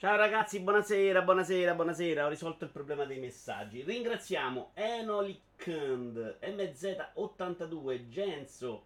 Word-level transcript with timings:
Ciao 0.00 0.16
ragazzi, 0.16 0.60
buonasera, 0.60 1.20
buonasera, 1.20 1.74
buonasera. 1.74 2.24
Ho 2.24 2.30
risolto 2.30 2.64
il 2.64 2.70
problema 2.70 3.04
dei 3.04 3.18
messaggi. 3.18 3.82
Ringraziamo 3.82 4.70
Enolicand, 4.72 6.38
MZ82, 6.40 8.08
Genso, 8.08 8.84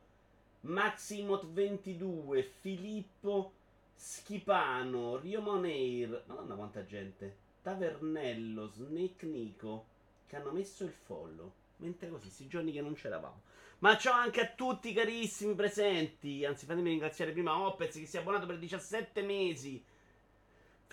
Maximot22, 0.67 2.43
Filippo 2.59 3.53
Schipano, 3.95 5.17
Rio 5.19 5.41
Moneir. 5.41 6.25
Madonna 6.27 6.57
quanta 6.57 6.85
gente. 6.85 7.37
Tavernello, 7.63 8.67
Snake 8.67 9.25
Nico, 9.25 9.87
che 10.27 10.35
hanno 10.35 10.51
messo 10.51 10.83
il 10.83 10.91
follow. 10.91 11.53
Mentre 11.77 12.09
così, 12.09 12.29
sti 12.29 12.49
giorni 12.49 12.73
che 12.73 12.81
non 12.81 12.95
c'eravamo. 12.95 13.41
Ma 13.79 13.97
ciao 13.97 14.15
anche 14.15 14.41
a 14.41 14.49
tutti 14.49 14.93
carissimi 14.93 15.55
presenti. 15.55 16.45
Anzi, 16.45 16.67
fatemi 16.67 16.89
ringraziare 16.89 17.31
prima 17.31 17.57
Opez 17.57 17.95
che 17.95 18.07
si 18.07 18.17
è 18.17 18.21
abbonato 18.21 18.47
per 18.47 18.59
17 18.59 19.23
mesi. 19.23 19.93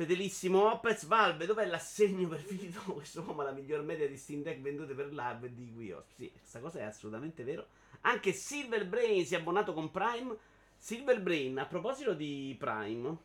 Fedelissimo 0.01 0.71
Opez, 0.71 1.05
Valve, 1.05 1.45
dov'è 1.45 1.67
l'assegno 1.67 2.27
per 2.27 2.39
finito? 2.39 2.81
Questo 2.91 3.21
uomo 3.21 3.41
ha 3.41 3.43
la 3.43 3.51
miglior 3.51 3.83
media 3.83 4.07
di 4.07 4.17
Steam 4.17 4.41
Deck 4.41 4.59
vendute 4.59 4.95
per 4.95 5.13
live 5.13 5.53
di 5.53 5.71
Wii 5.75 5.95
Sì, 6.15 6.31
questa 6.31 6.59
cosa 6.59 6.79
è 6.79 6.81
assolutamente 6.81 7.43
vero. 7.43 7.67
Anche 8.01 8.33
Silver 8.33 8.87
Brain 8.87 9.23
si 9.23 9.35
è 9.35 9.37
abbonato 9.37 9.73
con 9.73 9.91
Prime. 9.91 10.35
Silver 10.75 11.21
Brain, 11.21 11.59
a 11.59 11.67
proposito 11.67 12.15
di 12.15 12.55
Prime, 12.57 13.15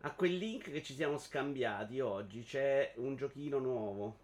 a 0.00 0.10
quel 0.10 0.36
link 0.36 0.72
che 0.72 0.82
ci 0.82 0.94
siamo 0.94 1.18
scambiati 1.18 2.00
oggi 2.00 2.42
c'è 2.42 2.94
un 2.96 3.14
giochino 3.14 3.60
nuovo. 3.60 4.16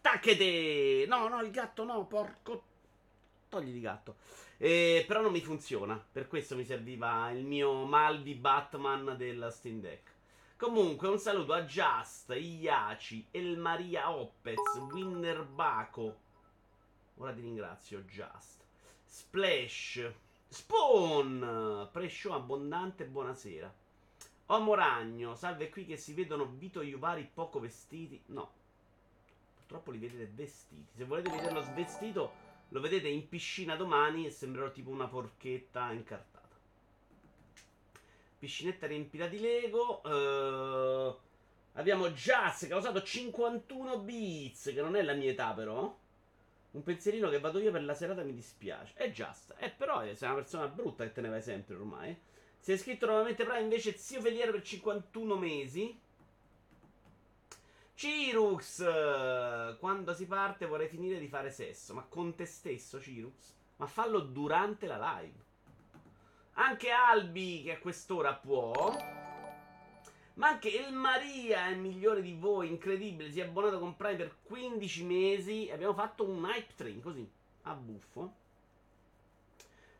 Tacchete! 0.00 1.04
No, 1.06 1.28
no, 1.28 1.42
il 1.42 1.50
gatto 1.50 1.84
no, 1.84 2.06
porco. 2.06 2.62
Togli 3.50 3.72
di 3.72 3.80
gatto. 3.80 4.16
Eh, 4.58 5.04
però 5.06 5.20
non 5.20 5.32
mi 5.32 5.40
funziona. 5.40 6.02
Per 6.12 6.28
questo 6.28 6.56
mi 6.56 6.64
serviva 6.64 7.30
il 7.30 7.44
mio 7.44 7.84
mal 7.84 8.22
di 8.22 8.34
Batman 8.34 9.14
del 9.16 9.48
Steam 9.50 9.80
Deck. 9.80 10.14
Comunque, 10.56 11.08
un 11.08 11.18
saluto 11.18 11.52
a 11.52 11.64
Just, 11.64 12.30
Iaci, 12.34 13.26
El 13.30 13.58
Maria 13.58 14.10
Oppez, 14.10 14.58
Winner 14.90 15.44
Baco. 15.44 16.16
Ora 17.16 17.32
ti 17.32 17.42
ringrazio, 17.42 18.04
Just. 18.04 18.64
Splash. 19.04 20.10
Spawn. 20.48 21.88
Pre-show 21.92 22.32
abbondante, 22.32 23.04
buonasera. 23.04 23.72
Omo 24.46 24.74
Ragno, 24.74 25.34
salve 25.34 25.68
qui 25.68 25.84
che 25.84 25.96
si 25.96 26.14
vedono 26.14 26.46
Vito 26.46 26.80
Iuvari 26.80 27.28
poco 27.32 27.58
vestiti. 27.58 28.22
No. 28.26 28.50
Purtroppo 29.56 29.90
li 29.90 29.98
vedete 29.98 30.30
vestiti. 30.32 30.86
Se 30.94 31.04
volete 31.04 31.30
vederlo 31.30 31.60
svestito 31.62 32.45
lo 32.70 32.80
vedete 32.80 33.08
in 33.08 33.28
piscina 33.28 33.76
domani 33.76 34.26
e 34.26 34.30
sembrerò 34.30 34.70
tipo 34.70 34.90
una 34.90 35.06
porchetta 35.06 35.92
incartata. 35.92 36.56
Piscinetta 38.38 38.86
riempita 38.86 39.26
di 39.26 39.40
Lego. 39.40 40.00
Uh, 40.04 41.16
abbiamo 41.72 42.10
Jazz 42.10 42.66
che 42.66 42.72
ha 42.72 42.76
usato 42.76 43.02
51 43.02 44.00
bits, 44.00 44.72
che 44.74 44.82
non 44.82 44.96
è 44.96 45.02
la 45.02 45.14
mia 45.14 45.30
età 45.30 45.52
però. 45.52 45.96
Un 46.72 46.82
pensierino 46.82 47.30
che 47.30 47.40
vado 47.40 47.58
io 47.58 47.70
per 47.70 47.82
la 47.84 47.94
serata 47.94 48.22
mi 48.22 48.34
dispiace. 48.34 48.92
È 48.94 49.10
Just. 49.10 49.54
Eh, 49.58 49.70
però 49.70 50.02
sei 50.14 50.28
una 50.28 50.34
persona 50.34 50.68
brutta 50.68 51.04
che 51.04 51.12
te 51.12 51.20
ne 51.22 51.28
vai 51.28 51.42
sempre 51.42 51.76
ormai. 51.76 52.16
Si 52.58 52.72
è 52.72 52.74
iscritto 52.74 53.06
nuovamente 53.06 53.44
Prime 53.44 53.60
invece 53.60 53.96
Zio 53.96 54.20
Feliero 54.20 54.50
per 54.50 54.62
51 54.62 55.36
mesi. 55.36 55.98
Cirux! 57.96 59.78
Quando 59.78 60.12
si 60.12 60.26
parte 60.26 60.66
vorrei 60.66 60.86
finire 60.86 61.18
di 61.18 61.28
fare 61.28 61.50
sesso. 61.50 61.94
Ma 61.94 62.02
con 62.02 62.34
te 62.34 62.44
stesso, 62.44 63.00
Cirux? 63.00 63.54
Ma 63.76 63.86
fallo 63.86 64.20
durante 64.20 64.86
la 64.86 65.18
live. 65.18 65.44
Anche 66.58 66.90
Albi, 66.90 67.62
che 67.62 67.76
a 67.76 67.78
quest'ora 67.78 68.34
può. 68.34 68.94
Ma 70.34 70.48
anche 70.48 70.68
Il 70.68 70.92
Maria 70.92 71.68
è 71.68 71.74
migliore 71.74 72.20
di 72.20 72.34
voi, 72.34 72.68
incredibile. 72.68 73.32
Si 73.32 73.40
è 73.40 73.44
abbonato 73.44 73.78
con 73.78 73.96
Prime 73.96 74.16
per 74.16 74.36
15 74.42 75.04
mesi. 75.04 75.70
Abbiamo 75.72 75.94
fatto 75.94 76.28
un 76.28 76.44
hype 76.44 76.74
train 76.74 77.00
così, 77.00 77.26
a 77.62 77.72
buffo. 77.72 78.34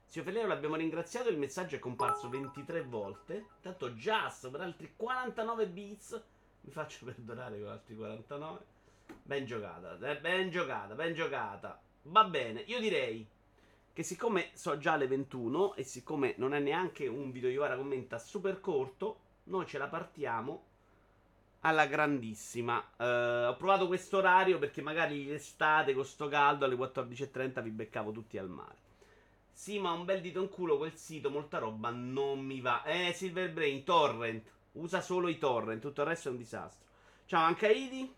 Zio 0.05 0.23
Felero 0.23 0.49
l'abbiamo 0.49 0.77
ringraziato. 0.77 1.31
Il 1.31 1.39
messaggio 1.39 1.77
è 1.77 1.79
comparso 1.79 2.29
23 2.29 2.83
volte. 2.83 3.47
Tanto 3.62 3.93
Just 3.93 4.51
per 4.51 4.61
altri 4.61 4.93
49 4.95 5.67
bits. 5.69 6.23
Mi 6.66 6.72
faccio 6.72 7.04
perdonare 7.04 7.60
con 7.60 7.69
altri 7.69 7.94
49. 7.94 8.59
Ben 9.22 9.47
giocata, 9.47 9.97
eh, 10.00 10.19
ben 10.19 10.50
giocata, 10.50 10.94
ben 10.94 11.15
giocata. 11.15 11.81
Va 12.03 12.25
bene, 12.25 12.60
io 12.66 12.81
direi 12.81 13.25
che 13.93 14.03
siccome 14.03 14.50
so 14.53 14.76
già 14.76 14.97
le 14.97 15.06
21 15.06 15.75
e 15.76 15.84
siccome 15.84 16.34
non 16.38 16.55
è 16.55 16.59
neanche 16.59 17.06
un 17.06 17.31
video 17.31 17.50
Iovara 17.50 17.76
commenta 17.76 18.19
super 18.19 18.60
corto, 18.60 19.21
noi 19.44 19.65
ce 19.66 19.78
la 19.78 19.87
partiamo 19.87 20.65
alla 21.60 21.87
grandissima. 21.87 22.78
Uh, 22.97 23.49
ho 23.49 23.56
provato 23.56 23.87
questo 23.87 24.16
orario 24.16 24.59
perché 24.59 24.82
magari 24.82 25.25
l'estate 25.25 25.94
con 25.94 26.05
sto 26.05 26.26
caldo 26.26 26.65
alle 26.65 26.75
14.30 26.75 27.62
vi 27.62 27.71
beccavo 27.71 28.10
tutti 28.10 28.38
al 28.38 28.49
mare. 28.49 28.84
Sì, 29.53 29.78
ma 29.78 29.93
un 29.93 30.05
bel 30.05 30.21
dito 30.21 30.43
in 30.43 30.49
culo 30.49 30.78
quel 30.78 30.97
sito, 30.97 31.31
molta 31.31 31.59
roba 31.59 31.91
non 31.91 32.41
mi 32.41 32.60
va. 32.60 32.82
Eh, 32.82 33.12
Silver 33.12 33.53
Brain, 33.53 33.84
torrent. 33.84 34.55
Usa 34.76 35.00
solo 35.00 35.28
i 35.28 35.38
torrent, 35.38 35.81
tutto 35.81 36.03
il 36.03 36.09
resto 36.09 36.28
è 36.28 36.31
un 36.32 36.38
disastro. 36.38 36.84
Ciao 37.26 37.42
anche 37.42 37.66
Aidi. 37.66 38.14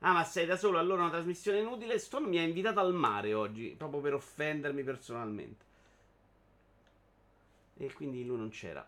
Ah, 0.00 0.12
ma 0.12 0.24
sei 0.24 0.46
da 0.46 0.56
solo, 0.56 0.78
allora 0.78 1.02
una 1.02 1.10
trasmissione 1.10 1.60
inutile. 1.60 1.98
Stone 1.98 2.26
mi 2.26 2.38
ha 2.38 2.42
invitato 2.42 2.80
al 2.80 2.94
mare 2.94 3.34
oggi, 3.34 3.74
proprio 3.76 4.00
per 4.00 4.14
offendermi 4.14 4.82
personalmente. 4.82 5.64
E 7.78 7.92
quindi 7.92 8.24
lui 8.24 8.36
non 8.36 8.50
c'era. 8.50 8.86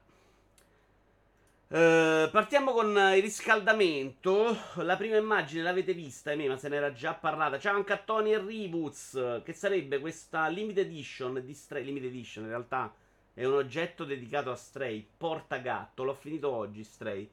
Uh, 1.69 2.30
partiamo 2.30 2.72
con 2.72 2.90
il 2.90 3.22
riscaldamento. 3.22 4.56
La 4.76 4.96
prima 4.96 5.16
immagine 5.16 5.62
l'avete 5.62 5.92
vista, 5.92 6.34
ma 6.34 6.56
se 6.56 6.69
n'era 6.69 6.92
già 6.92 7.14
parlata. 7.14 7.58
Ciao 7.58 7.75
anche 7.75 7.92
a 7.92 7.98
Tony 7.98 8.32
e 8.32 8.38
Reboots, 8.38 9.42
che 9.44 9.52
sarebbe 9.52 9.98
questa 9.98 10.48
limited 10.48 10.86
edition 10.86 11.42
di 11.44 11.52
Stray. 11.52 11.84
Limited 11.84 12.08
edition 12.08 12.44
in 12.44 12.50
realtà 12.50 12.94
è 13.38 13.44
un 13.44 13.54
oggetto 13.54 14.04
dedicato 14.04 14.50
a 14.50 14.56
Stray. 14.56 15.09
Porta 15.16 15.59
gatto. 15.59 16.03
L'ho 16.03 16.15
finito 16.15 16.50
oggi, 16.50 16.82
Stray. 16.82 17.31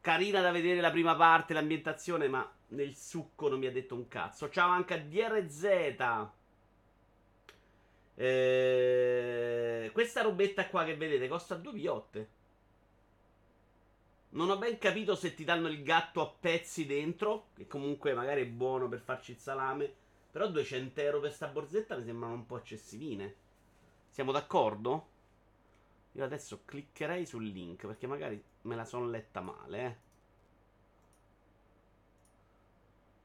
Carina 0.00 0.40
da 0.40 0.50
vedere 0.50 0.80
la 0.80 0.90
prima 0.90 1.14
parte, 1.14 1.54
l'ambientazione, 1.54 2.26
ma 2.26 2.52
nel 2.70 2.96
succo 2.96 3.48
non 3.48 3.60
mi 3.60 3.66
ha 3.66 3.70
detto 3.70 3.94
un 3.94 4.08
cazzo. 4.08 4.50
Ciao 4.50 4.68
anche 4.68 4.94
a 4.94 4.98
DRZ. 4.98 6.28
Eh, 8.16 9.90
questa 9.92 10.22
robetta 10.22 10.66
qua 10.66 10.84
che 10.84 10.96
vedete 10.96 11.28
costa 11.28 11.54
due 11.54 11.74
piotte. 11.74 12.30
Non 14.30 14.50
ho 14.50 14.58
ben 14.58 14.76
capito 14.78 15.14
se 15.14 15.34
ti 15.34 15.44
danno 15.44 15.68
il 15.68 15.84
gatto 15.84 16.20
a 16.20 16.34
pezzi 16.40 16.84
dentro, 16.84 17.50
che 17.54 17.68
comunque 17.68 18.12
magari 18.12 18.42
è 18.42 18.46
buono 18.46 18.88
per 18.88 18.98
farci 18.98 19.30
il 19.30 19.38
salame. 19.38 19.88
Però 20.32 20.48
200 20.48 21.00
euro 21.00 21.20
per 21.20 21.32
sta 21.32 21.46
borsetta 21.46 21.96
mi 21.96 22.02
sembrano 22.02 22.34
un 22.34 22.44
po' 22.44 22.58
eccessivine. 22.58 23.44
Siamo 24.16 24.32
d'accordo? 24.32 25.08
Io 26.12 26.24
adesso 26.24 26.62
cliccherei 26.64 27.26
sul 27.26 27.44
link 27.44 27.86
perché 27.86 28.06
magari 28.06 28.42
me 28.62 28.74
la 28.74 28.86
sono 28.86 29.06
letta 29.10 29.42
male, 29.42 29.84
eh. 29.84 29.96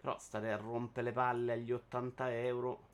Però 0.01 0.19
state 0.19 0.51
a 0.51 0.57
rompere 0.57 1.05
le 1.05 1.11
palle 1.13 1.53
agli 1.53 1.71
80 1.71 2.35
euro. 2.41 2.87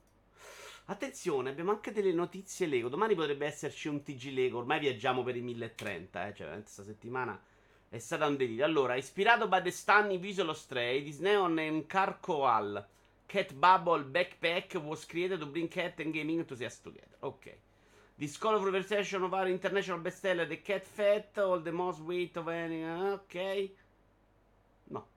Attenzione, 0.86 1.50
abbiamo 1.50 1.72
anche 1.72 1.92
delle 1.92 2.14
notizie 2.14 2.68
Lego. 2.68 2.88
Domani 2.88 3.16
potrebbe 3.16 3.48
esserci 3.48 3.88
un 3.88 4.04
TG 4.04 4.32
Lego. 4.32 4.60
Ormai 4.60 4.78
viaggiamo 4.78 5.24
per 5.24 5.36
i 5.36 5.42
1030, 5.42 6.28
eh. 6.28 6.36
Cioè, 6.36 6.52
questa 6.52 6.84
settimana 6.84 7.44
è 7.90 7.98
stata 7.98 8.28
un 8.28 8.38
delirio. 8.38 8.64
Allora, 8.64 8.94
ispirato 8.96 9.50
the 9.50 9.72
stunning 9.72 10.20
visual 10.20 10.56
Stray, 10.56 11.02
Disney 11.02 11.34
on 11.34 11.58
and 11.58 11.88
Carcoal 11.88 12.88
Cat 13.26 13.56
Bubble 13.56 14.04
Backpack 14.04 14.76
was 14.76 15.04
created 15.08 15.40
to 15.40 15.48
bring 15.48 15.68
cat 15.68 16.00
and 16.00 16.14
gaming 16.14 16.38
enthusiasts 16.38 16.84
together. 16.84 17.18
Ok. 17.22 17.66
This 18.20 18.36
colorful 18.40 18.72
version 18.72 19.22
of 19.22 19.34
our 19.34 19.48
international 19.48 20.00
bestseller, 20.00 20.48
The 20.48 20.60
Cat 20.64 20.84
Fat, 20.84 21.38
all 21.38 21.62
the 21.62 21.72
most 21.72 22.00
weight 22.00 22.36
of 22.38 22.48
any. 22.48 22.84
Ok. 22.84 23.72
No. 24.86 25.08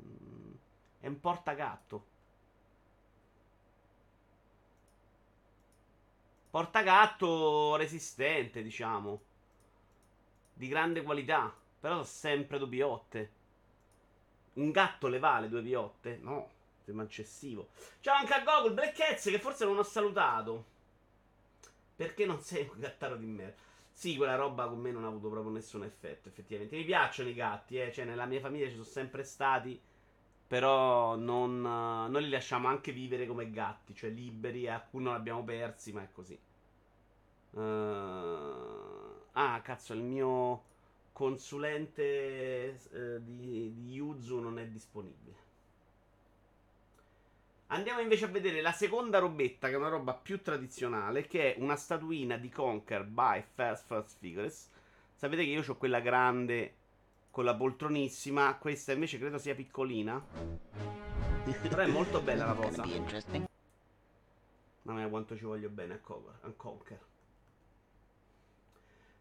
Mm, 0.00 0.52
è 0.98 1.06
un 1.06 1.20
portagatto. 1.20 2.06
Portagatto 6.50 7.76
resistente, 7.76 8.60
diciamo. 8.60 9.22
Di 10.52 10.66
grande 10.66 11.02
qualità. 11.02 11.54
Però 11.78 12.02
sempre 12.02 12.58
due 12.58 12.68
piotte. 12.68 13.32
Un 14.54 14.72
gatto 14.72 15.06
le 15.06 15.20
vale 15.20 15.48
due 15.48 15.62
piotte? 15.62 16.18
No, 16.20 16.50
sembra 16.84 17.04
eccessivo. 17.04 17.68
Ciao 18.00 18.16
anche 18.16 18.34
a 18.34 18.42
Google 18.42 18.74
Black 18.74 18.96
Cats 18.96 19.30
che 19.30 19.38
forse 19.38 19.64
non 19.64 19.78
ho 19.78 19.84
salutato. 19.84 20.71
Perché 22.02 22.26
non 22.26 22.40
sei 22.40 22.68
un 22.68 22.80
gattaro 22.80 23.14
di 23.14 23.26
merda? 23.26 23.54
Sì, 23.92 24.16
quella 24.16 24.34
roba 24.34 24.66
con 24.66 24.80
me 24.80 24.90
non 24.90 25.04
ha 25.04 25.06
avuto 25.06 25.28
proprio 25.28 25.52
nessun 25.52 25.84
effetto, 25.84 26.28
effettivamente. 26.28 26.74
Mi 26.74 26.82
piacciono 26.82 27.28
i 27.28 27.34
gatti, 27.34 27.78
eh. 27.78 27.92
Cioè, 27.92 28.04
nella 28.04 28.26
mia 28.26 28.40
famiglia 28.40 28.66
ci 28.66 28.72
sono 28.72 28.82
sempre 28.82 29.22
stati. 29.22 29.80
Però 30.48 31.14
non, 31.14 31.60
non 31.60 32.20
li 32.20 32.28
lasciamo 32.28 32.66
anche 32.66 32.90
vivere 32.90 33.24
come 33.28 33.52
gatti, 33.52 33.94
cioè 33.94 34.10
liberi. 34.10 34.68
Alcuni 34.68 35.04
non 35.04 35.12
li 35.12 35.18
abbiamo 35.20 35.44
persi, 35.44 35.92
ma 35.92 36.02
è 36.02 36.08
così. 36.10 36.36
Uh... 37.50 37.60
Ah, 39.34 39.60
cazzo, 39.62 39.92
il 39.92 40.02
mio 40.02 40.64
consulente 41.12 42.02
eh, 42.02 43.22
di, 43.22 43.72
di 43.74 43.92
Yuzu 43.92 44.40
non 44.40 44.58
è 44.58 44.66
disponibile. 44.66 45.41
Andiamo 47.72 48.00
invece 48.00 48.26
a 48.26 48.28
vedere 48.28 48.60
la 48.60 48.72
seconda 48.72 49.18
robetta, 49.18 49.68
che 49.68 49.72
è 49.72 49.78
una 49.78 49.88
roba 49.88 50.12
più 50.12 50.42
tradizionale, 50.42 51.26
che 51.26 51.54
è 51.54 51.58
una 51.58 51.74
statuina 51.74 52.36
di 52.36 52.50
Conquer 52.50 53.04
by 53.04 53.42
Fast 53.54 53.86
First 53.86 54.18
Figures. 54.18 54.68
Sapete 55.14 55.42
che 55.42 55.50
io 55.50 55.64
ho 55.66 55.76
quella 55.76 56.00
grande 56.00 56.74
con 57.30 57.44
la 57.44 57.54
poltronissima, 57.54 58.56
questa 58.56 58.92
invece 58.92 59.18
credo 59.18 59.38
sia 59.38 59.54
piccolina. 59.54 60.22
Però 61.62 61.78
è 61.78 61.86
molto 61.86 62.20
bella 62.20 62.44
la 62.44 62.52
cosa. 62.52 62.84
Mamma 64.82 64.98
mia 64.98 65.08
quanto 65.08 65.34
ci 65.34 65.44
voglio 65.44 65.70
bene 65.70 65.94
a 65.94 66.50
Conquer. 66.54 67.00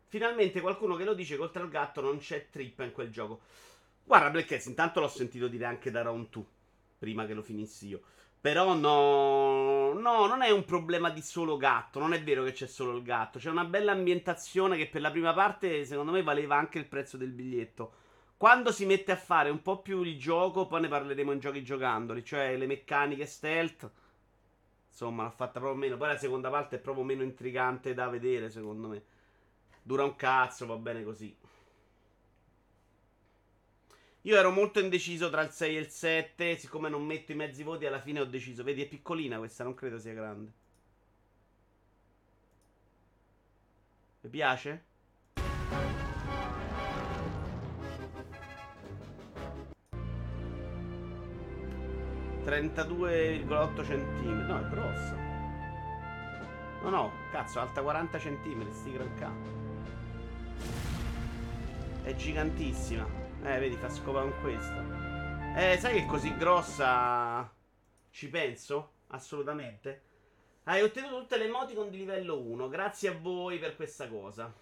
Finalmente 0.07 0.59
qualcuno 0.59 0.98
che 0.98 1.06
lo 1.06 1.13
dice 1.13 1.38
che 1.38 1.42
oltre 1.42 1.62
al 1.62 1.69
gatto 1.69 2.01
non 2.01 2.18
c'è 2.18 2.50
trippa 2.50 2.83
in 2.83 2.92
quel 2.92 3.12
gioco. 3.12 3.39
Guarda, 4.03 4.30
Black 4.30 4.65
intanto 4.65 5.00
l'ho 5.00 5.07
sentito 5.07 5.48
dire 5.48 5.63
anche 5.63 5.89
da 5.89 6.01
Round 6.01 6.27
2, 6.30 6.44
prima 7.00 7.25
che 7.25 7.33
lo 7.33 7.44
finissi 7.44 7.88
io. 7.88 8.01
Però 8.42 8.74
no, 8.74 9.94
no, 9.94 10.26
non 10.26 10.42
è 10.42 10.50
un 10.50 10.66
problema 10.66 11.12
di 11.12 11.22
solo 11.22 11.58
gatto. 11.58 12.00
Non 12.00 12.14
è 12.14 12.24
vero 12.24 12.44
che 12.44 12.54
c'è 12.54 12.66
solo 12.66 12.98
il 12.98 13.04
gatto. 13.04 13.38
C'è 13.38 13.52
una 13.52 13.66
bella 13.66 13.92
ambientazione 13.92 14.78
che 14.78 14.88
per 14.88 15.02
la 15.02 15.12
prima 15.12 15.32
parte, 15.32 15.86
secondo 15.86 16.12
me, 16.12 16.24
valeva 16.24 16.56
anche 16.56 16.80
il 16.80 16.88
prezzo 16.88 17.18
del 17.18 17.30
biglietto. 17.30 17.94
Quando 18.38 18.72
si 18.72 18.88
mette 18.88 19.12
a 19.12 19.16
fare 19.16 19.52
un 19.52 19.62
po' 19.62 19.82
più 19.82 20.02
il 20.02 20.18
gioco, 20.18 20.66
poi 20.66 20.82
ne 20.82 20.88
parleremo 20.88 21.32
in 21.32 21.38
giochi 21.40 21.64
giocandoli, 21.64 22.26
cioè 22.26 22.58
le 22.58 22.66
meccaniche 22.66 23.28
stealth. 23.28 23.92
Insomma, 24.90 25.24
l'ha 25.24 25.30
fatta 25.30 25.60
proprio 25.60 25.80
meno. 25.80 25.98
Poi 25.98 26.08
la 26.08 26.18
seconda 26.18 26.50
parte 26.50 26.78
è 26.78 26.80
proprio 26.80 27.04
meno 27.04 27.22
intrigante 27.22 27.94
da 27.94 28.08
vedere, 28.10 28.50
secondo 28.50 28.88
me. 28.88 29.04
Dura 29.84 30.04
un 30.04 30.16
cazzo, 30.16 30.66
va 30.66 30.78
bene 30.78 31.04
così. 31.04 31.36
Io 34.24 34.38
ero 34.38 34.52
molto 34.52 34.80
indeciso 34.80 35.32
tra 35.32 35.42
il 35.42 35.50
6 35.50 35.76
e 35.76 35.80
il 35.80 35.88
7. 35.88 36.56
Siccome 36.58 36.90
non 36.90 37.04
metto 37.06 37.32
i 37.32 37.36
mezzi 37.36 37.64
voti, 37.64 37.86
alla 37.86 38.00
fine 38.00 38.20
ho 38.20 38.26
deciso. 38.26 38.64
Vedi, 38.64 38.84
è 38.84 38.88
piccolina 38.88 39.38
questa, 39.38 39.64
non 39.64 39.74
credo 39.74 39.98
sia 39.98 40.14
grande. 40.14 40.52
Mi 44.22 44.30
piace? 44.30 44.84
...32,8 52.44 53.84
cm. 53.84 54.46
No, 54.48 54.60
è 54.60 54.70
grossa. 54.70 55.16
No, 56.84 56.90
no, 56.90 57.12
cazzo, 57.32 57.60
alta 57.60 57.82
40 57.82 58.18
cm, 58.18 58.72
sti 58.72 58.92
gran 58.92 59.10
È 62.04 62.16
gigantissima. 62.16 63.21
Eh, 63.44 63.58
vedi, 63.58 63.76
fa 63.76 63.90
scopa 63.90 64.22
con 64.22 64.40
questa. 64.40 64.86
Eh, 65.56 65.76
sai 65.80 65.96
che 65.96 66.04
è 66.04 66.06
così 66.06 66.38
grossa? 66.38 67.52
Ci 68.12 68.30
penso? 68.30 68.92
Assolutamente. 69.08 70.04
Hai 70.66 70.84
ottenuto 70.84 71.22
tutte 71.22 71.40
le 71.40 71.46
emoticon 71.46 71.90
di 71.90 71.98
livello 71.98 72.40
1. 72.40 72.70
Grazie 72.70 73.10
a 73.10 73.18
voi 73.18 73.58
per 73.58 73.76
questa 73.76 74.08
cosa. 74.08 74.54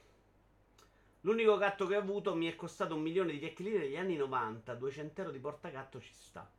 L'unico 1.21 1.57
gatto 1.57 1.87
che 1.87 1.97
ho 1.97 1.99
avuto 1.99 2.33
mi 2.35 2.47
è 2.47 2.55
costato 2.55 2.95
un 2.95 3.01
milione 3.01 3.33
di 3.33 3.39
chiacchierine 3.39 3.79
negli 3.79 3.97
anni 3.97 4.15
90. 4.15 4.73
200 4.73 5.21
euro 5.21 5.33
di 5.33 5.39
portagatto 5.39 5.99
ci 5.99 6.13
sta. 6.13 6.49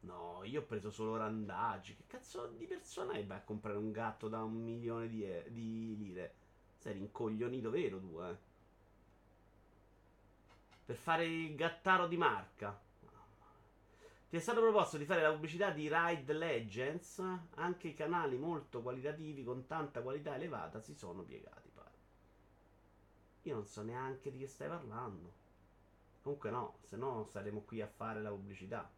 No, 0.00 0.42
io 0.44 0.60
ho 0.60 0.64
preso 0.64 0.90
solo 0.90 1.16
randaggi. 1.16 1.96
Che 1.96 2.04
cazzo 2.06 2.48
di 2.54 2.66
persona 2.66 3.14
è 3.14 3.24
vai 3.24 3.38
a 3.38 3.42
comprare 3.42 3.78
un 3.78 3.92
gatto 3.92 4.28
da 4.28 4.42
un 4.42 4.62
milione 4.62 5.08
di, 5.08 5.26
di 5.48 5.96
lire? 5.96 6.34
Sei 6.76 6.92
rincoglionito 6.92 7.70
vero 7.70 7.98
tu, 7.98 8.20
eh? 8.20 8.36
Per 10.86 10.94
fare 10.94 11.26
il 11.26 11.56
gattaro 11.56 12.06
di 12.06 12.16
marca. 12.16 12.80
Ti 14.28 14.36
è 14.36 14.38
stato 14.38 14.60
proposto 14.60 14.96
di 14.96 15.04
fare 15.04 15.20
la 15.20 15.32
pubblicità 15.32 15.70
di 15.70 15.90
Ride 15.92 16.32
Legends. 16.32 17.20
Anche 17.54 17.88
i 17.88 17.94
canali 17.94 18.36
molto 18.36 18.82
qualitativi, 18.82 19.42
con 19.42 19.66
tanta 19.66 20.00
qualità 20.00 20.36
elevata, 20.36 20.80
si 20.80 20.94
sono 20.94 21.22
piegati. 21.22 21.68
Pare. 21.74 21.90
Io 23.42 23.54
non 23.54 23.66
so 23.66 23.82
neanche 23.82 24.30
di 24.30 24.38
che 24.38 24.46
stai 24.46 24.68
parlando. 24.68 25.32
Comunque 26.22 26.50
no, 26.50 26.76
se 26.82 26.96
no 26.96 27.26
saremo 27.30 27.62
qui 27.62 27.80
a 27.80 27.88
fare 27.88 28.22
la 28.22 28.30
pubblicità. 28.30 28.88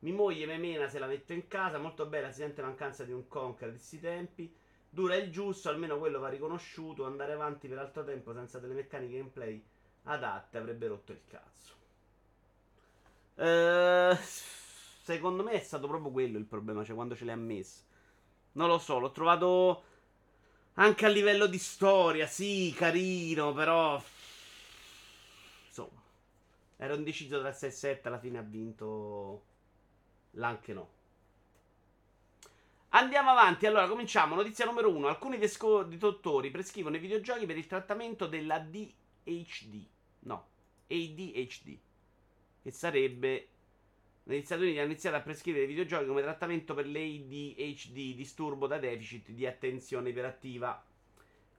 Mi 0.00 0.10
moglie 0.10 0.46
me 0.46 0.58
mena 0.58 0.88
se 0.88 0.98
la 0.98 1.06
metto 1.06 1.32
in 1.32 1.46
casa. 1.46 1.78
Molto 1.78 2.06
bella, 2.06 2.32
si 2.32 2.40
sente 2.40 2.60
mancanza 2.60 3.04
di 3.04 3.12
un 3.12 3.28
conquer 3.28 3.70
di 3.70 3.76
questi 3.76 4.00
tempi. 4.00 4.52
Dura 4.90 5.14
il 5.14 5.30
giusto, 5.30 5.68
almeno 5.68 5.96
quello 5.98 6.18
va 6.18 6.28
riconosciuto. 6.28 7.06
Andare 7.06 7.34
avanti 7.34 7.68
per 7.68 7.78
altro 7.78 8.02
tempo 8.02 8.32
senza 8.32 8.58
delle 8.58 8.74
meccaniche 8.74 9.16
gameplay 9.18 9.64
adatte 10.04 10.58
avrebbe 10.58 10.86
rotto 10.88 11.12
il 11.12 11.20
cazzo. 11.28 11.50
Uh, 13.34 14.16
secondo 15.02 15.42
me 15.42 15.52
è 15.52 15.60
stato 15.60 15.86
proprio 15.86 16.10
quello 16.10 16.38
il 16.38 16.44
problema, 16.44 16.84
cioè 16.84 16.94
quando 16.94 17.16
ce 17.16 17.24
le 17.24 17.32
ha 17.32 17.36
messe. 17.36 17.84
Non 18.52 18.68
lo 18.68 18.78
so, 18.78 18.98
l'ho 18.98 19.12
trovato 19.12 19.84
anche 20.74 21.06
a 21.06 21.08
livello 21.08 21.46
di 21.46 21.58
storia, 21.58 22.26
sì, 22.26 22.72
carino, 22.76 23.52
però... 23.52 24.02
Insomma, 25.66 26.00
ero 26.76 26.94
indeciso 26.94 27.40
tra 27.40 27.52
6 27.52 27.68
e 27.68 27.72
7, 27.72 28.08
alla 28.08 28.18
fine 28.18 28.38
ha 28.38 28.42
vinto 28.42 29.42
l'anche 30.32 30.72
no. 30.72 31.00
Andiamo 32.94 33.30
avanti, 33.30 33.64
allora 33.64 33.88
cominciamo. 33.88 34.34
Notizia 34.34 34.66
numero 34.66 34.90
1. 34.90 35.08
Alcuni 35.08 35.38
dottori 35.96 36.50
prescrivono 36.50 36.96
i 36.96 36.98
videogiochi 36.98 37.46
per 37.46 37.56
il 37.56 37.66
trattamento 37.66 38.26
della 38.26 38.58
DHD. 38.58 39.86
No, 40.24 40.48
ADHD. 40.88 41.78
Che 42.62 42.70
sarebbe. 42.70 43.48
Negli 44.24 44.44
Stati 44.44 44.62
Uniti 44.62 44.78
hanno 44.78 44.90
iniziato 44.90 45.16
a 45.16 45.20
prescrivere 45.20 45.66
videogiochi 45.66 46.06
come 46.06 46.22
trattamento 46.22 46.74
per 46.74 46.86
l'ADHD, 46.86 48.14
disturbo 48.14 48.68
da 48.68 48.78
deficit 48.78 49.30
di 49.30 49.46
attenzione 49.46 50.10
iperattiva. 50.10 50.84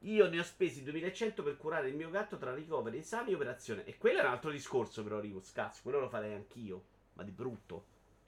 Io 0.06 0.30
ne 0.30 0.40
ho 0.40 0.44
spesi 0.44 0.84
2100 0.84 1.44
per 1.44 1.58
curare 1.58 1.90
il 1.90 1.96
mio 1.96 2.10
gatto 2.10 2.38
tra 2.38 2.54
ricoveri, 2.54 3.00
esami 3.00 3.32
e 3.32 3.36
operazione. 3.36 3.86
E 3.86 3.98
quello 3.98 4.20
è 4.20 4.24
un 4.24 4.32
altro 4.32 4.52
discorso, 4.52 5.04
però, 5.04 5.20
Rico. 5.20 5.42
Cazzo, 5.54 5.82
quello 5.82 6.00
lo 6.00 6.10
farei 6.10 6.34
anch'io. 6.34 6.84
Ma 7.14 7.24
di 7.24 7.32
brutto. 7.32 7.86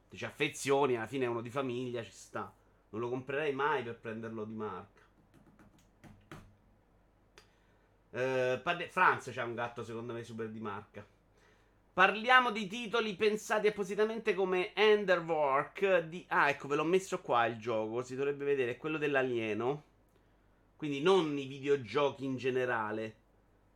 Ti 0.10 0.18
ci 0.18 0.26
affezioni, 0.26 0.96
alla 0.96 1.08
fine 1.08 1.26
è 1.26 1.30
uno 1.30 1.42
di 1.42 1.50
famiglia, 1.50 2.04
ci 2.04 2.12
sta. 2.12 2.54
Non 2.90 3.02
lo 3.02 3.10
comprerei 3.10 3.54
mai 3.54 3.84
per 3.84 4.00
prenderlo 4.00 4.46
di 4.46 4.54
marca. 4.54 4.95
Uh, 8.16 8.62
parli- 8.62 8.88
Franz 8.88 9.30
c'ha 9.34 9.44
un 9.44 9.56
gatto 9.56 9.84
secondo 9.84 10.14
me 10.14 10.24
super 10.24 10.48
di 10.48 10.62
marca. 10.62 11.06
Parliamo 11.92 12.52
di 12.52 12.66
titoli 12.66 13.14
pensati 13.16 13.68
appositamente 13.68 14.34
come 14.34 14.74
Enderwork 14.74 16.00
di... 16.08 16.26
Ah, 16.30 16.48
ecco, 16.48 16.70
ve 16.70 16.78
l'ho 16.78 16.86
messo 16.86 17.20
qua 17.20 17.46
il 17.46 17.58
gioco, 17.58 18.04
si 18.04 18.16
dovrebbe 18.16 18.46
vedere, 18.46 18.72
è 18.72 18.78
quello 18.78 18.98
dell'alieno. 18.98 19.84
Quindi 20.78 21.02
non 21.02 21.38
i 21.38 21.46
videogiochi 21.46 22.24
in 22.24 22.38
generale. 22.38 23.16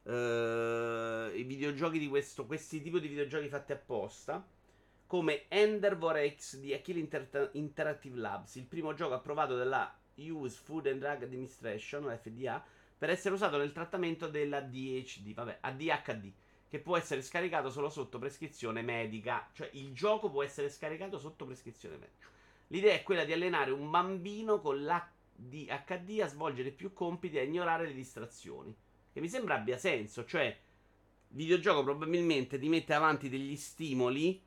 Uh, 0.03 1.35
I 1.35 1.43
videogiochi 1.45 1.99
di 1.99 2.07
questo, 2.07 2.45
questi 2.45 2.81
tipi 2.81 3.01
di 3.01 3.09
videogiochi 3.09 3.49
fatti 3.49 3.73
apposta. 3.73 4.45
Come 5.05 5.49
Endervor 5.49 6.17
X 6.35 6.57
di 6.57 6.73
Achille 6.73 6.99
Inter- 6.99 7.49
Interactive 7.53 8.17
Labs, 8.17 8.55
il 8.55 8.65
primo 8.65 8.93
gioco 8.93 9.15
approvato 9.15 9.57
dalla 9.57 9.93
US 10.15 10.57
Food 10.57 10.87
and 10.87 10.99
Drug 10.99 11.23
Administration, 11.23 12.17
FDA, 12.21 12.63
per 12.99 13.09
essere 13.09 13.33
usato 13.33 13.57
nel 13.57 13.71
trattamento 13.71 14.27
della 14.27 14.59
DHD, 14.59 15.33
vabbè, 15.33 15.59
ADHD, 15.61 16.31
che 16.67 16.79
può 16.79 16.97
essere 16.97 17.21
scaricato 17.21 17.69
solo 17.69 17.89
sotto 17.89 18.19
prescrizione 18.19 18.81
medica, 18.81 19.49
cioè 19.53 19.69
il 19.73 19.93
gioco 19.93 20.29
può 20.29 20.43
essere 20.43 20.69
scaricato 20.69 21.17
sotto 21.17 21.45
prescrizione 21.45 21.95
medica. 21.95 22.27
L'idea 22.67 22.93
è 22.93 23.03
quella 23.03 23.23
di 23.23 23.31
allenare 23.31 23.71
un 23.71 23.89
bambino 23.89 24.59
con 24.59 24.83
l'ADHD 24.83 26.19
a 26.19 26.27
svolgere 26.27 26.71
più 26.71 26.91
compiti 26.91 27.37
e 27.37 27.39
a 27.39 27.43
ignorare 27.43 27.87
le 27.87 27.93
distrazioni, 27.93 28.75
che 29.13 29.21
mi 29.21 29.29
sembra 29.29 29.55
abbia 29.55 29.77
senso, 29.77 30.25
cioè 30.25 30.45
il 30.45 31.35
videogioco 31.37 31.83
probabilmente 31.83 32.59
ti 32.59 32.67
mette 32.67 32.93
avanti 32.93 33.29
degli 33.29 33.55
stimoli 33.55 34.43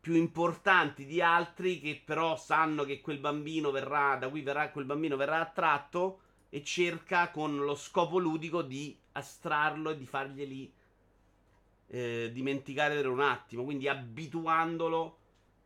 più 0.00 0.14
importanti 0.14 1.06
di 1.06 1.22
altri 1.22 1.80
che 1.80 2.02
però 2.04 2.36
sanno 2.36 2.82
che 2.82 3.00
quel 3.00 3.18
bambino 3.18 3.70
verrà 3.70 4.16
da 4.16 4.28
cui 4.28 4.42
verrà 4.42 4.70
quel 4.70 4.84
bambino 4.84 5.16
verrà 5.16 5.38
attratto 5.38 6.22
e 6.50 6.64
cerca 6.64 7.30
con 7.30 7.56
lo 7.56 7.74
scopo 7.74 8.18
ludico 8.18 8.62
di 8.62 8.96
astrarlo 9.12 9.90
e 9.90 9.96
di 9.96 10.06
farglieli 10.06 10.72
eh, 11.88 12.30
dimenticare 12.32 12.94
per 12.94 13.08
un 13.08 13.20
attimo, 13.20 13.64
quindi 13.64 13.88
abituandolo 13.88 15.16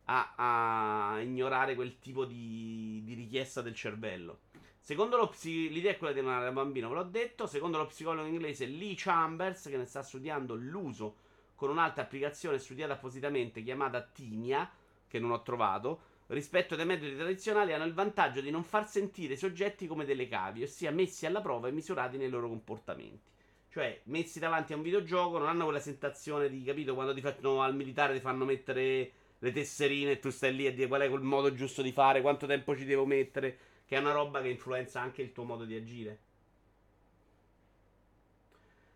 a, 0.05 1.13
a 1.15 1.21
ignorare 1.21 1.75
quel 1.75 1.99
tipo 1.99 2.25
di, 2.25 3.01
di, 3.03 3.13
richiesta 3.13 3.61
del 3.61 3.75
cervello. 3.75 4.39
Secondo 4.79 5.15
lo 5.15 5.29
psi- 5.29 5.69
l'idea 5.69 5.91
è 5.91 5.97
quella 5.97 6.13
di 6.13 6.19
un 6.19 6.51
bambino, 6.53 6.89
ve 6.89 6.95
l'ho 6.95 7.03
detto. 7.03 7.47
Secondo 7.47 7.77
lo 7.77 7.85
psicologo 7.85 8.27
inglese 8.27 8.65
Lee 8.65 8.95
Chambers, 8.97 9.63
che 9.69 9.77
ne 9.77 9.85
sta 9.85 10.03
studiando 10.03 10.55
l'uso 10.55 11.15
con 11.55 11.69
un'altra 11.69 12.03
applicazione 12.03 12.57
studiata 12.57 12.93
appositamente 12.93 13.63
chiamata 13.63 14.01
Timia, 14.01 14.69
che 15.07 15.19
non 15.19 15.31
ho 15.31 15.41
trovato, 15.41 16.01
rispetto 16.33 16.75
ai 16.75 16.85
metodi 16.85 17.15
tradizionali, 17.15 17.73
hanno 17.73 17.85
il 17.85 17.93
vantaggio 17.93 18.41
di 18.41 18.51
non 18.51 18.63
far 18.63 18.87
sentire 18.87 19.33
i 19.33 19.37
soggetti 19.37 19.87
come 19.87 20.05
delle 20.05 20.27
cavie, 20.27 20.65
ossia 20.65 20.91
messi 20.91 21.25
alla 21.25 21.41
prova 21.41 21.67
e 21.67 21.71
misurati 21.71 22.17
nei 22.17 22.29
loro 22.29 22.47
comportamenti. 22.47 23.31
Cioè, 23.69 24.01
messi 24.05 24.39
davanti 24.39 24.73
a 24.73 24.75
un 24.75 24.83
videogioco, 24.83 25.37
non 25.37 25.47
hanno 25.47 25.63
quella 25.63 25.79
sensazione 25.79 26.49
di, 26.49 26.63
capito, 26.63 26.93
quando 26.93 27.13
ti 27.13 27.21
fanno 27.21 27.61
al 27.61 27.75
militare 27.75 28.13
ti 28.13 28.19
fanno 28.19 28.45
mettere 28.45 29.11
le 29.39 29.51
tesserine 29.51 30.11
e 30.11 30.19
tu 30.19 30.29
stai 30.29 30.55
lì 30.55 30.67
a 30.67 30.73
dire 30.73 30.87
qual 30.87 31.01
è 31.01 31.05
il 31.05 31.19
modo 31.21 31.53
giusto 31.53 31.81
di 31.81 31.91
fare, 31.91 32.21
quanto 32.21 32.45
tempo 32.45 32.77
ci 32.77 32.85
devo 32.85 33.05
mettere, 33.05 33.57
che 33.85 33.95
è 33.95 33.99
una 33.99 34.11
roba 34.11 34.41
che 34.41 34.49
influenza 34.49 35.01
anche 35.01 35.21
il 35.21 35.31
tuo 35.31 35.43
modo 35.43 35.65
di 35.65 35.75
agire. 35.75 36.19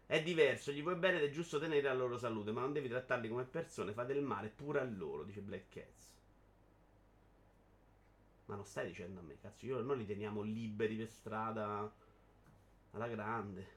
È 0.05 0.21
diverso, 0.21 0.71
gli 0.71 0.81
vuoi 0.81 0.95
bene 0.95 1.17
ed 1.17 1.23
è 1.23 1.29
giusto 1.29 1.59
tenere 1.59 1.81
la 1.81 1.93
loro 1.93 2.17
salute, 2.17 2.51
ma 2.51 2.61
non 2.61 2.71
devi 2.71 2.87
trattarli 2.87 3.27
come 3.27 3.43
persone, 3.43 3.91
fa 3.91 4.03
del 4.03 4.21
male 4.21 4.47
pure 4.47 4.79
a 4.79 4.85
loro, 4.85 5.23
dice 5.23 5.41
Black 5.41 5.69
Cats. 5.69 6.16
Ma 8.47 8.55
non 8.55 8.65
stai 8.65 8.87
dicendo 8.87 9.19
a 9.19 9.23
me, 9.23 9.37
cazzo, 9.39 9.65
io, 9.65 9.81
noi 9.81 9.97
li 9.97 10.05
teniamo 10.05 10.41
liberi 10.41 10.95
per 10.95 11.09
strada 11.09 11.91
alla 12.91 13.07
grande. 13.07 13.75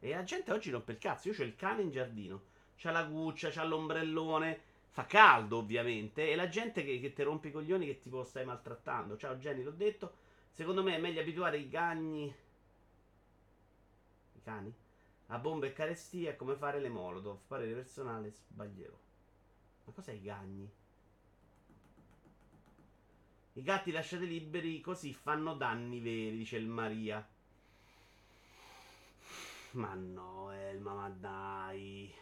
E 0.00 0.10
la 0.10 0.22
gente 0.22 0.52
oggi 0.52 0.70
rompe 0.70 0.92
il 0.92 0.98
cazzo, 0.98 1.28
io 1.28 1.34
ho 1.38 1.42
il 1.42 1.56
cane 1.56 1.82
in 1.82 1.90
giardino, 1.90 2.42
c'ha 2.76 2.90
la 2.90 3.06
cuccia, 3.06 3.48
c'ha 3.50 3.64
l'ombrellone, 3.64 4.60
fa 4.90 5.06
caldo 5.06 5.56
ovviamente, 5.56 6.30
e 6.30 6.36
la 6.36 6.48
gente 6.48 6.84
che, 6.84 7.00
che 7.00 7.12
ti 7.14 7.22
rompe 7.22 7.48
i 7.48 7.52
coglioni 7.52 7.86
che 7.86 7.98
tipo 7.98 8.22
stai 8.22 8.44
maltrattando. 8.44 9.16
Ciao 9.16 9.36
Jenny, 9.36 9.62
l'ho 9.62 9.70
detto, 9.70 10.12
secondo 10.50 10.82
me 10.82 10.94
è 10.94 11.00
meglio 11.00 11.20
abituare 11.20 11.56
i 11.56 11.68
cani... 11.68 12.34
I 14.32 14.42
cani? 14.42 14.74
A 15.28 15.38
bombe 15.38 15.68
e 15.68 15.72
carestie 15.72 16.30
è 16.30 16.36
come 16.36 16.54
fare 16.54 16.80
le 16.80 16.90
molotov. 16.90 17.38
Parere 17.46 17.72
personale, 17.72 18.30
sbaglierò. 18.30 18.96
Ma 19.84 19.92
cos'è 19.92 20.12
i 20.12 20.22
gagni? 20.22 20.70
I 23.56 23.62
gatti 23.62 23.90
lasciati 23.90 24.26
liberi 24.26 24.82
così 24.82 25.14
fanno 25.14 25.54
danni 25.54 25.98
veri, 26.00 26.36
dice 26.36 26.58
il 26.58 26.66
Maria. 26.66 27.26
Ma 29.70 29.94
no, 29.94 30.50
Elma, 30.52 30.92
ma 30.92 31.08
dai. 31.08 32.12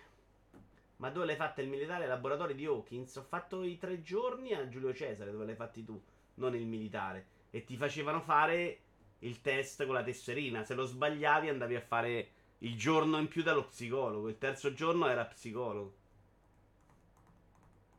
Ma 0.99 1.11
dove 1.11 1.26
l'hai 1.26 1.35
fatta 1.35 1.61
il 1.61 1.69
militare? 1.69 2.07
Laboratorio 2.07 2.55
di 2.55 2.64
Hawkins. 2.64 3.17
Ho 3.17 3.23
fatto 3.23 3.64
i 3.64 3.79
tre 3.79 4.00
giorni 4.00 4.53
a 4.53 4.69
Giulio 4.69 4.95
Cesare, 4.95 5.33
dove 5.33 5.45
l'hai 5.45 5.57
fatti 5.57 5.85
tu, 5.85 6.00
non 6.35 6.55
il 6.55 6.67
militare. 6.67 7.26
E 7.50 7.64
ti 7.64 7.76
facevano 7.76 8.21
fare 8.21 8.79
il 9.19 9.41
test 9.41 9.85
con 9.87 9.95
la 9.95 10.05
tesserina. 10.05 10.62
Se 10.62 10.75
lo 10.75 10.85
sbagliavi 10.85 11.49
andavi 11.49 11.75
a 11.75 11.81
fare 11.81 12.31
il 12.59 12.76
giorno 12.76 13.19
in 13.19 13.26
più 13.26 13.43
dallo 13.43 13.64
psicologo. 13.64 14.29
Il 14.29 14.38
terzo 14.38 14.73
giorno 14.73 15.09
era 15.09 15.25
psicologo. 15.25 15.95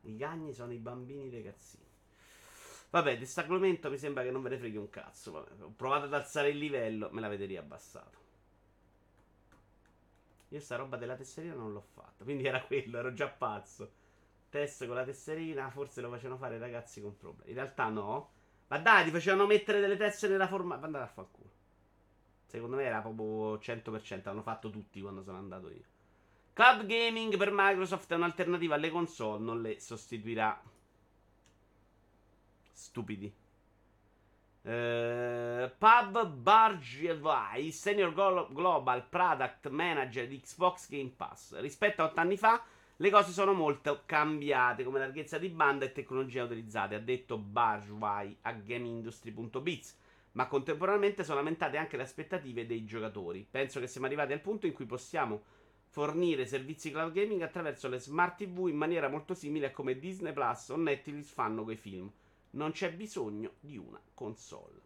I 0.04 0.16
gagni 0.16 0.54
sono 0.54 0.72
i 0.72 0.78
bambini 0.78 1.30
ragazzini. 1.30 1.85
Vabbè, 2.96 3.18
di 3.18 3.26
staclamento 3.26 3.90
mi 3.90 3.98
sembra 3.98 4.24
che 4.24 4.32
non 4.32 4.42
ve 4.42 4.52
ne 4.52 4.58
freghi 4.58 4.78
un 4.78 4.90
cazzo. 4.90 5.34
Vabbè, 5.34 5.64
ho 5.64 5.74
provato 5.76 6.06
ad 6.06 6.14
alzare 6.14 6.48
il 6.48 6.58
livello, 6.58 7.10
me 7.12 7.20
l'avete 7.20 7.44
riabbassato. 7.44 8.18
Io 10.48 10.60
sta 10.62 10.78
roba 10.78 10.96
della 10.96 11.18
tesserina 11.18 11.56
non 11.56 11.74
l'ho 11.74 11.82
fatta. 11.82 12.24
Quindi 12.24 12.46
era 12.46 12.64
quello, 12.64 12.98
ero 12.98 13.12
già 13.12 13.28
pazzo. 13.28 13.92
Test 14.48 14.86
con 14.86 14.96
la 14.96 15.04
tesserina, 15.04 15.70
forse 15.72 16.00
lo 16.00 16.10
facevano 16.10 16.38
fare 16.38 16.56
i 16.56 16.60
ragazzi 16.60 17.02
con 17.02 17.18
problemi. 17.18 17.50
In 17.50 17.56
realtà 17.58 17.90
no. 17.90 18.30
Ma 18.68 18.78
dai, 18.78 19.04
ti 19.04 19.12
facevano 19.12 19.46
mettere 19.46 19.82
delle 19.82 19.98
tessere 19.98 20.32
nella 20.32 20.48
forma. 20.48 20.78
Ma 20.78 20.86
andare 20.86 21.04
a 21.04 21.08
fanculo. 21.08 21.50
Secondo 22.46 22.78
me 22.78 22.84
era 22.84 23.02
proprio 23.02 23.58
100%. 23.58 24.22
L'hanno 24.24 24.42
fatto 24.42 24.70
tutti 24.70 25.02
quando 25.02 25.22
sono 25.22 25.38
andato 25.38 25.70
io. 25.70 25.84
Cloud 26.54 26.86
gaming 26.86 27.36
per 27.36 27.50
Microsoft 27.52 28.10
è 28.14 28.16
un'alternativa 28.16 28.76
alle 28.76 28.90
console, 28.90 29.44
non 29.44 29.62
le 29.62 29.82
sostituirà. 29.82 30.64
Stupidi. 32.76 33.34
Uh, 34.62 35.72
Pub 35.78 36.28
Bargevai, 36.28 37.72
Senior 37.72 38.14
Global 38.14 39.08
Product 39.08 39.70
Manager 39.70 40.28
di 40.28 40.40
Xbox 40.40 40.90
Game 40.90 41.14
Pass. 41.16 41.58
Rispetto 41.60 42.02
a 42.02 42.06
8 42.06 42.20
anni 42.20 42.36
fa, 42.36 42.62
le 42.98 43.10
cose 43.10 43.32
sono 43.32 43.54
molto 43.54 44.02
cambiate 44.06 44.84
come 44.84 45.00
larghezza 45.00 45.38
di 45.38 45.50
banda 45.50 45.86
e 45.86 45.92
tecnologie 45.92 46.42
utilizzate, 46.42 46.96
ha 46.96 47.00
detto 47.00 47.38
Bargevai 47.38 48.38
a 48.42 48.52
GameIndustry.biz 48.52 49.98
ma 50.36 50.48
contemporaneamente 50.48 51.24
sono 51.24 51.40
aumentate 51.40 51.78
anche 51.78 51.96
le 51.96 52.04
aspettative 52.04 52.66
dei 52.66 52.84
giocatori. 52.84 53.48
Penso 53.50 53.80
che 53.80 53.88
siamo 53.88 54.06
arrivati 54.06 54.34
al 54.34 54.42
punto 54.42 54.66
in 54.66 54.74
cui 54.74 54.86
possiamo 54.86 55.44
fornire 55.88 56.46
servizi 56.46 56.92
cloud 56.92 57.14
gaming 57.14 57.42
attraverso 57.42 57.88
le 57.88 58.00
smart 58.00 58.38
TV 58.38 58.68
in 58.68 58.76
maniera 58.76 59.08
molto 59.08 59.34
simile 59.34 59.68
a 59.68 59.72
come 59.72 59.98
Disney 59.98 60.34
Plus 60.34 60.68
o 60.70 60.76
Netflix 60.76 61.32
fanno 61.32 61.64
quei 61.64 61.78
film. 61.78 62.12
Non 62.56 62.72
c'è 62.72 62.94
bisogno 62.94 63.56
di 63.60 63.78
una 63.78 64.00
console. 64.14 64.82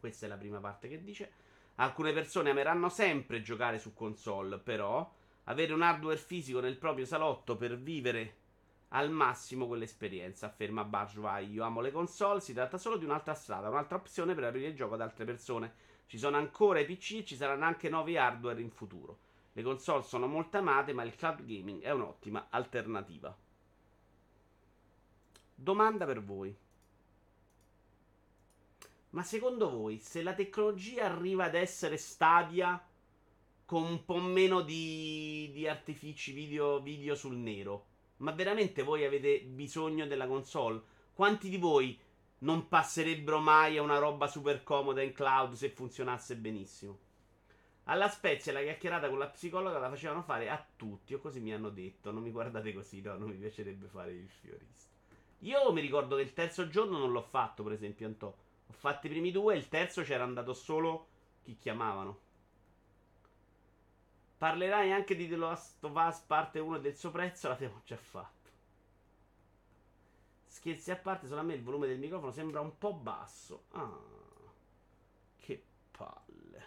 Questa 0.00 0.26
è 0.26 0.28
la 0.28 0.36
prima 0.36 0.58
parte 0.58 0.88
che 0.88 1.02
dice. 1.02 1.30
Alcune 1.76 2.12
persone 2.12 2.50
ameranno 2.50 2.88
sempre 2.88 3.42
giocare 3.42 3.78
su 3.78 3.94
console, 3.94 4.58
però 4.58 5.08
avere 5.44 5.72
un 5.72 5.82
hardware 5.82 6.16
fisico 6.16 6.58
nel 6.58 6.78
proprio 6.78 7.04
salotto 7.04 7.56
per 7.56 7.78
vivere 7.78 8.44
al 8.88 9.10
massimo 9.10 9.68
quell'esperienza, 9.68 10.46
afferma 10.46 10.82
Barjwai. 10.82 11.48
Io 11.50 11.62
amo 11.62 11.80
le 11.80 11.92
console, 11.92 12.40
si 12.40 12.52
tratta 12.52 12.76
solo 12.76 12.96
di 12.96 13.04
un'altra 13.04 13.34
strada, 13.34 13.68
un'altra 13.68 13.96
opzione 13.96 14.34
per 14.34 14.44
aprire 14.44 14.68
il 14.68 14.74
gioco 14.74 14.94
ad 14.94 15.02
altre 15.02 15.24
persone. 15.24 15.74
Ci 16.06 16.18
sono 16.18 16.36
ancora 16.36 16.80
i 16.80 16.86
PC 16.86 17.18
e 17.18 17.24
ci 17.24 17.36
saranno 17.36 17.66
anche 17.66 17.88
nuovi 17.88 18.16
hardware 18.16 18.60
in 18.60 18.70
futuro. 18.70 19.18
Le 19.52 19.62
console 19.62 20.02
sono 20.02 20.26
molto 20.26 20.56
amate, 20.56 20.92
ma 20.92 21.04
il 21.04 21.14
cloud 21.14 21.44
gaming 21.44 21.82
è 21.82 21.92
un'ottima 21.92 22.48
alternativa. 22.50 23.45
Domanda 25.58 26.04
per 26.04 26.22
voi. 26.22 26.54
Ma 29.10 29.22
secondo 29.22 29.70
voi, 29.70 29.98
se 29.98 30.22
la 30.22 30.34
tecnologia 30.34 31.06
arriva 31.06 31.44
ad 31.44 31.54
essere 31.54 31.96
stadia 31.96 32.86
con 33.64 33.82
un 33.82 34.04
po' 34.04 34.20
meno 34.20 34.60
di, 34.60 35.50
di 35.54 35.66
artifici 35.66 36.32
video, 36.32 36.82
video 36.82 37.14
sul 37.14 37.36
nero, 37.36 37.86
ma 38.18 38.32
veramente 38.32 38.82
voi 38.82 39.06
avete 39.06 39.40
bisogno 39.40 40.06
della 40.06 40.26
console? 40.26 40.82
Quanti 41.14 41.48
di 41.48 41.56
voi 41.56 41.98
non 42.40 42.68
passerebbero 42.68 43.40
mai 43.40 43.78
a 43.78 43.82
una 43.82 43.96
roba 43.96 44.26
super 44.26 44.62
comoda 44.62 45.00
in 45.00 45.14
cloud 45.14 45.54
se 45.54 45.70
funzionasse 45.70 46.36
benissimo? 46.36 46.98
Alla 47.84 48.10
Spezia 48.10 48.52
la 48.52 48.60
chiacchierata 48.60 49.08
con 49.08 49.18
la 49.18 49.28
psicologa 49.28 49.78
la 49.78 49.88
facevano 49.88 50.22
fare 50.22 50.50
a 50.50 50.66
tutti, 50.76 51.14
o 51.14 51.18
così 51.18 51.40
mi 51.40 51.54
hanno 51.54 51.70
detto. 51.70 52.12
Non 52.12 52.22
mi 52.22 52.30
guardate 52.30 52.74
così, 52.74 53.00
no, 53.00 53.16
non 53.16 53.30
mi 53.30 53.36
piacerebbe 53.36 53.86
fare 53.86 54.12
il 54.12 54.28
fiorista. 54.28 54.95
Io 55.40 55.72
mi 55.72 55.80
ricordo 55.80 56.16
che 56.16 56.22
il 56.22 56.32
terzo 56.32 56.68
giorno 56.68 56.98
non 56.98 57.12
l'ho 57.12 57.22
fatto, 57.22 57.62
per 57.62 57.72
esempio, 57.72 58.06
Antò. 58.06 58.28
Ho 58.28 58.72
fatto 58.72 59.06
i 59.06 59.10
primi 59.10 59.30
due, 59.30 59.56
il 59.56 59.68
terzo 59.68 60.02
c'era 60.02 60.24
andato 60.24 60.54
solo 60.54 61.08
chi 61.42 61.56
chiamavano. 61.56 62.24
Parlerai 64.38 64.92
anche 64.92 65.16
di 65.16 65.28
The 65.28 65.36
Last 65.36 65.82
of 65.84 65.92
Us 65.94 66.20
parte 66.20 66.58
1 66.58 66.78
del 66.78 66.96
suo 66.96 67.10
prezzo, 67.10 67.48
l'abbiamo 67.48 67.80
già 67.84 67.96
fatto. 67.96 68.34
Scherzi 70.44 70.90
a 70.90 70.96
parte, 70.96 71.26
solo 71.26 71.40
a 71.40 71.44
me 71.44 71.54
il 71.54 71.62
volume 71.62 71.86
del 71.86 71.98
microfono 71.98 72.32
sembra 72.32 72.60
un 72.60 72.76
po' 72.76 72.92
basso. 72.92 73.64
Ah, 73.72 73.98
che 75.36 75.64
palle. 75.90 76.64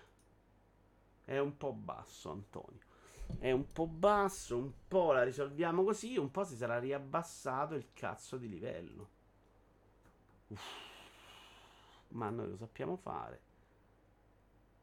È 1.25 1.37
un 1.37 1.57
po' 1.57 1.73
basso, 1.73 2.31
Antonio. 2.31 2.88
È 3.37 3.51
un 3.51 3.71
po' 3.71 3.87
basso, 3.87 4.57
un 4.57 4.71
po' 4.87 5.11
la 5.11 5.23
risolviamo 5.23 5.83
così, 5.83 6.17
un 6.17 6.31
po' 6.31 6.43
si 6.43 6.55
sarà 6.55 6.79
riabbassato 6.79 7.75
il 7.75 7.89
cazzo 7.93 8.37
di 8.37 8.49
livello. 8.49 9.09
Uff. 10.47 10.87
Ma 12.09 12.29
noi 12.29 12.49
lo 12.49 12.57
sappiamo 12.57 12.95
fare. 12.95 13.39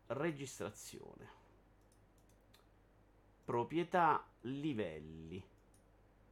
Registrazione. 0.07 1.29
Proprietà 3.45 4.25
livelli. 4.43 5.43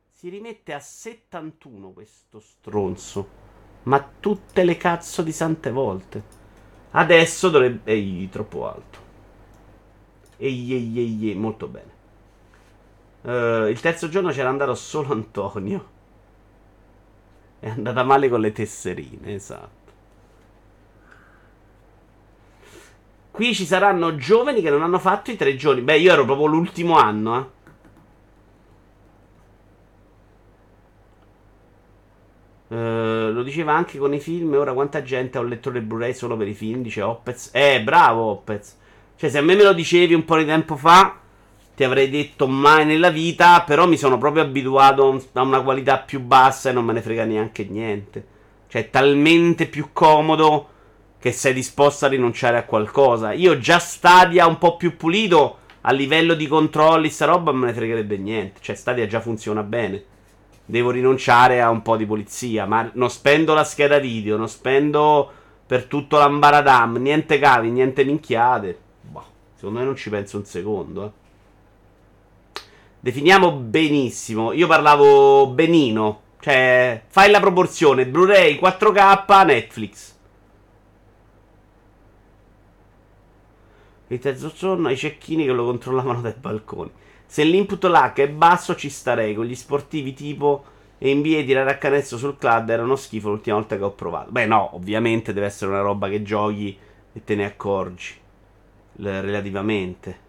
Si 0.09 0.29
rimette 0.29 0.73
a 0.73 0.81
71 0.81 1.91
questo 1.91 2.39
stronzo. 2.39 3.43
Ma 3.85 4.03
tutte 4.03 4.65
le 4.65 4.77
cazzo 4.77 5.23
di 5.23 5.33
sante 5.33 5.71
volte. 5.71 6.23
Adesso 6.93 7.51
dovrebbe... 7.51 7.91
Ehi, 7.91 8.29
troppo 8.29 8.69
alto. 8.69 8.99
Ehi, 10.37 10.73
ehi, 10.73 10.99
ehi, 11.31 11.35
molto 11.35 11.67
bene. 11.67 11.94
Uh, 13.25 13.69
il 13.69 13.81
terzo 13.81 14.11
giorno 14.11 14.31
c'era 14.31 14.51
andato 14.51 14.75
solo 14.75 15.13
Antonio. 15.13 15.93
È 17.59 17.71
andata 17.71 18.03
male 18.03 18.29
con 18.29 18.41
le 18.41 18.53
tesserine, 18.53 19.33
esatto. 19.33 19.93
Qui 23.31 23.55
ci 23.55 23.65
saranno 23.65 24.17
giovani 24.17 24.61
che 24.61 24.69
non 24.69 24.83
hanno 24.83 24.99
fatto 24.99 25.31
i 25.31 25.37
tre 25.37 25.57
giorni. 25.57 25.81
Beh, 25.81 25.97
io 25.97 26.13
ero 26.13 26.27
proprio 26.27 26.47
l'ultimo 26.47 26.99
anno, 26.99 27.39
eh. 27.39 27.53
Uh, 32.75 33.33
lo 33.33 33.43
diceva 33.43 33.73
anche 33.73 33.97
con 33.97 34.13
i 34.13 34.21
film. 34.21 34.53
Ora 34.53 34.75
quanta 34.75 35.03
gente 35.03 35.39
ha 35.39 35.41
un 35.41 35.49
lettore 35.49 35.81
Blu-ray 35.81 36.13
solo 36.13 36.37
per 36.37 36.49
i 36.49 36.55
film? 36.55 36.83
Dice 36.83 37.01
Opez. 37.01 37.51
Eh, 37.55 37.83
bravo 37.83 38.25
Opez. 38.25 38.77
Cioè, 39.17 39.31
se 39.31 39.39
a 39.39 39.43
me 39.43 39.55
me 39.55 39.63
lo 39.63 39.73
dicevi 39.73 40.13
un 40.13 40.25
po' 40.27 40.37
di 40.37 40.45
tempo 40.45 40.77
fa, 40.77 41.21
ti 41.75 41.85
avrei 41.85 42.11
detto 42.11 42.47
mai 42.47 42.85
nella 42.85 43.11
vita. 43.11 43.63
Però 43.63 43.87
mi 43.87 43.97
sono 43.97 44.19
proprio 44.19 44.43
abituato 44.43 45.23
a 45.33 45.43
una 45.43 45.63
qualità 45.63 45.99
più 45.99 46.21
bassa 46.21 46.71
e 46.71 46.73
non 46.73 46.85
me 46.85 46.93
ne 46.93 47.03
frega 47.03 47.25
neanche 47.25 47.65
niente. 47.65 48.27
Cioè, 48.69 48.83
è 48.83 48.91
talmente 48.91 49.67
più 49.67 49.91
comodo 49.93 50.69
che 51.19 51.33
sei 51.33 51.55
disposto 51.55 52.05
a 52.05 52.09
rinunciare 52.09 52.57
a 52.57 52.65
qualcosa. 52.65 53.33
Io 53.33 53.59
già 53.59 53.79
Stadia 53.79 54.47
un 54.47 54.59
po' 54.59 54.77
più 54.77 54.97
pulito 54.97 55.59
a 55.83 55.93
livello 55.93 56.35
di 56.35 56.47
controlli, 56.47 57.11
sta 57.11 57.27
roba 57.27 57.53
me 57.53 57.67
ne 57.67 57.73
fregherebbe 57.73 58.17
niente. 58.17 58.61
Cioè, 58.61 58.75
Stadia 58.75 59.07
già 59.07 59.21
funziona 59.21 59.63
bene. 59.63 60.05
Devo 60.67 60.91
rinunciare 60.91 61.61
a 61.61 61.71
un 61.71 61.83
po' 61.83 61.97
di 61.97 62.07
polizia, 62.07 62.67
ma 62.67 62.91
non 62.95 63.11
spendo 63.11 63.53
la 63.55 63.65
scheda 63.65 63.99
video, 63.99 64.37
non 64.37 64.49
spendo 64.49 65.31
per 65.67 65.85
tutto 65.85 66.19
l'ambaradam, 66.19 66.97
niente 66.97 67.39
cavi, 67.39 67.71
niente 67.71 68.05
minchiate. 68.05 68.79
Boh, 69.01 69.25
secondo 69.55 69.79
me 69.79 69.85
non 69.85 69.97
ci 69.97 70.11
penso 70.11 70.39
un 70.39 70.45
secondo, 70.45 71.05
eh. 71.05 71.24
Definiamo 73.05 73.53
benissimo. 73.53 74.53
Io 74.55 74.67
parlavo 74.67 75.49
benino. 75.49 76.23
Cioè, 76.41 77.03
fai 77.07 77.31
la 77.31 77.39
proporzione 77.39 78.07
Blu-ray 78.07 78.59
4K 78.59 79.45
Netflix. 79.45 80.17
Il 84.07 84.19
terzo 84.19 84.51
giorno 84.57 84.89
ai 84.89 84.97
cecchini 84.97 85.45
che 85.45 85.53
lo 85.53 85.67
controllavano 85.67 86.23
dai 86.23 86.33
balconi. 86.35 86.91
Se 87.27 87.45
l'input 87.45 87.85
lag 87.85 88.17
è 88.17 88.29
basso 88.31 88.75
ci 88.75 88.89
starei 88.89 89.35
con 89.35 89.45
gli 89.45 89.55
sportivi 89.55 90.15
tipo 90.15 90.65
NBA 91.01 91.43
tirare 91.43 91.73
a 91.73 91.77
canestro 91.77 92.17
sul 92.17 92.39
club 92.39 92.71
era 92.71 92.85
uno 92.85 92.97
schifo 92.97 93.29
l'ultima 93.29 93.57
volta 93.57 93.77
che 93.77 93.85
ho 93.85 93.93
provato. 93.93 94.31
Beh 94.31 94.47
no, 94.47 94.75
ovviamente 94.77 95.35
deve 95.35 95.45
essere 95.45 95.73
una 95.73 95.83
roba 95.83 96.09
che 96.09 96.23
giochi 96.23 96.75
e 97.13 97.23
te 97.23 97.35
ne 97.35 97.45
accorgi. 97.45 98.15
Relativamente. 98.97 100.23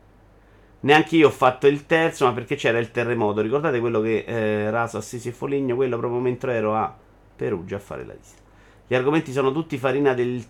Neanche 0.86 1.16
io 1.16 1.28
ho 1.28 1.32
fatto 1.32 1.66
il 1.66 1.88
terzo, 1.88 2.26
ma 2.26 2.34
perché 2.34 2.56
c'era 2.56 2.78
il 2.78 2.92
terremoto. 2.92 3.42
Ricordate 3.42 3.80
quello 3.80 4.02
che 4.02 4.24
eh, 4.28 4.70
Raso, 4.70 4.98
Assisi 4.98 5.30
e 5.30 5.32
Foligno, 5.32 5.76
quello 5.76 5.98
proprio 5.98 6.20
mentre 6.20 6.54
ero 6.54 6.76
a 6.76 6.96
Perugia 7.36 7.78
a 7.78 7.80
fare 7.80 8.06
la 8.06 8.14
visita. 8.14 8.42
Gli 8.86 8.94
argomenti 8.94 9.32
sono 9.32 9.52
tutti 9.52 9.80
farina 9.80 10.14
del 10.14 10.44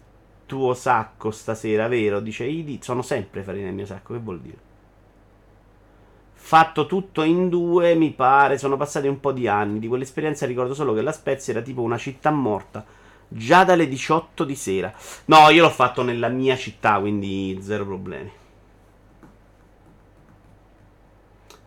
tuo 0.45 0.73
sacco 0.73 1.31
stasera, 1.31 1.87
vero? 1.87 2.19
Dice 2.19 2.43
Idi. 2.43 2.79
Sono 2.81 3.01
sempre 3.01 3.43
farina 3.43 3.67
del 3.67 3.75
mio 3.75 3.85
sacco, 3.85 4.11
che 4.11 4.19
vuol 4.19 4.41
dire? 4.41 4.57
Fatto 6.33 6.85
tutto 6.85 7.23
in 7.23 7.47
due, 7.47 7.95
mi 7.95 8.11
pare. 8.11 8.57
Sono 8.57 8.75
passati 8.75 9.07
un 9.07 9.21
po' 9.21 9.31
di 9.31 9.47
anni. 9.47 9.79
Di 9.79 9.87
quell'esperienza 9.87 10.45
ricordo 10.45 10.73
solo 10.73 10.93
che 10.93 11.01
la 11.01 11.13
Spezia 11.13 11.53
era 11.53 11.61
tipo 11.61 11.81
una 11.81 11.97
città 11.97 12.29
morta. 12.31 12.85
Già 13.29 13.63
dalle 13.63 13.87
18 13.87 14.43
di 14.43 14.55
sera. 14.55 14.93
No, 15.25 15.49
io 15.49 15.63
l'ho 15.63 15.69
fatto 15.69 16.03
nella 16.03 16.27
mia 16.27 16.57
città, 16.57 16.99
quindi 16.99 17.57
zero 17.61 17.85
problemi. 17.85 18.43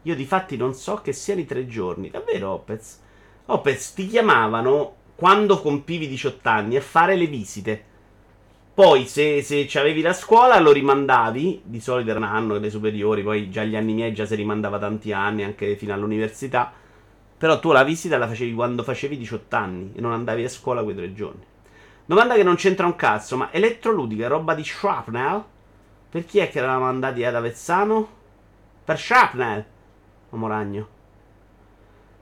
Io 0.08 0.14
di 0.14 0.24
fatti 0.24 0.56
non 0.56 0.72
so 0.72 1.02
che 1.02 1.12
siano 1.12 1.40
i 1.40 1.44
tre 1.44 1.66
giorni. 1.66 2.08
Davvero, 2.08 2.52
Opez? 2.52 2.98
Opez, 3.44 3.92
ti 3.92 4.06
chiamavano 4.06 4.94
quando 5.14 5.60
compivi 5.60 6.08
18 6.08 6.48
anni 6.48 6.76
a 6.76 6.80
fare 6.80 7.14
le 7.14 7.26
visite. 7.26 7.84
Poi, 8.72 9.06
se, 9.06 9.42
se 9.42 9.68
avevi 9.78 10.00
la 10.00 10.14
scuola, 10.14 10.58
lo 10.60 10.72
rimandavi. 10.72 11.60
Di 11.62 11.80
solito 11.80 12.08
era 12.08 12.20
un 12.20 12.24
anno 12.24 12.56
le 12.56 12.70
superiori. 12.70 13.22
Poi, 13.22 13.50
già 13.50 13.64
gli 13.64 13.76
anni 13.76 13.92
miei, 13.92 14.14
già 14.14 14.24
si 14.24 14.34
rimandava 14.34 14.78
tanti 14.78 15.12
anni, 15.12 15.44
anche 15.44 15.76
fino 15.76 15.92
all'università. 15.92 16.72
Però 17.36 17.60
tu 17.60 17.70
la 17.72 17.84
visita 17.84 18.16
la 18.16 18.28
facevi 18.28 18.54
quando 18.54 18.82
facevi 18.82 19.18
18 19.18 19.56
anni 19.56 19.92
e 19.94 20.00
non 20.00 20.12
andavi 20.12 20.42
a 20.42 20.48
scuola 20.48 20.82
quei 20.82 20.96
tre 20.96 21.12
giorni. 21.12 21.44
Domanda 22.06 22.34
che 22.34 22.42
non 22.42 22.56
c'entra 22.56 22.86
un 22.86 22.96
cazzo, 22.96 23.36
ma 23.36 23.52
elettroludica 23.52 24.26
roba 24.26 24.54
di 24.54 24.64
shrapnel? 24.64 25.44
Per 26.08 26.24
chi 26.24 26.38
è 26.38 26.48
che 26.48 26.60
eravamo 26.60 26.86
andati 26.86 27.22
ad 27.24 27.34
Avezzano? 27.34 28.08
Per 28.82 28.98
shrapnel! 28.98 29.76
Uomo 30.30 30.46
ragno. 30.46 30.88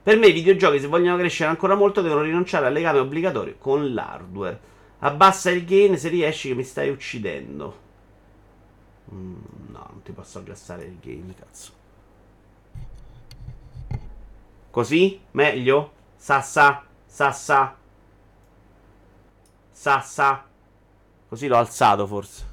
Per 0.03 0.17
me 0.17 0.29
i 0.29 0.33
videogiochi, 0.33 0.81
se 0.81 0.87
vogliono 0.87 1.17
crescere 1.17 1.51
ancora 1.51 1.75
molto, 1.75 2.01
devono 2.01 2.23
rinunciare 2.23 2.67
al 2.67 2.73
legame 2.73 2.99
obbligatorio 3.01 3.57
con 3.59 3.93
l'hardware. 3.93 4.61
Abbassa 5.01 5.51
il 5.51 5.65
gain 5.65 5.99
se 5.99 6.09
riesci 6.09 6.49
che 6.49 6.55
mi 6.55 6.63
stai 6.63 6.91
uccidendo. 6.91 7.85
Mm, 9.13 9.35
no, 9.69 9.87
non 9.91 10.03
ti 10.03 10.13
posso 10.13 10.39
abbassare 10.39 10.85
il 10.85 10.99
gain, 11.01 11.35
cazzo. 11.37 11.73
Così? 14.71 15.21
Meglio? 15.33 15.93
Sassa? 16.17 16.85
Sassa? 17.05 17.77
Sassa? 19.71 20.45
Così 21.29 21.47
l'ho 21.47 21.57
alzato 21.57 22.07
forse. 22.07 22.45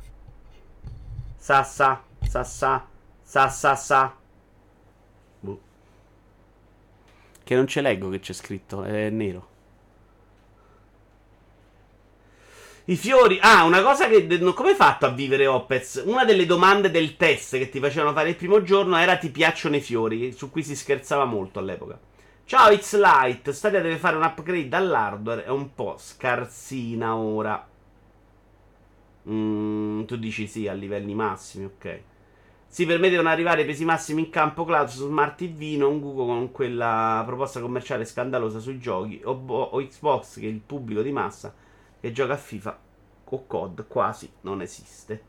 Sassa? 1.37 2.01
Sassa? 2.21 2.87
Sassa? 3.21 3.49
Sassa? 3.49 4.15
Boh. 5.39 5.59
Che 7.43 7.55
non 7.55 7.67
ce 7.67 7.81
leggo 7.81 8.09
che 8.09 8.19
c'è 8.19 8.33
scritto, 8.33 8.83
è 8.83 9.09
nero. 9.09 9.51
I 12.85 12.95
fiori. 12.97 13.37
Ah, 13.41 13.63
una 13.63 13.81
cosa 13.81 14.07
che. 14.07 14.27
Come 14.53 14.69
hai 14.69 14.75
fatto 14.75 15.05
a 15.05 15.09
vivere 15.09 15.47
Opez? 15.47 16.03
Una 16.05 16.25
delle 16.25 16.45
domande 16.45 16.91
del 16.91 17.15
test 17.15 17.57
che 17.57 17.69
ti 17.69 17.79
facevano 17.79 18.13
fare 18.13 18.29
il 18.29 18.35
primo 18.35 18.61
giorno 18.61 18.97
era: 18.97 19.17
Ti 19.17 19.29
piacciono 19.29 19.75
i 19.77 19.81
fiori? 19.81 20.31
Su 20.33 20.49
cui 20.51 20.63
si 20.63 20.75
scherzava 20.75 21.25
molto 21.25 21.59
all'epoca. 21.59 21.97
Ciao, 22.45 22.71
It's 22.71 22.95
Light. 22.97 23.51
Stadia 23.51 23.81
deve 23.81 23.97
fare 23.97 24.17
un 24.17 24.23
upgrade 24.23 24.75
all'hardware. 24.75 25.45
È 25.45 25.49
un 25.49 25.73
po' 25.73 25.95
scarsina 25.97 27.15
ora. 27.15 27.67
Mm, 29.29 30.03
tu 30.03 30.17
dici 30.17 30.47
sì, 30.47 30.67
a 30.67 30.73
livelli 30.73 31.13
massimi, 31.13 31.65
ok. 31.65 32.01
Si 32.73 32.87
permettono 32.87 33.29
arrivare 33.29 33.61
ai 33.61 33.67
pesi 33.67 33.85
massimi 33.85 34.21
in 34.21 34.29
campo 34.31 34.65
cloud 34.65 34.87
su 34.87 35.05
Smart 35.05 35.37
TV, 35.37 35.77
non 35.77 35.99
Google 35.99 36.25
con 36.25 36.51
quella 36.51 37.21
proposta 37.23 37.59
commerciale 37.59 38.03
scandalosa 38.03 38.57
sui 38.57 38.79
giochi 38.79 39.21
o, 39.23 39.29
o 39.45 39.77
Xbox 39.77 40.39
che 40.39 40.47
il 40.47 40.59
pubblico 40.59 41.03
di 41.03 41.11
massa 41.11 41.53
che 41.99 42.11
gioca 42.11 42.33
a 42.33 42.37
FIFA 42.37 42.79
o 43.25 43.45
COD 43.45 43.85
quasi 43.85 44.27
non 44.41 44.63
esiste. 44.63 45.23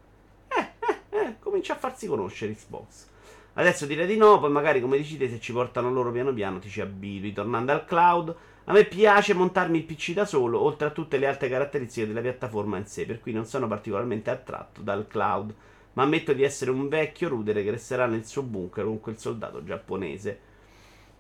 Eh, 0.49 0.71
eh, 0.89 1.19
eh, 1.19 1.35
comincia 1.39 1.75
a 1.75 1.77
farsi 1.77 2.07
conoscere 2.07 2.55
Xbox. 2.55 3.09
Adesso 3.53 3.85
direi 3.85 4.07
di 4.07 4.17
no, 4.17 4.41
poi 4.41 4.51
magari 4.51 4.81
come 4.81 4.97
dicite 4.97 5.29
se 5.29 5.39
ci 5.39 5.53
portano 5.53 5.93
loro 5.93 6.11
piano 6.13 6.33
piano 6.33 6.59
ti 6.59 6.71
ci 6.71 6.81
abitui. 6.81 7.35
Tornando 7.35 7.73
al 7.73 7.85
cloud, 7.85 8.35
a 8.65 8.73
me 8.73 8.85
piace 8.85 9.35
montarmi 9.35 9.77
il 9.77 9.85
PC 9.85 10.15
da 10.15 10.25
solo, 10.25 10.63
oltre 10.63 10.87
a 10.87 10.93
tutte 10.93 11.19
le 11.19 11.27
altre 11.27 11.51
caratteristiche 11.51 12.07
della 12.07 12.23
piattaforma 12.23 12.79
in 12.79 12.87
sé, 12.87 13.05
per 13.05 13.21
cui 13.21 13.33
non 13.33 13.45
sono 13.45 13.67
particolarmente 13.67 14.31
attratto 14.31 14.81
dal 14.81 15.07
cloud, 15.07 15.55
ma 15.95 16.03
ammetto 16.05 16.33
di 16.33 16.43
essere 16.43 16.71
un 16.71 16.89
vecchio 16.89 17.29
rudere 17.29 17.65
che 17.65 17.71
resterà 17.71 18.07
nel 18.07 18.27
suo 18.27 18.43
bunker 18.43 18.85
con 18.85 19.01
quel 19.01 19.19
soldato 19.19 19.65
giapponese 19.65 20.53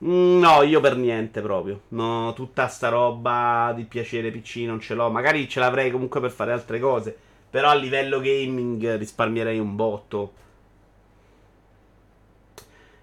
Mm, 0.04 0.38
no, 0.40 0.62
io 0.62 0.80
per 0.80 0.96
niente 0.96 1.40
proprio. 1.40 1.82
No, 1.88 2.32
tutta 2.34 2.68
sta 2.68 2.88
roba 2.88 3.72
di 3.74 3.84
piacere 3.84 4.30
PC 4.30 4.56
non 4.66 4.80
ce 4.80 4.94
l'ho. 4.94 5.10
Magari 5.10 5.48
ce 5.48 5.60
l'avrei 5.60 5.90
comunque 5.90 6.20
per 6.20 6.30
fare 6.30 6.52
altre 6.52 6.78
cose. 6.80 7.16
Però 7.48 7.68
a 7.70 7.74
livello 7.74 8.20
gaming 8.20 8.96
risparmierei 8.96 9.58
un 9.58 9.76
botto. 9.76 10.32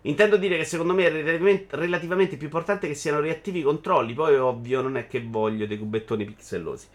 Intendo 0.04 0.36
dire 0.38 0.58
che 0.58 0.64
secondo 0.66 0.94
me 0.94 1.06
è 1.06 1.66
relativamente 1.70 2.36
più 2.36 2.48
importante 2.48 2.88
che 2.88 2.96
siano 2.96 3.20
reattivi 3.20 3.60
i 3.60 3.64
controlli. 3.64 4.14
Poi, 4.14 4.36
ovvio, 4.36 4.82
non 4.82 4.98
è 4.98 5.08
che 5.08 5.22
voglio 5.24 5.66
dei 5.68 5.78
cubettoni 5.78 6.26
pixellosi. 6.26 6.88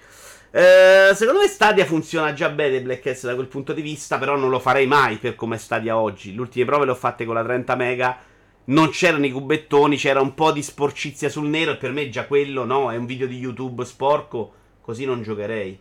Eh, 0.51 1.15
secondo 1.15 1.41
me 1.41 1.49
Stadia 1.49 1.85
funziona 1.85 2.33
già 2.33 2.49
bene 2.49 2.81
Black 2.81 3.13
S 3.15 3.27
da 3.27 3.35
quel 3.35 3.47
punto 3.47 3.73
di 3.73 3.83
vista. 3.83 4.19
Però 4.19 4.37
non 4.37 4.51
lo 4.51 4.59
farei 4.59 4.87
mai 4.87 5.19
per 5.19 5.35
come 5.35 5.59
Stadia 5.59 5.99
oggi. 5.99 6.35
Le 6.35 6.41
ultime 6.41 6.65
prove 6.65 6.85
le 6.85 6.91
ho 6.93 6.97
fatte 6.97 7.25
con 7.25 7.35
la 7.35 7.45
30 7.45 7.75
mega 7.77 8.19
non 8.67 8.91
c'erano 8.91 9.27
i 9.27 9.31
cubettoni, 9.31 9.97
c'era 9.97 10.21
un 10.21 10.35
po' 10.35 10.51
di 10.51 10.63
sporcizia 10.63 11.29
sul 11.29 11.49
nero 11.49 11.73
e 11.73 11.77
per 11.77 11.93
me 11.93 12.09
già 12.09 12.27
quello 12.27 12.65
no, 12.65 12.91
è 12.91 12.97
un 12.97 13.07
video 13.07 13.27
di 13.27 13.39
YouTube 13.39 13.85
sporco, 13.85 14.53
così 14.81 15.05
non 15.05 15.23
giocherei. 15.23 15.79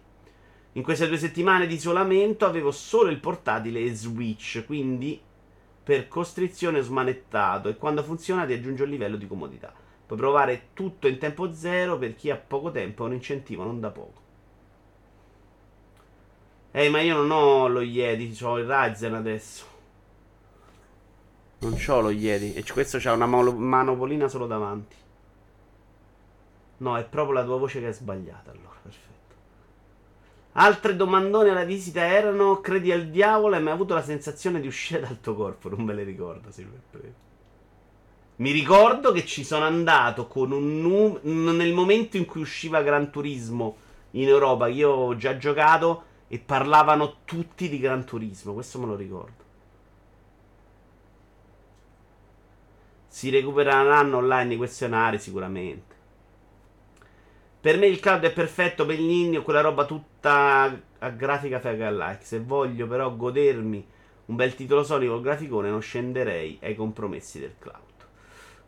In 0.73 0.83
queste 0.83 1.07
due 1.07 1.17
settimane 1.17 1.67
di 1.67 1.75
isolamento 1.75 2.45
avevo 2.45 2.71
solo 2.71 3.09
il 3.09 3.19
portatile 3.19 3.79
e 3.79 3.95
Switch, 3.95 4.63
quindi 4.65 5.19
per 5.83 6.07
costrizione 6.07 6.79
ho 6.79 6.83
smanettato 6.83 7.69
e 7.69 7.77
quando 7.77 8.03
funziona 8.03 8.45
ti 8.45 8.53
aggiunge 8.53 8.83
un 8.83 8.89
livello 8.89 9.15
di 9.15 9.27
comodità. 9.27 9.73
Puoi 10.05 10.19
provare 10.19 10.67
tutto 10.73 11.07
in 11.07 11.17
tempo 11.17 11.53
zero 11.53 11.97
per 11.97 12.15
chi 12.15 12.29
ha 12.29 12.35
poco 12.35 12.71
tempo, 12.71 13.03
è 13.03 13.07
un 13.07 13.13
incentivo 13.13 13.63
non 13.63 13.79
da 13.79 13.89
poco. 13.89 14.24
Ehi, 16.77 16.89
ma 16.89 16.99
io 16.99 17.15
non 17.15 17.31
ho 17.31 17.69
lo 17.69 17.79
Yeti, 17.79 18.37
ho 18.43 18.57
il 18.59 18.65
Ryzen 18.65 19.13
adesso. 19.13 19.65
Non 21.59 21.75
c'ho 21.75 22.01
lo 22.01 22.09
Yeti. 22.09 22.53
E 22.53 22.65
questo 22.69 22.97
c'ha 22.99 23.13
una 23.13 23.25
manopolina 23.25 24.27
solo 24.27 24.45
davanti. 24.45 24.95
No, 26.79 26.97
è 26.97 27.05
proprio 27.05 27.35
la 27.35 27.45
tua 27.45 27.57
voce 27.57 27.79
che 27.79 27.87
è 27.87 27.93
sbagliata. 27.93 28.51
Allora, 28.51 28.75
perfetto. 28.81 29.35
Altre 30.51 30.97
domandone 30.97 31.51
alla 31.51 31.63
visita 31.63 32.05
erano: 32.05 32.59
Credi 32.59 32.91
al 32.91 33.07
diavolo? 33.07 33.55
Hai 33.55 33.63
mai 33.63 33.71
avuto 33.71 33.93
la 33.93 34.03
sensazione 34.03 34.59
di 34.59 34.67
uscire 34.67 34.99
dal 34.99 35.21
tuo 35.21 35.33
corpo? 35.33 35.69
Non 35.69 35.79
me 35.79 35.93
le 35.93 36.03
ricordo, 36.03 36.51
Silver 36.51 36.81
Mi 38.35 38.51
ricordo 38.51 39.13
che 39.13 39.25
ci 39.25 39.45
sono 39.45 39.63
andato 39.63 40.27
con 40.27 40.51
un 40.51 40.81
num- 40.81 41.19
nel 41.21 41.71
momento 41.71 42.17
in 42.17 42.25
cui 42.25 42.41
usciva 42.41 42.81
Gran 42.81 43.11
Turismo 43.11 43.77
in 44.11 44.27
Europa. 44.27 44.67
Io 44.67 44.89
ho 44.89 45.15
già 45.15 45.37
giocato 45.37 46.11
e 46.27 46.39
parlavano 46.39 47.17
tutti 47.25 47.69
di 47.69 47.79
Gran 47.79 48.05
Turismo. 48.05 48.53
Questo 48.53 48.79
me 48.79 48.85
lo 48.85 48.95
ricordo. 48.95 49.43
Si 53.07 53.29
recupereranno 53.29 54.17
online 54.17 54.55
i 54.55 54.57
questionari 54.57 55.19
sicuramente. 55.19 55.93
Per 57.61 57.77
me 57.77 57.87
il 57.87 57.99
cloud 57.99 58.23
è 58.23 58.31
perfetto 58.31 58.85
per 58.85 58.99
il 58.99 59.05
ninno, 59.05 59.41
quella 59.41 59.61
roba 59.61 59.85
tutta 59.85 60.79
a 60.99 61.09
grafica 61.09 61.59
fega 61.59 61.89
like. 61.89 62.23
Se 62.23 62.39
voglio 62.39 62.87
però 62.87 63.15
godermi 63.15 63.87
un 64.25 64.35
bel 64.35 64.53
titolo 64.53 64.83
Sony 64.83 65.07
col 65.07 65.21
graficone, 65.21 65.69
non 65.69 65.81
scenderei 65.81 66.59
ai 66.61 66.75
compromessi 66.75 67.39
del 67.39 67.55
cloud. 67.57 67.93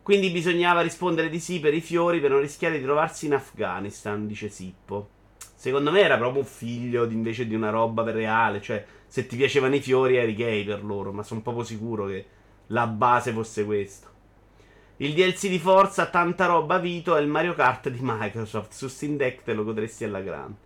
Quindi 0.02 0.30
bisognava 0.30 0.80
rispondere 0.80 1.28
di 1.28 1.38
sì 1.38 1.60
per 1.60 1.74
i 1.74 1.80
fiori 1.80 2.18
per 2.18 2.30
non 2.30 2.40
rischiare 2.40 2.78
di 2.78 2.84
trovarsi 2.84 3.26
in 3.26 3.34
Afghanistan, 3.34 4.26
dice 4.26 4.48
Sippo. 4.48 5.10
Secondo 5.58 5.90
me 5.90 6.02
era 6.02 6.16
proprio 6.16 6.42
un 6.42 6.46
figlio 6.46 7.04
di, 7.04 7.14
invece 7.14 7.44
di 7.44 7.54
una 7.56 7.70
roba 7.70 8.04
per 8.04 8.14
reale. 8.14 8.62
Cioè, 8.62 8.86
se 9.08 9.26
ti 9.26 9.34
piacevano 9.34 9.74
i 9.74 9.80
fiori 9.80 10.14
eri 10.14 10.32
gay 10.32 10.64
per 10.64 10.84
loro, 10.84 11.10
ma 11.10 11.24
sono 11.24 11.40
proprio 11.40 11.64
sicuro 11.64 12.06
che 12.06 12.26
la 12.68 12.86
base 12.86 13.32
fosse 13.32 13.64
questo. 13.64 14.06
Il 14.98 15.14
DLC 15.14 15.48
di 15.48 15.58
Forza, 15.58 16.06
tanta 16.06 16.46
roba 16.46 16.78
Vito, 16.78 17.16
è 17.16 17.20
il 17.20 17.26
Mario 17.26 17.54
Kart 17.54 17.88
di 17.88 17.98
Microsoft. 18.00 18.70
Su 18.70 18.86
Steam 18.86 19.16
Deck 19.16 19.42
te 19.42 19.52
lo 19.52 19.64
godresti 19.64 20.04
alla 20.04 20.20
grande. 20.20 20.58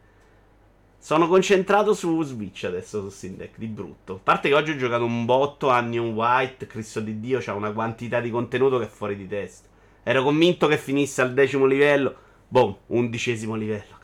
Sono 0.99 1.27
concentrato 1.27 1.95
su 1.95 2.23
Switch 2.23 2.65
adesso 2.65 3.01
su 3.01 3.09
Steam 3.09 3.37
Deck, 3.37 3.57
di 3.57 3.69
brutto. 3.69 4.17
A 4.17 4.21
parte 4.23 4.51
che 4.51 4.55
oggi 4.55 4.73
ho 4.73 4.77
giocato 4.77 5.07
un 5.07 5.25
botto 5.25 5.71
a 5.71 5.81
Neon 5.81 6.13
White, 6.13 6.67
Cristo 6.67 7.01
di 7.01 7.19
Dio, 7.19 7.39
c'ha 7.41 7.55
una 7.55 7.73
quantità 7.73 8.21
di 8.21 8.29
contenuto 8.29 8.79
che 8.79 8.85
è 8.85 8.89
fuori 8.89 9.17
di 9.17 9.27
testa. 9.27 9.69
Ero 10.03 10.23
convinto 10.23 10.67
che 10.67 10.77
finisse 10.77 11.23
al 11.23 11.33
decimo 11.33 11.65
livello. 11.65 12.15
Boom, 12.47 12.77
undicesimo 12.89 13.55
livello. 13.55 14.01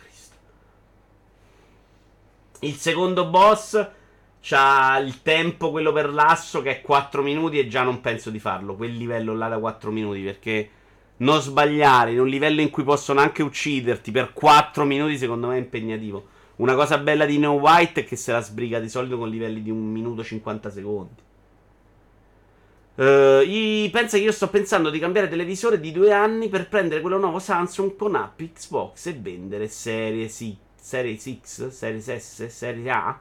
Il 2.61 2.75
secondo 2.75 3.27
boss 3.27 3.89
c'ha 4.41 4.99
il 4.99 5.23
tempo, 5.23 5.71
quello 5.71 5.93
per 5.93 6.13
l'asso, 6.13 6.63
che 6.63 6.71
è 6.71 6.81
4 6.81 7.23
minuti 7.23 7.59
e 7.59 7.69
già 7.69 7.83
non 7.83 8.01
penso 8.01 8.31
di 8.31 8.39
farlo. 8.39 8.75
Quel 8.75 8.97
livello 8.97 9.35
là 9.35 9.49
da 9.49 9.59
4 9.59 9.91
minuti, 9.91 10.23
perché 10.23 10.71
non 11.19 11.41
sbagliare 11.41 12.13
in 12.13 12.21
un 12.21 12.29
livello 12.29 12.61
in 12.61 12.71
cui 12.71 12.83
possono 12.83 13.21
anche 13.21 13.43
ucciderti 13.43 14.11
per 14.11 14.33
4 14.33 14.85
minuti, 14.85 15.19
secondo 15.19 15.49
me 15.49 15.57
è 15.57 15.59
impegnativo. 15.59 16.37
Una 16.57 16.75
cosa 16.75 16.99
bella 16.99 17.25
di 17.25 17.39
Neo 17.39 17.53
White 17.53 18.01
è 18.01 18.05
che 18.05 18.17
se 18.17 18.33
la 18.33 18.41
sbriga 18.41 18.81
di 18.81 18.89
solito 18.89 19.17
con 19.17 19.29
livelli 19.29 19.63
di 19.63 19.71
1 19.71 19.81
minuto 19.81 20.25
50 20.25 20.71
secondi. 20.71 21.27
Uh, 22.97 23.89
pensa 23.93 24.17
che 24.17 24.25
io 24.25 24.33
sto 24.33 24.49
pensando 24.49 24.91
di 24.91 24.99
cambiare 24.99 25.29
televisore 25.29 25.79
di 25.79 25.93
due 25.93 26.13
anni 26.13 26.49
per 26.49 26.69
prendere 26.69 27.01
quello 27.01 27.17
nuovo 27.17 27.39
Samsung 27.39 27.95
con 27.95 28.17
app 28.17 28.41
Xbox 28.41 29.07
e 29.07 29.13
vendere 29.13 29.69
serie 29.69 30.27
sì, 30.27 30.57
Series 30.89 31.39
X, 31.43 31.69
Series 31.69 32.17
S, 32.17 32.47
Serie 32.47 32.91
A. 32.91 33.21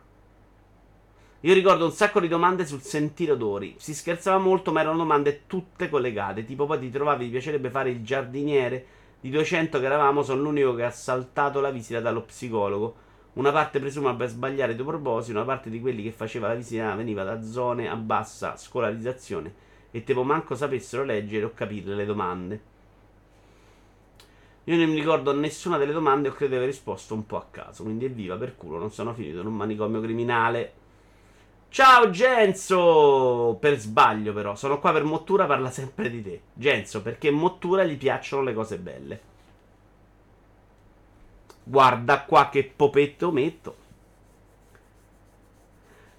Io 1.41 1.53
ricordo 1.53 1.83
un 1.83 1.91
sacco 1.91 2.21
di 2.21 2.29
domande 2.29 2.65
sul 2.65 2.81
sentire 2.81 3.33
odori. 3.33 3.75
Si 3.77 3.93
scherzava 3.93 4.37
molto, 4.37 4.71
ma 4.71 4.79
erano 4.79 4.95
domande 4.95 5.41
tutte 5.47 5.89
collegate. 5.89 6.45
Tipo, 6.45 6.65
poi 6.65 6.79
ti 6.79 6.89
trovavi, 6.89 7.25
ti 7.25 7.31
piacerebbe 7.31 7.69
fare 7.69 7.89
il 7.89 8.05
giardiniere. 8.05 8.85
Di 9.19 9.29
200 9.29 9.81
che 9.81 9.85
eravamo, 9.85 10.23
sono 10.23 10.43
l'unico 10.43 10.75
che 10.75 10.85
ha 10.85 10.91
saltato 10.91 11.59
la 11.59 11.69
visita 11.69 11.99
dallo 11.99 12.21
psicologo. 12.21 12.95
Una 13.33 13.51
parte 13.51 13.81
presume 13.81 14.15
per 14.15 14.29
sbagliare 14.29 14.73
due 14.73 14.85
propositi, 14.85 15.35
una 15.35 15.43
parte 15.43 15.69
di 15.69 15.81
quelli 15.81 16.03
che 16.03 16.13
faceva 16.13 16.47
la 16.47 16.55
visita 16.55 16.95
veniva 16.95 17.25
da 17.25 17.43
zone 17.43 17.89
a 17.89 17.97
bassa 17.97 18.55
scolarizzazione 18.55 19.53
e 19.91 20.05
tipo 20.05 20.23
manco 20.23 20.55
sapessero 20.55 21.03
leggere 21.03 21.43
o 21.43 21.51
capire 21.53 21.95
le 21.95 22.05
domande. 22.05 22.61
Io 24.67 24.75
non 24.75 24.89
mi 24.89 24.99
ricordo 24.99 25.33
nessuna 25.33 25.77
delle 25.77 25.93
domande 25.93 26.27
e 26.27 26.31
credo 26.33 26.51
di 26.51 26.55
aver 26.57 26.67
risposto 26.67 27.13
un 27.13 27.25
po' 27.25 27.37
a 27.37 27.45
caso, 27.49 27.83
quindi 27.83 28.03
evviva 28.03 28.35
per 28.35 28.57
culo, 28.57 28.77
non 28.77 28.91
sono 28.91 29.13
finito 29.13 29.39
in 29.39 29.45
un 29.45 29.53
manicomio 29.53 30.01
criminale. 30.01 30.73
Ciao 31.69 32.09
Genzo! 32.09 33.55
Per 33.61 33.79
sbaglio 33.79 34.33
però, 34.33 34.55
sono 34.55 34.81
qua 34.81 34.91
per 34.91 35.05
Mottura 35.05 35.45
parla 35.45 35.71
sempre 35.71 36.09
di 36.09 36.21
te. 36.21 36.41
Genzo, 36.53 37.01
perché 37.01 37.31
Mottura 37.31 37.85
gli 37.85 37.95
piacciono 37.95 38.43
le 38.43 38.53
cose 38.53 38.77
belle. 38.77 39.21
Guarda 41.63 42.23
qua 42.23 42.49
che 42.49 42.69
popetto 42.75 43.31
metto. 43.31 43.75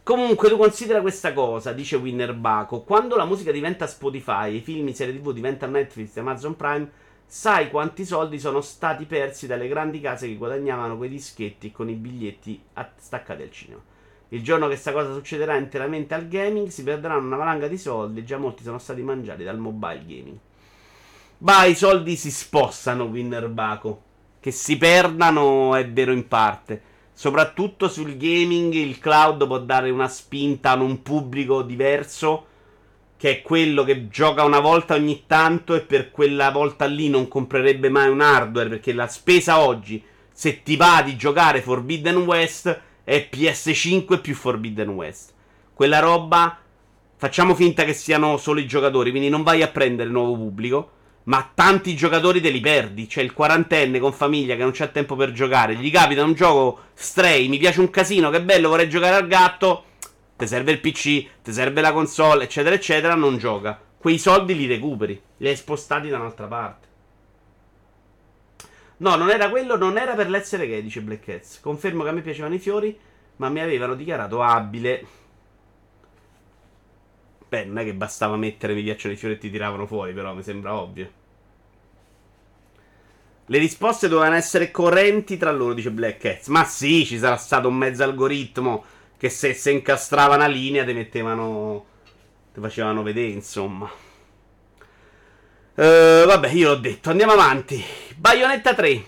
Comunque, 0.02 0.48
tu 0.48 0.56
considera 0.56 1.02
questa 1.02 1.34
cosa, 1.34 1.72
dice 1.72 1.96
Winner 1.96 2.32
Baco. 2.32 2.80
Quando 2.80 3.14
la 3.14 3.26
musica 3.26 3.52
diventa 3.52 3.86
Spotify, 3.86 4.54
i 4.54 4.60
film, 4.60 4.88
i 4.88 4.94
serie 4.94 5.14
TV 5.14 5.32
diventano 5.34 5.72
Netflix 5.72 6.16
e 6.16 6.20
Amazon 6.20 6.56
Prime, 6.56 6.90
sai 7.30 7.68
quanti 7.68 8.06
soldi 8.06 8.40
sono 8.40 8.62
stati 8.62 9.04
persi 9.04 9.46
dalle 9.46 9.68
grandi 9.68 10.00
case 10.00 10.26
che 10.26 10.36
guadagnavano 10.36 10.96
quei 10.96 11.10
dischetti 11.10 11.70
con 11.70 11.90
i 11.90 11.94
biglietti 11.94 12.60
staccati 12.96 13.42
al 13.42 13.52
cinema. 13.52 13.82
Il 14.30 14.42
giorno 14.42 14.64
che 14.64 14.72
questa 14.72 14.92
cosa 14.92 15.12
succederà 15.12 15.56
interamente 15.56 16.14
al 16.14 16.26
gaming, 16.26 16.68
si 16.68 16.82
perderanno 16.82 17.26
una 17.26 17.36
valanga 17.36 17.68
di 17.68 17.78
soldi. 17.78 18.24
Già 18.24 18.38
molti 18.38 18.62
sono 18.62 18.78
stati 18.78 19.02
mangiati 19.02 19.44
dal 19.44 19.58
mobile 19.58 20.04
gaming. 20.06 20.38
Ma 21.38 21.64
i 21.64 21.74
soldi 21.74 22.16
si 22.16 22.30
spostano, 22.30 23.04
Winner 23.04 23.48
Baco 23.48 24.06
che 24.40 24.50
si 24.50 24.76
perdano 24.76 25.74
è 25.74 25.88
vero 25.88 26.12
in 26.12 26.28
parte. 26.28 26.82
Soprattutto 27.12 27.88
sul 27.88 28.16
gaming 28.16 28.72
il 28.72 28.98
cloud 28.98 29.46
può 29.46 29.58
dare 29.58 29.90
una 29.90 30.08
spinta 30.08 30.70
a 30.70 30.80
un 30.80 31.02
pubblico 31.02 31.62
diverso 31.62 32.46
che 33.18 33.30
è 33.30 33.42
quello 33.42 33.82
che 33.82 34.08
gioca 34.08 34.44
una 34.44 34.60
volta 34.60 34.94
ogni 34.94 35.24
tanto 35.26 35.74
e 35.74 35.80
per 35.80 36.10
quella 36.10 36.50
volta 36.50 36.84
lì 36.84 37.08
non 37.08 37.26
comprerebbe 37.26 37.88
mai 37.88 38.08
un 38.08 38.20
hardware 38.20 38.68
perché 38.68 38.92
la 38.92 39.08
spesa 39.08 39.58
oggi 39.58 40.02
se 40.32 40.62
ti 40.62 40.76
va 40.76 41.02
di 41.04 41.16
giocare 41.16 41.60
Forbidden 41.60 42.18
West 42.18 42.80
è 43.02 43.28
PS5 43.30 44.20
più 44.20 44.34
Forbidden 44.34 44.90
West. 44.90 45.32
Quella 45.74 45.98
roba 45.98 46.58
facciamo 47.16 47.56
finta 47.56 47.84
che 47.84 47.92
siano 47.92 48.36
solo 48.36 48.60
i 48.60 48.66
giocatori, 48.66 49.10
quindi 49.10 49.28
non 49.28 49.42
vai 49.42 49.62
a 49.62 49.68
prendere 49.68 50.08
nuovo 50.08 50.36
pubblico 50.36 50.90
ma 51.28 51.50
tanti 51.54 51.94
giocatori 51.94 52.40
te 52.40 52.50
li 52.50 52.60
perdi. 52.60 53.06
C'è 53.06 53.22
il 53.22 53.32
quarantenne 53.32 53.98
con 53.98 54.12
famiglia 54.12 54.56
che 54.56 54.62
non 54.62 54.72
c'ha 54.72 54.88
tempo 54.88 55.14
per 55.14 55.32
giocare. 55.32 55.74
Gli 55.74 55.90
capita 55.90 56.24
un 56.24 56.32
gioco 56.32 56.80
stray, 56.94 57.48
mi 57.48 57.58
piace 57.58 57.80
un 57.80 57.90
casino, 57.90 58.30
che 58.30 58.42
bello, 58.42 58.70
vorrei 58.70 58.88
giocare 58.88 59.16
al 59.16 59.26
gatto. 59.26 59.84
Ti 60.38 60.46
serve 60.46 60.70
il 60.70 60.78
PC, 60.78 61.26
ti 61.42 61.52
serve 61.52 61.80
la 61.80 61.92
console, 61.92 62.44
eccetera, 62.44 62.76
eccetera. 62.76 63.16
Non 63.16 63.38
gioca. 63.38 63.76
Quei 63.98 64.18
soldi 64.18 64.54
li 64.54 64.66
recuperi, 64.66 65.20
li 65.38 65.48
hai 65.48 65.56
spostati 65.56 66.08
da 66.08 66.18
un'altra 66.18 66.46
parte. 66.46 66.86
No, 68.98 69.16
non 69.16 69.30
era 69.30 69.50
quello, 69.50 69.76
non 69.76 69.98
era 69.98 70.14
per 70.14 70.30
l'essere 70.30 70.68
gay, 70.68 70.80
dice 70.80 71.00
Black 71.00 71.24
Cats. 71.24 71.58
Confermo 71.60 72.04
che 72.04 72.10
a 72.10 72.12
me 72.12 72.20
piacevano 72.20 72.54
i 72.54 72.60
fiori, 72.60 72.96
ma 73.36 73.48
mi 73.48 73.58
avevano 73.58 73.96
dichiarato 73.96 74.40
abile. 74.40 75.06
Beh, 77.48 77.64
non 77.64 77.78
è 77.78 77.84
che 77.84 77.94
bastava 77.94 78.36
mettere 78.36 78.74
mi 78.74 78.82
piacciono 78.84 79.14
i 79.14 79.16
fiori 79.16 79.34
e 79.34 79.38
ti 79.38 79.50
tiravano 79.50 79.86
fuori, 79.86 80.12
però 80.12 80.34
mi 80.34 80.44
sembra 80.44 80.74
ovvio. 80.74 81.10
Le 83.46 83.58
risposte 83.58 84.06
dovevano 84.06 84.36
essere 84.36 84.70
correnti 84.70 85.36
tra 85.36 85.50
loro, 85.50 85.74
dice 85.74 85.90
Black 85.90 86.18
Cats. 86.18 86.46
Ma 86.46 86.62
sì, 86.62 87.04
ci 87.04 87.18
sarà 87.18 87.36
stato 87.36 87.66
un 87.66 87.74
mezzo 87.74 88.04
algoritmo 88.04 88.84
che 89.18 89.28
se, 89.28 89.52
se 89.52 89.72
incastrava 89.72 90.36
una 90.36 90.46
linea 90.46 90.84
ti 90.84 90.92
mettevano. 90.94 91.84
ti 92.54 92.60
facevano 92.60 93.02
vedere, 93.02 93.28
insomma. 93.28 93.90
Uh, 95.74 96.24
vabbè, 96.24 96.48
io 96.50 96.68
l'ho 96.68 96.76
detto. 96.76 97.10
Andiamo 97.10 97.32
avanti. 97.32 97.84
Bayonetta 98.16 98.74
3 98.74 99.04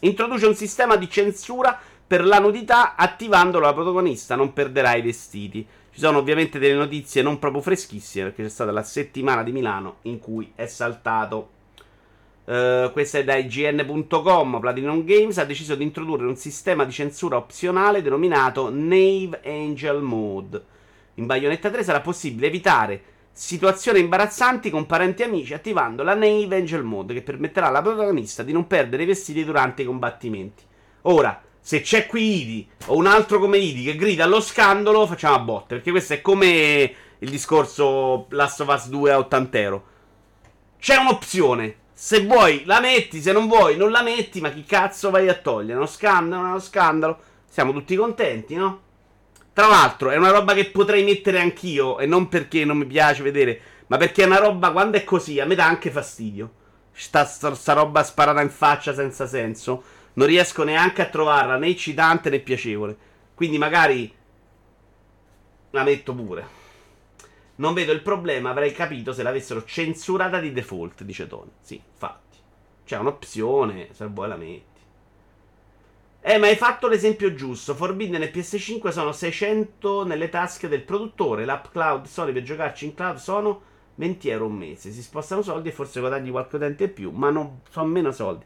introduce 0.00 0.46
un 0.46 0.54
sistema 0.54 0.94
di 0.94 1.10
censura 1.10 1.78
per 2.06 2.24
la 2.24 2.38
nudità 2.38 2.94
attivandolo 2.94 3.66
la 3.66 3.74
protagonista. 3.74 4.36
Non 4.36 4.52
perderà 4.52 4.94
i 4.94 5.02
vestiti. 5.02 5.66
Ci 5.92 6.00
sono 6.00 6.18
ovviamente 6.18 6.60
delle 6.60 6.74
notizie 6.74 7.22
non 7.22 7.40
proprio 7.40 7.60
freschissime 7.60 8.26
perché 8.26 8.44
c'è 8.44 8.48
stata 8.48 8.70
la 8.70 8.84
settimana 8.84 9.42
di 9.42 9.50
Milano 9.50 9.96
in 10.02 10.20
cui 10.20 10.52
è 10.54 10.66
saltato 10.66 11.50
Uh, 12.48 12.90
questa 12.92 13.18
è 13.18 13.24
da 13.24 13.36
IGN.com. 13.36 14.58
Platinum 14.58 15.04
Games 15.04 15.36
ha 15.36 15.44
deciso 15.44 15.74
di 15.74 15.82
introdurre 15.82 16.26
un 16.26 16.36
sistema 16.36 16.84
di 16.84 16.92
censura 16.92 17.36
opzionale 17.36 18.00
denominato 18.00 18.70
Nave 18.72 19.42
Angel 19.44 20.00
Mode. 20.00 20.64
In 21.16 21.26
Bayonetta 21.26 21.68
3 21.68 21.84
sarà 21.84 22.00
possibile 22.00 22.46
evitare 22.46 23.02
situazioni 23.32 24.00
imbarazzanti 24.00 24.70
con 24.70 24.86
parenti 24.86 25.20
e 25.20 25.26
amici 25.26 25.52
attivando 25.52 26.02
la 26.02 26.14
Nave 26.14 26.56
Angel 26.56 26.82
Mode 26.82 27.12
che 27.12 27.20
permetterà 27.20 27.66
alla 27.66 27.82
protagonista 27.82 28.42
di 28.42 28.52
non 28.52 28.66
perdere 28.66 29.02
i 29.02 29.06
vestiti 29.06 29.44
durante 29.44 29.82
i 29.82 29.84
combattimenti. 29.84 30.62
Ora, 31.02 31.42
se 31.60 31.82
c'è 31.82 32.06
qui 32.06 32.40
Idi 32.40 32.68
o 32.86 32.96
un 32.96 33.04
altro 33.04 33.38
come 33.40 33.58
Idi 33.58 33.84
che 33.84 33.94
grida 33.94 34.24
allo 34.24 34.40
scandalo, 34.40 35.06
facciamo 35.06 35.34
a 35.34 35.40
botte. 35.40 35.74
Perché 35.74 35.90
questo 35.90 36.14
è 36.14 36.22
come 36.22 36.94
il 37.18 37.28
discorso 37.28 38.24
Last 38.30 38.62
of 38.62 38.68
Us 38.68 38.88
2 38.88 39.12
a 39.12 39.18
80 39.18 39.58
euro. 39.58 39.86
C'è 40.78 40.96
un'opzione 40.96 41.76
se 42.00 42.24
vuoi 42.24 42.62
la 42.64 42.78
metti, 42.78 43.20
se 43.20 43.32
non 43.32 43.48
vuoi 43.48 43.76
non 43.76 43.90
la 43.90 44.02
metti, 44.02 44.40
ma 44.40 44.50
chi 44.50 44.62
cazzo 44.62 45.10
vai 45.10 45.28
a 45.28 45.34
togliere? 45.34 45.74
Uno 45.78 45.86
scandalo, 45.86 46.42
uno 46.42 46.60
scandalo. 46.60 47.18
Siamo 47.48 47.72
tutti 47.72 47.96
contenti, 47.96 48.54
no? 48.54 48.82
Tra 49.52 49.66
l'altro 49.66 50.10
è 50.10 50.16
una 50.16 50.30
roba 50.30 50.54
che 50.54 50.66
potrei 50.66 51.02
mettere 51.02 51.40
anch'io, 51.40 51.98
e 51.98 52.06
non 52.06 52.28
perché 52.28 52.64
non 52.64 52.76
mi 52.76 52.86
piace 52.86 53.24
vedere, 53.24 53.60
ma 53.88 53.96
perché 53.96 54.22
è 54.22 54.26
una 54.26 54.38
roba, 54.38 54.70
quando 54.70 54.96
è 54.96 55.02
così, 55.02 55.40
a 55.40 55.44
me 55.44 55.56
dà 55.56 55.66
anche 55.66 55.90
fastidio. 55.90 56.52
Sta, 56.92 57.24
sta, 57.24 57.52
sta 57.56 57.72
roba 57.72 58.04
sparata 58.04 58.42
in 58.42 58.50
faccia 58.50 58.94
senza 58.94 59.26
senso. 59.26 59.82
Non 60.12 60.28
riesco 60.28 60.62
neanche 60.62 61.02
a 61.02 61.06
trovarla 61.06 61.56
né 61.56 61.66
eccitante 61.66 62.30
né 62.30 62.38
piacevole. 62.38 62.96
Quindi 63.34 63.58
magari 63.58 64.14
la 65.72 65.82
metto 65.82 66.14
pure. 66.14 66.57
Non 67.58 67.74
vedo 67.74 67.92
il 67.92 68.02
problema, 68.02 68.50
avrei 68.50 68.72
capito 68.72 69.12
se 69.12 69.22
l'avessero 69.22 69.64
censurata 69.64 70.38
di 70.38 70.52
default, 70.52 71.02
dice 71.02 71.26
Tony. 71.26 71.50
Sì, 71.60 71.74
infatti. 71.74 72.38
C'è 72.84 72.96
un'opzione, 72.96 73.88
se 73.92 74.06
vuoi 74.06 74.28
la 74.28 74.36
metti. 74.36 74.66
Eh, 76.20 76.38
ma 76.38 76.46
hai 76.46 76.56
fatto 76.56 76.88
l'esempio 76.88 77.34
giusto. 77.34 77.74
Forbidden 77.74 78.22
e 78.22 78.30
PS5 78.30 78.88
sono 78.90 79.12
600 79.12 80.04
nelle 80.04 80.28
tasche 80.28 80.68
del 80.68 80.82
produttore. 80.82 81.44
L'app 81.44 81.66
cloud 81.72 82.06
Sony 82.06 82.32
per 82.32 82.42
giocarci 82.42 82.84
in 82.84 82.94
cloud 82.94 83.16
sono 83.16 83.62
20 83.94 84.28
euro 84.28 84.46
un 84.46 84.56
mese. 84.56 84.90
Si 84.92 85.02
spostano 85.02 85.42
soldi 85.42 85.68
e 85.68 85.72
forse 85.72 86.00
guadagni 86.00 86.30
qualche 86.30 86.56
utente 86.56 86.84
in 86.84 86.92
più, 86.92 87.10
ma 87.10 87.30
non 87.30 87.60
sono 87.70 87.86
meno 87.86 88.12
soldi. 88.12 88.44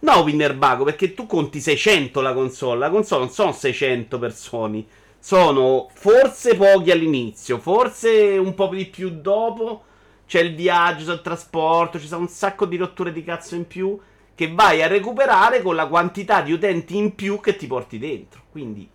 No, 0.00 0.18
Winnerbago, 0.20 0.84
perché 0.84 1.14
tu 1.14 1.26
conti 1.26 1.60
600 1.60 2.20
la 2.20 2.34
console. 2.34 2.78
La 2.78 2.90
console 2.90 3.24
non 3.24 3.32
sono 3.32 3.52
600 3.52 4.18
persone. 4.18 4.84
Sono 5.20 5.88
forse 5.92 6.56
pochi 6.56 6.90
all'inizio, 6.90 7.58
forse 7.58 8.38
un 8.38 8.54
po' 8.54 8.68
di 8.68 8.86
più 8.86 9.20
dopo. 9.20 9.84
C'è 10.26 10.40
il 10.40 10.54
viaggio, 10.54 11.04
c'è 11.04 11.12
il 11.12 11.22
trasporto, 11.22 12.00
ci 12.00 12.06
sono 12.06 12.22
un 12.22 12.28
sacco 12.28 12.64
di 12.64 12.76
rotture 12.76 13.12
di 13.12 13.22
cazzo 13.22 13.54
in 13.54 13.66
più 13.66 13.98
che 14.34 14.50
vai 14.50 14.82
a 14.82 14.86
recuperare 14.86 15.60
con 15.60 15.74
la 15.74 15.86
quantità 15.86 16.40
di 16.40 16.52
utenti 16.52 16.96
in 16.96 17.14
più 17.14 17.40
che 17.40 17.56
ti 17.56 17.66
porti 17.66 17.98
dentro. 17.98 18.44
Quindi 18.50 18.88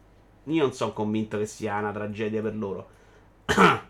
io 0.45 0.61
non 0.63 0.73
sono 0.73 0.93
convinto 0.93 1.37
che 1.37 1.45
sia 1.45 1.77
una 1.77 1.91
tragedia 1.91 2.41
per 2.41 2.55
loro. 2.55 2.89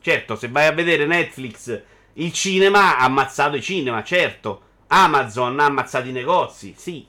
certo, 0.00 0.36
se 0.36 0.48
vai 0.48 0.66
a 0.66 0.72
vedere 0.72 1.04
Netflix, 1.04 1.82
il 2.12 2.32
cinema 2.32 2.96
ha 2.96 3.04
ammazzato 3.04 3.56
i 3.56 3.62
cinema, 3.62 4.04
certo. 4.04 4.62
Amazon 4.86 5.58
ha 5.58 5.64
ammazzato 5.64 6.06
i 6.06 6.12
negozi, 6.12 6.74
sì. 6.76 7.04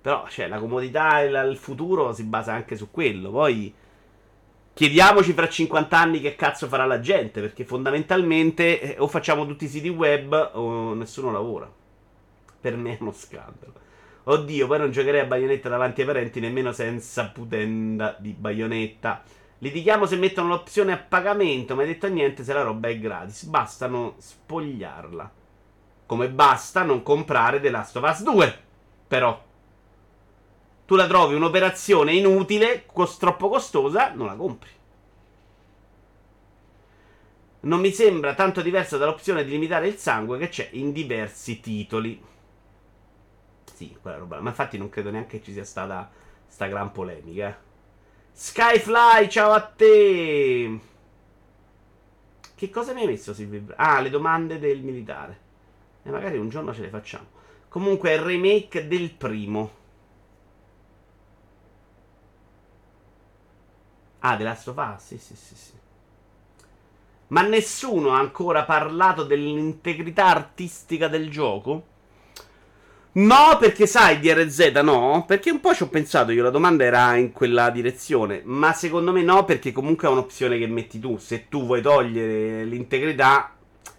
Però, 0.00 0.26
cioè, 0.28 0.48
la 0.48 0.58
comodità 0.58 1.20
e 1.20 1.26
il 1.26 1.56
futuro 1.56 2.12
si 2.12 2.24
basa 2.24 2.52
anche 2.52 2.76
su 2.76 2.90
quello. 2.90 3.30
Poi 3.30 3.74
chiediamoci 4.72 5.32
fra 5.32 5.48
50 5.48 5.98
anni 5.98 6.20
che 6.20 6.36
cazzo 6.36 6.66
farà 6.66 6.86
la 6.86 7.00
gente, 7.00 7.40
perché 7.40 7.64
fondamentalmente 7.64 8.80
eh, 8.80 8.96
o 8.98 9.06
facciamo 9.08 9.46
tutti 9.46 9.66
i 9.66 9.68
siti 9.68 9.88
web 9.90 10.52
o 10.54 10.94
nessuno 10.94 11.30
lavora. 11.30 11.70
Per 12.60 12.76
me 12.76 12.92
è 12.92 12.98
uno 13.00 13.12
scandalo. 13.12 13.74
Oddio, 14.24 14.66
poi 14.66 14.78
non 14.78 14.90
giocherei 14.90 15.20
a 15.20 15.26
baionetta 15.26 15.68
davanti 15.68 16.00
ai 16.00 16.06
parenti 16.06 16.40
nemmeno 16.40 16.72
senza 16.72 17.28
putenda 17.28 18.16
di 18.18 18.32
baionetta. 18.32 19.22
Litighiamo 19.58 20.06
se 20.06 20.16
mettono 20.16 20.48
l'opzione 20.48 20.92
a 20.92 20.98
pagamento, 20.98 21.74
ma 21.74 21.82
hai 21.82 21.88
detto 21.88 22.08
niente 22.08 22.44
se 22.44 22.54
la 22.54 22.62
roba 22.62 22.88
è 22.88 22.98
gratis. 22.98 23.44
Basta 23.44 23.86
non 23.86 24.14
spogliarla. 24.16 25.30
Come 26.06 26.30
basta 26.30 26.82
non 26.82 27.02
comprare 27.02 27.60
The 27.60 27.70
Last 27.70 27.96
of 27.96 28.08
Us 28.08 28.22
2. 28.22 28.58
Però. 29.06 29.48
Tu 30.90 30.96
la 30.96 31.06
trovi 31.06 31.36
un'operazione 31.36 32.14
inutile, 32.14 32.84
cos- 32.84 33.16
troppo 33.16 33.48
costosa, 33.48 34.12
non 34.12 34.26
la 34.26 34.34
compri. 34.34 34.70
Non 37.60 37.78
mi 37.78 37.92
sembra 37.92 38.34
tanto 38.34 38.60
diversa 38.60 38.96
dall'opzione 38.96 39.44
di 39.44 39.52
limitare 39.52 39.86
il 39.86 39.98
sangue 39.98 40.36
che 40.36 40.48
c'è 40.48 40.68
in 40.72 40.90
diversi 40.90 41.60
titoli. 41.60 42.20
Sì, 43.72 43.96
quella 44.02 44.16
roba. 44.16 44.40
Ma 44.40 44.48
infatti 44.48 44.78
non 44.78 44.88
credo 44.88 45.12
neanche 45.12 45.40
ci 45.40 45.52
sia 45.52 45.62
stata 45.62 46.10
sta 46.48 46.66
gran 46.66 46.90
polemica. 46.90 47.50
Eh. 47.50 47.54
Skyfly, 48.32 49.28
ciao 49.28 49.52
a 49.52 49.60
te! 49.60 50.80
Che 52.52 52.70
cosa 52.70 52.92
mi 52.94 53.02
hai 53.02 53.06
messo 53.06 53.32
Silvio? 53.32 53.62
Ah, 53.76 54.00
le 54.00 54.10
domande 54.10 54.58
del 54.58 54.80
militare. 54.80 55.38
E 56.02 56.10
magari 56.10 56.36
un 56.36 56.48
giorno 56.48 56.74
ce 56.74 56.80
le 56.80 56.88
facciamo. 56.88 57.26
Comunque 57.68 58.10
è 58.10 58.14
il 58.14 58.22
remake 58.22 58.88
del 58.88 59.12
primo. 59.12 59.78
Ah, 64.20 64.36
The 64.36 64.44
Last 64.44 64.68
of 64.68 64.76
Us? 64.76 65.06
Sì, 65.06 65.18
sì, 65.18 65.34
sì, 65.34 65.54
sì. 65.54 65.72
Ma 67.28 67.42
nessuno 67.42 68.12
ha 68.12 68.18
ancora 68.18 68.64
parlato 68.64 69.24
dell'integrità 69.24 70.26
artistica 70.26 71.08
del 71.08 71.30
gioco? 71.30 71.84
No, 73.12 73.56
perché 73.58 73.86
sai, 73.86 74.20
DRZ 74.20 74.80
no? 74.82 75.24
Perché 75.26 75.50
un 75.50 75.60
po' 75.60 75.74
ci 75.74 75.82
ho 75.82 75.88
pensato 75.88 76.30
io, 76.30 76.42
la 76.42 76.50
domanda 76.50 76.84
era 76.84 77.16
in 77.16 77.32
quella 77.32 77.70
direzione. 77.70 78.42
Ma 78.44 78.72
secondo 78.72 79.10
me 79.12 79.22
no, 79.22 79.44
perché 79.44 79.72
comunque 79.72 80.06
è 80.06 80.10
un'opzione 80.10 80.58
che 80.58 80.66
metti 80.66 81.00
tu. 81.00 81.18
Se 81.18 81.48
tu 81.48 81.66
vuoi 81.66 81.82
togliere 81.82 82.64
l'integrità, 82.64 83.54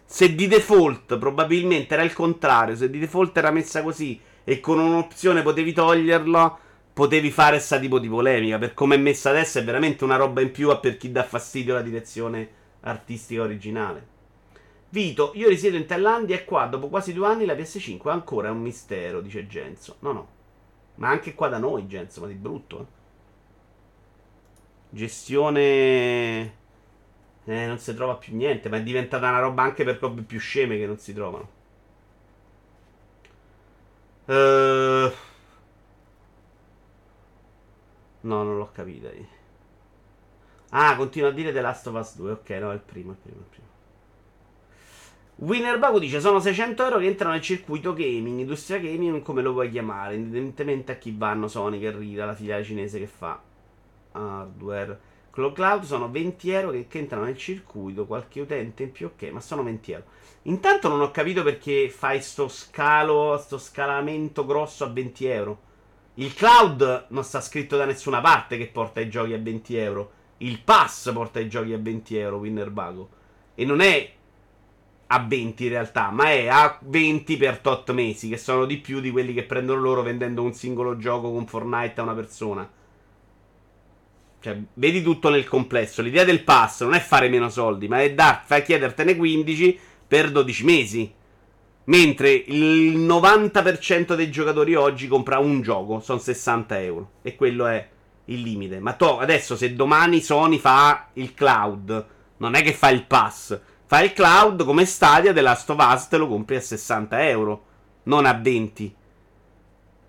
se 0.05 0.35
di 0.35 0.47
default 0.47 1.17
probabilmente 1.17 1.93
era 1.93 2.03
il 2.03 2.13
contrario, 2.13 2.75
se 2.75 2.89
di 2.89 2.99
default 2.99 3.35
era 3.37 3.51
messa 3.51 3.81
così 3.81 4.19
e 4.43 4.59
con 4.59 4.79
un'opzione 4.79 5.41
potevi 5.41 5.73
toglierla, 5.73 6.57
potevi 7.01 7.31
fare 7.31 7.55
questa 7.55 7.79
tipo 7.79 7.97
di 7.97 8.07
polemica. 8.07 8.59
Per 8.59 8.75
come 8.75 8.93
è 8.93 8.99
messa 8.99 9.31
adesso 9.31 9.57
è 9.57 9.63
veramente 9.63 10.03
una 10.03 10.17
roba 10.17 10.39
in 10.41 10.51
più 10.51 10.69
a 10.69 10.77
per 10.77 10.97
chi 10.97 11.11
dà 11.11 11.23
fastidio 11.23 11.73
alla 11.73 11.81
direzione 11.81 12.47
artistica 12.81 13.41
originale. 13.41 14.07
Vito, 14.89 15.31
io 15.33 15.49
risiedo 15.49 15.77
in 15.77 15.87
Thailandia 15.87 16.35
e 16.35 16.45
qua 16.45 16.67
dopo 16.67 16.89
quasi 16.89 17.11
due 17.11 17.25
anni 17.25 17.45
la 17.45 17.55
PS5 17.55 18.07
ancora 18.09 18.49
è 18.49 18.51
un 18.51 18.61
mistero, 18.61 19.19
dice 19.19 19.47
Genzo. 19.47 19.95
No, 19.99 20.11
no. 20.11 20.27
Ma 20.95 21.09
anche 21.09 21.33
qua 21.33 21.47
da 21.47 21.57
noi, 21.57 21.87
Genzo, 21.87 22.21
ma 22.21 22.27
di 22.27 22.35
brutto. 22.35 22.79
Eh? 22.79 22.85
Gestione... 24.91 26.59
Eh, 27.45 27.65
non 27.65 27.79
si 27.79 27.95
trova 27.95 28.13
più 28.17 28.35
niente, 28.35 28.69
ma 28.69 28.77
è 28.77 28.83
diventata 28.83 29.27
una 29.27 29.39
roba 29.39 29.63
anche 29.63 29.83
per 29.83 29.97
robe 29.99 30.21
più 30.21 30.37
sceme 30.37 30.77
che 30.77 30.85
non 30.85 30.99
si 30.99 31.13
trovano. 31.15 31.49
Uh... 34.25 35.29
No, 38.21 38.43
non 38.43 38.57
l'ho 38.57 38.69
capita. 38.71 39.09
Ah, 40.69 40.95
continua 40.95 41.29
a 41.29 41.31
dire 41.31 41.51
The 41.51 41.61
Last 41.61 41.87
of 41.87 41.95
Us 41.95 42.15
2. 42.15 42.31
Ok, 42.31 42.49
no, 42.51 42.71
è 42.71 42.75
il 42.75 42.81
primo, 42.81 43.11
è 43.11 43.13
il 43.13 43.19
primo, 43.21 43.37
è 43.37 43.41
il 43.41 43.49
primo. 43.49 43.69
Winner 45.37 45.79
Bago 45.79 45.99
dice: 45.99 46.19
Sono 46.19 46.39
600 46.39 46.83
euro 46.83 46.99
che 46.99 47.07
entrano 47.07 47.33
nel 47.33 47.41
circuito 47.41 47.93
gaming, 47.93 48.39
industria 48.39 48.77
gaming, 48.77 49.21
come 49.21 49.41
lo 49.41 49.53
vuoi 49.53 49.69
chiamare, 49.71 50.15
indipendentemente 50.15 50.91
a 50.91 50.95
chi 50.95 51.13
vanno. 51.17 51.47
Sony 51.47 51.79
che 51.79 51.91
rida, 51.91 52.25
la 52.25 52.35
filiale 52.35 52.63
cinese 52.63 52.99
che 52.99 53.07
fa 53.07 53.41
hardware. 54.11 55.09
Cloud 55.31 55.53
Cloud 55.53 55.83
sono 55.83 56.11
20 56.11 56.49
euro 56.51 56.71
che, 56.71 56.87
che, 56.87 56.99
entrano 56.99 57.23
nel 57.23 57.37
circuito, 57.37 58.05
qualche 58.05 58.41
utente 58.41 58.83
in 58.83 58.91
più, 58.91 59.07
ok, 59.07 59.29
ma 59.31 59.39
sono 59.39 59.63
20 59.63 59.91
euro. 59.93 60.05
Intanto 60.43 60.89
non 60.89 61.01
ho 61.01 61.09
capito 61.11 61.41
perché 61.41 61.89
fai 61.89 62.21
sto 62.21 62.47
scalo, 62.47 63.37
sto 63.37 63.57
scalamento 63.57 64.45
grosso 64.45 64.83
a 64.83 64.89
20 64.89 65.25
euro. 65.25 65.59
Il 66.21 66.35
cloud 66.35 67.07
non 67.09 67.23
sta 67.23 67.41
scritto 67.41 67.77
da 67.77 67.85
nessuna 67.85 68.21
parte 68.21 68.55
che 68.55 68.67
porta 68.67 68.99
i 68.99 69.09
giochi 69.09 69.33
a 69.33 69.39
20 69.39 69.75
euro. 69.75 70.11
Il 70.37 70.61
pass 70.61 71.11
porta 71.11 71.39
i 71.39 71.49
giochi 71.49 71.73
a 71.73 71.79
20 71.79 72.15
euro, 72.15 72.37
Winner 72.37 72.69
Bago. 72.69 73.09
E 73.55 73.65
non 73.65 73.81
è 73.81 74.11
a 75.07 75.19
20 75.19 75.63
in 75.63 75.69
realtà, 75.69 76.11
ma 76.11 76.25
è 76.25 76.47
a 76.47 76.77
20 76.79 77.37
per 77.37 77.57
tot 77.57 77.91
mesi, 77.91 78.29
che 78.29 78.37
sono 78.37 78.65
di 78.65 78.77
più 78.77 78.99
di 78.99 79.09
quelli 79.09 79.33
che 79.33 79.45
prendono 79.45 79.81
loro 79.81 80.03
vendendo 80.03 80.43
un 80.43 80.53
singolo 80.53 80.95
gioco 80.95 81.31
con 81.31 81.47
Fortnite 81.47 81.99
a 81.99 82.03
una 82.03 82.13
persona. 82.13 82.71
Cioè, 84.41 84.61
vedi 84.75 85.01
tutto 85.01 85.29
nel 85.29 85.47
complesso. 85.47 86.03
L'idea 86.03 86.23
del 86.23 86.43
pass 86.43 86.83
non 86.83 86.93
è 86.93 86.99
fare 86.99 87.29
meno 87.29 87.49
soldi, 87.49 87.87
ma 87.87 87.99
è 87.99 88.13
dar, 88.13 88.45
chiedertene 88.63 89.15
15 89.15 89.79
per 90.07 90.29
12 90.29 90.63
mesi. 90.65 91.13
Mentre 91.85 92.31
il 92.31 92.97
90% 92.97 94.15
dei 94.15 94.29
giocatori 94.29 94.75
oggi 94.75 95.07
compra 95.07 95.39
un 95.39 95.61
gioco, 95.61 95.99
sono 95.99 96.19
60 96.19 96.81
euro. 96.81 97.09
E 97.21 97.35
quello 97.35 97.65
è 97.67 97.87
il 98.25 98.41
limite. 98.41 98.79
Ma 98.79 98.93
to, 98.93 99.19
adesso 99.19 99.55
se 99.55 99.73
domani 99.73 100.21
Sony 100.21 100.57
fa 100.57 101.09
il 101.13 101.33
cloud, 101.33 102.05
non 102.37 102.55
è 102.55 102.61
che 102.61 102.73
fa 102.73 102.89
il 102.89 103.05
pass 103.05 103.59
Fai 103.91 104.05
il 104.05 104.13
cloud 104.13 104.63
come 104.63 104.85
Stadia 104.85 105.33
della 105.33 105.49
Last 105.49 105.69
of 105.69 105.85
Us 105.85 106.07
te 106.07 106.15
lo 106.15 106.29
compri 106.29 106.55
a 106.55 106.61
60 106.61 107.27
euro, 107.27 107.65
non 108.03 108.25
a 108.25 108.31
20. 108.31 108.95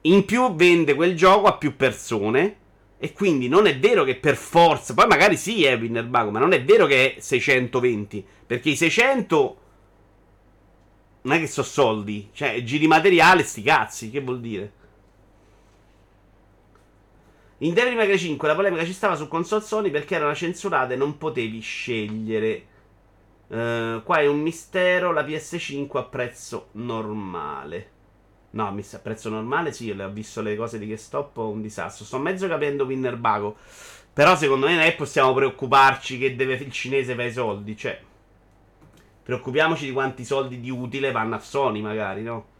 In 0.02 0.24
più 0.24 0.54
vende 0.54 0.94
quel 0.94 1.16
gioco 1.16 1.48
a 1.48 1.56
più 1.56 1.74
persone. 1.74 2.58
E 2.96 3.12
quindi 3.12 3.48
non 3.48 3.66
è 3.66 3.76
vero 3.80 4.04
che 4.04 4.14
per 4.14 4.36
forza. 4.36 4.94
Poi 4.94 5.08
magari 5.08 5.36
sì 5.36 5.64
è 5.64 5.76
Winnerbago, 5.76 6.30
ma 6.30 6.38
non 6.38 6.52
è 6.52 6.62
vero 6.62 6.86
che 6.86 7.16
è 7.16 7.20
620. 7.20 8.24
Perché 8.46 8.70
i 8.70 8.76
600 8.76 9.56
non 11.22 11.36
è 11.36 11.40
che 11.40 11.46
sono 11.46 11.66
soldi. 11.66 12.30
Cioè, 12.32 12.62
giri 12.62 12.86
materiale, 12.86 13.42
sti 13.42 13.62
cazzi. 13.62 14.10
Che 14.10 14.20
vuol 14.20 14.40
dire? 14.40 14.72
In 17.58 17.74
Devil 17.74 17.94
May 17.94 18.18
5 18.18 18.48
la 18.48 18.54
polemica 18.54 18.84
ci 18.84 18.92
stava 18.92 19.14
su 19.14 19.28
console 19.28 19.62
Sony 19.62 19.90
perché 19.90 20.16
erano 20.16 20.34
censurate 20.34 20.94
e 20.94 20.96
non 20.96 21.16
potevi 21.16 21.60
scegliere. 21.60 22.66
Uh, 23.46 24.02
qua 24.02 24.18
è 24.18 24.26
un 24.26 24.40
mistero. 24.40 25.12
La 25.12 25.22
PS5 25.22 25.96
a 25.96 26.02
prezzo 26.02 26.68
normale. 26.72 27.90
No, 28.50 28.66
a 28.66 28.98
prezzo 28.98 29.30
normale 29.30 29.72
sì, 29.72 29.90
ho 29.90 30.10
visto 30.10 30.42
le 30.42 30.56
cose 30.56 30.78
di 30.78 30.86
che 30.88 30.96
stop 30.96 31.36
un 31.36 31.62
disastro. 31.62 32.04
Sto 32.04 32.18
mezzo 32.18 32.48
capendo 32.48 32.84
Winner 32.84 33.16
Bago. 33.16 33.56
Però 34.12 34.36
secondo 34.36 34.66
me 34.66 34.74
non 34.74 34.82
è 34.82 34.94
possiamo 34.94 35.32
preoccuparci 35.32 36.18
che 36.18 36.36
deve, 36.36 36.54
il 36.54 36.70
cinese 36.70 37.14
fa 37.14 37.22
i 37.22 37.32
soldi. 37.32 37.76
Cioè, 37.76 37.98
preoccupiamoci 39.22 39.86
di 39.86 39.92
quanti 39.92 40.24
soldi 40.24 40.60
di 40.60 40.70
utile 40.70 41.12
vanno 41.12 41.36
a 41.36 41.40
Sony, 41.40 41.80
magari, 41.80 42.22
no? 42.22 42.50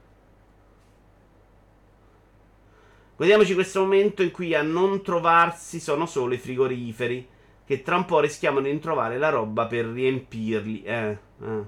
Vediamoci 3.16 3.54
questo 3.54 3.80
momento 3.80 4.22
in 4.22 4.30
cui 4.30 4.54
a 4.54 4.62
non 4.62 5.02
trovarsi 5.02 5.78
sono 5.78 6.06
solo 6.06 6.34
i 6.34 6.38
frigoriferi 6.38 7.28
che 7.64 7.82
tra 7.82 7.96
un 7.96 8.04
po' 8.04 8.20
rischiamo 8.20 8.60
di 8.60 8.78
trovare 8.78 9.18
la 9.18 9.28
roba 9.28 9.66
per 9.66 9.86
riempirli. 9.86 10.82
Eh, 10.82 11.18
eh, 11.40 11.64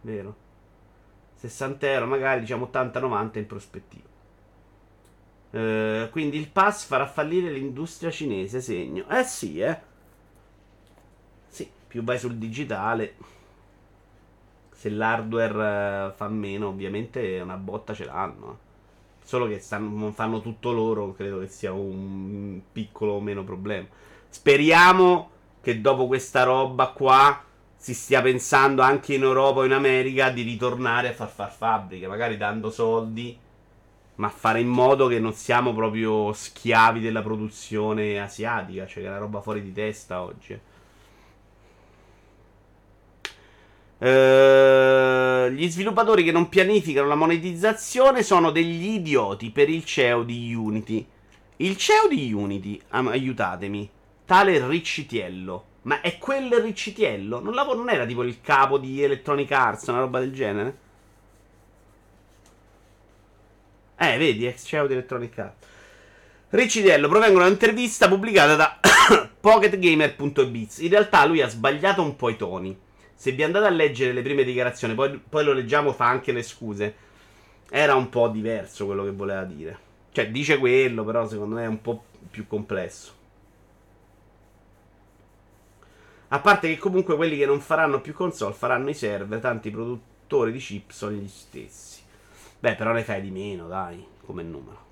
vero. 0.00 0.36
60 1.36 1.86
euro, 1.92 2.06
magari 2.06 2.40
diciamo 2.40 2.68
80-90 2.70 3.38
in 3.38 3.46
prospettiva. 3.46 4.08
Uh, 5.52 6.08
quindi 6.10 6.38
il 6.38 6.48
pass 6.48 6.84
farà 6.84 7.06
fallire 7.06 7.50
l'industria 7.50 8.10
cinese, 8.10 8.60
segno. 8.60 9.08
Eh 9.08 9.24
sì, 9.24 9.60
eh. 9.60 9.78
Sì, 11.48 11.68
più 11.86 12.04
vai 12.04 12.18
sul 12.18 12.36
digitale. 12.36 13.14
Se 14.80 14.88
l'hardware 14.88 16.06
uh, 16.08 16.16
fa 16.16 16.28
meno, 16.28 16.68
ovviamente 16.68 17.38
una 17.42 17.58
botta 17.58 17.92
ce 17.92 18.06
l'hanno. 18.06 18.58
Solo 19.22 19.46
che 19.46 19.58
stanno, 19.58 20.10
fanno 20.12 20.40
tutto 20.40 20.72
loro, 20.72 21.12
credo 21.12 21.40
che 21.40 21.48
sia 21.48 21.70
un 21.70 22.58
piccolo 22.72 23.12
o 23.12 23.20
meno 23.20 23.44
problema. 23.44 23.86
Speriamo 24.26 25.30
che 25.60 25.82
dopo 25.82 26.06
questa 26.06 26.44
roba 26.44 26.86
qua 26.92 27.44
si 27.76 27.92
stia 27.92 28.22
pensando 28.22 28.80
anche 28.80 29.12
in 29.12 29.22
Europa 29.22 29.60
o 29.60 29.64
in 29.66 29.72
America 29.72 30.30
di 30.30 30.40
ritornare 30.40 31.08
a 31.08 31.12
far 31.12 31.28
far 31.28 31.52
fabbriche, 31.52 32.08
magari 32.08 32.38
dando 32.38 32.70
soldi, 32.70 33.36
ma 34.14 34.30
fare 34.30 34.60
in 34.60 34.68
modo 34.68 35.08
che 35.08 35.18
non 35.18 35.34
siamo 35.34 35.74
proprio 35.74 36.32
schiavi 36.32 37.00
della 37.00 37.20
produzione 37.20 38.18
asiatica, 38.18 38.86
cioè 38.86 39.02
che 39.02 39.08
è 39.08 39.10
una 39.10 39.18
roba 39.18 39.42
fuori 39.42 39.60
di 39.62 39.74
testa 39.74 40.22
oggi. 40.22 40.58
Uh, 44.00 45.50
gli 45.50 45.68
sviluppatori 45.68 46.24
che 46.24 46.32
non 46.32 46.48
pianificano 46.48 47.06
la 47.06 47.14
monetizzazione 47.14 48.22
sono 48.22 48.50
degli 48.50 48.94
idioti 48.94 49.50
per 49.50 49.68
il 49.68 49.84
CEO 49.84 50.22
di 50.22 50.54
Unity. 50.54 51.06
Il 51.56 51.76
CEO 51.76 52.08
di 52.08 52.32
Unity, 52.32 52.80
aiutatemi, 52.88 53.90
tale 54.24 54.66
Riccitiello. 54.66 55.64
Ma 55.82 56.00
è 56.00 56.16
quel 56.16 56.50
Riccitiello? 56.50 57.40
Non, 57.40 57.52
lavora, 57.52 57.76
non 57.76 57.90
era 57.90 58.06
tipo 58.06 58.22
il 58.22 58.40
capo 58.40 58.78
di 58.78 59.02
Electronic 59.02 59.52
Arts, 59.52 59.86
una 59.88 60.00
roba 60.00 60.18
del 60.18 60.32
genere? 60.32 60.78
Eh, 63.98 64.16
vedi, 64.16 64.46
ex 64.46 64.64
CEO 64.64 64.86
di 64.86 64.94
Electronic 64.94 65.38
Arts. 65.38 65.66
Riccitiello 66.48 67.06
provengono 67.06 67.40
da 67.40 67.46
un'intervista 67.46 68.08
pubblicata 68.08 68.56
da 68.56 68.80
PocketGamer.biz. 69.40 70.78
In 70.78 70.88
realtà 70.88 71.26
lui 71.26 71.42
ha 71.42 71.48
sbagliato 71.48 72.00
un 72.00 72.16
po' 72.16 72.30
i 72.30 72.36
toni. 72.36 72.88
Se 73.20 73.32
vi 73.32 73.42
andate 73.42 73.66
a 73.66 73.68
leggere 73.68 74.14
le 74.14 74.22
prime 74.22 74.44
dichiarazioni, 74.44 74.94
poi, 74.94 75.18
poi 75.18 75.44
lo 75.44 75.52
leggiamo, 75.52 75.92
fa 75.92 76.06
anche 76.06 76.32
le 76.32 76.42
scuse. 76.42 76.94
Era 77.68 77.94
un 77.94 78.08
po' 78.08 78.28
diverso 78.28 78.86
quello 78.86 79.04
che 79.04 79.10
voleva 79.10 79.44
dire. 79.44 79.78
Cioè, 80.10 80.30
dice 80.30 80.56
quello, 80.56 81.04
però 81.04 81.28
secondo 81.28 81.56
me 81.56 81.64
è 81.64 81.66
un 81.66 81.82
po' 81.82 82.02
più 82.30 82.46
complesso. 82.46 83.12
A 86.28 86.40
parte 86.40 86.68
che 86.68 86.78
comunque 86.78 87.14
quelli 87.14 87.36
che 87.36 87.44
non 87.44 87.60
faranno 87.60 88.00
più 88.00 88.14
console 88.14 88.54
faranno 88.54 88.88
i 88.88 88.94
server, 88.94 89.38
tanti 89.38 89.70
produttori 89.70 90.50
di 90.50 90.58
chip 90.58 90.90
sono 90.90 91.12
gli 91.12 91.28
stessi. 91.28 92.00
Beh, 92.58 92.74
però 92.74 92.92
ne 92.92 93.02
fai 93.04 93.20
di 93.20 93.30
meno, 93.30 93.68
dai, 93.68 94.02
come 94.24 94.42
numero. 94.42 94.84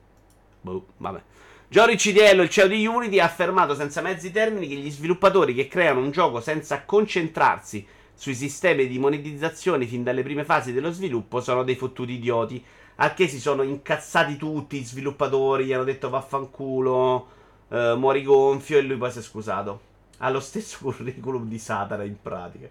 Boh, 0.60 0.84
vabbè. 0.98 1.22
Giorgi 1.66 1.96
Cidiello, 1.96 2.42
il 2.42 2.50
CEO 2.50 2.66
di 2.66 2.86
Unity, 2.86 3.20
ha 3.20 3.24
affermato 3.24 3.74
senza 3.74 4.02
mezzi 4.02 4.30
termini 4.30 4.68
che 4.68 4.74
gli 4.74 4.90
sviluppatori 4.90 5.54
che 5.54 5.66
creano 5.66 6.00
un 6.00 6.10
gioco 6.10 6.42
senza 6.42 6.82
concentrarsi 6.82 7.96
sui 8.18 8.34
sistemi 8.34 8.88
di 8.88 8.98
monetizzazione 8.98 9.86
fin 9.86 10.02
dalle 10.02 10.24
prime 10.24 10.42
fasi 10.42 10.72
dello 10.72 10.90
sviluppo 10.90 11.40
sono 11.40 11.62
dei 11.62 11.76
fottuti 11.76 12.14
idioti. 12.14 12.62
A 12.96 13.14
che 13.14 13.28
si 13.28 13.38
sono 13.38 13.62
incazzati 13.62 14.36
tutti 14.36 14.80
gli 14.80 14.84
sviluppatori, 14.84 15.66
gli 15.66 15.72
hanno 15.72 15.84
detto 15.84 16.10
vaffanculo, 16.10 17.28
eh, 17.68 17.94
muori 17.96 18.24
gonfio 18.24 18.78
e 18.78 18.82
lui 18.82 18.96
poi 18.96 19.12
si 19.12 19.20
è 19.20 19.22
scusato. 19.22 19.80
Ha 20.18 20.30
lo 20.30 20.40
stesso 20.40 20.78
curriculum 20.82 21.46
di 21.46 21.58
Satana 21.60 22.02
in 22.02 22.20
pratica. 22.20 22.68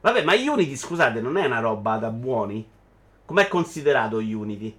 Vabbè, 0.00 0.24
ma 0.24 0.32
Unity, 0.32 0.74
scusate, 0.74 1.20
non 1.20 1.36
è 1.36 1.44
una 1.44 1.60
roba 1.60 1.98
da 1.98 2.08
buoni? 2.08 2.66
Com'è 3.26 3.48
considerato 3.48 4.16
Unity? 4.16 4.74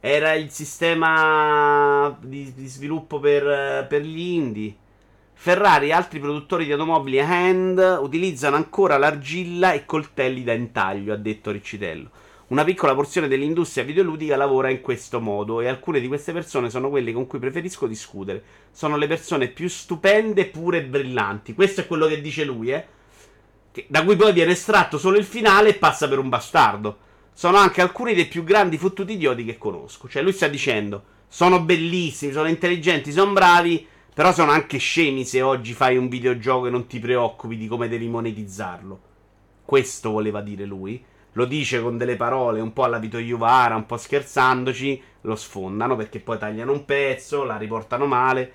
Era 0.00 0.32
il 0.32 0.50
sistema 0.50 2.18
di, 2.20 2.52
di 2.54 2.66
sviluppo 2.66 3.20
per, 3.20 3.86
per, 3.86 4.02
gli 4.02 4.18
indie. 4.18 4.74
Ferrari 5.42 5.86
e 5.86 5.92
altri 5.92 6.20
produttori 6.20 6.66
di 6.66 6.72
automobili 6.72 7.18
a 7.18 7.26
hand 7.26 7.98
utilizzano 8.02 8.56
ancora 8.56 8.98
l'argilla 8.98 9.72
e 9.72 9.86
coltelli 9.86 10.44
da 10.44 10.52
intaglio, 10.52 11.14
ha 11.14 11.16
detto 11.16 11.50
Riccitello. 11.50 12.10
Una 12.48 12.62
piccola 12.62 12.94
porzione 12.94 13.26
dell'industria 13.26 13.82
videoludica 13.82 14.36
lavora 14.36 14.68
in 14.68 14.82
questo 14.82 15.18
modo 15.18 15.62
e 15.62 15.66
alcune 15.66 15.98
di 16.00 16.08
queste 16.08 16.34
persone 16.34 16.68
sono 16.68 16.90
quelle 16.90 17.14
con 17.14 17.26
cui 17.26 17.38
preferisco 17.38 17.86
discutere. 17.86 18.42
Sono 18.70 18.98
le 18.98 19.06
persone 19.06 19.48
più 19.48 19.66
stupende, 19.70 20.44
pure 20.44 20.76
e 20.80 20.84
brillanti. 20.84 21.54
Questo 21.54 21.80
è 21.80 21.86
quello 21.86 22.06
che 22.06 22.20
dice 22.20 22.44
lui, 22.44 22.72
eh. 22.72 22.86
Che, 23.72 23.86
da 23.88 24.04
cui 24.04 24.16
poi 24.16 24.34
viene 24.34 24.52
estratto 24.52 24.98
solo 24.98 25.16
il 25.16 25.24
finale 25.24 25.70
e 25.70 25.74
passa 25.74 26.06
per 26.06 26.18
un 26.18 26.28
bastardo. 26.28 26.98
Sono 27.32 27.56
anche 27.56 27.80
alcuni 27.80 28.12
dei 28.12 28.26
più 28.26 28.44
grandi 28.44 28.76
fottuti 28.76 29.14
idioti 29.14 29.46
che 29.46 29.56
conosco. 29.56 30.06
Cioè, 30.06 30.20
lui 30.20 30.32
sta 30.32 30.48
dicendo: 30.48 31.02
sono 31.28 31.62
bellissimi, 31.62 32.32
sono 32.32 32.48
intelligenti, 32.48 33.10
sono 33.10 33.32
bravi. 33.32 33.86
Però 34.12 34.32
sono 34.32 34.50
anche 34.50 34.78
scemi 34.78 35.24
se 35.24 35.40
oggi 35.42 35.72
fai 35.72 35.96
un 35.96 36.08
videogioco 36.08 36.66
e 36.66 36.70
non 36.70 36.86
ti 36.86 36.98
preoccupi 36.98 37.56
di 37.56 37.68
come 37.68 37.88
devi 37.88 38.08
monetizzarlo. 38.08 39.00
Questo 39.64 40.10
voleva 40.10 40.40
dire 40.40 40.64
lui 40.64 41.04
lo 41.34 41.44
dice 41.44 41.80
con 41.80 41.96
delle 41.96 42.16
parole 42.16 42.60
un 42.60 42.72
po' 42.72 42.82
alla 42.82 42.98
Vito 42.98 43.18
Iuvara, 43.18 43.76
un 43.76 43.86
po' 43.86 43.96
scherzandoci, 43.96 45.00
lo 45.22 45.36
sfondano 45.36 45.94
perché 45.94 46.18
poi 46.18 46.38
tagliano 46.38 46.72
un 46.72 46.84
pezzo, 46.84 47.44
la 47.44 47.56
riportano 47.56 48.06
male. 48.06 48.52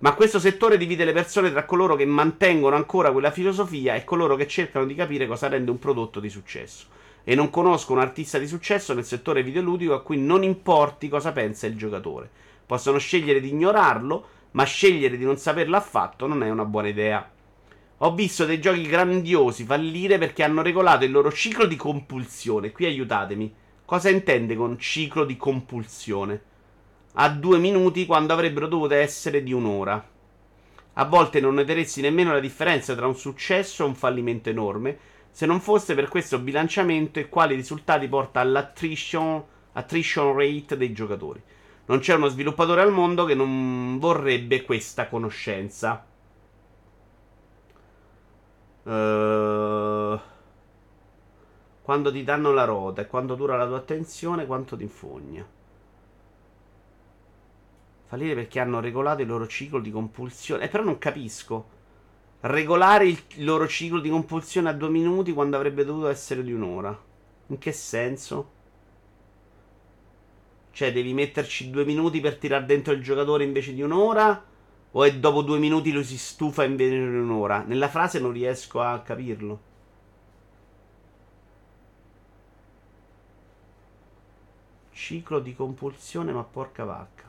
Ma 0.00 0.14
questo 0.14 0.38
settore 0.38 0.76
divide 0.76 1.04
le 1.04 1.12
persone 1.12 1.50
tra 1.50 1.64
coloro 1.64 1.96
che 1.96 2.04
mantengono 2.04 2.76
ancora 2.76 3.10
quella 3.10 3.30
filosofia 3.30 3.94
e 3.94 4.04
coloro 4.04 4.36
che 4.36 4.46
cercano 4.46 4.84
di 4.84 4.94
capire 4.94 5.26
cosa 5.26 5.48
rende 5.48 5.70
un 5.70 5.78
prodotto 5.78 6.20
di 6.20 6.28
successo. 6.28 6.86
E 7.24 7.34
non 7.34 7.50
conosco 7.50 7.92
un 7.92 7.98
artista 7.98 8.38
di 8.38 8.46
successo 8.46 8.94
nel 8.94 9.04
settore 9.04 9.42
videoludico 9.42 9.94
a 9.94 10.02
cui 10.02 10.18
non 10.18 10.42
importi 10.42 11.08
cosa 11.08 11.32
pensa 11.32 11.66
il 11.66 11.76
giocatore. 11.76 12.30
Possono 12.64 12.98
scegliere 12.98 13.40
di 13.40 13.48
ignorarlo, 13.48 14.26
ma 14.52 14.64
scegliere 14.64 15.16
di 15.16 15.24
non 15.24 15.36
saperlo 15.36 15.76
affatto 15.76 16.26
non 16.26 16.42
è 16.42 16.50
una 16.50 16.64
buona 16.64 16.88
idea. 16.88 17.30
Ho 17.98 18.14
visto 18.14 18.44
dei 18.44 18.60
giochi 18.60 18.86
grandiosi 18.86 19.64
fallire 19.64 20.18
perché 20.18 20.44
hanno 20.44 20.62
regolato 20.62 21.04
il 21.04 21.10
loro 21.10 21.32
ciclo 21.32 21.66
di 21.66 21.76
compulsione. 21.76 22.70
Qui 22.70 22.86
aiutatemi. 22.86 23.54
Cosa 23.84 24.08
intende 24.08 24.54
con 24.54 24.78
ciclo 24.78 25.24
di 25.24 25.36
compulsione? 25.36 26.42
A 27.14 27.28
due 27.30 27.58
minuti 27.58 28.06
quando 28.06 28.32
avrebbero 28.32 28.68
dovuto 28.68 28.94
essere 28.94 29.42
di 29.42 29.52
un'ora. 29.52 30.06
A 30.94 31.04
volte 31.04 31.40
non 31.40 31.54
noteresti 31.54 32.00
nemmeno 32.00 32.32
la 32.32 32.40
differenza 32.40 32.94
tra 32.94 33.06
un 33.06 33.16
successo 33.16 33.82
e 33.82 33.86
un 33.86 33.94
fallimento 33.94 34.48
enorme, 34.48 34.98
se 35.30 35.46
non 35.46 35.60
fosse 35.60 35.94
per 35.94 36.08
questo 36.08 36.38
bilanciamento 36.38 37.18
e 37.18 37.28
quali 37.28 37.54
risultati 37.54 38.08
porta 38.08 38.40
all'attrition 38.40 39.44
attrition 39.72 40.36
rate 40.36 40.76
dei 40.76 40.92
giocatori. 40.92 41.40
Non 41.88 42.00
c'è 42.00 42.14
uno 42.14 42.28
sviluppatore 42.28 42.82
al 42.82 42.92
mondo 42.92 43.24
che 43.24 43.34
non 43.34 43.98
vorrebbe 43.98 44.62
questa 44.62 45.08
conoscenza. 45.08 46.04
Uh, 48.82 50.18
quando 51.80 52.12
ti 52.12 52.24
danno 52.24 52.52
la 52.52 52.64
rota 52.64 53.00
e 53.00 53.06
quando 53.06 53.34
dura 53.36 53.56
la 53.56 53.66
tua 53.66 53.78
attenzione, 53.78 54.44
quanto 54.44 54.76
ti 54.76 54.82
infogna. 54.82 55.46
Fallire 58.04 58.34
perché 58.34 58.60
hanno 58.60 58.80
regolato 58.80 59.22
il 59.22 59.28
loro 59.28 59.46
ciclo 59.46 59.80
di 59.80 59.90
compulsione. 59.90 60.64
Eh, 60.64 60.68
però 60.68 60.84
non 60.84 60.98
capisco. 60.98 61.76
Regolare 62.40 63.06
il 63.06 63.22
loro 63.38 63.66
ciclo 63.66 64.00
di 64.00 64.10
compulsione 64.10 64.68
a 64.68 64.74
due 64.74 64.90
minuti 64.90 65.32
quando 65.32 65.56
avrebbe 65.56 65.86
dovuto 65.86 66.08
essere 66.08 66.42
di 66.42 66.52
un'ora. 66.52 66.96
In 67.46 67.56
che 67.56 67.72
senso? 67.72 68.56
Cioè, 70.78 70.92
devi 70.92 71.12
metterci 71.12 71.70
due 71.70 71.84
minuti 71.84 72.20
per 72.20 72.36
tirare 72.36 72.64
dentro 72.64 72.92
il 72.92 73.02
giocatore 73.02 73.42
invece 73.42 73.74
di 73.74 73.82
un'ora? 73.82 74.44
O 74.92 75.02
è 75.02 75.12
dopo 75.12 75.42
due 75.42 75.58
minuti 75.58 75.90
lui 75.90 76.04
si 76.04 76.16
stufa 76.16 76.62
invece 76.62 76.90
di 76.90 77.16
un'ora? 77.16 77.64
Nella 77.66 77.88
frase 77.88 78.20
non 78.20 78.30
riesco 78.30 78.80
a 78.80 79.00
capirlo. 79.00 79.60
Ciclo 84.92 85.40
di 85.40 85.52
compulsione, 85.52 86.30
ma 86.30 86.44
porca 86.44 86.84
vacca. 86.84 87.28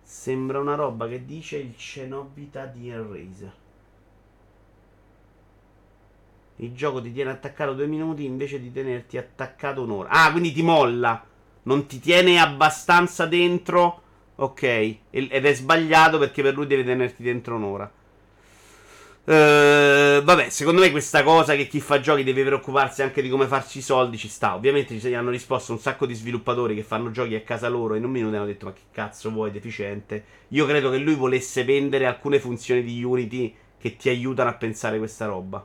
Sembra 0.00 0.60
una 0.60 0.76
roba 0.76 1.08
che 1.08 1.24
dice 1.24 1.56
il 1.56 1.76
cenobita 1.76 2.66
di 2.66 2.88
Eraser. 2.88 3.52
Il 6.58 6.72
gioco 6.72 7.02
ti 7.02 7.12
tiene 7.12 7.30
attaccato 7.30 7.74
due 7.74 7.88
minuti 7.88 8.24
invece 8.24 8.60
di 8.60 8.70
tenerti 8.70 9.18
attaccato 9.18 9.82
un'ora. 9.82 10.10
Ah, 10.10 10.30
quindi 10.30 10.52
ti 10.52 10.62
molla. 10.62 11.26
Non 11.62 11.86
ti 11.86 12.00
tiene 12.00 12.40
abbastanza 12.40 13.26
dentro 13.26 14.02
Ok, 14.40 14.62
ed 15.10 15.44
è 15.44 15.52
sbagliato 15.52 16.18
perché 16.18 16.40
per 16.40 16.54
lui 16.54 16.66
deve 16.66 16.82
tenerti 16.82 17.22
dentro 17.22 17.56
un'ora. 17.56 17.92
Uh, 19.22 20.24
vabbè, 20.24 20.48
secondo 20.48 20.80
me 20.80 20.90
questa 20.90 21.22
cosa 21.22 21.54
che 21.54 21.66
chi 21.66 21.78
fa 21.78 22.00
giochi 22.00 22.24
deve 22.24 22.42
preoccuparsi 22.44 23.02
anche 23.02 23.20
di 23.20 23.28
come 23.28 23.46
farci 23.46 23.78
i 23.78 23.82
soldi 23.82 24.16
ci 24.16 24.28
sta. 24.28 24.54
Ovviamente 24.54 24.98
ci 24.98 25.12
hanno 25.12 25.28
risposto 25.28 25.72
un 25.72 25.78
sacco 25.78 26.06
di 26.06 26.14
sviluppatori 26.14 26.74
che 26.74 26.82
fanno 26.82 27.10
giochi 27.10 27.34
a 27.34 27.42
casa 27.42 27.68
loro 27.68 27.92
e 27.92 27.98
in 27.98 28.04
un 28.04 28.10
minuto 28.12 28.34
hanno 28.34 28.46
detto 28.46 28.64
ma 28.64 28.72
che 28.72 28.80
cazzo 28.90 29.30
vuoi 29.30 29.50
deficiente. 29.50 30.24
Io 30.48 30.64
credo 30.64 30.90
che 30.90 30.96
lui 30.96 31.14
volesse 31.14 31.62
vendere 31.64 32.06
alcune 32.06 32.40
funzioni 32.40 32.82
di 32.82 33.04
Unity 33.04 33.54
che 33.78 33.96
ti 33.96 34.08
aiutano 34.08 34.48
a 34.48 34.54
pensare 34.54 34.96
questa 34.96 35.26
roba. 35.26 35.62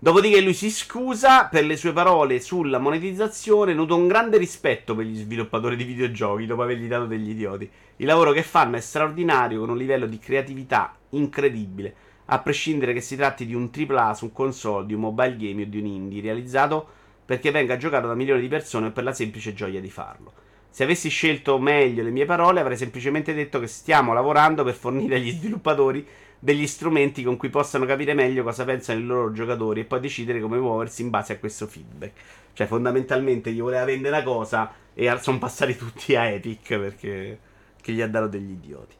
Dopodiché 0.00 0.40
lui 0.40 0.54
si 0.54 0.70
scusa 0.70 1.46
per 1.46 1.64
le 1.64 1.76
sue 1.76 1.92
parole 1.92 2.38
sulla 2.38 2.78
monetizzazione, 2.78 3.74
nudo 3.74 3.96
un 3.96 4.06
grande 4.06 4.38
rispetto 4.38 4.94
per 4.94 5.04
gli 5.04 5.16
sviluppatori 5.16 5.74
di 5.74 5.82
videogiochi 5.82 6.46
dopo 6.46 6.62
avergli 6.62 6.86
dato 6.86 7.06
degli 7.06 7.30
idioti. 7.30 7.68
Il 7.96 8.06
lavoro 8.06 8.30
che 8.30 8.44
fanno 8.44 8.76
è 8.76 8.80
straordinario 8.80 9.58
con 9.58 9.70
un 9.70 9.76
livello 9.76 10.06
di 10.06 10.20
creatività 10.20 10.94
incredibile, 11.10 11.92
a 12.26 12.38
prescindere 12.38 12.92
che 12.92 13.00
si 13.00 13.16
tratti 13.16 13.44
di 13.44 13.54
un 13.54 13.70
AAA 13.74 14.14
su 14.14 14.26
un 14.26 14.32
console, 14.32 14.86
di 14.86 14.94
un 14.94 15.00
mobile 15.00 15.36
game 15.36 15.62
o 15.62 15.66
di 15.66 15.80
un 15.80 15.86
indie 15.86 16.22
realizzato 16.22 16.86
perché 17.24 17.50
venga 17.50 17.76
giocato 17.76 18.06
da 18.06 18.14
milioni 18.14 18.40
di 18.40 18.48
persone 18.48 18.92
per 18.92 19.02
la 19.02 19.12
semplice 19.12 19.52
gioia 19.52 19.80
di 19.80 19.90
farlo. 19.90 20.32
Se 20.70 20.84
avessi 20.84 21.08
scelto 21.08 21.58
meglio 21.58 22.04
le 22.04 22.10
mie 22.10 22.24
parole, 22.24 22.60
avrei 22.60 22.76
semplicemente 22.76 23.34
detto 23.34 23.58
che 23.58 23.66
stiamo 23.66 24.12
lavorando 24.12 24.62
per 24.62 24.74
fornire 24.74 25.16
agli 25.16 25.32
sviluppatori 25.32 26.06
degli 26.38 26.66
strumenti 26.66 27.22
con 27.22 27.36
cui 27.36 27.50
possano 27.50 27.84
capire 27.84 28.14
meglio 28.14 28.42
cosa 28.42 28.64
pensano 28.64 29.00
i 29.00 29.04
loro 29.04 29.32
giocatori 29.32 29.80
e 29.80 29.84
poi 29.84 30.00
decidere 30.00 30.40
come 30.40 30.58
muoversi 30.58 31.02
in 31.02 31.10
base 31.10 31.34
a 31.34 31.38
questo 31.38 31.66
feedback. 31.66 32.12
Cioè, 32.52 32.66
fondamentalmente 32.66 33.52
gli 33.52 33.60
voleva 33.60 33.84
vendere 33.84 34.16
una 34.16 34.24
cosa 34.24 34.72
e 34.94 35.18
sono 35.20 35.38
passati 35.38 35.76
tutti 35.76 36.16
a 36.16 36.24
Epic 36.24 36.78
perché 36.78 37.38
gli 37.82 38.02
ha 38.02 38.08
dato 38.08 38.26
degli 38.26 38.50
idioti. 38.50 38.96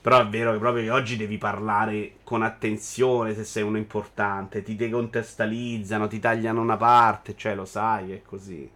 Però 0.00 0.20
è 0.20 0.26
vero 0.28 0.52
che 0.52 0.58
proprio 0.58 0.94
oggi 0.94 1.16
devi 1.16 1.36
parlare 1.36 2.18
con 2.22 2.42
attenzione 2.42 3.34
se 3.34 3.42
sei 3.42 3.64
uno 3.64 3.76
importante, 3.76 4.62
ti 4.62 4.76
decontestualizzano, 4.76 6.06
ti 6.06 6.20
tagliano 6.20 6.60
una 6.60 6.76
parte, 6.76 7.34
cioè 7.36 7.56
lo 7.56 7.64
sai, 7.64 8.12
è 8.12 8.22
così. 8.22 8.70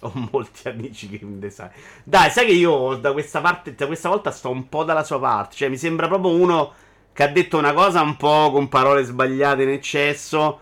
Ho 0.00 0.12
molti 0.30 0.68
amici 0.68 1.18
in 1.20 1.38
design. 1.38 1.68
Dai, 2.04 2.30
sai 2.30 2.46
che 2.46 2.52
io 2.52 2.94
da 2.96 3.12
questa 3.12 3.40
parte, 3.40 3.74
da 3.74 3.86
questa 3.86 4.08
volta 4.08 4.30
sto 4.30 4.48
un 4.50 4.68
po' 4.68 4.84
dalla 4.84 5.04
sua 5.04 5.20
parte. 5.20 5.56
Cioè, 5.56 5.68
mi 5.68 5.76
sembra 5.76 6.08
proprio 6.08 6.32
uno 6.32 6.72
che 7.12 7.22
ha 7.22 7.28
detto 7.28 7.58
una 7.58 7.74
cosa 7.74 8.00
un 8.00 8.16
po' 8.16 8.50
con 8.50 8.68
parole 8.68 9.02
sbagliate 9.02 9.62
in 9.62 9.68
eccesso, 9.68 10.60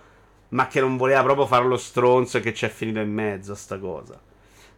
ma 0.49 0.66
che 0.66 0.80
non 0.80 0.97
voleva 0.97 1.22
proprio 1.22 1.47
fare 1.47 1.66
lo 1.66 1.76
stronzo 1.76 2.39
e 2.39 2.41
che 2.41 2.53
ci 2.53 2.64
è 2.64 2.68
finito 2.68 2.99
in 2.99 3.12
mezzo 3.12 3.55
sta 3.55 3.78
cosa. 3.78 4.18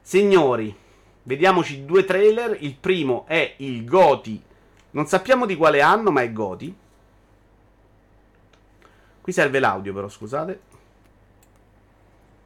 Signori, 0.03 0.75
vediamoci 1.23 1.87
due 1.87 2.05
trailer. 2.05 2.57
Il 2.61 2.75
primo 2.75 3.25
è 3.27 3.55
il 3.59 3.85
Goti. 3.85 4.43
Non 4.93 5.07
sappiamo 5.07 5.47
di 5.47 5.57
quale 5.57 5.81
anno, 5.81 6.11
ma 6.11 6.21
è 6.23 6.33
Goti. 6.33 6.77
Qui 9.23 9.33
serve 9.33 9.59
l'audio, 9.59 9.95
però, 9.95 10.09
scusate. 10.09 10.61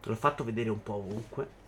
L'ho 0.02 0.14
fatto 0.14 0.44
vedere 0.44 0.68
un 0.68 0.82
po' 0.82 0.94
ovunque. 0.94 1.62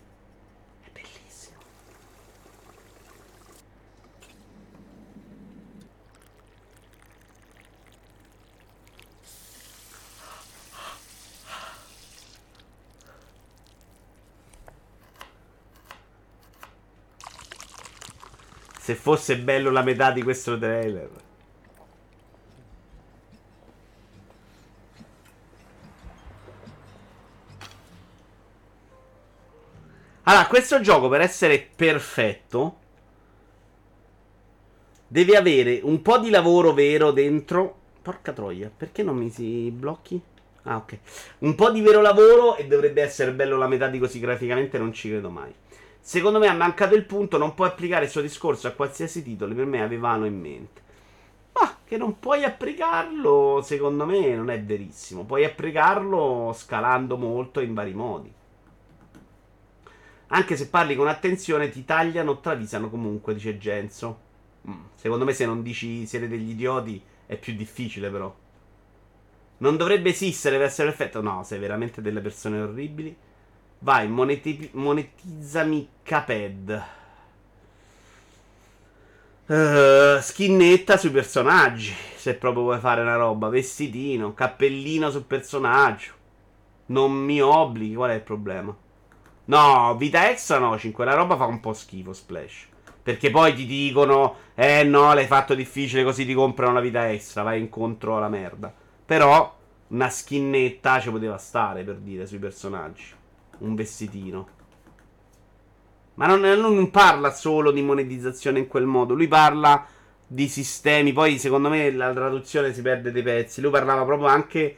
Se 18.87 18.95
fosse 18.95 19.37
bello 19.37 19.73
la 19.73 19.83
metà 19.83 20.13
di 20.13 20.23
questo 20.23 20.57
trailer. 20.57 21.11
Allora, 30.23 30.47
questo 30.47 30.81
gioco 30.81 31.09
per 31.09 31.21
essere 31.21 31.69
perfetto 31.75 32.77
deve 35.09 35.37
avere 35.37 35.81
un 35.83 36.01
po' 36.01 36.19
di 36.19 36.31
lavoro 36.31 36.73
vero 36.73 37.11
dentro. 37.11 37.77
Porca 38.01 38.33
troia, 38.33 38.71
perché 38.71 39.03
non 39.03 39.17
mi 39.17 39.31
si 39.31 39.69
blocchi? 39.73 40.23
Ah, 40.63 40.77
ok. 40.77 40.99
Un 41.39 41.57
po' 41.57 41.73
di 41.73 41.81
vero 41.81 42.01
lavoro 42.01 42.55
e 42.55 42.69
dovrebbe 42.69 43.03
essere 43.03 43.33
bello 43.33 43.57
la 43.57 43.67
metà 43.67 43.89
di 43.89 43.99
così 43.99 44.21
graficamente, 44.21 44.79
non 44.79 44.93
ci 44.93 45.09
credo 45.09 45.31
mai. 45.31 45.53
Secondo 46.09 46.39
me 46.39 46.47
ha 46.47 46.55
mancato 46.55 46.95
il 46.95 47.05
punto, 47.05 47.37
non 47.37 47.55
puoi 47.55 47.67
applicare 47.67 48.05
il 48.05 48.11
suo 48.13 48.21
discorso 48.21 48.69
a 48.69 48.71
qualsiasi 48.71 49.25
titolo, 49.25 49.53
per 49.57 49.67
me 49.67 49.83
avevano 49.83 50.25
in 50.25 50.39
mente. 50.39 50.81
Ma 51.53 51.79
che 51.85 51.97
non 51.97 52.21
puoi 52.21 52.45
applicarlo, 52.45 53.61
secondo 53.65 54.07
me 54.07 54.33
non 54.37 54.49
è 54.49 54.63
verissimo. 54.63 55.25
Puoi 55.25 55.45
applicarlo 55.45 56.55
scalando 56.57 57.17
molto 57.17 57.59
in 57.59 57.75
vari 57.75 57.93
modi. 57.93 58.33
Anche 60.29 60.57
se 60.57 60.69
parli 60.69 60.95
con 60.95 61.09
attenzione, 61.09 61.71
ti 61.71 61.85
tagliano 61.85 62.31
o 62.31 62.39
travisano 62.39 62.89
comunque, 62.89 63.35
dice 63.35 63.59
Genzo. 63.59 64.21
Mm. 64.71 64.83
Secondo 64.95 65.25
me, 65.25 65.33
se 65.33 65.45
non 65.45 65.61
dici 65.61 66.07
siete 66.07 66.29
degli 66.29 66.51
idioti, 66.51 67.03
è 67.27 67.37
più 67.37 67.57
difficile, 67.57 68.11
però. 68.11 68.33
Non 69.57 69.77
dovrebbe 69.77 70.11
esistere 70.11 70.57
per 70.57 70.67
essere 70.67 70.91
perfetto. 70.91 71.21
No, 71.21 71.43
sei 71.43 71.59
veramente 71.59 72.01
delle 72.01 72.21
persone 72.21 72.61
orribili. 72.61 73.25
Vai, 73.87 74.09
moneti- 74.09 74.69
monetizzami 74.73 75.89
Caped. 76.03 76.85
Uh, 79.47 80.21
skinnetta 80.21 80.97
sui 80.97 81.11
personaggi. 81.11 81.95
Se 82.17 82.35
proprio 82.35 82.65
vuoi 82.65 82.81
fare 82.81 83.03
una 83.03 83.15
roba. 83.15 83.49
Vestitino, 83.49 84.35
cappellino 84.35 85.09
sul 85.11 85.23
personaggio. 85.23 86.15
Non 86.87 87.13
mi 87.13 87.41
obblighi. 87.41 87.95
Qual 87.95 88.11
è 88.11 88.15
il 88.15 88.23
problema? 88.23 88.77
No, 89.45 89.97
vita 89.97 90.31
extra 90.31 90.59
no. 90.59 90.77
5. 90.77 91.05
La 91.05 91.15
roba 91.15 91.37
fa 91.37 91.45
un 91.45 91.61
po' 91.61 91.73
schifo. 91.73 92.13
Splash. 92.13 92.67
Perché 93.05 93.31
poi 93.31 93.55
ti 93.55 93.67
dicono: 93.67 94.39
Eh 94.57 94.83
no, 94.83 95.15
l'hai 95.15 95.27
fatto 95.27 95.55
difficile. 95.55 96.03
Così 96.03 96.27
ti 96.27 96.35
comprano 96.35 96.73
la 96.73 96.81
vita 96.81 97.09
extra. 97.09 97.45
Vai 97.45 97.61
incontro 97.61 98.17
alla 98.17 98.29
merda. 98.29 98.75
Però 99.07 99.57
una 99.91 100.11
skinnetta 100.11 100.99
ci 100.99 101.11
poteva 101.13 101.39
stare 101.39 101.85
per 101.85 101.99
dire 101.99 102.27
sui 102.27 102.39
personaggi 102.39 103.25
un 103.59 103.75
vestitino. 103.75 104.49
Ma 106.15 106.27
non, 106.27 106.41
non, 106.41 106.91
parla 106.91 107.31
solo 107.31 107.71
di 107.71 107.83
monetizzazione 107.83 108.59
in 108.59 108.69
quel 108.69 108.87
modo, 108.87 109.15
lui 109.15 109.29
parla 109.29 109.87
di 110.27 110.49
sistemi. 110.49 111.13
Poi, 111.13 111.39
secondo 111.39 111.69
me, 111.69 111.91
la 111.91 112.13
traduzione 112.13 112.73
si 112.73 112.83
perde 112.83 113.13
dei 113.13 113.23
pezzi. 113.23 113.61
Lui 113.61 113.71
parlava 113.71 114.05
proprio 114.05 114.29
anche 114.29 114.77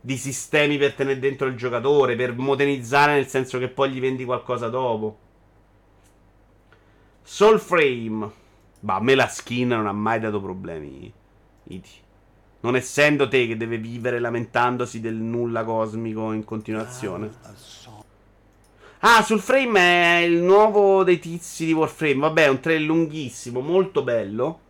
di 0.00 0.16
sistemi 0.16 0.78
per 0.78 0.94
tenere 0.94 1.18
dentro 1.18 1.46
il 1.46 1.56
giocatore, 1.56 2.16
per 2.16 2.36
modernizzare 2.36 3.14
nel 3.14 3.26
senso 3.26 3.58
che 3.58 3.68
poi 3.68 3.90
gli 3.90 4.00
vendi 4.00 4.24
qualcosa 4.24 4.68
dopo. 4.68 5.18
Soulframe. 7.22 8.38
Bah, 8.80 8.96
a 8.96 9.00
me 9.00 9.14
la 9.14 9.28
skin 9.28 9.68
non 9.68 9.86
ha 9.86 9.92
mai 9.92 10.18
dato 10.18 10.40
problemi. 10.40 11.12
Iti. 11.64 11.90
Non 12.62 12.76
essendo 12.76 13.28
te 13.28 13.46
che 13.46 13.56
deve 13.56 13.78
vivere 13.78 14.18
lamentandosi 14.18 15.00
del 15.00 15.14
nulla 15.14 15.64
cosmico 15.64 16.32
in 16.32 16.44
continuazione. 16.44 17.30
Ah, 17.42 17.54
sul 19.22 19.40
frame 19.40 19.80
è 19.80 20.16
il 20.24 20.42
nuovo 20.42 21.02
dei 21.04 21.18
tizi 21.18 21.64
di 21.64 21.72
Warframe. 21.72 22.16
Vabbè, 22.16 22.44
è 22.44 22.48
un 22.48 22.60
trailer 22.60 22.86
lunghissimo, 22.86 23.60
molto 23.60 24.02
bello. 24.02 24.60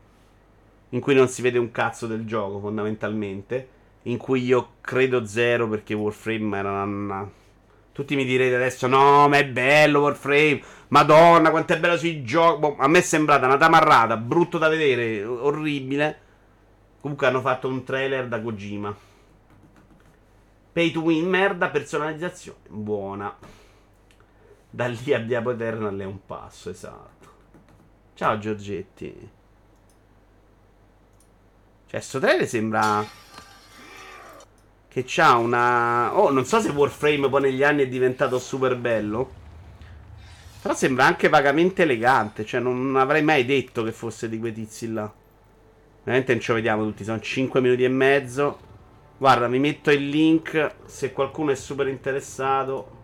In 0.90 1.00
cui 1.00 1.14
non 1.14 1.26
si 1.28 1.42
vede 1.42 1.58
un 1.58 1.72
cazzo 1.72 2.06
del 2.06 2.24
gioco, 2.24 2.60
fondamentalmente. 2.60 3.68
In 4.02 4.18
cui 4.18 4.44
io 4.44 4.74
credo 4.80 5.26
zero 5.26 5.68
perché 5.68 5.94
Warframe 5.94 6.56
era 6.56 6.82
una... 6.84 7.28
Tutti 7.92 8.14
mi 8.14 8.24
direte 8.24 8.54
adesso, 8.54 8.86
no, 8.86 9.28
ma 9.28 9.38
è 9.38 9.46
bello 9.46 10.02
Warframe. 10.02 10.62
Madonna, 10.88 11.50
quanto 11.50 11.72
è 11.72 11.80
bello 11.80 11.98
sui 11.98 12.22
giochi. 12.22 12.60
Boh, 12.60 12.76
a 12.78 12.86
me 12.86 12.98
è 12.98 13.02
sembrata 13.02 13.46
una 13.46 13.56
tamarrata, 13.56 14.16
brutto 14.16 14.58
da 14.58 14.68
vedere, 14.68 15.24
orribile. 15.24 16.20
Comunque 17.00 17.26
hanno 17.26 17.40
fatto 17.40 17.66
un 17.66 17.82
trailer 17.82 18.28
da 18.28 18.40
Kojima. 18.40 18.96
Pay 20.72 20.90
to 20.92 21.00
win, 21.00 21.28
merda, 21.28 21.68
personalizzazione. 21.68 22.60
Buona. 22.68 23.36
Da 24.72 24.86
lì 24.86 25.12
a 25.12 25.18
Diablo 25.18 25.50
Eternal 25.50 25.98
è 25.98 26.04
un 26.04 26.24
passo, 26.24 26.70
esatto. 26.70 27.28
Ciao 28.14 28.38
Giorgetti. 28.38 29.30
Cioè, 31.86 32.00
sto 32.00 32.20
trailer 32.20 32.46
sembra... 32.46 33.04
Che 34.86 35.04
c'ha 35.04 35.36
una... 35.36 36.16
Oh, 36.16 36.30
non 36.30 36.44
so 36.44 36.60
se 36.60 36.70
Warframe 36.70 37.28
poi 37.28 37.42
negli 37.42 37.64
anni 37.64 37.82
è 37.82 37.88
diventato 37.88 38.38
super 38.38 38.76
bello. 38.76 39.38
Però 40.62 40.74
sembra 40.74 41.04
anche 41.04 41.28
vagamente 41.28 41.82
elegante. 41.82 42.44
Cioè, 42.44 42.60
non 42.60 42.94
avrei 42.96 43.22
mai 43.22 43.44
detto 43.44 43.82
che 43.82 43.92
fosse 43.92 44.28
di 44.28 44.38
quei 44.38 44.52
tizi 44.52 44.92
là. 44.92 45.12
Veramente 46.04 46.32
non 46.32 46.40
ci 46.40 46.52
vediamo 46.52 46.84
tutti. 46.84 47.02
Sono 47.02 47.18
5 47.18 47.60
minuti 47.60 47.82
e 47.82 47.88
mezzo. 47.88 48.58
Guarda, 49.16 49.48
mi 49.48 49.58
metto 49.58 49.90
il 49.90 50.08
link. 50.08 50.74
Se 50.84 51.12
qualcuno 51.12 51.50
è 51.50 51.56
super 51.56 51.88
interessato. 51.88 52.98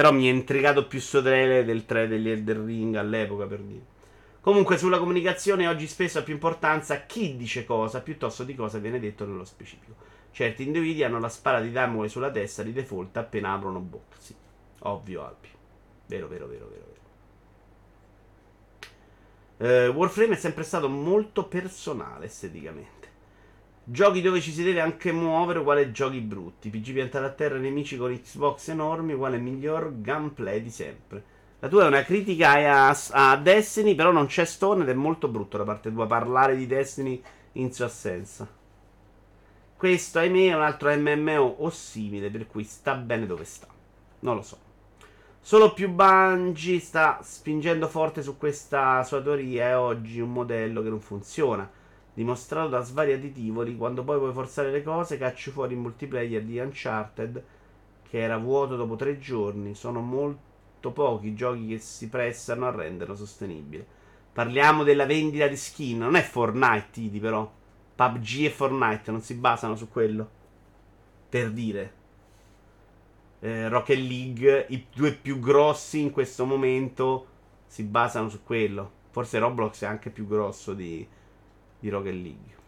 Però 0.00 0.12
mi 0.12 0.28
è 0.28 0.30
intrigato 0.30 0.86
più 0.86 0.98
sto 0.98 1.20
trailer 1.20 1.62
del 1.62 1.84
trailer 1.84 2.08
degli 2.08 2.30
Elder 2.30 2.56
Ring 2.56 2.94
all'epoca, 2.94 3.44
per 3.44 3.60
dire. 3.60 3.84
Comunque, 4.40 4.78
sulla 4.78 4.96
comunicazione 4.98 5.68
oggi 5.68 5.86
spesso 5.86 6.18
ha 6.18 6.22
più 6.22 6.32
importanza 6.32 7.04
chi 7.04 7.36
dice 7.36 7.66
cosa 7.66 8.00
piuttosto 8.00 8.42
di 8.44 8.54
cosa 8.54 8.78
viene 8.78 8.98
detto 8.98 9.26
nello 9.26 9.44
specifico. 9.44 9.92
Certi 10.30 10.62
individui 10.62 11.04
hanno 11.04 11.20
la 11.20 11.28
spara 11.28 11.60
di 11.60 11.70
Damway 11.70 12.08
sulla 12.08 12.30
testa 12.30 12.62
di 12.62 12.72
default 12.72 13.14
appena 13.18 13.52
aprono 13.52 13.78
boxi. 13.78 14.34
Ovvio, 14.78 15.22
Alpi. 15.22 15.48
Vero, 16.06 16.28
vero, 16.28 16.46
vero, 16.46 16.70
vero. 16.70 16.86
vero. 19.58 19.90
Uh, 19.90 19.94
Warframe 19.94 20.32
è 20.32 20.38
sempre 20.38 20.62
stato 20.62 20.88
molto 20.88 21.44
personale 21.44 22.24
esteticamente. 22.24 22.99
Giochi 23.92 24.20
dove 24.20 24.40
ci 24.40 24.52
si 24.52 24.62
deve 24.62 24.78
anche 24.78 25.10
muovere, 25.10 25.58
uguale 25.58 25.90
giochi 25.90 26.20
brutti. 26.20 26.70
PG 26.70 26.92
piantare 26.92 27.26
a 27.26 27.30
terra 27.30 27.58
nemici 27.58 27.96
con 27.96 28.16
Xbox 28.16 28.68
enormi, 28.68 29.14
uguale 29.14 29.38
miglior 29.38 30.00
gameplay 30.00 30.62
di 30.62 30.70
sempre. 30.70 31.24
La 31.58 31.66
tua 31.66 31.82
è 31.82 31.88
una 31.88 32.04
critica 32.04 32.52
a, 32.52 32.96
a 33.10 33.36
Destiny, 33.36 33.96
però 33.96 34.12
non 34.12 34.26
c'è 34.26 34.44
Stone 34.44 34.84
ed 34.84 34.90
è 34.90 34.94
molto 34.94 35.26
brutto 35.26 35.56
da 35.56 35.64
parte 35.64 35.92
tua 35.92 36.06
parlare 36.06 36.54
di 36.54 36.68
Destiny 36.68 37.20
in 37.54 37.72
sua 37.72 37.86
assenza. 37.86 38.46
Questo, 39.76 40.20
ahimè, 40.20 40.50
è 40.50 40.54
un 40.54 40.62
altro 40.62 40.96
MMO 40.96 41.56
o 41.58 41.68
simile, 41.70 42.30
per 42.30 42.46
cui 42.46 42.62
sta 42.62 42.94
bene 42.94 43.26
dove 43.26 43.42
sta. 43.42 43.66
Non 44.20 44.36
lo 44.36 44.42
so. 44.42 44.56
Solo 45.40 45.72
più 45.72 45.90
Bungie 45.90 46.78
sta 46.78 47.18
spingendo 47.24 47.88
forte 47.88 48.22
su 48.22 48.36
questa 48.36 49.02
sua 49.02 49.20
teoria 49.20 49.70
e 49.70 49.74
oggi 49.74 50.20
un 50.20 50.30
modello 50.30 50.80
che 50.80 50.90
non 50.90 51.00
funziona 51.00 51.78
dimostrato 52.20 52.68
da 52.68 52.82
svariati 52.82 53.32
titoli, 53.32 53.78
quando 53.78 54.04
poi 54.04 54.18
puoi 54.18 54.34
forzare 54.34 54.70
le 54.70 54.82
cose, 54.82 55.16
cacci 55.16 55.50
fuori 55.50 55.72
il 55.72 55.80
multiplayer 55.80 56.42
di 56.42 56.58
Uncharted, 56.58 57.42
che 58.02 58.18
era 58.18 58.36
vuoto 58.36 58.76
dopo 58.76 58.94
tre 58.94 59.18
giorni. 59.18 59.74
Sono 59.74 60.00
molto 60.00 60.90
pochi 60.92 61.28
i 61.28 61.34
giochi 61.34 61.68
che 61.68 61.78
si 61.78 62.10
prestano 62.10 62.66
a 62.66 62.72
renderlo 62.72 63.16
sostenibile. 63.16 63.86
Parliamo 64.34 64.84
della 64.84 65.06
vendita 65.06 65.46
di 65.46 65.56
skin, 65.56 65.96
non 65.96 66.14
è 66.14 66.20
Fortnite, 66.20 66.88
Titi, 66.90 67.18
però. 67.18 67.50
PUBG 67.94 68.44
e 68.44 68.50
Fortnite 68.50 69.10
non 69.10 69.22
si 69.22 69.34
basano 69.34 69.74
su 69.74 69.88
quello. 69.88 70.28
Per 71.26 71.50
dire. 71.50 71.92
Eh, 73.40 73.66
Rocket 73.68 73.98
League, 73.98 74.66
i 74.68 74.86
due 74.94 75.14
più 75.14 75.38
grossi 75.38 76.00
in 76.00 76.10
questo 76.10 76.44
momento 76.44 77.26
si 77.66 77.82
basano 77.84 78.28
su 78.28 78.42
quello. 78.42 78.98
Forse 79.08 79.38
Roblox 79.38 79.82
è 79.82 79.86
anche 79.86 80.10
più 80.10 80.26
grosso 80.26 80.74
di, 80.74 81.06
di 81.80 81.88
Rocket 81.88 82.14
League. 82.14 82.58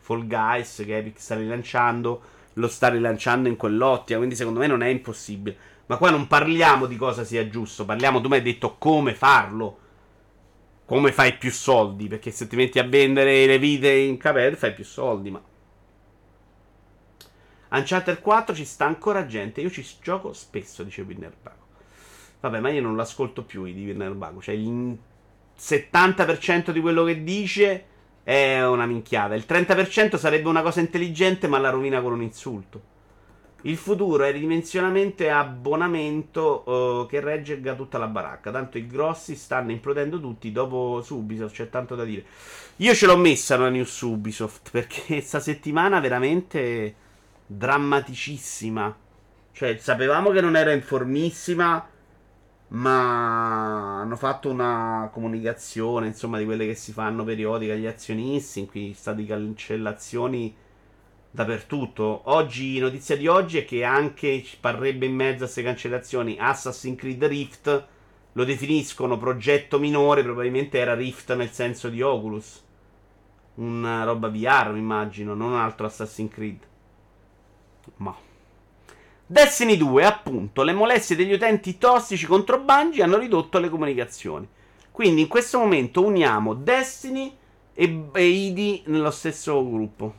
Fall 0.00 0.26
Guys 0.26 0.82
che 0.84 0.96
Epic 0.96 1.18
sta 1.18 1.34
rilanciando, 1.34 2.22
lo 2.54 2.68
sta 2.68 2.88
rilanciando 2.88 3.48
in 3.48 3.56
quell'ottica, 3.56 4.18
quindi 4.18 4.36
secondo 4.36 4.60
me 4.60 4.66
non 4.66 4.82
è 4.82 4.88
impossibile. 4.88 5.56
Ma 5.86 5.96
qua 5.96 6.10
non 6.10 6.26
parliamo 6.26 6.86
di 6.86 6.96
cosa 6.96 7.24
sia 7.24 7.48
giusto, 7.48 7.84
parliamo, 7.84 8.20
tu 8.20 8.28
mi 8.28 8.36
hai 8.36 8.42
detto 8.42 8.76
come 8.78 9.14
farlo. 9.14 9.78
Come 10.86 11.12
fai 11.12 11.38
più 11.38 11.50
soldi, 11.50 12.08
perché 12.08 12.30
se 12.30 12.46
ti 12.46 12.56
metti 12.56 12.78
a 12.78 12.86
vendere 12.86 13.46
le 13.46 13.58
vite 13.58 13.90
in 13.90 14.18
capelli 14.18 14.56
fai 14.56 14.74
più 14.74 14.84
soldi, 14.84 15.30
ma... 15.30 15.42
Uncharted 17.70 18.20
4 18.20 18.54
ci 18.54 18.64
sta 18.64 18.84
ancora 18.84 19.26
gente, 19.26 19.60
io 19.60 19.70
ci 19.70 19.84
gioco 20.00 20.32
spesso, 20.32 20.82
dice 20.82 21.02
Winner 21.02 21.34
Bago. 21.42 21.62
Vabbè, 22.40 22.60
ma 22.60 22.68
io 22.68 22.82
non 22.82 22.94
l'ascolto 22.94 23.42
più 23.42 23.64
di 23.64 23.86
Winner 23.86 24.12
Bago, 24.12 24.42
cioè 24.42 24.54
il 24.54 24.98
70% 25.58 26.70
di 26.70 26.80
quello 26.80 27.04
che 27.04 27.24
dice 27.24 27.86
è 28.24 28.66
una 28.66 28.86
minchiata. 28.86 29.34
Il 29.34 29.44
30% 29.46 30.16
sarebbe 30.16 30.48
una 30.48 30.62
cosa 30.62 30.80
intelligente, 30.80 31.46
ma 31.46 31.58
la 31.58 31.70
rovina 31.70 32.00
con 32.00 32.12
un 32.12 32.22
insulto. 32.22 32.92
Il 33.62 33.76
futuro 33.76 34.24
è 34.24 34.32
ridimensionamento 34.32 35.22
e 35.22 35.28
abbonamento 35.28 36.68
uh, 36.68 37.06
che 37.06 37.20
regga 37.20 37.74
tutta 37.74 37.96
la 37.98 38.06
baracca. 38.06 38.50
Tanto 38.50 38.78
i 38.78 38.86
grossi 38.86 39.36
stanno 39.36 39.70
implodendo 39.70 40.20
tutti. 40.20 40.52
Dopo 40.52 41.00
Subisoft 41.02 41.54
c'è 41.54 41.70
tanto 41.70 41.94
da 41.94 42.04
dire. 42.04 42.24
Io 42.76 42.94
ce 42.94 43.06
l'ho 43.06 43.16
messa 43.16 43.56
una 43.56 43.68
news 43.68 44.00
Ubisoft 44.00 44.70
perché 44.70 45.02
questa 45.06 45.40
settimana 45.40 46.00
veramente 46.00 46.94
drammaticissima. 47.46 48.96
Cioè, 49.52 49.76
sapevamo 49.78 50.30
che 50.30 50.40
non 50.40 50.56
era 50.56 50.72
informissima 50.72 51.88
ma 52.68 54.00
hanno 54.00 54.16
fatto 54.16 54.50
una 54.50 55.08
comunicazione, 55.12 56.06
insomma, 56.06 56.38
di 56.38 56.44
quelle 56.44 56.66
che 56.66 56.74
si 56.74 56.92
fanno 56.92 57.24
periodiche 57.24 57.72
agli 57.72 57.86
azionisti, 57.86 58.60
in 58.60 58.66
cui 58.66 58.94
sta 58.94 59.12
di 59.12 59.26
cancellazioni 59.26 60.54
dappertutto. 61.30 62.22
Oggi, 62.24 62.78
notizia 62.78 63.16
di 63.16 63.26
oggi 63.26 63.58
è 63.58 63.64
che 63.64 63.84
anche 63.84 64.42
ci 64.42 64.56
parrebbe 64.60 65.06
in 65.06 65.14
mezzo 65.14 65.36
a 65.36 65.46
queste 65.46 65.62
cancellazioni 65.62 66.36
Assassin's 66.38 66.98
Creed 66.98 67.24
Rift 67.24 67.86
lo 68.32 68.44
definiscono 68.44 69.16
progetto 69.16 69.78
minore, 69.78 70.22
probabilmente 70.22 70.78
era 70.78 70.94
Rift 70.94 71.34
nel 71.34 71.50
senso 71.50 71.88
di 71.88 72.02
Oculus. 72.02 72.62
Una 73.54 74.04
roba 74.04 74.28
VR, 74.28 74.72
mi 74.72 74.78
immagino, 74.80 75.34
non 75.34 75.52
un 75.52 75.58
altro 75.58 75.86
Assassin's 75.86 76.32
Creed. 76.32 76.58
Ma 77.96 78.16
Destiny 79.26 79.78
2, 79.78 80.04
appunto, 80.04 80.62
le 80.62 80.74
molestie 80.74 81.16
degli 81.16 81.32
utenti 81.32 81.78
tossici 81.78 82.26
contro 82.26 82.60
Bungie 82.60 83.02
hanno 83.02 83.16
ridotto 83.16 83.58
le 83.58 83.70
comunicazioni. 83.70 84.46
Quindi 84.90 85.22
in 85.22 85.28
questo 85.28 85.58
momento 85.58 86.04
uniamo 86.04 86.52
Destiny 86.52 87.34
e, 87.72 88.08
e 88.12 88.26
ID 88.26 88.82
nello 88.86 89.10
stesso 89.10 89.66
gruppo. 89.66 90.14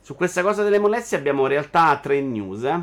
Su 0.00 0.16
questa 0.16 0.42
cosa 0.42 0.64
delle 0.64 0.80
molestie 0.80 1.16
abbiamo 1.16 1.42
in 1.42 1.48
realtà 1.48 1.96
tre 2.02 2.20
news. 2.20 2.64
Eh? 2.64 2.80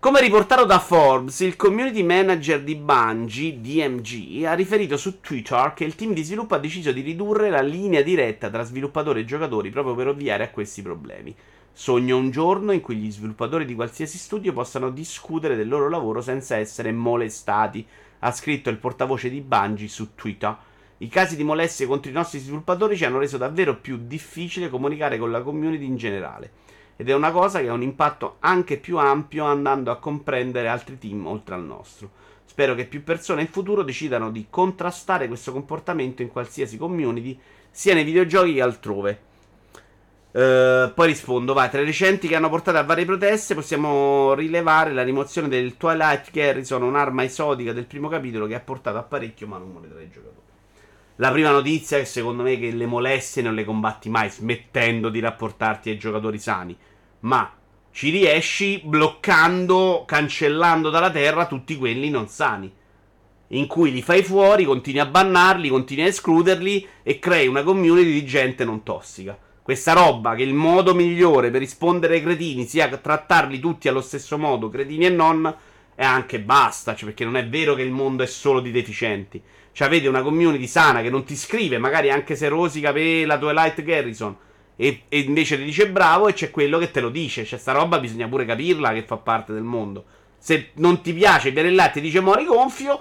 Come 0.00 0.20
riportato 0.22 0.64
da 0.64 0.78
Forbes, 0.78 1.40
il 1.40 1.56
community 1.56 2.02
manager 2.02 2.62
di 2.62 2.74
Bungie, 2.74 3.60
DMG, 3.60 4.42
ha 4.46 4.54
riferito 4.54 4.96
su 4.96 5.20
Twitter 5.20 5.74
che 5.74 5.84
il 5.84 5.96
team 5.96 6.14
di 6.14 6.22
sviluppo 6.22 6.54
ha 6.54 6.58
deciso 6.58 6.90
di 6.92 7.02
ridurre 7.02 7.50
la 7.50 7.60
linea 7.60 8.00
diretta 8.00 8.48
tra 8.48 8.62
sviluppatori 8.62 9.20
e 9.20 9.24
giocatori 9.26 9.68
proprio 9.68 9.94
per 9.94 10.08
ovviare 10.08 10.44
a 10.44 10.50
questi 10.50 10.80
problemi. 10.80 11.36
Sogno 11.72 12.16
un 12.16 12.30
giorno 12.30 12.72
in 12.72 12.80
cui 12.80 12.96
gli 12.96 13.10
sviluppatori 13.10 13.64
di 13.64 13.74
qualsiasi 13.74 14.18
studio 14.18 14.52
possano 14.52 14.90
discutere 14.90 15.56
del 15.56 15.68
loro 15.68 15.88
lavoro 15.88 16.20
senza 16.20 16.56
essere 16.56 16.92
molestati, 16.92 17.86
ha 18.18 18.32
scritto 18.32 18.68
il 18.68 18.76
portavoce 18.76 19.30
di 19.30 19.40
Bungie 19.40 19.88
su 19.88 20.14
Twitter. 20.14 20.56
I 20.98 21.08
casi 21.08 21.36
di 21.36 21.44
molestie 21.44 21.86
contro 21.86 22.10
i 22.10 22.14
nostri 22.14 22.38
sviluppatori 22.38 22.96
ci 22.96 23.06
hanno 23.06 23.18
reso 23.18 23.38
davvero 23.38 23.76
più 23.76 23.98
difficile 24.06 24.68
comunicare 24.68 25.16
con 25.16 25.30
la 25.30 25.40
community 25.40 25.86
in 25.86 25.96
generale. 25.96 26.52
Ed 26.96 27.08
è 27.08 27.14
una 27.14 27.30
cosa 27.30 27.60
che 27.60 27.68
ha 27.68 27.72
un 27.72 27.80
impatto 27.80 28.36
anche 28.40 28.76
più 28.76 28.98
ampio 28.98 29.46
andando 29.46 29.90
a 29.90 29.98
comprendere 29.98 30.68
altri 30.68 30.98
team 30.98 31.26
oltre 31.26 31.54
al 31.54 31.64
nostro. 31.64 32.10
Spero 32.44 32.74
che 32.74 32.84
più 32.84 33.02
persone 33.02 33.40
in 33.40 33.48
futuro 33.48 33.82
decidano 33.82 34.30
di 34.30 34.48
contrastare 34.50 35.28
questo 35.28 35.52
comportamento 35.52 36.20
in 36.20 36.28
qualsiasi 36.28 36.76
community, 36.76 37.40
sia 37.70 37.94
nei 37.94 38.04
videogiochi 38.04 38.52
che 38.52 38.60
altrove. 38.60 39.20
Uh, 40.32 40.94
poi 40.94 41.08
rispondo, 41.08 41.54
vai, 41.54 41.68
tra 41.70 41.80
i 41.80 41.84
recenti 41.84 42.28
che 42.28 42.36
hanno 42.36 42.48
portato 42.48 42.78
a 42.78 42.84
varie 42.84 43.04
proteste 43.04 43.56
possiamo 43.56 44.32
rilevare 44.34 44.92
la 44.92 45.02
rimozione 45.02 45.48
del 45.48 45.76
Twilight 45.76 46.30
Garrison, 46.30 46.82
un'arma 46.82 47.24
esotica 47.24 47.72
del 47.72 47.86
primo 47.86 48.06
capitolo 48.06 48.46
che 48.46 48.54
ha 48.54 48.60
portato 48.60 48.96
a 48.96 49.02
parecchio 49.02 49.48
malumore 49.48 49.88
tra 49.88 50.00
i 50.00 50.08
giocatori. 50.08 50.38
La 51.16 51.32
prima 51.32 51.50
notizia 51.50 51.98
è 51.98 52.04
secondo 52.04 52.44
me 52.44 52.56
che 52.60 52.70
le 52.70 52.86
molestie 52.86 53.42
non 53.42 53.54
le 53.54 53.64
combatti 53.64 54.08
mai 54.08 54.30
smettendo 54.30 55.08
di 55.08 55.18
rapportarti 55.18 55.90
ai 55.90 55.98
giocatori 55.98 56.38
sani, 56.38 56.78
ma 57.20 57.52
ci 57.90 58.10
riesci 58.10 58.80
bloccando, 58.84 60.04
cancellando 60.06 60.90
dalla 60.90 61.10
terra 61.10 61.46
tutti 61.46 61.76
quelli 61.76 62.08
non 62.08 62.28
sani. 62.28 62.72
In 63.48 63.66
cui 63.66 63.90
li 63.90 64.00
fai 64.00 64.22
fuori, 64.22 64.64
continui 64.64 65.00
a 65.00 65.06
bannarli, 65.06 65.68
continui 65.68 66.04
a 66.04 66.08
escluderli 66.08 66.86
e 67.02 67.18
crei 67.18 67.48
una 67.48 67.64
community 67.64 68.12
di 68.12 68.24
gente 68.24 68.64
non 68.64 68.84
tossica 68.84 69.36
questa 69.70 69.92
roba 69.92 70.34
che 70.34 70.42
il 70.42 70.52
modo 70.52 70.96
migliore 70.96 71.48
per 71.52 71.60
rispondere 71.60 72.14
ai 72.14 72.22
cretini 72.22 72.66
sia 72.66 72.88
trattarli 72.88 73.60
tutti 73.60 73.86
allo 73.86 74.00
stesso 74.00 74.36
modo, 74.36 74.68
cretini 74.68 75.06
e 75.06 75.10
non, 75.10 75.54
è 75.94 76.04
anche 76.04 76.40
basta, 76.40 76.96
cioè 76.96 77.10
perché 77.10 77.24
non 77.24 77.36
è 77.36 77.46
vero 77.46 77.76
che 77.76 77.82
il 77.82 77.92
mondo 77.92 78.24
è 78.24 78.26
solo 78.26 78.58
di 78.58 78.72
deficienti. 78.72 79.40
Cioè 79.70 79.86
avete 79.86 80.08
una 80.08 80.22
community 80.22 80.66
sana 80.66 81.02
che 81.02 81.08
non 81.08 81.22
ti 81.22 81.36
scrive, 81.36 81.78
magari 81.78 82.10
anche 82.10 82.34
se 82.34 82.48
rosica 82.48 82.92
per 82.92 83.24
la 83.28 83.38
Twilight 83.38 83.80
Garrison, 83.82 84.36
e, 84.74 85.02
e, 85.08 85.18
invece 85.20 85.56
ti 85.56 85.62
dice 85.62 85.88
bravo 85.88 86.26
e 86.26 86.32
c'è 86.32 86.50
quello 86.50 86.78
che 86.78 86.90
te 86.90 87.00
lo 87.00 87.08
dice. 87.08 87.44
Cioè 87.44 87.56
sta 87.56 87.70
roba 87.70 88.00
bisogna 88.00 88.26
pure 88.26 88.44
capirla 88.44 88.92
che 88.92 89.04
fa 89.04 89.18
parte 89.18 89.52
del 89.52 89.62
mondo. 89.62 90.04
Se 90.36 90.70
non 90.74 91.00
ti 91.00 91.12
piace, 91.12 91.52
viene 91.52 91.70
là 91.70 91.90
e 91.90 91.92
ti 91.92 92.00
dice 92.00 92.18
mori 92.18 92.44
gonfio, 92.44 93.00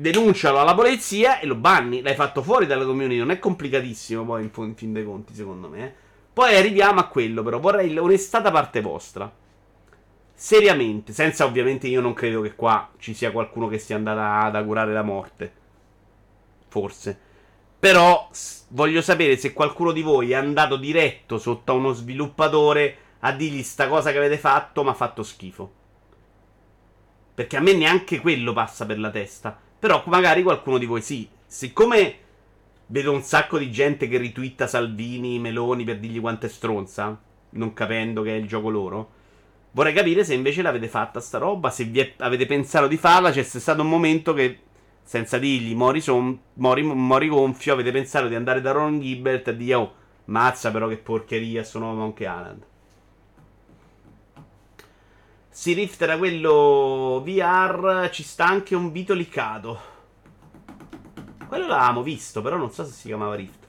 denuncialo 0.00 0.58
alla 0.58 0.74
polizia 0.74 1.38
e 1.40 1.46
lo 1.46 1.54
banni. 1.54 2.00
L'hai 2.00 2.14
fatto 2.14 2.42
fuori 2.42 2.66
dalla 2.66 2.84
community. 2.84 3.18
Non 3.18 3.30
è 3.30 3.38
complicatissimo 3.38 4.24
poi 4.24 4.42
in, 4.42 4.50
in 4.64 4.74
fin 4.74 4.92
dei 4.92 5.04
conti, 5.04 5.34
secondo 5.34 5.68
me. 5.68 5.84
Eh. 5.84 5.92
Poi 6.32 6.56
arriviamo 6.56 7.00
a 7.00 7.06
quello, 7.06 7.42
però. 7.42 7.60
Vorrei 7.60 7.92
l'onestà 7.92 8.40
da 8.40 8.50
parte 8.50 8.80
vostra. 8.80 9.30
Seriamente, 10.32 11.12
senza 11.12 11.44
ovviamente 11.44 11.86
io 11.86 12.00
non 12.00 12.14
credo 12.14 12.40
che 12.40 12.54
qua 12.54 12.90
ci 12.98 13.12
sia 13.12 13.30
qualcuno 13.30 13.68
che 13.68 13.78
sia 13.78 13.96
andato 13.96 14.20
ad 14.20 14.56
augurare 14.56 14.92
la 14.92 15.02
morte. 15.02 15.52
Forse. 16.68 17.18
Però 17.78 18.28
voglio 18.68 19.02
sapere 19.02 19.36
se 19.36 19.52
qualcuno 19.52 19.92
di 19.92 20.02
voi 20.02 20.32
è 20.32 20.34
andato 20.34 20.76
diretto 20.76 21.38
sotto 21.38 21.72
a 21.72 21.74
uno 21.74 21.92
sviluppatore 21.92 22.96
a 23.20 23.32
dirgli 23.32 23.62
sta 23.62 23.88
cosa 23.88 24.12
che 24.12 24.18
avete 24.18 24.38
fatto, 24.38 24.82
ma 24.82 24.90
ha 24.90 24.94
fatto 24.94 25.22
schifo. 25.22 25.72
Perché 27.34 27.56
a 27.56 27.60
me 27.60 27.74
neanche 27.74 28.20
quello 28.20 28.52
passa 28.52 28.86
per 28.86 28.98
la 28.98 29.10
testa. 29.10 29.58
Però 29.80 30.02
magari 30.06 30.42
qualcuno 30.42 30.76
di 30.76 30.84
voi 30.84 31.00
sì. 31.00 31.26
Siccome 31.46 32.16
vedo 32.88 33.12
un 33.12 33.22
sacco 33.22 33.56
di 33.56 33.70
gente 33.70 34.08
che 34.08 34.18
ritwitta 34.18 34.66
Salvini, 34.66 35.38
Meloni 35.38 35.84
per 35.84 35.98
dirgli 35.98 36.20
quanto 36.20 36.44
è 36.44 36.48
stronza, 36.50 37.18
non 37.50 37.72
capendo 37.72 38.20
che 38.20 38.36
è 38.36 38.38
il 38.38 38.46
gioco 38.46 38.68
loro. 38.68 39.10
Vorrei 39.70 39.94
capire 39.94 40.22
se 40.22 40.34
invece 40.34 40.60
l'avete 40.60 40.86
fatta 40.86 41.18
sta 41.18 41.38
roba, 41.38 41.70
se 41.70 41.90
è, 41.92 42.12
avete 42.18 42.44
pensato 42.44 42.88
di 42.88 42.98
farla, 42.98 43.30
c'è 43.30 43.42
stato 43.42 43.80
un 43.80 43.88
momento 43.88 44.34
che, 44.34 44.58
senza 45.02 45.38
dirgli 45.38 45.74
mori, 45.74 46.02
son, 46.02 46.38
mori, 46.54 46.82
mori 46.82 47.28
gonfio, 47.28 47.72
avete 47.72 47.90
pensato 47.90 48.28
di 48.28 48.34
andare 48.34 48.60
da 48.60 48.72
Ron 48.72 49.00
Gilbert 49.00 49.48
e 49.48 49.56
dire 49.56 49.74
oh, 49.74 49.94
mazza 50.26 50.70
però 50.70 50.88
che 50.88 50.98
porcheria, 50.98 51.64
sono 51.64 51.94
Monkey 51.94 52.26
Island. 52.26 52.66
Si 55.52 55.72
Rift 55.72 56.00
era 56.00 56.16
quello 56.16 57.20
VR, 57.24 58.08
ci 58.12 58.22
sta 58.22 58.46
anche 58.46 58.76
un 58.76 58.92
Vito 58.92 59.14
liccato. 59.14 59.80
Quello 61.48 61.66
l'avevamo 61.66 62.04
visto, 62.04 62.40
però 62.40 62.56
non 62.56 62.70
so 62.70 62.84
se 62.84 62.92
si 62.92 63.08
chiamava 63.08 63.34
Rift. 63.34 63.66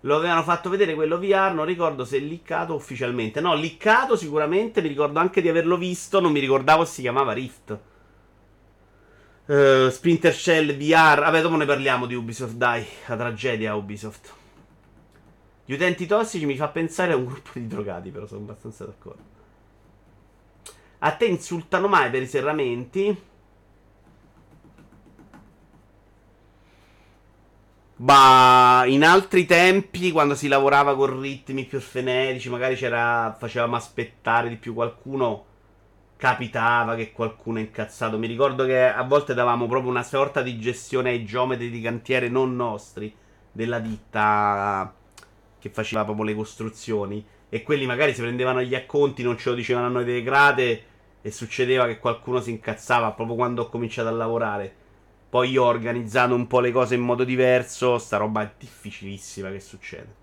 Lo 0.00 0.16
avevano 0.16 0.42
fatto 0.42 0.68
vedere 0.68 0.94
quello 0.94 1.20
VR, 1.20 1.52
non 1.54 1.66
ricordo 1.66 2.04
se 2.04 2.16
è 2.16 2.20
liccato 2.20 2.74
ufficialmente. 2.74 3.40
No, 3.40 3.54
liccato 3.54 4.16
sicuramente, 4.16 4.82
mi 4.82 4.88
ricordo 4.88 5.20
anche 5.20 5.40
di 5.40 5.48
averlo 5.48 5.76
visto, 5.76 6.20
non 6.20 6.32
mi 6.32 6.40
ricordavo 6.40 6.84
se 6.84 6.92
si 6.94 7.00
chiamava 7.02 7.32
Rift. 7.32 7.78
Uh, 9.46 9.88
Splinter 9.90 10.34
Shell 10.34 10.76
VR. 10.76 11.20
Vabbè, 11.20 11.40
dopo 11.42 11.54
ne 11.54 11.64
parliamo 11.64 12.06
di 12.06 12.14
Ubisoft, 12.16 12.54
dai, 12.54 12.84
la 13.06 13.16
tragedia 13.16 13.76
Ubisoft. 13.76 14.32
Gli 15.64 15.74
utenti 15.74 16.06
tossici 16.06 16.44
mi 16.44 16.56
fa 16.56 16.68
pensare 16.68 17.12
a 17.12 17.16
un 17.16 17.24
gruppo 17.24 17.50
di 17.54 17.68
drogati, 17.68 18.10
però 18.10 18.26
sono 18.26 18.40
abbastanza 18.40 18.84
d'accordo. 18.84 19.33
A 21.06 21.12
te 21.16 21.26
insultano 21.26 21.86
mai 21.86 22.08
per 22.08 22.22
i 22.22 22.26
serramenti? 22.26 23.22
Ma 27.96 28.84
in 28.86 29.04
altri 29.04 29.44
tempi, 29.44 30.10
quando 30.12 30.34
si 30.34 30.48
lavorava 30.48 30.96
con 30.96 31.20
ritmi 31.20 31.64
più 31.66 31.78
frenetici, 31.78 32.48
magari 32.48 32.74
c'era, 32.74 33.36
facevamo 33.38 33.76
aspettare 33.76 34.48
di 34.48 34.56
più 34.56 34.72
qualcuno. 34.72 35.44
Capitava 36.16 36.94
che 36.94 37.12
qualcuno 37.12 37.58
è 37.58 37.60
incazzato. 37.60 38.16
Mi 38.16 38.26
ricordo 38.26 38.64
che 38.64 38.82
a 38.82 39.02
volte 39.02 39.34
davamo 39.34 39.66
proprio 39.66 39.90
una 39.90 40.02
sorta 40.02 40.40
di 40.40 40.58
gestione 40.58 41.10
ai 41.10 41.26
geometri 41.26 41.68
di 41.68 41.82
cantiere 41.82 42.30
non 42.30 42.56
nostri 42.56 43.14
della 43.52 43.78
ditta 43.78 44.90
che 45.58 45.68
faceva 45.68 46.02
proprio 46.04 46.24
le 46.24 46.34
costruzioni. 46.34 47.22
E 47.50 47.62
quelli 47.62 47.84
magari 47.84 48.14
si 48.14 48.22
prendevano 48.22 48.62
gli 48.62 48.74
acconti, 48.74 49.22
non 49.22 49.36
ce 49.36 49.50
lo 49.50 49.54
dicevano 49.54 49.86
a 49.86 49.90
noi 49.90 50.04
delle 50.04 50.22
grate. 50.22 50.92
E 51.26 51.30
succedeva 51.30 51.86
che 51.86 51.98
qualcuno 51.98 52.38
si 52.42 52.50
incazzava 52.50 53.12
proprio 53.12 53.34
quando 53.34 53.62
ho 53.62 53.68
cominciato 53.70 54.08
a 54.08 54.12
lavorare. 54.12 54.70
Poi 55.30 55.48
io 55.48 55.64
ho 55.64 55.68
organizzato 55.68 56.34
un 56.34 56.46
po' 56.46 56.60
le 56.60 56.70
cose 56.70 56.96
in 56.96 57.00
modo 57.00 57.24
diverso. 57.24 57.96
Sta 57.96 58.18
roba 58.18 58.42
è 58.42 58.52
difficilissima 58.58 59.50
che 59.50 59.58
succede. 59.58 60.14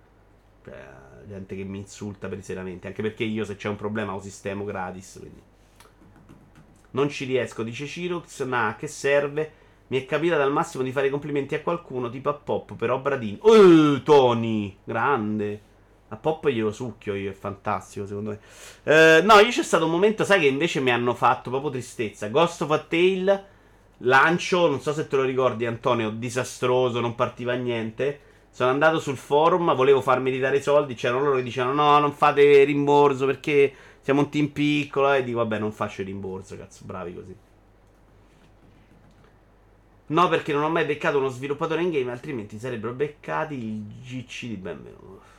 Cioè, 0.63 0.75
gente 1.27 1.55
che 1.55 1.63
mi 1.63 1.79
insulta 1.79 2.27
per 2.27 2.37
i 2.37 2.43
serramenti. 2.43 2.85
Anche 2.85 3.01
perché 3.01 3.23
io 3.23 3.43
se 3.45 3.55
c'è 3.55 3.67
un 3.67 3.77
problema 3.77 4.11
lo 4.11 4.21
sistemo 4.21 4.63
gratis. 4.63 5.17
Quindi. 5.19 5.41
Non 6.91 7.09
ci 7.09 7.25
riesco, 7.25 7.63
dice 7.63 7.87
Cirux. 7.87 8.45
Ma 8.45 8.75
che 8.77 8.85
serve? 8.85 9.51
Mi 9.87 9.99
è 9.99 10.05
capitato 10.05 10.43
al 10.43 10.51
massimo 10.51 10.83
di 10.83 10.91
fare 10.91 11.09
complimenti 11.09 11.55
a 11.55 11.61
qualcuno, 11.61 12.11
tipo 12.11 12.29
a 12.29 12.33
Pop, 12.33 12.75
però 12.75 12.99
Bradini. 12.99 13.39
Uh, 13.41 14.03
Tony! 14.03 14.77
Grande. 14.83 15.61
A 16.11 16.17
Pop 16.17 16.49
glielo 16.49 16.73
succhio 16.73 17.13
io, 17.15 17.31
è 17.31 17.33
fantastico 17.33 18.05
secondo 18.05 18.31
me. 18.31 18.39
Uh, 18.83 19.25
no, 19.25 19.39
io 19.39 19.49
c'è 19.49 19.63
stato 19.63 19.85
un 19.85 19.91
momento, 19.91 20.25
sai, 20.25 20.41
che 20.41 20.47
invece 20.47 20.81
mi 20.81 20.91
hanno 20.91 21.13
fatto 21.13 21.49
proprio 21.49 21.71
tristezza. 21.71 22.27
Ghost 22.27 22.63
of 22.63 22.71
a 22.71 22.79
Tale 22.79 23.45
Lancio, 24.03 24.67
non 24.67 24.81
so 24.81 24.93
se 24.93 25.07
te 25.07 25.15
lo 25.15 25.23
ricordi 25.23 25.65
Antonio, 25.65 26.09
disastroso, 26.09 26.99
non 26.99 27.15
partiva 27.15 27.53
niente. 27.53 28.19
Sono 28.49 28.71
andato 28.71 28.99
sul 28.99 29.15
forum, 29.15 29.73
volevo 29.75 30.01
farmi 30.01 30.31
ridare 30.31 30.57
i 30.57 30.61
soldi, 30.61 30.95
c'erano 30.95 31.23
loro 31.23 31.35
che 31.37 31.43
dicevano 31.43 31.73
no, 31.73 31.99
non 31.99 32.11
fate 32.11 32.63
rimborso 32.63 33.25
perché 33.25 33.73
siamo 34.01 34.21
un 34.21 34.29
team 34.29 34.47
piccolo. 34.47 35.13
E 35.13 35.23
dico 35.23 35.37
vabbè, 35.37 35.59
non 35.59 35.71
faccio 35.71 36.01
il 36.01 36.07
rimborso, 36.07 36.57
cazzo, 36.57 36.83
bravi 36.83 37.13
così. 37.13 37.35
No, 40.07 40.27
perché 40.27 40.51
non 40.51 40.63
ho 40.63 40.69
mai 40.69 40.83
beccato 40.83 41.19
uno 41.19 41.29
sviluppatore 41.29 41.81
in 41.81 41.91
game, 41.91 42.11
altrimenti 42.11 42.59
sarebbero 42.59 42.91
beccati 42.93 43.53
il 43.53 43.83
GC 44.03 44.47
di 44.47 44.57
benvenuto. 44.57 45.30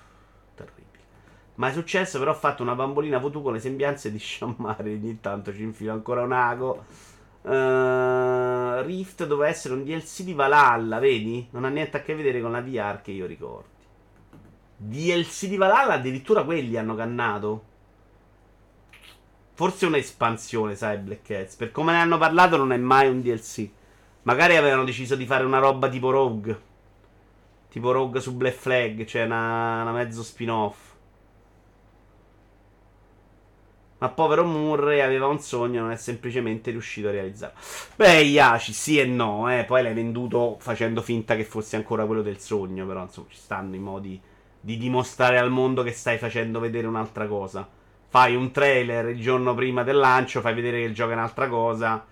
Ma 1.55 1.68
è 1.68 1.72
successo, 1.72 2.18
però 2.18 2.30
ho 2.30 2.34
fatto 2.34 2.62
una 2.62 2.74
bambolina 2.74 3.18
voodoo 3.18 3.42
con 3.42 3.53
le 3.53 3.61
sembianze 3.61 4.11
di 4.11 4.18
sciammare. 4.18 4.92
Ogni 4.92 5.20
tanto 5.20 5.55
ci 5.55 5.62
infilo 5.62 5.92
ancora 5.92 6.22
un 6.22 6.32
ago. 6.32 6.84
Uh, 7.42 8.80
Rift 8.82 9.26
doveva 9.26 9.48
essere 9.48 9.74
un 9.74 9.84
DLC 9.84 10.22
di 10.22 10.32
Valhalla, 10.32 10.98
vedi? 10.98 11.48
Non 11.50 11.64
ha 11.64 11.68
niente 11.68 11.96
a 11.96 12.03
che 12.03 12.14
vedere 12.14 12.40
con 12.40 12.53
la 12.53 12.62
VR 12.62 13.00
che 13.03 13.11
io 13.11 13.26
ricordi. 13.26 13.68
DLC 14.76 15.46
di 15.46 15.57
Valhalla, 15.57 15.94
addirittura 15.94 16.44
quelli 16.44 16.76
hanno 16.76 16.94
cannato. 16.94 17.64
Forse 19.55 19.86
un'espansione, 19.86 20.74
sai, 20.74 20.98
Black 20.98 21.22
Cats. 21.22 21.57
Per 21.57 21.70
come 21.70 21.92
ne 21.92 21.98
hanno 21.98 22.18
parlato, 22.18 22.57
non 22.57 22.72
è 22.72 22.76
mai 22.76 23.09
un 23.09 23.20
DLC. 23.20 23.68
Magari 24.22 24.57
avevano 24.57 24.84
deciso 24.84 25.14
di 25.14 25.26
fare 25.26 25.44
una 25.44 25.59
roba 25.59 25.88
tipo 25.88 26.11
Rogue. 26.11 26.61
Tipo 27.68 27.92
Rogue 27.92 28.20
su 28.20 28.34
Black 28.34 28.57
Flag, 28.57 29.05
cioè 29.05 29.24
una, 29.24 29.82
una 29.82 29.92
mezzo 29.92 30.22
spin-off. 30.22 30.91
Ma 34.03 34.09
povero 34.09 34.44
Murray 34.44 34.98
aveva 34.98 35.28
un 35.28 35.38
sogno, 35.38 35.82
non 35.82 35.92
è 35.92 35.96
semplicemente 35.96 36.72
riuscito 36.72 37.07
a 37.07 37.12
realizzarlo. 37.12 37.57
Beh, 37.94 38.22
Iaci, 38.22 38.72
sì 38.72 38.98
e 38.98 39.05
no, 39.05 39.48
eh. 39.48 39.62
Poi 39.62 39.80
l'hai 39.80 39.94
venduto 39.94 40.57
facendo 40.59 41.00
finta 41.03 41.36
che 41.36 41.44
fosse 41.44 41.76
ancora 41.76 42.05
quello 42.05 42.20
del 42.20 42.40
sogno. 42.40 42.84
Però, 42.84 43.00
insomma, 43.00 43.28
ci 43.30 43.36
stanno 43.36 43.76
i 43.76 43.78
modi 43.78 44.20
di 44.61 44.76
dimostrare 44.76 45.38
al 45.38 45.53
mondo 45.53 45.84
che 45.84 45.92
stai 45.92 46.18
facendo 46.18 46.59
vedere 46.59 46.88
un'altra 46.88 47.28
cosa. 47.28 47.68
Fai 48.09 48.34
un 48.34 48.50
trailer 48.50 49.11
il 49.11 49.20
giorno 49.20 49.55
prima 49.55 49.84
del 49.84 49.98
lancio, 49.98 50.40
fai 50.40 50.55
vedere 50.55 50.80
che 50.80 50.86
il 50.86 50.94
gioco 50.94 51.12
è 51.12 51.14
un'altra 51.14 51.46
cosa. 51.46 52.05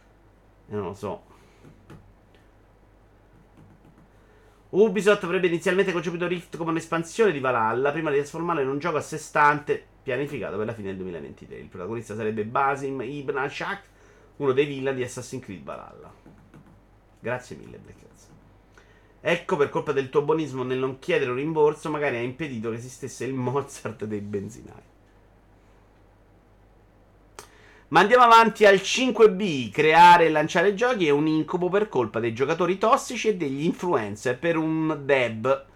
E 0.69 0.73
non 0.73 0.85
lo 0.85 0.95
so. 0.95 1.23
Ubisoft 4.69 5.25
avrebbe 5.25 5.49
inizialmente 5.49 5.91
concepito 5.91 6.29
Rift 6.29 6.57
come 6.57 6.71
un'espansione 6.71 7.33
di 7.33 7.41
Valhalla 7.41 7.91
prima 7.91 8.11
di 8.11 8.19
trasformarlo 8.19 8.63
in 8.63 8.69
un 8.69 8.79
gioco 8.79 8.99
a 8.99 9.01
sé 9.01 9.19
stante 9.19 9.87
pianificato 10.03 10.57
per 10.57 10.67
la 10.67 10.75
fine 10.75 10.89
del 10.89 10.97
2023. 10.97 11.57
Il 11.57 11.69
protagonista 11.69 12.15
sarebbe 12.15 12.45
Basim 12.45 13.01
Ibn 13.01 13.37
Ashak, 13.37 13.83
uno 14.37 14.53
dei 14.53 14.67
villain 14.67 14.97
di 14.97 15.03
Assassin's 15.03 15.45
Creed 15.45 15.63
Valhalla. 15.63 16.13
Grazie 17.21 17.57
mille, 17.57 17.79
Blackers. 17.79 18.29
Ecco, 19.21 19.57
per 19.57 19.69
colpa 19.69 19.93
del 19.93 20.09
tuo 20.09 20.23
buonismo 20.23 20.63
nel 20.63 20.79
non 20.79 20.99
chiedere 20.99 21.31
un 21.31 21.37
rimborso, 21.37 21.91
magari 21.91 22.17
ha 22.17 22.21
impedito 22.21 22.71
che 22.71 22.77
esistesse 22.77 23.27
il 23.27 23.35
Mozart 23.35 24.05
dei 24.05 24.21
benzinai. 24.21 24.89
Ma 27.89 28.01
andiamo 28.01 28.23
avanti 28.23 28.65
al 28.65 28.77
5B. 28.77 29.71
Creare 29.71 30.27
e 30.27 30.31
lanciare 30.31 30.75
giochi 30.75 31.09
è 31.09 31.11
un 31.11 31.27
incubo 31.27 31.69
per 31.69 31.89
colpa 31.89 32.21
dei 32.21 32.33
giocatori 32.33 32.79
tossici 32.79 33.29
e 33.29 33.37
degli 33.37 33.65
influencer. 33.65 34.39
Per 34.39 34.57
un 34.57 35.01
Deb, 35.05 35.67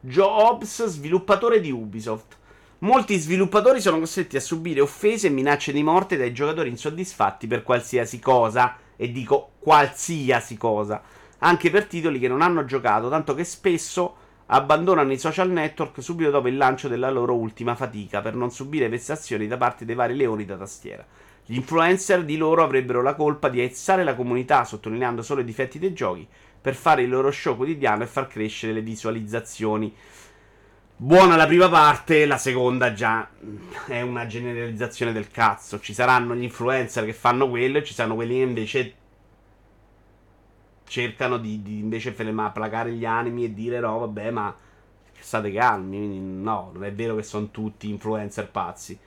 Jobs, 0.00 0.84
sviluppatore 0.84 1.60
di 1.60 1.70
Ubisoft. 1.70 2.38
Molti 2.82 3.18
sviluppatori 3.18 3.78
sono 3.78 3.98
costretti 3.98 4.38
a 4.38 4.40
subire 4.40 4.80
offese 4.80 5.26
e 5.26 5.30
minacce 5.30 5.70
di 5.70 5.82
morte 5.82 6.16
dai 6.16 6.32
giocatori 6.32 6.70
insoddisfatti 6.70 7.46
per 7.46 7.62
qualsiasi 7.62 8.18
cosa, 8.18 8.74
e 8.96 9.12
dico 9.12 9.50
qualsiasi 9.58 10.56
cosa, 10.56 11.02
anche 11.40 11.68
per 11.68 11.84
titoli 11.84 12.18
che 12.18 12.28
non 12.28 12.40
hanno 12.40 12.64
giocato, 12.64 13.10
tanto 13.10 13.34
che 13.34 13.44
spesso 13.44 14.16
abbandonano 14.46 15.12
i 15.12 15.18
social 15.18 15.50
network 15.50 16.02
subito 16.02 16.30
dopo 16.30 16.48
il 16.48 16.56
lancio 16.56 16.88
della 16.88 17.10
loro 17.10 17.34
ultima 17.34 17.74
fatica 17.74 18.22
per 18.22 18.34
non 18.34 18.50
subire 18.50 18.88
vessazioni 18.88 19.46
da 19.46 19.58
parte 19.58 19.84
dei 19.84 19.94
vari 19.94 20.16
leoni 20.16 20.46
da 20.46 20.56
tastiera. 20.56 21.06
Gli 21.44 21.56
influencer 21.56 22.24
di 22.24 22.38
loro 22.38 22.62
avrebbero 22.62 23.02
la 23.02 23.14
colpa 23.14 23.50
di 23.50 23.60
aizzare 23.60 24.04
la 24.04 24.14
comunità 24.14 24.64
sottolineando 24.64 25.20
solo 25.20 25.42
i 25.42 25.44
difetti 25.44 25.78
dei 25.78 25.92
giochi 25.92 26.26
per 26.58 26.74
fare 26.74 27.02
il 27.02 27.10
loro 27.10 27.30
show 27.30 27.56
quotidiano 27.56 28.04
e 28.04 28.06
far 28.06 28.26
crescere 28.26 28.72
le 28.72 28.80
visualizzazioni. 28.80 29.94
Buona 31.02 31.34
la 31.34 31.46
prima 31.46 31.70
parte, 31.70 32.26
la 32.26 32.36
seconda 32.36 32.92
già 32.92 33.26
è 33.86 34.02
una 34.02 34.26
generalizzazione 34.26 35.12
del 35.12 35.30
cazzo. 35.30 35.80
Ci 35.80 35.94
saranno 35.94 36.36
gli 36.36 36.42
influencer 36.42 37.06
che 37.06 37.14
fanno 37.14 37.48
quello 37.48 37.78
e 37.78 37.84
ci 37.84 37.94
saranno 37.94 38.16
quelli 38.16 38.34
che 38.34 38.42
invece 38.42 38.94
cercano 40.86 41.38
di, 41.38 41.62
di 41.62 41.78
invece 41.78 42.12
placare 42.12 42.92
gli 42.92 43.06
animi 43.06 43.44
e 43.44 43.54
dire 43.54 43.80
no, 43.80 44.00
vabbè, 44.00 44.30
ma 44.30 44.54
state 45.18 45.50
calmi. 45.50 46.20
No, 46.20 46.70
non 46.74 46.84
è 46.84 46.92
vero 46.92 47.16
che 47.16 47.22
sono 47.22 47.48
tutti 47.50 47.88
influencer 47.88 48.50
pazzi. 48.50 48.98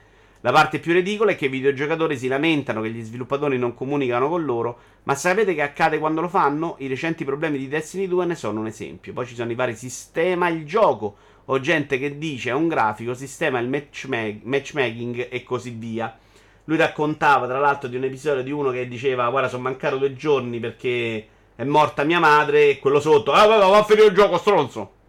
La 0.42 0.52
parte 0.52 0.80
più 0.80 0.94
ridicola 0.94 1.30
è 1.30 1.36
che 1.36 1.46
i 1.46 1.50
videogiocatori 1.50 2.18
si 2.18 2.28
lamentano 2.28 2.82
che 2.82 2.90
gli 2.90 3.04
sviluppatori 3.04 3.60
non 3.60 3.76
comunicano 3.76 4.30
con 4.30 4.44
loro, 4.44 4.80
ma 5.04 5.14
sapete 5.14 5.54
che 5.54 5.62
accade 5.62 6.00
quando 6.00 6.22
lo 6.22 6.28
fanno? 6.28 6.76
I 6.80 6.88
recenti 6.88 7.24
problemi 7.24 7.60
di 7.60 7.68
Destiny 7.68 8.08
2 8.08 8.26
ne 8.26 8.36
sono 8.36 8.62
un 8.62 8.66
esempio. 8.66 9.14
Poi 9.14 9.28
ci 9.28 9.36
sono 9.36 9.52
i 9.52 9.56
vari 9.56 9.76
sistema 9.76 10.48
il 10.48 10.66
gioco 10.66 11.18
o 11.46 11.60
gente 11.60 11.98
che 12.00 12.18
dice 12.18 12.50
a 12.50 12.56
un 12.56 12.68
grafico 12.68 13.14
sistema 13.14 13.60
il 13.60 13.68
matchma- 13.68 14.40
matchmaking 14.44 15.28
e 15.30 15.44
così 15.44 15.72
via. 15.72 16.18
Lui 16.66 16.78
raccontava 16.78 17.48
tra 17.48 17.60
l'altro 17.60 17.90
di 17.90 17.98
un 17.98 18.06
episodio 18.06 18.44
di 18.44 18.52
uno 18.52 18.72
che 18.72 18.88
diceva 18.88 19.30
guarda 19.30 19.50
sono 19.50 19.64
mancato 19.64 19.98
due 19.98 20.16
giorni 20.16 20.60
perché 20.60 21.28
è 21.56 21.64
morta 21.64 22.04
mia 22.04 22.20
madre 22.20 22.70
e 22.70 22.80
quello 22.80 23.00
sotto 23.00 23.32
ah 23.34 23.46
va, 23.46 23.78
a 23.78 23.84
finire 23.84 24.08
il 24.08 24.14
gioco 24.14 24.38
stronzo 24.38 25.02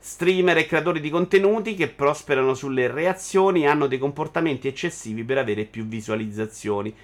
Streamer 0.00 0.56
e 0.58 0.66
creatori 0.66 1.00
di 1.00 1.10
contenuti 1.10 1.74
che 1.74 1.88
prosperano 1.88 2.54
sulle 2.54 2.86
reazioni 2.86 3.66
hanno 3.66 3.88
dei 3.88 3.98
comportamenti 3.98 4.68
eccessivi 4.68 5.24
per 5.24 5.38
avere 5.38 5.64
più 5.64 5.86
visualizzazioni. 5.86 6.94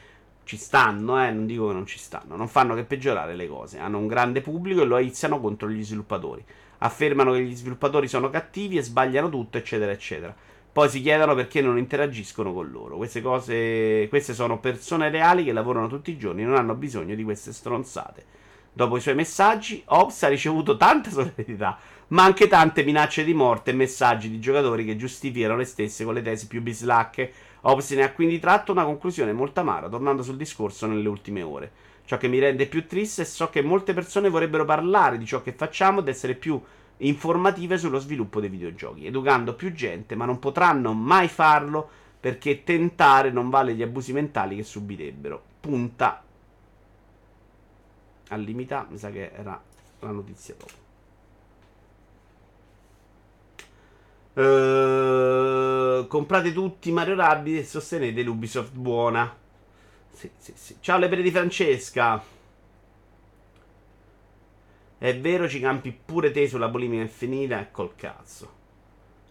Ci 0.44 0.56
stanno, 0.56 1.22
eh, 1.22 1.30
non 1.30 1.44
dico 1.44 1.66
che 1.66 1.72
non 1.72 1.86
ci 1.86 1.98
stanno, 1.98 2.36
non 2.36 2.46
fanno 2.46 2.74
che 2.74 2.84
peggiorare 2.84 3.34
le 3.34 3.48
cose. 3.48 3.78
Hanno 3.78 3.98
un 3.98 4.06
grande 4.06 4.40
pubblico 4.42 4.82
e 4.82 4.84
lo 4.84 4.94
aizzano 4.94 5.40
contro 5.40 5.68
gli 5.68 5.84
sviluppatori. 5.84 6.44
Affermano 6.84 7.32
che 7.32 7.42
gli 7.42 7.56
sviluppatori 7.56 8.06
sono 8.08 8.28
cattivi 8.28 8.76
e 8.76 8.82
sbagliano 8.82 9.30
tutto, 9.30 9.56
eccetera, 9.56 9.90
eccetera. 9.90 10.34
Poi 10.70 10.88
si 10.90 11.00
chiedono 11.00 11.34
perché 11.34 11.62
non 11.62 11.78
interagiscono 11.78 12.52
con 12.52 12.70
loro. 12.70 12.96
Queste 12.96 13.22
cose, 13.22 14.06
queste 14.10 14.34
sono 14.34 14.58
persone 14.58 15.08
reali 15.08 15.44
che 15.44 15.52
lavorano 15.52 15.86
tutti 15.88 16.10
i 16.10 16.18
giorni, 16.18 16.42
non 16.42 16.56
hanno 16.56 16.74
bisogno 16.74 17.14
di 17.14 17.24
queste 17.24 17.54
stronzate. 17.54 18.24
Dopo 18.70 18.98
i 18.98 19.00
suoi 19.00 19.14
messaggi, 19.14 19.82
Ops 19.86 20.24
ha 20.24 20.28
ricevuto 20.28 20.76
tanta 20.76 21.08
solidarietà, 21.08 21.78
ma 22.08 22.24
anche 22.24 22.48
tante 22.48 22.82
minacce 22.82 23.24
di 23.24 23.32
morte 23.32 23.70
e 23.70 23.74
messaggi 23.74 24.28
di 24.28 24.40
giocatori 24.40 24.84
che 24.84 24.96
giustificano 24.96 25.56
le 25.56 25.64
stesse 25.64 26.04
con 26.04 26.12
le 26.12 26.22
tesi 26.22 26.48
più 26.48 26.60
bislacche. 26.60 27.32
Ops 27.62 27.92
ne 27.92 28.02
ha 28.02 28.12
quindi 28.12 28.38
tratto 28.38 28.72
una 28.72 28.84
conclusione 28.84 29.32
molto 29.32 29.60
amara, 29.60 29.88
tornando 29.88 30.22
sul 30.22 30.36
discorso 30.36 30.86
nelle 30.86 31.08
ultime 31.08 31.40
ore. 31.40 31.72
Ciò 32.06 32.18
che 32.18 32.28
mi 32.28 32.38
rende 32.38 32.66
più 32.66 32.86
triste 32.86 33.22
è 33.22 33.24
so 33.24 33.48
che 33.48 33.62
molte 33.62 33.94
persone 33.94 34.28
vorrebbero 34.28 34.64
parlare 34.64 35.16
di 35.16 35.24
ciò 35.24 35.42
che 35.42 35.52
facciamo 35.52 36.00
ed 36.00 36.08
essere 36.08 36.34
più 36.34 36.60
informative 36.98 37.78
sullo 37.78 37.98
sviluppo 37.98 38.40
dei 38.40 38.50
videogiochi, 38.50 39.06
educando 39.06 39.54
più 39.54 39.72
gente, 39.72 40.14
ma 40.14 40.26
non 40.26 40.38
potranno 40.38 40.92
mai 40.92 41.28
farlo 41.28 41.88
perché 42.20 42.62
tentare 42.62 43.30
non 43.30 43.50
vale 43.50 43.74
gli 43.74 43.82
abusi 43.82 44.12
mentali 44.12 44.56
che 44.56 44.62
subirebbero. 44.62 45.42
Punta 45.60 46.22
al 48.28 48.40
limita, 48.40 48.86
mi 48.90 48.98
sa 48.98 49.10
che 49.10 49.30
era 49.34 49.60
la 50.00 50.10
notizia 50.10 50.54
dopo. 50.58 50.82
Uh, 54.34 56.06
comprate 56.08 56.52
tutti 56.52 56.90
Mario 56.90 57.14
Rabbids 57.14 57.60
e 57.60 57.64
sostenete 57.64 58.22
l'Ubisoft 58.22 58.72
buona. 58.74 59.42
Sì, 60.14 60.30
sì, 60.38 60.52
sì. 60.54 60.76
Ciao 60.78 60.98
le 60.98 61.08
di 61.08 61.30
Francesca. 61.30 62.22
È 64.96 65.18
vero, 65.18 65.48
ci 65.48 65.58
campi 65.60 65.92
pure 65.92 66.30
te 66.30 66.48
sulla 66.48 66.68
bulimia 66.68 67.02
infinita 67.02 67.60
e 67.60 67.70
col 67.72 67.96
cazzo. 67.96 68.62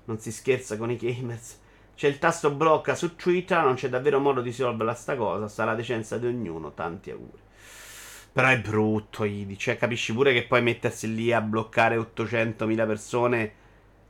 Non 0.05 0.19
si 0.19 0.31
scherza 0.31 0.77
con 0.77 0.91
i 0.91 0.97
gamers. 0.97 1.59
C'è 1.95 2.07
il 2.09 2.19
tasto 2.19 2.51
blocca 2.51 2.95
su 2.95 3.15
Twitter, 3.15 3.63
non 3.63 3.75
c'è 3.75 3.87
davvero 3.87 4.19
modo 4.19 4.41
di 4.41 4.49
risolverla 4.49 4.93
sta 4.93 5.15
cosa. 5.15 5.47
Sta 5.47 5.63
la 5.63 5.73
decenza 5.73 6.17
di 6.17 6.27
ognuno. 6.27 6.73
Tanti 6.73 7.11
auguri. 7.11 7.41
Però 8.33 8.47
è 8.49 8.59
brutto, 8.59 9.23
Idi. 9.23 9.57
Cioè, 9.57 9.77
capisci 9.77 10.13
pure 10.13 10.33
che 10.33 10.43
poi 10.43 10.61
mettersi 10.61 11.13
lì 11.15 11.31
a 11.31 11.39
bloccare 11.39 11.95
800.000 11.95 12.85
persone 12.85 13.53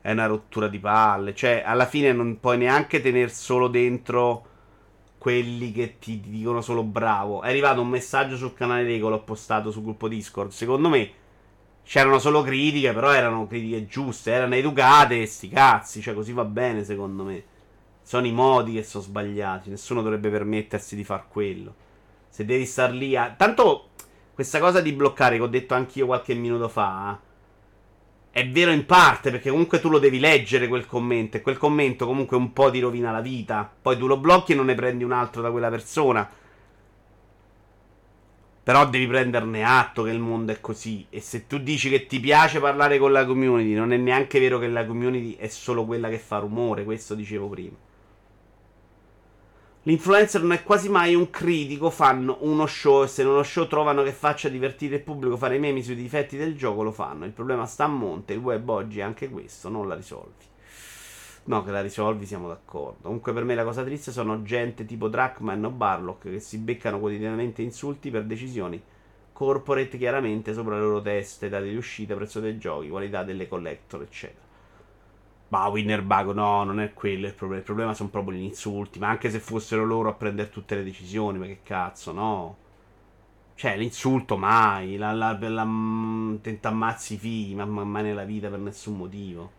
è 0.02 0.12
una 0.12 0.26
rottura 0.26 0.68
di 0.68 0.80
palle. 0.80 1.36
Cioè, 1.36 1.62
alla 1.64 1.86
fine 1.86 2.12
non 2.14 2.40
puoi 2.40 2.58
neanche 2.58 3.00
tenere 3.00 3.30
solo 3.30 3.68
dentro 3.68 4.48
quelli 5.24 5.72
che 5.72 6.00
ti 6.00 6.20
dicono 6.20 6.60
solo 6.60 6.84
bravo. 6.84 7.42
È 7.44 7.48
arrivato 7.48 7.80
un 7.80 7.88
messaggio 7.88 8.36
sul 8.36 8.54
canale 8.54 8.84
Lego, 8.84 9.08
l'ho 9.08 9.24
postato 9.24 9.72
sul 9.72 9.84
gruppo 9.84 10.10
Discord. 10.10 10.52
Secondo 10.52 10.90
me 10.90 11.12
C'erano 11.86 12.18
solo 12.18 12.42
critiche, 12.42 12.94
però 12.94 13.12
erano 13.12 13.46
critiche 13.46 13.86
giuste, 13.86 14.32
erano 14.32 14.56
educate, 14.56 15.26
sti 15.26 15.50
cazzi, 15.50 16.02
cioè 16.02 16.14
così 16.14 16.32
va 16.32 16.46
bene 16.46 16.84
secondo 16.84 17.24
me. 17.24 17.44
Sono 18.02 18.26
i 18.26 18.32
modi 18.32 18.74
che 18.74 18.84
sono 18.84 19.04
sbagliati, 19.04 19.70
nessuno 19.70 20.02
dovrebbe 20.02 20.30
permettersi 20.30 20.96
di 20.96 21.04
far 21.04 21.28
quello. 21.28 21.76
Se 22.30 22.46
devi 22.46 22.66
star 22.66 22.92
lì 22.92 23.16
a... 23.16 23.34
Tanto 23.38 23.90
questa 24.34 24.60
cosa 24.60 24.82
di 24.82 24.94
bloccare 24.94 25.36
che 25.36 25.44
ho 25.44 25.48
detto 25.48 25.74
anch'io 25.74 26.06
qualche 26.06 26.34
minuto 26.34 26.68
fa... 26.70 27.20
È 28.36 28.50
vero 28.50 28.72
in 28.72 28.88
parte, 28.88 29.30
perché 29.30 29.52
comunque 29.52 29.80
tu 29.80 29.90
lo 29.90 30.00
devi 30.00 30.18
leggere 30.18 30.68
quel 30.68 30.88
commento. 30.88 31.38
E 31.38 31.42
quel 31.42 31.60
commento 31.60 32.08
comunque 32.08 32.36
un 32.36 32.52
po' 32.52 32.72
ti 32.72 32.80
rovina 32.80 33.12
la 33.12 33.22
vita. 33.22 33.72
Poi 33.80 33.96
tu 33.96 34.08
lo 34.08 34.18
blocchi 34.18 34.54
e 34.54 34.56
non 34.56 34.66
ne 34.66 34.74
prendi 34.74 35.04
un 35.04 35.12
altro 35.12 35.44
da 35.44 35.52
quella 35.52 35.70
persona. 35.70 36.28
Però 38.64 38.90
devi 38.90 39.06
prenderne 39.06 39.64
atto 39.64 40.02
che 40.02 40.10
il 40.10 40.18
mondo 40.18 40.52
è 40.52 40.60
così. 40.60 41.06
E 41.12 41.22
se 41.22 41.46
tu 41.46 41.60
dici 41.60 41.92
che 41.92 42.08
ti 42.08 42.20
piace 42.20 42.60
parlare 42.60 42.98
con 42.98 43.12
la 43.12 43.24
community, 43.24 43.76
non 43.76 43.94
è 43.94 43.98
neanche 43.98 44.40
vero 44.40 44.58
che 44.58 44.68
la 44.68 44.84
community 44.84 45.36
è 45.36 45.48
solo 45.48 45.86
quella 45.86 46.10
che 46.10 46.18
fa 46.18 46.40
rumore. 46.40 46.84
Questo 46.86 47.14
dicevo 47.14 47.48
prima. 47.50 47.76
L'influencer 49.86 50.42
non 50.42 50.54
è 50.54 50.64
quasi 50.64 50.88
mai 50.88 51.14
un 51.14 51.30
critico, 51.30 51.90
fanno 51.90 52.38
uno 52.42 52.66
show 52.66 53.04
e 53.04 53.08
se 53.08 53.22
in 53.22 53.28
uno 53.28 53.44
show 53.44 53.68
trovano 53.68 54.02
che 54.02 54.14
faccia 54.14 54.48
divertire 54.48 54.96
il 54.96 55.02
pubblico, 55.02 55.36
fare 55.36 55.58
meme 55.58 55.84
sui 55.84 55.96
difetti 55.96 56.38
del 56.38 56.56
gioco, 56.56 56.84
lo 56.84 56.94
fanno. 56.94 57.26
Il 57.26 57.32
problema 57.32 57.66
sta 57.66 57.84
a 57.84 57.88
monte, 57.88 58.32
il 58.32 58.40
web 58.40 58.70
oggi 58.70 59.00
è 59.00 59.04
anche 59.04 59.30
questo, 59.30 59.68
non 59.68 59.90
la 59.90 59.96
risolvi. 59.96 60.46
No, 61.46 61.66
che 61.66 61.72
la 61.72 61.82
risolvi, 61.82 62.26
siamo 62.26 62.48
d'accordo. 62.48 63.00
Comunque, 63.02 63.34
per 63.34 63.44
me 63.44 63.56
la 63.56 63.66
cosa 63.66 63.84
triste 63.84 64.14
sono 64.14 64.42
gente 64.44 64.86
tipo 64.86 65.10
Drachman 65.10 65.66
o 65.66 65.70
Barlock 65.70 66.30
che 66.30 66.40
si 66.40 66.60
beccano 66.60 67.00
quotidianamente 67.00 67.62
insulti 67.62 68.10
per 68.10 68.24
decisioni 68.24 68.82
corporate, 69.34 69.98
chiaramente 69.98 70.54
sopra 70.54 70.76
le 70.76 70.82
loro 70.82 71.02
teste, 71.02 71.50
date 71.50 71.68
di 71.68 71.76
uscita, 71.76 72.16
prezzo 72.16 72.40
dei 72.40 72.58
giochi, 72.58 72.88
qualità 72.88 73.24
delle 73.24 73.50
collector, 73.50 74.02
eccetera. 74.04 74.53
Ma 75.54 75.68
Winner 75.68 76.02
Bug, 76.02 76.32
no, 76.32 76.64
non 76.64 76.80
è 76.80 76.94
quello 76.94 77.28
il 77.28 77.36
problema. 77.36 77.60
Il 77.60 77.66
problema 77.66 77.94
sono 77.94 78.10
proprio 78.10 78.40
gli 78.40 78.42
insulti. 78.42 78.98
Ma 78.98 79.10
anche 79.10 79.30
se 79.30 79.38
fossero 79.38 79.86
loro 79.86 80.10
a 80.10 80.14
prendere 80.14 80.50
tutte 80.50 80.74
le 80.74 80.84
decisioni, 80.84 81.38
ma 81.38 81.46
che 81.46 81.60
cazzo, 81.62 82.12
no? 82.12 82.58
Cioè, 83.54 83.78
l'insulto 83.78 84.36
mai. 84.36 84.98
La, 84.98 85.12
la, 85.12 85.38
la, 85.40 85.50
la 85.50 85.64
mm, 85.64 86.38
tenta 86.42 86.70
ammazzi 86.70 87.14
i 87.14 87.18
figli, 87.18 87.54
ma 87.54 87.66
mai 87.66 88.02
nella 88.02 88.24
vita 88.24 88.50
per 88.50 88.58
nessun 88.58 88.98
motivo. 88.98 89.52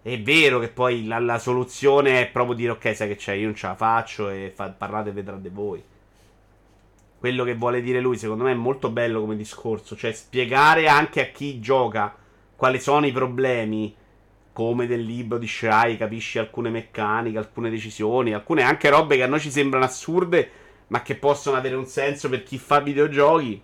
È 0.00 0.18
vero 0.22 0.58
che 0.58 0.68
poi 0.68 1.04
la, 1.04 1.18
la, 1.18 1.38
soluzione 1.38 2.22
è 2.22 2.30
proprio 2.30 2.56
dire 2.56 2.70
ok, 2.70 2.96
sai 2.96 3.08
che 3.08 3.16
c'è, 3.16 3.34
io 3.34 3.44
non 3.46 3.54
ce 3.54 3.66
la 3.66 3.74
faccio 3.74 4.30
e 4.30 4.50
fa, 4.54 4.70
parlate 4.70 5.10
e 5.10 5.12
vedrete 5.12 5.50
voi. 5.50 5.84
Quello 7.18 7.44
che 7.44 7.54
vuole 7.54 7.82
dire 7.82 8.00
lui, 8.00 8.16
secondo 8.16 8.44
me, 8.44 8.52
è 8.52 8.54
molto 8.54 8.88
bello 8.88 9.20
come 9.20 9.36
discorso, 9.36 9.94
cioè 9.94 10.12
spiegare 10.12 10.88
anche 10.88 11.20
a 11.20 11.30
chi 11.32 11.60
gioca 11.60 12.16
quali 12.56 12.80
sono 12.80 13.04
i 13.06 13.12
problemi, 13.12 13.94
come 14.52 14.86
del 14.86 15.02
libro 15.02 15.38
di 15.38 15.46
Shai, 15.46 15.96
capisci 15.96 16.38
alcune 16.38 16.70
meccaniche, 16.70 17.38
alcune 17.38 17.70
decisioni, 17.70 18.34
alcune 18.34 18.62
anche 18.62 18.90
robe 18.90 19.16
che 19.16 19.22
a 19.22 19.26
noi 19.26 19.40
ci 19.40 19.50
sembrano 19.50 19.84
assurde, 19.84 20.50
ma 20.88 21.02
che 21.02 21.14
possono 21.14 21.56
avere 21.56 21.76
un 21.76 21.86
senso 21.86 22.28
per 22.28 22.42
chi 22.42 22.58
fa 22.58 22.80
videogiochi. 22.80 23.62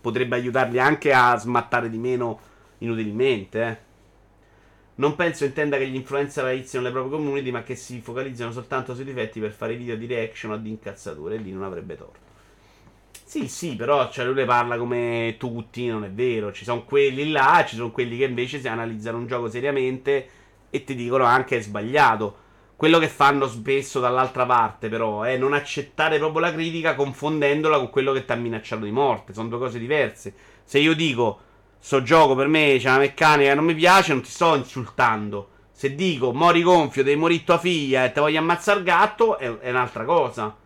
Potrebbe 0.00 0.36
aiutarli 0.36 0.78
anche 0.78 1.12
a 1.12 1.36
smattare 1.36 1.90
di 1.90 1.98
meno 1.98 2.40
inutilmente, 2.78 3.62
eh. 3.62 3.88
Non 5.00 5.16
penso 5.16 5.46
intenda 5.46 5.78
che 5.78 5.88
gli 5.88 5.94
influencer 5.94 6.44
aizzino 6.44 6.82
le 6.82 6.90
proprie 6.90 7.12
community, 7.12 7.50
ma 7.50 7.62
che 7.62 7.74
si 7.74 8.00
focalizzano 8.00 8.52
soltanto 8.52 8.94
sui 8.94 9.04
difetti 9.04 9.40
per 9.40 9.50
fare 9.50 9.74
video 9.74 9.96
di 9.96 10.04
reaction 10.06 10.52
o 10.52 10.58
di 10.58 10.68
incazzature. 10.68 11.36
E 11.36 11.38
lì 11.38 11.52
non 11.52 11.62
avrebbe 11.62 11.96
torto. 11.96 12.29
Sì, 13.30 13.46
sì, 13.46 13.76
però 13.76 14.10
cioè, 14.10 14.24
lui 14.24 14.34
ne 14.34 14.44
parla 14.44 14.76
come 14.76 15.36
tutti, 15.38 15.86
non 15.86 16.02
è 16.04 16.10
vero. 16.10 16.52
Ci 16.52 16.64
sono 16.64 16.82
quelli 16.84 17.30
là, 17.30 17.64
ci 17.64 17.76
sono 17.76 17.92
quelli 17.92 18.18
che 18.18 18.24
invece 18.24 18.58
si 18.58 18.66
analizzano 18.66 19.18
un 19.18 19.28
gioco 19.28 19.48
seriamente 19.48 20.28
e 20.68 20.82
ti 20.82 20.96
dicono 20.96 21.24
anche 21.24 21.58
è 21.58 21.60
sbagliato. 21.60 22.36
Quello 22.74 22.98
che 22.98 23.08
fanno 23.08 23.46
spesso 23.46 24.00
dall'altra 24.00 24.46
parte, 24.46 24.88
però, 24.88 25.22
è 25.22 25.36
non 25.36 25.52
accettare 25.52 26.18
proprio 26.18 26.40
la 26.40 26.52
critica 26.52 26.96
confondendola 26.96 27.76
con 27.78 27.90
quello 27.90 28.12
che 28.12 28.24
ti 28.24 28.32
ha 28.32 28.34
minacciato 28.34 28.82
di 28.84 28.90
morte. 28.90 29.32
Sono 29.32 29.48
due 29.48 29.58
cose 29.58 29.78
diverse. 29.78 30.34
Se 30.64 30.78
io 30.80 30.94
dico 30.94 31.40
Sto 31.78 32.02
gioco 32.02 32.34
per 32.34 32.48
me 32.48 32.76
c'è 32.78 32.88
una 32.88 32.98
meccanica 32.98 33.50
che 33.50 33.54
non 33.54 33.64
mi 33.64 33.74
piace, 33.74 34.12
non 34.12 34.22
ti 34.22 34.30
sto 34.30 34.56
insultando. 34.56 35.50
Se 35.72 35.94
dico 35.94 36.32
mori 36.32 36.62
gonfio, 36.62 37.04
devi 37.04 37.18
morire 37.18 37.44
tua 37.44 37.58
figlia 37.58 38.04
e 38.04 38.12
te 38.12 38.20
voglio 38.20 38.38
ammazzare 38.40 38.78
il 38.80 38.84
gatto, 38.84 39.38
è, 39.38 39.58
è 39.58 39.70
un'altra 39.70 40.04
cosa. 40.04 40.56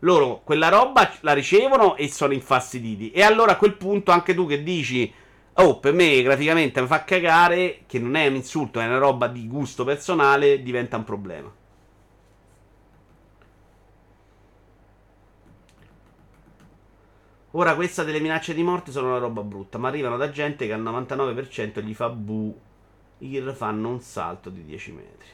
Loro 0.00 0.42
quella 0.44 0.68
roba 0.68 1.10
la 1.20 1.32
ricevono 1.32 1.96
e 1.96 2.08
sono 2.08 2.32
infastiditi. 2.32 3.10
E 3.10 3.22
allora 3.22 3.52
a 3.52 3.56
quel 3.56 3.74
punto 3.74 4.10
anche 4.12 4.34
tu 4.34 4.46
che 4.46 4.62
dici, 4.62 5.12
oh, 5.54 5.80
per 5.80 5.92
me 5.92 6.22
graficamente 6.22 6.80
mi 6.80 6.86
fa 6.86 7.04
cagare, 7.04 7.80
che 7.86 7.98
non 7.98 8.14
è 8.14 8.26
un 8.28 8.36
insulto, 8.36 8.80
è 8.80 8.86
una 8.86 8.98
roba 8.98 9.26
di 9.26 9.46
gusto 9.48 9.84
personale, 9.84 10.62
diventa 10.62 10.96
un 10.96 11.04
problema. 11.04 11.52
Ora 17.52 17.74
questa 17.74 18.04
delle 18.04 18.20
minacce 18.20 18.54
di 18.54 18.62
morte 18.62 18.92
sono 18.92 19.08
una 19.08 19.18
roba 19.18 19.42
brutta, 19.42 19.78
ma 19.78 19.88
arrivano 19.88 20.16
da 20.16 20.30
gente 20.30 20.66
che 20.66 20.72
al 20.72 20.82
99% 20.82 21.82
gli 21.82 21.94
fa 21.94 22.08
bu. 22.08 22.56
Ir 23.20 23.52
fanno 23.52 23.88
un 23.88 24.00
salto 24.00 24.48
di 24.48 24.64
10 24.64 24.92
metri. 24.92 25.28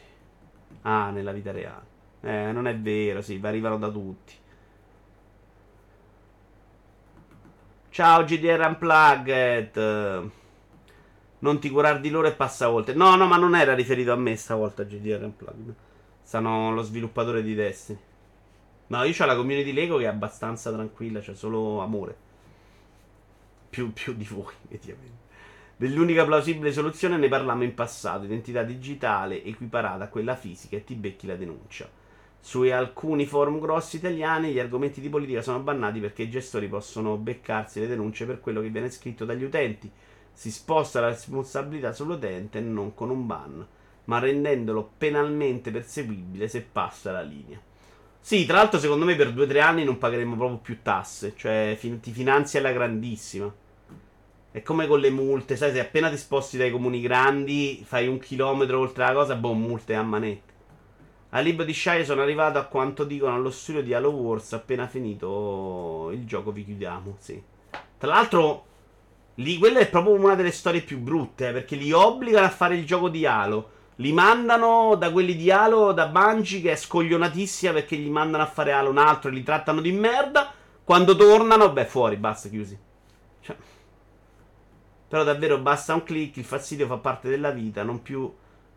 Ah, 0.82 1.10
nella 1.10 1.32
vita 1.32 1.50
reale. 1.52 1.92
Eh, 2.22 2.52
non 2.52 2.66
è 2.66 2.74
vero, 2.78 3.20
sì, 3.20 3.38
arrivano 3.42 3.76
da 3.76 3.90
tutti. 3.90 4.32
Ciao 7.94 8.24
GDR 8.24 8.58
Unplugged. 8.66 9.78
Non 11.38 11.60
ti 11.60 11.70
curare 11.70 12.00
di 12.00 12.10
loro 12.10 12.26
e 12.26 12.32
passa 12.32 12.68
oltre. 12.68 12.92
No, 12.92 13.14
no, 13.14 13.28
ma 13.28 13.36
non 13.36 13.54
era 13.54 13.72
riferito 13.72 14.10
a 14.10 14.16
me 14.16 14.34
stavolta 14.34 14.82
GDR 14.82 15.22
Unplugged. 15.22 15.74
Sono 16.24 16.74
lo 16.74 16.82
sviluppatore 16.82 17.40
di 17.44 17.54
Destiny. 17.54 17.98
No, 18.88 19.04
io 19.04 19.14
ho 19.16 19.26
la 19.26 19.36
community 19.36 19.72
Lego 19.72 19.98
che 19.98 20.06
è 20.06 20.08
abbastanza 20.08 20.72
tranquilla, 20.72 21.20
c'è 21.20 21.26
cioè 21.26 21.34
solo 21.36 21.82
amore. 21.82 22.16
Più, 23.70 23.92
più 23.92 24.12
di 24.14 24.24
voi, 24.24 24.52
effettivamente. 24.64 25.22
Dell'unica 25.76 26.24
plausibile 26.24 26.72
soluzione 26.72 27.16
ne 27.16 27.28
parlammo 27.28 27.62
in 27.62 27.74
passato, 27.74 28.24
identità 28.24 28.64
digitale 28.64 29.44
equiparata 29.44 30.02
a 30.02 30.08
quella 30.08 30.34
fisica 30.34 30.74
e 30.74 30.82
ti 30.82 30.96
becchi 30.96 31.28
la 31.28 31.36
denuncia. 31.36 31.88
Su 32.46 32.60
alcuni 32.60 33.24
forum 33.24 33.58
grossi 33.58 33.96
italiani 33.96 34.52
gli 34.52 34.58
argomenti 34.58 35.00
di 35.00 35.08
politica 35.08 35.40
sono 35.40 35.60
bannati 35.60 35.98
perché 35.98 36.24
i 36.24 36.30
gestori 36.30 36.68
possono 36.68 37.16
beccarsi 37.16 37.80
le 37.80 37.86
denunce 37.86 38.26
per 38.26 38.40
quello 38.40 38.60
che 38.60 38.68
viene 38.68 38.90
scritto 38.90 39.24
dagli 39.24 39.44
utenti. 39.44 39.90
Si 40.30 40.50
sposta 40.50 41.00
la 41.00 41.06
responsabilità 41.06 41.94
sull'utente 41.94 42.60
non 42.60 42.92
con 42.92 43.08
un 43.08 43.26
ban, 43.26 43.66
ma 44.04 44.18
rendendolo 44.18 44.90
penalmente 44.98 45.70
perseguibile 45.70 46.46
se 46.46 46.60
passa 46.60 47.12
la 47.12 47.22
linea. 47.22 47.58
Sì, 48.20 48.44
tra 48.44 48.58
l'altro 48.58 48.78
secondo 48.78 49.06
me 49.06 49.16
per 49.16 49.32
2-3 49.32 49.60
anni 49.62 49.84
non 49.84 49.96
pagheremo 49.96 50.36
proprio 50.36 50.58
più 50.58 50.82
tasse, 50.82 51.32
cioè 51.36 51.78
ti 51.80 52.10
finanzia 52.10 52.60
alla 52.60 52.72
grandissima. 52.72 53.50
È 54.50 54.62
come 54.62 54.86
con 54.86 55.00
le 55.00 55.10
multe, 55.10 55.56
sai, 55.56 55.72
se 55.72 55.80
appena 55.80 56.10
ti 56.10 56.18
sposti 56.18 56.58
dai 56.58 56.70
comuni 56.70 57.00
grandi, 57.00 57.82
fai 57.86 58.06
un 58.06 58.18
chilometro 58.18 58.80
oltre 58.80 59.06
la 59.06 59.14
cosa, 59.14 59.34
boh, 59.34 59.54
multe 59.54 59.94
a 59.94 60.02
manette. 60.02 60.53
A 61.34 61.40
libro 61.40 61.64
di 61.64 61.74
Shire 61.74 62.04
sono 62.04 62.22
arrivato 62.22 62.58
a 62.58 62.64
quanto 62.64 63.02
dicono 63.02 63.34
allo 63.34 63.50
studio 63.50 63.82
di 63.82 63.92
Halo 63.92 64.10
Wars, 64.10 64.52
appena 64.52 64.86
finito 64.86 66.10
il 66.12 66.24
gioco 66.24 66.52
vi 66.52 66.64
chiudiamo, 66.64 67.16
sì. 67.18 67.42
Tra 67.98 68.08
l'altro, 68.08 68.66
lì 69.34 69.58
quella 69.58 69.80
è 69.80 69.90
proprio 69.90 70.14
una 70.14 70.36
delle 70.36 70.52
storie 70.52 70.82
più 70.82 71.00
brutte, 71.00 71.48
eh, 71.48 71.52
perché 71.52 71.74
li 71.74 71.90
obbligano 71.90 72.46
a 72.46 72.50
fare 72.50 72.76
il 72.76 72.86
gioco 72.86 73.08
di 73.08 73.26
Halo. 73.26 73.70
Li 73.96 74.12
mandano 74.12 74.94
da 74.94 75.10
quelli 75.10 75.34
di 75.34 75.50
Halo, 75.50 75.90
da 75.90 76.06
Bungie, 76.06 76.60
che 76.60 76.70
è 76.70 76.76
scoglionatissima 76.76 77.72
perché 77.72 77.96
gli 77.96 78.10
mandano 78.10 78.44
a 78.44 78.46
fare 78.46 78.70
Halo 78.70 78.90
un 78.90 78.98
altro 78.98 79.28
e 79.28 79.32
li 79.32 79.42
trattano 79.42 79.80
di 79.80 79.90
merda. 79.90 80.52
Quando 80.84 81.16
tornano, 81.16 81.72
beh, 81.72 81.86
fuori, 81.86 82.16
basta, 82.16 82.48
chiusi. 82.48 82.78
Cioè. 83.40 83.56
Però 85.08 85.24
davvero 85.24 85.58
basta 85.58 85.94
un 85.94 86.04
click, 86.04 86.36
il 86.36 86.44
fastidio 86.44 86.86
fa 86.86 86.98
parte 86.98 87.28
della 87.28 87.50
vita, 87.50 87.82
non 87.82 88.02
più 88.02 88.32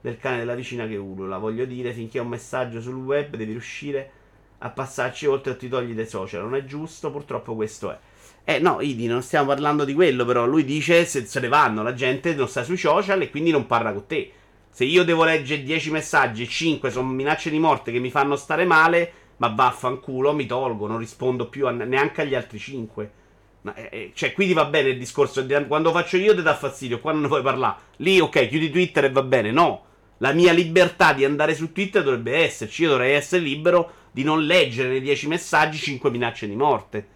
del 0.07 0.17
cane 0.17 0.37
della 0.37 0.55
vicina 0.55 0.87
che 0.87 0.95
ulula. 0.95 1.37
Voglio 1.37 1.65
dire, 1.65 1.93
finché 1.93 2.17
è 2.17 2.21
un 2.21 2.29
messaggio 2.29 2.81
sul 2.81 2.95
web 2.95 3.35
devi 3.35 3.51
riuscire 3.51 4.11
a 4.59 4.69
passarci 4.69 5.25
oltre 5.25 5.51
o 5.51 5.57
ti 5.57 5.67
togli 5.67 5.93
dai 5.93 6.07
social. 6.07 6.43
Non 6.43 6.55
è 6.55 6.63
giusto, 6.65 7.11
purtroppo 7.11 7.55
questo 7.55 7.91
è. 7.91 7.97
Eh 8.43 8.59
no, 8.59 8.79
Idi, 8.79 9.07
non 9.07 9.21
stiamo 9.21 9.47
parlando 9.47 9.83
di 9.83 9.93
quello, 9.93 10.23
però 10.23 10.45
lui 10.45 10.63
dice 10.63 11.03
se 11.05 11.25
se 11.25 11.39
ne 11.41 11.49
vanno, 11.49 11.83
la 11.83 11.93
gente 11.93 12.33
non 12.33 12.47
sta 12.47 12.63
sui 12.63 12.77
social 12.77 13.21
e 13.21 13.29
quindi 13.29 13.51
non 13.51 13.65
parla 13.65 13.91
con 13.91 14.05
te. 14.07 14.31
Se 14.69 14.85
io 14.85 15.03
devo 15.03 15.23
leggere 15.25 15.63
10 15.63 15.91
messaggi 15.91 16.43
e 16.43 16.47
5 16.47 16.89
sono 16.89 17.09
minacce 17.09 17.49
di 17.49 17.59
morte 17.59 17.91
che 17.91 17.99
mi 17.99 18.09
fanno 18.09 18.35
stare 18.35 18.63
male, 18.63 19.11
ma 19.37 19.49
vaffanculo, 19.49 20.33
mi 20.33 20.45
tolgo, 20.45 20.87
non 20.87 20.97
rispondo 20.97 21.49
più 21.49 21.67
a, 21.67 21.71
neanche 21.71 22.21
agli 22.21 22.35
altri 22.35 22.57
5. 22.57 23.11
Ma, 23.61 23.73
eh, 23.75 23.89
eh, 23.91 24.11
cioè, 24.13 24.31
quindi 24.31 24.53
va 24.53 24.65
bene 24.65 24.89
il 24.89 24.97
discorso. 24.97 25.41
Di, 25.41 25.53
quando 25.67 25.91
faccio 25.91 26.15
io 26.15 26.33
ti 26.33 26.41
dà 26.41 26.55
fastidio, 26.55 26.99
qua 26.99 27.11
non 27.11 27.21
ne 27.21 27.27
puoi 27.27 27.41
parlare. 27.41 27.75
Lì, 27.97 28.19
ok, 28.19 28.47
chiudi 28.47 28.69
Twitter 28.69 29.05
e 29.05 29.11
va 29.11 29.23
bene. 29.23 29.51
No, 29.51 29.86
la 30.17 30.33
mia 30.33 30.51
libertà 30.51 31.13
di 31.13 31.25
andare 31.25 31.55
su 31.55 31.71
Twitter 31.71 32.03
dovrebbe 32.03 32.37
esserci. 32.37 32.83
Io 32.83 32.89
dovrei 32.89 33.13
essere 33.13 33.41
libero 33.41 33.91
di 34.11 34.23
non 34.23 34.45
leggere 34.45 34.89
nei 34.89 35.01
10 35.01 35.27
messaggi 35.27 35.77
5 35.77 36.09
minacce 36.09 36.47
di 36.47 36.55
morte. 36.55 37.07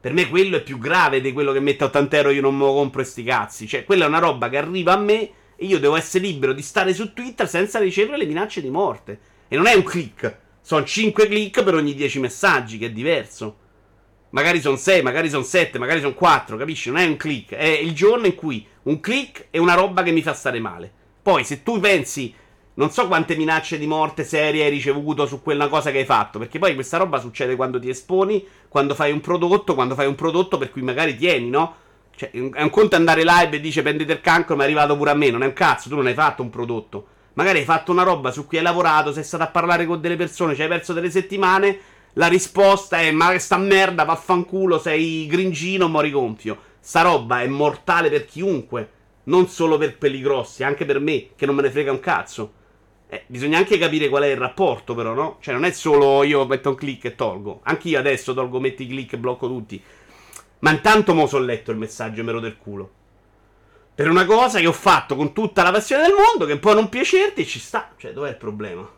Per 0.00 0.12
me 0.12 0.28
quello 0.28 0.56
è 0.56 0.62
più 0.62 0.78
grave 0.78 1.20
di 1.20 1.32
quello 1.32 1.52
che 1.52 1.60
mette 1.60 1.84
80 1.84 2.16
euro 2.16 2.30
io 2.30 2.42
non 2.42 2.54
me 2.54 2.64
lo 2.64 2.74
compro 2.74 3.00
e 3.00 3.04
sti 3.04 3.22
cazzi. 3.22 3.66
Cioè, 3.66 3.84
quella 3.84 4.04
è 4.04 4.08
una 4.08 4.18
roba 4.18 4.48
che 4.48 4.58
arriva 4.58 4.92
a 4.92 4.98
me 4.98 5.30
e 5.56 5.66
io 5.66 5.78
devo 5.78 5.96
essere 5.96 6.24
libero 6.24 6.52
di 6.52 6.62
stare 6.62 6.92
su 6.92 7.12
Twitter 7.12 7.48
senza 7.48 7.78
ricevere 7.78 8.18
le 8.18 8.26
minacce 8.26 8.60
di 8.60 8.70
morte. 8.70 9.18
E 9.48 9.56
non 9.56 9.66
è 9.66 9.74
un 9.74 9.82
click. 9.82 10.38
Sono 10.60 10.84
5 10.84 11.26
click 11.26 11.62
per 11.62 11.74
ogni 11.74 11.94
10 11.94 12.20
messaggi, 12.20 12.78
che 12.78 12.86
è 12.86 12.90
diverso. 12.90 13.58
Magari 14.30 14.60
sono 14.60 14.76
6, 14.76 15.02
magari 15.02 15.28
sono 15.28 15.44
7, 15.44 15.78
magari 15.78 16.00
sono 16.00 16.14
4, 16.14 16.56
capisci? 16.56 16.90
Non 16.90 16.98
è 16.98 17.06
un 17.06 17.16
click, 17.16 17.54
è 17.54 17.66
il 17.66 17.94
giorno 17.94 18.26
in 18.26 18.34
cui 18.34 18.66
un 18.84 18.98
click 18.98 19.46
è 19.50 19.58
una 19.58 19.74
roba 19.74 20.02
che 20.02 20.10
mi 20.10 20.22
fa 20.22 20.32
stare 20.32 20.58
male. 20.58 20.92
Poi 21.24 21.42
se 21.42 21.62
tu 21.62 21.80
pensi, 21.80 22.34
non 22.74 22.90
so 22.90 23.06
quante 23.06 23.34
minacce 23.34 23.78
di 23.78 23.86
morte 23.86 24.24
serie 24.24 24.64
hai 24.64 24.70
ricevuto 24.70 25.24
su 25.24 25.40
quella 25.40 25.68
cosa 25.68 25.90
che 25.90 26.00
hai 26.00 26.04
fatto, 26.04 26.38
perché 26.38 26.58
poi 26.58 26.74
questa 26.74 26.98
roba 26.98 27.18
succede 27.18 27.56
quando 27.56 27.80
ti 27.80 27.88
esponi, 27.88 28.46
quando 28.68 28.94
fai 28.94 29.10
un 29.10 29.22
prodotto, 29.22 29.74
quando 29.74 29.94
fai 29.94 30.06
un 30.06 30.16
prodotto 30.16 30.58
per 30.58 30.70
cui 30.70 30.82
magari 30.82 31.16
tieni, 31.16 31.48
no? 31.48 31.76
Cioè, 32.14 32.30
è 32.30 32.60
un 32.60 32.68
conto 32.68 32.96
andare 32.96 33.24
live 33.24 33.56
e 33.56 33.60
dice 33.60 33.80
prendete 33.80 34.12
il 34.12 34.20
cancro, 34.20 34.54
ma 34.54 34.64
è 34.64 34.66
arrivato 34.66 34.98
pure 34.98 35.12
a 35.12 35.14
me, 35.14 35.30
non 35.30 35.42
è 35.42 35.46
un 35.46 35.54
cazzo, 35.54 35.88
tu 35.88 35.96
non 35.96 36.04
hai 36.04 36.12
fatto 36.12 36.42
un 36.42 36.50
prodotto. 36.50 37.06
Magari 37.32 37.60
hai 37.60 37.64
fatto 37.64 37.90
una 37.90 38.02
roba 38.02 38.30
su 38.30 38.46
cui 38.46 38.58
hai 38.58 38.62
lavorato, 38.62 39.10
sei 39.10 39.24
stato 39.24 39.44
a 39.44 39.48
parlare 39.48 39.86
con 39.86 40.02
delle 40.02 40.16
persone, 40.16 40.54
ci 40.54 40.60
hai 40.60 40.68
perso 40.68 40.92
delle 40.92 41.10
settimane 41.10 41.78
la 42.14 42.26
risposta 42.26 42.98
è: 42.98 43.10
Ma 43.10 43.36
sta 43.38 43.56
merda, 43.56 44.04
vaffanculo, 44.04 44.78
sei 44.78 45.26
gringino, 45.26 45.88
mori 45.88 46.10
gonfio. 46.10 46.58
Sta 46.80 47.02
roba 47.02 47.40
è 47.40 47.46
mortale 47.46 48.10
per 48.10 48.26
chiunque. 48.26 48.90
Non 49.24 49.48
solo 49.48 49.78
per 49.78 49.98
quelli 49.98 50.20
grossi, 50.20 50.62
anche 50.62 50.84
per 50.84 51.00
me, 51.00 51.30
che 51.36 51.46
non 51.46 51.54
me 51.54 51.62
ne 51.62 51.70
frega 51.70 51.90
un 51.90 52.00
cazzo. 52.00 52.52
Eh, 53.08 53.24
bisogna 53.26 53.58
anche 53.58 53.78
capire 53.78 54.08
qual 54.08 54.24
è 54.24 54.28
il 54.28 54.36
rapporto, 54.36 54.94
però, 54.94 55.14
no? 55.14 55.38
Cioè, 55.40 55.54
non 55.54 55.64
è 55.64 55.70
solo 55.70 56.22
io 56.24 56.46
metto 56.46 56.70
un 56.70 56.74
click 56.74 57.04
e 57.04 57.14
tolgo. 57.14 57.60
Anche 57.64 57.88
io 57.88 57.98
adesso 57.98 58.34
tolgo, 58.34 58.60
metti 58.60 58.86
click 58.86 59.12
e 59.12 59.18
blocco 59.18 59.46
tutti. 59.46 59.82
Ma 60.60 60.70
intanto 60.70 61.14
mo 61.14 61.26
sono 61.26 61.44
letto 61.44 61.70
il 61.70 61.76
messaggio 61.76 62.20
e 62.20 62.24
me 62.24 62.32
lo 62.32 62.40
del 62.40 62.56
culo. 62.56 62.90
Per 63.94 64.08
una 64.10 64.24
cosa 64.24 64.58
che 64.58 64.66
ho 64.66 64.72
fatto 64.72 65.14
con 65.14 65.32
tutta 65.32 65.62
la 65.62 65.70
passione 65.70 66.02
del 66.02 66.14
mondo, 66.14 66.46
che 66.46 66.58
può 66.58 66.74
non 66.74 66.88
piacerti, 66.88 67.46
ci 67.46 67.60
sta. 67.60 67.92
Cioè, 67.96 68.12
dov'è 68.12 68.30
il 68.30 68.36
problema? 68.36 68.90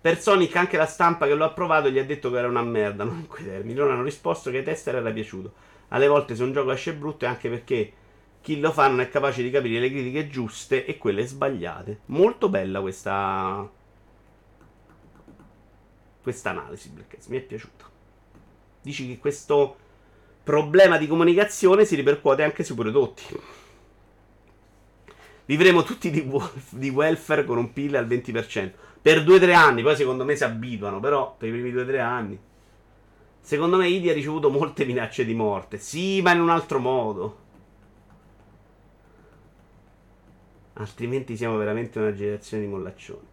Per 0.00 0.18
Sonic 0.18 0.56
anche 0.56 0.78
la 0.78 0.86
stampa 0.86 1.26
che 1.26 1.34
lo 1.34 1.44
ha 1.44 1.48
approvato 1.48 1.90
gli 1.90 1.98
ha 1.98 2.04
detto 2.04 2.30
che 2.30 2.38
era 2.38 2.48
una 2.48 2.62
merda, 2.62 3.04
non 3.04 3.18
in 3.18 3.26
quei 3.26 3.44
termini. 3.44 3.78
Non 3.78 3.90
hanno 3.90 4.02
risposto 4.02 4.50
che 4.50 4.58
ai 4.58 4.64
tester 4.64 4.96
era 4.96 5.10
piaciuto. 5.10 5.52
Alle 5.90 6.08
volte 6.08 6.34
se 6.34 6.42
un 6.42 6.52
gioco 6.52 6.72
esce 6.72 6.94
brutto 6.94 7.24
è 7.24 7.28
anche 7.28 7.48
perché 7.48 7.92
chi 8.40 8.58
lo 8.58 8.72
fa 8.72 8.88
non 8.88 9.00
è 9.00 9.08
capace 9.08 9.42
di 9.42 9.50
capire 9.50 9.80
le 9.80 9.90
critiche 9.90 10.28
giuste 10.28 10.84
e 10.84 10.98
quelle 10.98 11.26
sbagliate. 11.26 12.00
Molto 12.06 12.48
bella 12.48 12.80
questa 12.80 13.68
questa 16.22 16.50
analisi, 16.50 16.90
Blackheads, 16.90 17.26
mi 17.26 17.38
è 17.38 17.40
piaciuta. 17.40 17.88
Dici 18.82 19.06
che 19.08 19.18
questo 19.18 19.76
problema 20.42 20.96
di 20.98 21.06
comunicazione 21.06 21.84
si 21.84 21.96
ripercuote 21.96 22.42
anche 22.42 22.62
sui 22.62 22.74
prodotti. 22.74 23.24
Vivremo 25.46 25.82
tutti 25.82 26.10
di, 26.10 26.30
di 26.70 26.88
welfare 26.90 27.44
con 27.44 27.58
un 27.58 27.72
PIL 27.72 27.96
al 27.96 28.06
20% 28.06 28.70
per 29.02 29.24
2-3 29.24 29.54
anni. 29.54 29.82
Poi 29.82 29.96
secondo 29.96 30.24
me 30.24 30.36
si 30.36 30.44
abituano, 30.44 31.00
però 31.00 31.34
per 31.36 31.48
i 31.48 31.52
primi 31.52 31.72
2-3 31.72 32.00
anni. 32.00 32.38
Secondo 33.40 33.76
me 33.76 33.88
Idi 33.88 34.10
ha 34.10 34.12
ricevuto 34.12 34.50
molte 34.50 34.84
minacce 34.84 35.24
di 35.24 35.34
morte. 35.34 35.78
Sì, 35.78 36.20
ma 36.22 36.32
in 36.32 36.40
un 36.40 36.50
altro 36.50 36.78
modo. 36.78 37.38
Altrimenti 40.74 41.36
siamo 41.36 41.56
veramente 41.56 41.98
una 41.98 42.14
generazione 42.14 42.62
di 42.62 42.68
mollaccioni. 42.68 43.26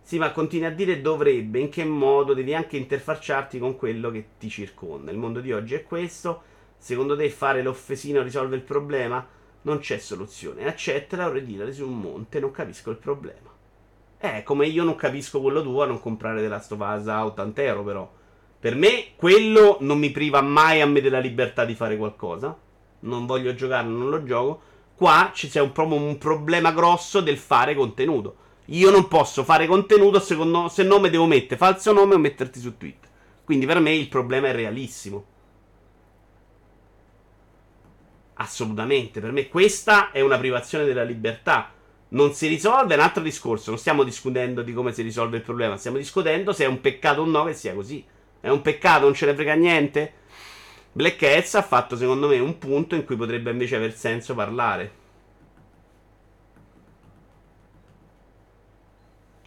Sì, 0.00 0.18
ma 0.18 0.32
continui 0.32 0.66
a 0.66 0.74
dire 0.74 1.00
dovrebbe, 1.00 1.60
in 1.60 1.68
che 1.68 1.84
modo 1.84 2.34
devi 2.34 2.54
anche 2.54 2.76
interfacciarti 2.76 3.58
con 3.58 3.76
quello 3.76 4.10
che 4.10 4.26
ti 4.38 4.48
circonda. 4.48 5.12
Il 5.12 5.18
mondo 5.18 5.40
di 5.40 5.52
oggi 5.52 5.74
è 5.74 5.84
questo. 5.84 6.42
Secondo 6.76 7.16
te 7.16 7.30
fare 7.30 7.62
l'offesino 7.62 8.22
risolve 8.22 8.56
il 8.56 8.62
problema? 8.62 9.24
Non 9.62 9.78
c'è 9.78 9.98
soluzione. 9.98 10.66
Accettala 10.66 11.28
o 11.28 11.32
ridilati 11.32 11.72
su 11.72 11.86
un 11.86 12.00
monte, 12.00 12.40
non 12.40 12.50
capisco 12.50 12.90
il 12.90 12.96
problema. 12.96 13.50
Eh, 14.18 14.42
come 14.42 14.66
io 14.66 14.82
non 14.82 14.96
capisco 14.96 15.40
quello 15.40 15.62
tuo 15.62 15.82
a 15.82 15.86
non 15.86 16.00
comprare 16.00 16.40
The 16.40 16.48
Last 16.48 16.72
of 16.72 16.80
Us 16.80 17.06
a 17.06 17.24
80 17.24 17.62
euro, 17.62 17.84
però. 17.84 18.12
Per 18.62 18.76
me, 18.76 19.06
quello 19.16 19.78
non 19.80 19.98
mi 19.98 20.12
priva 20.12 20.40
mai 20.40 20.80
a 20.80 20.86
me 20.86 21.00
della 21.00 21.18
libertà 21.18 21.64
di 21.64 21.74
fare 21.74 21.96
qualcosa. 21.96 22.56
Non 23.00 23.26
voglio 23.26 23.56
giocare, 23.56 23.88
non 23.88 24.08
lo 24.08 24.22
gioco. 24.22 24.62
Qua 24.94 25.32
c'è 25.34 25.60
un, 25.60 25.72
proprio 25.72 25.98
un 25.98 26.16
problema 26.16 26.70
grosso 26.70 27.20
del 27.20 27.38
fare 27.38 27.74
contenuto. 27.74 28.36
Io 28.66 28.90
non 28.90 29.08
posso 29.08 29.42
fare 29.42 29.66
contenuto 29.66 30.20
secondo, 30.20 30.68
se 30.68 30.84
no 30.84 31.00
mi 31.00 31.10
devo 31.10 31.26
mettere 31.26 31.56
falso 31.56 31.92
nome 31.92 32.14
o 32.14 32.18
metterti 32.18 32.60
su 32.60 32.76
Twitter. 32.76 33.10
Quindi 33.42 33.66
per 33.66 33.80
me 33.80 33.94
il 33.94 34.06
problema 34.06 34.46
è 34.46 34.52
realissimo. 34.52 35.24
Assolutamente, 38.34 39.20
per 39.20 39.32
me 39.32 39.48
questa 39.48 40.12
è 40.12 40.20
una 40.20 40.38
privazione 40.38 40.84
della 40.84 41.02
libertà 41.02 41.72
non 42.10 42.32
si 42.32 42.46
risolve, 42.46 42.94
è 42.94 42.96
un 42.96 43.02
altro 43.02 43.24
discorso. 43.24 43.70
Non 43.70 43.78
stiamo 43.80 44.04
discutendo 44.04 44.62
di 44.62 44.72
come 44.72 44.92
si 44.92 45.02
risolve 45.02 45.38
il 45.38 45.42
problema, 45.42 45.76
stiamo 45.76 45.96
discutendo 45.96 46.52
se 46.52 46.62
è 46.62 46.68
un 46.68 46.80
peccato 46.80 47.22
o 47.22 47.24
no 47.24 47.42
che 47.42 47.54
sia 47.54 47.74
così. 47.74 48.06
È 48.42 48.48
un 48.48 48.60
peccato, 48.60 49.04
non 49.04 49.14
ce 49.14 49.26
ne 49.26 49.34
frega 49.34 49.54
niente? 49.54 50.14
Black 50.90 51.22
Hats 51.22 51.54
ha 51.54 51.62
fatto 51.62 51.96
secondo 51.96 52.26
me 52.26 52.40
un 52.40 52.58
punto 52.58 52.96
in 52.96 53.04
cui 53.04 53.14
potrebbe 53.14 53.52
invece 53.52 53.76
aver 53.76 53.94
senso 53.94 54.34
parlare. 54.34 54.92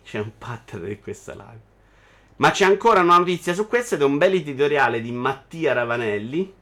C'è 0.02 0.20
un 0.20 0.32
pattern 0.38 0.86
di 0.86 0.98
questa 1.02 1.34
live. 1.34 1.60
Ma 2.38 2.52
c'è 2.52 2.64
ancora 2.64 3.02
una 3.02 3.18
notizia 3.18 3.54
su 3.54 3.68
questo 3.68 3.96
ed 3.96 4.02
è 4.02 4.06
un 4.06 4.18
bel 4.18 4.34
editoriale 4.34 5.02
di 5.02 5.12
Mattia 5.12 5.74
Ravanelli. 5.74 6.54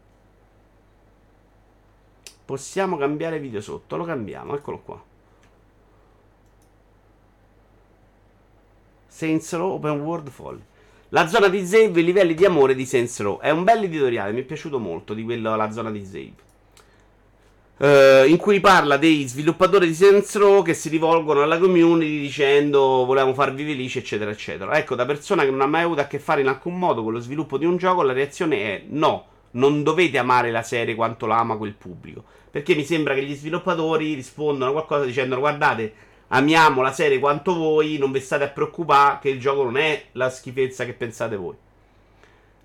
Possiamo 2.46 2.98
cambiare 2.98 3.40
video 3.40 3.62
sotto, 3.62 3.96
lo 3.96 4.06
cambiamo, 4.06 4.56
eccolo 4.56 4.80
qua. 4.80 5.04
Saints 9.06 9.54
Row 9.54 9.74
Open 9.74 10.02
World 10.02 10.30
Folly. 10.30 10.72
La 11.14 11.28
zona 11.28 11.48
di 11.48 11.64
Zave, 11.64 12.02
i 12.02 12.04
livelli 12.04 12.34
di 12.34 12.44
amore 12.44 12.74
di 12.74 12.88
Saints 12.88 13.20
Row. 13.20 13.40
È 13.40 13.52
un 13.52 13.64
bel 13.64 13.84
editoriale, 13.84 14.32
mi 14.32 14.40
è 14.40 14.44
piaciuto 14.44 14.80
molto 14.80 15.14
di 15.14 15.22
quello, 15.22 15.56
la 15.56 15.70
zona 15.70 15.92
di 15.92 16.04
Zave. 16.04 16.34
Uh, 17.78 18.28
in 18.28 18.38
cui 18.38 18.60
parla 18.60 18.98
dei 18.98 19.28
sviluppatori 19.28 19.86
di 19.86 19.94
Saints 19.94 20.36
Row 20.38 20.64
che 20.64 20.74
si 20.74 20.90
rivolgono 20.90 21.44
alla 21.44 21.60
community 21.60 22.20
dicendo 22.20 23.06
volevamo 23.06 23.36
farvi 23.36 23.64
felici, 23.64 24.00
eccetera, 24.00 24.32
eccetera. 24.32 24.76
Ecco, 24.76 24.96
da 24.96 25.06
persona 25.06 25.44
che 25.44 25.52
non 25.52 25.62
ha 25.62 25.68
mai 25.68 25.84
avuto 25.84 26.02
a 26.02 26.06
che 26.06 26.18
fare 26.18 26.42
in 26.42 26.48
alcun 26.48 26.80
modo 26.80 27.04
con 27.04 27.14
lo 27.14 27.20
sviluppo 27.20 27.60
di 27.60 27.66
un 27.66 27.78
gioco, 27.78 28.02
la 28.02 28.14
reazione 28.14 28.58
è 28.58 28.84
no, 28.88 29.26
non 29.52 29.84
dovete 29.84 30.18
amare 30.18 30.50
la 30.50 30.64
serie 30.64 30.96
quanto 30.96 31.28
la 31.28 31.38
ama 31.38 31.58
quel 31.58 31.76
pubblico. 31.76 32.24
Perché 32.50 32.74
mi 32.74 32.84
sembra 32.84 33.14
che 33.14 33.24
gli 33.24 33.36
sviluppatori 33.36 34.16
rispondono 34.16 34.72
a 34.72 34.74
qualcosa 34.74 35.06
dicendo 35.06 35.38
guardate 35.38 35.94
amiamo 36.34 36.82
la 36.82 36.92
serie 36.92 37.20
quanto 37.20 37.54
voi, 37.54 37.98
non 37.98 38.12
vi 38.12 38.20
state 38.20 38.44
a 38.44 38.50
preoccupare 38.50 39.20
che 39.22 39.30
il 39.30 39.40
gioco 39.40 39.64
non 39.64 39.78
è 39.78 40.06
la 40.14 40.30
schifezza 40.30 40.84
che 40.84 40.94
pensate 40.94 41.36
voi. 41.36 41.56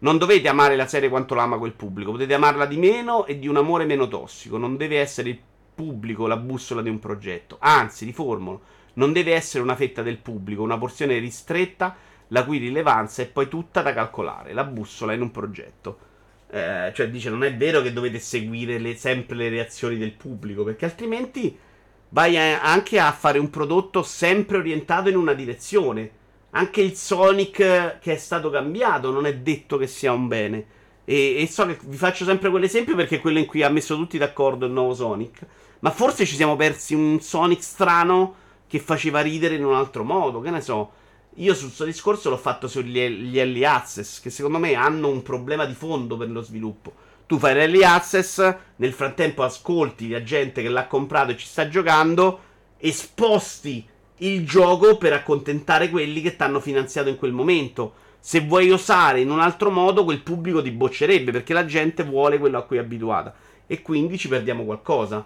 Non 0.00 0.16
dovete 0.16 0.48
amare 0.48 0.76
la 0.76 0.86
serie 0.86 1.08
quanto 1.08 1.34
l'ama 1.34 1.58
quel 1.58 1.72
pubblico, 1.72 2.12
potete 2.12 2.32
amarla 2.34 2.64
di 2.66 2.76
meno 2.76 3.26
e 3.26 3.38
di 3.38 3.46
un 3.46 3.56
amore 3.56 3.84
meno 3.84 4.08
tossico. 4.08 4.56
Non 4.56 4.76
deve 4.76 5.00
essere 5.00 5.28
il 5.30 5.40
pubblico 5.74 6.26
la 6.26 6.36
bussola 6.36 6.80
di 6.80 6.88
un 6.88 6.98
progetto, 6.98 7.56
anzi, 7.60 8.04
riformulo, 8.04 8.60
non 8.94 9.12
deve 9.12 9.34
essere 9.34 9.62
una 9.62 9.76
fetta 9.76 10.02
del 10.02 10.18
pubblico, 10.18 10.62
una 10.62 10.78
porzione 10.78 11.18
ristretta 11.18 11.94
la 12.28 12.44
cui 12.44 12.58
rilevanza 12.58 13.22
è 13.22 13.26
poi 13.26 13.48
tutta 13.48 13.82
da 13.82 13.92
calcolare, 13.92 14.52
la 14.54 14.64
bussola 14.64 15.12
in 15.12 15.20
un 15.20 15.30
progetto. 15.30 16.06
Eh, 16.50 16.92
cioè 16.94 17.10
dice 17.10 17.28
non 17.28 17.44
è 17.44 17.54
vero 17.54 17.82
che 17.82 17.92
dovete 17.92 18.18
seguire 18.18 18.78
le, 18.78 18.96
sempre 18.96 19.36
le 19.36 19.50
reazioni 19.50 19.98
del 19.98 20.12
pubblico, 20.12 20.64
perché 20.64 20.86
altrimenti 20.86 21.66
vai 22.10 22.36
a, 22.36 22.62
anche 22.62 22.98
a 22.98 23.12
fare 23.12 23.38
un 23.38 23.50
prodotto 23.50 24.02
sempre 24.02 24.58
orientato 24.58 25.08
in 25.08 25.16
una 25.16 25.34
direzione. 25.34 26.10
Anche 26.50 26.80
il 26.80 26.96
Sonic 26.96 27.98
che 28.00 28.12
è 28.12 28.16
stato 28.16 28.50
cambiato 28.50 29.10
non 29.10 29.26
è 29.26 29.36
detto 29.36 29.76
che 29.76 29.86
sia 29.86 30.12
un 30.12 30.28
bene. 30.28 30.66
E, 31.04 31.40
e 31.40 31.48
so 31.48 31.66
che 31.66 31.78
vi 31.84 31.96
faccio 31.96 32.24
sempre 32.24 32.50
quell'esempio 32.50 32.94
perché 32.94 33.16
è 33.16 33.20
quello 33.20 33.38
in 33.38 33.46
cui 33.46 33.62
ha 33.62 33.68
messo 33.68 33.96
tutti 33.96 34.18
d'accordo 34.18 34.66
il 34.66 34.72
nuovo 34.72 34.94
Sonic. 34.94 35.46
Ma 35.80 35.90
forse 35.90 36.26
ci 36.26 36.34
siamo 36.34 36.56
persi 36.56 36.94
un 36.94 37.20
Sonic 37.20 37.62
strano 37.62 38.34
che 38.66 38.78
faceva 38.78 39.20
ridere 39.20 39.54
in 39.54 39.64
un 39.64 39.74
altro 39.74 40.04
modo. 40.04 40.40
Che 40.40 40.50
ne 40.50 40.60
so. 40.60 40.92
Io 41.34 41.54
sul 41.54 41.70
suo 41.70 41.84
discorso 41.84 42.30
l'ho 42.30 42.36
fatto 42.36 42.66
sugli 42.66 42.98
early 42.98 43.62
access, 43.62 44.20
che 44.20 44.28
secondo 44.28 44.58
me 44.58 44.74
hanno 44.74 45.08
un 45.08 45.22
problema 45.22 45.66
di 45.66 45.74
fondo 45.74 46.16
per 46.16 46.30
lo 46.30 46.42
sviluppo. 46.42 46.92
Tu 47.28 47.38
fai 47.38 47.52
l'early 47.52 47.82
access, 47.82 48.54
nel 48.76 48.94
frattempo 48.94 49.42
ascolti 49.42 50.08
la 50.08 50.22
gente 50.22 50.62
che 50.62 50.70
l'ha 50.70 50.86
comprato 50.86 51.32
e 51.32 51.36
ci 51.36 51.46
sta 51.46 51.68
giocando, 51.68 52.40
e 52.78 52.90
sposti 52.90 53.86
il 54.20 54.46
gioco 54.46 54.96
per 54.96 55.12
accontentare 55.12 55.90
quelli 55.90 56.22
che 56.22 56.36
ti 56.36 56.42
hanno 56.42 56.58
finanziato 56.58 57.10
in 57.10 57.18
quel 57.18 57.32
momento. 57.32 58.06
Se 58.18 58.40
vuoi 58.40 58.70
osare 58.70 59.20
in 59.20 59.30
un 59.30 59.40
altro 59.40 59.70
modo, 59.70 60.04
quel 60.04 60.22
pubblico 60.22 60.62
ti 60.62 60.70
boccerebbe 60.70 61.30
perché 61.30 61.52
la 61.52 61.66
gente 61.66 62.02
vuole 62.02 62.38
quello 62.38 62.56
a 62.56 62.62
cui 62.62 62.78
è 62.78 62.80
abituata. 62.80 63.34
E 63.66 63.82
quindi 63.82 64.16
ci 64.16 64.28
perdiamo 64.28 64.64
qualcosa. 64.64 65.22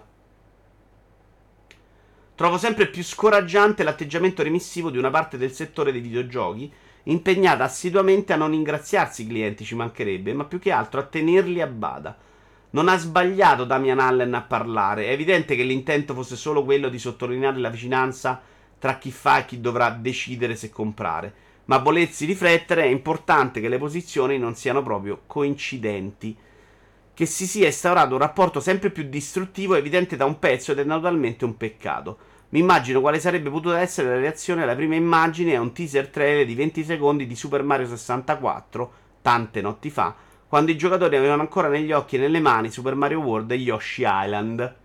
Trovo 2.35 2.57
sempre 2.57 2.87
più 2.87 3.01
scoraggiante 3.01 3.83
l'atteggiamento 3.83 4.43
remissivo 4.43 4.89
di 4.89 4.97
una 4.97 5.09
parte 5.09 5.37
del 5.37 5.53
settore 5.53 5.93
dei 5.93 6.01
videogiochi 6.01 6.69
impegnata 7.03 7.63
assiduamente 7.63 8.33
a 8.33 8.37
non 8.37 8.53
ingraziarsi 8.53 9.23
i 9.23 9.27
clienti, 9.27 9.65
ci 9.65 9.75
mancherebbe, 9.75 10.33
ma 10.33 10.45
più 10.45 10.59
che 10.59 10.71
altro 10.71 10.99
a 10.99 11.03
tenerli 11.03 11.61
a 11.61 11.67
bada. 11.67 12.17
Non 12.71 12.87
ha 12.87 12.97
sbagliato 12.97 13.65
Damian 13.65 13.99
Allen 13.99 14.33
a 14.33 14.41
parlare, 14.41 15.05
è 15.05 15.11
evidente 15.11 15.55
che 15.55 15.63
l'intento 15.63 16.13
fosse 16.13 16.35
solo 16.35 16.63
quello 16.63 16.89
di 16.89 16.97
sottolineare 16.97 17.57
la 17.57 17.69
vicinanza 17.69 18.41
tra 18.79 18.97
chi 18.97 19.11
fa 19.11 19.39
e 19.39 19.45
chi 19.45 19.61
dovrà 19.61 19.89
decidere 19.91 20.55
se 20.55 20.69
comprare. 20.69 21.33
Ma 21.65 21.77
volersi 21.77 22.25
riflettere 22.25 22.83
è 22.83 22.87
importante 22.87 23.61
che 23.61 23.69
le 23.69 23.77
posizioni 23.77 24.37
non 24.37 24.55
siano 24.55 24.81
proprio 24.83 25.21
coincidenti. 25.27 26.35
Che 27.13 27.25
si 27.25 27.45
sia 27.45 27.67
instaurato 27.67 28.13
un 28.13 28.19
rapporto 28.19 28.59
sempre 28.59 28.89
più 28.89 29.03
distruttivo 29.03 29.75
è 29.75 29.77
evidente 29.77 30.15
da 30.15 30.25
un 30.25 30.39
pezzo 30.39 30.71
ed 30.71 30.79
è 30.79 30.83
naturalmente 30.83 31.45
un 31.45 31.55
peccato. 31.55 32.17
Mi 32.53 32.59
immagino 32.59 33.01
quale 33.01 33.19
sarebbe 33.19 33.49
potuta 33.49 33.79
essere 33.79 34.09
la 34.09 34.19
reazione 34.19 34.61
alla 34.61 34.75
prima 34.75 34.93
immagine 34.93 35.55
a 35.55 35.59
un 35.59 35.73
teaser 35.73 36.09
trailer 36.09 36.45
di 36.45 36.53
20 36.53 36.83
secondi 36.83 37.25
di 37.25 37.35
Super 37.35 37.63
Mario 37.63 37.87
64, 37.87 38.93
tante 39.23 39.59
notti 39.59 39.89
fa, 39.89 40.15
quando 40.47 40.69
i 40.69 40.77
giocatori 40.77 41.15
avevano 41.15 41.41
ancora 41.41 41.67
negli 41.67 41.91
occhi 41.91 42.15
e 42.15 42.19
nelle 42.19 42.39
mani 42.39 42.69
Super 42.69 42.93
Mario 42.93 43.21
World 43.21 43.49
e 43.49 43.55
Yoshi 43.55 44.03
Island. 44.05 44.75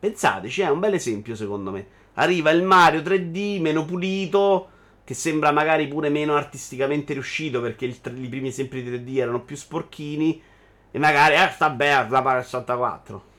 Pensateci, 0.00 0.62
è 0.62 0.70
un 0.70 0.80
bel 0.80 0.94
esempio 0.94 1.36
secondo 1.36 1.70
me. 1.70 1.86
Arriva 2.14 2.50
il 2.50 2.64
Mario 2.64 3.00
3D 3.00 3.60
meno 3.60 3.84
pulito, 3.84 4.68
che 5.04 5.14
sembra 5.14 5.52
magari 5.52 5.86
pure 5.86 6.08
meno 6.08 6.34
artisticamente 6.34 7.12
riuscito 7.12 7.60
perché 7.60 7.84
il, 7.84 7.96
i 8.16 8.28
primi 8.28 8.48
esempi 8.48 8.82
di 8.82 8.90
3D 8.90 9.18
erano 9.18 9.42
più 9.42 9.54
sporchini, 9.54 10.42
e 10.90 10.98
magari, 10.98 11.36
eh, 11.36 11.48
sta 11.54 11.70
bene, 11.70 12.10
la 12.10 12.20
Mario 12.20 12.42
64. 12.42 13.30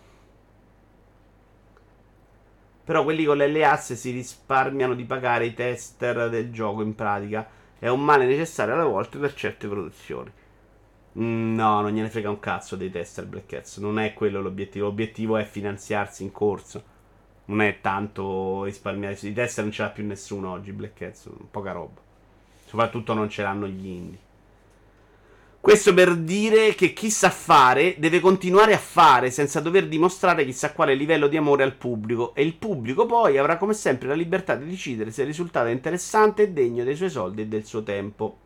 Però 2.83 3.03
quelli 3.03 3.23
con 3.23 3.37
le 3.37 3.47
LAS 3.49 3.93
si 3.93 4.11
risparmiano 4.11 4.93
di 4.93 5.05
pagare 5.05 5.45
i 5.45 5.53
tester 5.53 6.29
del 6.29 6.51
gioco 6.51 6.81
in 6.81 6.95
pratica. 6.95 7.47
È 7.79 7.87
un 7.87 8.03
male 8.03 8.25
necessario 8.25 8.73
alle 8.73 8.83
volte 8.83 9.17
per 9.17 9.33
certe 9.33 9.67
produzioni. 9.67 10.31
No, 11.13 11.81
non 11.81 11.91
gliene 11.91 12.09
frega 12.09 12.29
un 12.29 12.39
cazzo 12.39 12.75
dei 12.75 12.89
tester 12.89 13.25
Black 13.25 13.53
Hats. 13.53 13.77
Non 13.77 13.99
è 13.99 14.13
quello 14.13 14.41
l'obiettivo. 14.41 14.87
L'obiettivo 14.87 15.37
è 15.37 15.45
finanziarsi 15.45 16.23
in 16.23 16.31
corso. 16.31 16.83
Non 17.45 17.61
è 17.61 17.79
tanto 17.81 18.63
risparmiare. 18.63 19.17
I 19.21 19.33
tester 19.33 19.63
non 19.63 19.73
ce 19.73 19.83
l'ha 19.83 19.89
più 19.89 20.05
nessuno 20.05 20.51
oggi. 20.51 20.71
Black 20.71 21.01
Hats, 21.01 21.29
poca 21.51 21.71
roba. 21.71 22.01
Soprattutto 22.65 23.13
non 23.13 23.29
ce 23.29 23.43
l'hanno 23.43 23.67
gli 23.67 23.85
indie. 23.85 24.22
Questo 25.63 25.93
per 25.93 26.17
dire 26.17 26.75
che 26.75 26.91
chi 26.91 27.09
sa 27.09 27.29
fare 27.29 27.95
deve 27.97 28.19
continuare 28.19 28.73
a 28.73 28.77
fare 28.77 29.31
senza 29.31 29.61
dover 29.61 29.87
dimostrare 29.87 30.43
chissà 30.43 30.73
quale 30.73 30.93
livello 30.93 31.29
di 31.29 31.37
amore 31.37 31.63
al 31.63 31.75
pubblico 31.75 32.35
e 32.35 32.43
il 32.43 32.55
pubblico 32.55 33.05
poi 33.05 33.37
avrà 33.37 33.55
come 33.55 33.73
sempre 33.73 34.09
la 34.09 34.13
libertà 34.13 34.55
di 34.55 34.69
decidere 34.69 35.09
se 35.09 35.21
il 35.21 35.27
risultato 35.27 35.67
è 35.67 35.71
interessante 35.71 36.43
e 36.43 36.51
degno 36.51 36.83
dei 36.83 36.97
suoi 36.97 37.09
soldi 37.09 37.43
e 37.43 37.47
del 37.47 37.63
suo 37.63 37.81
tempo. 37.81 38.37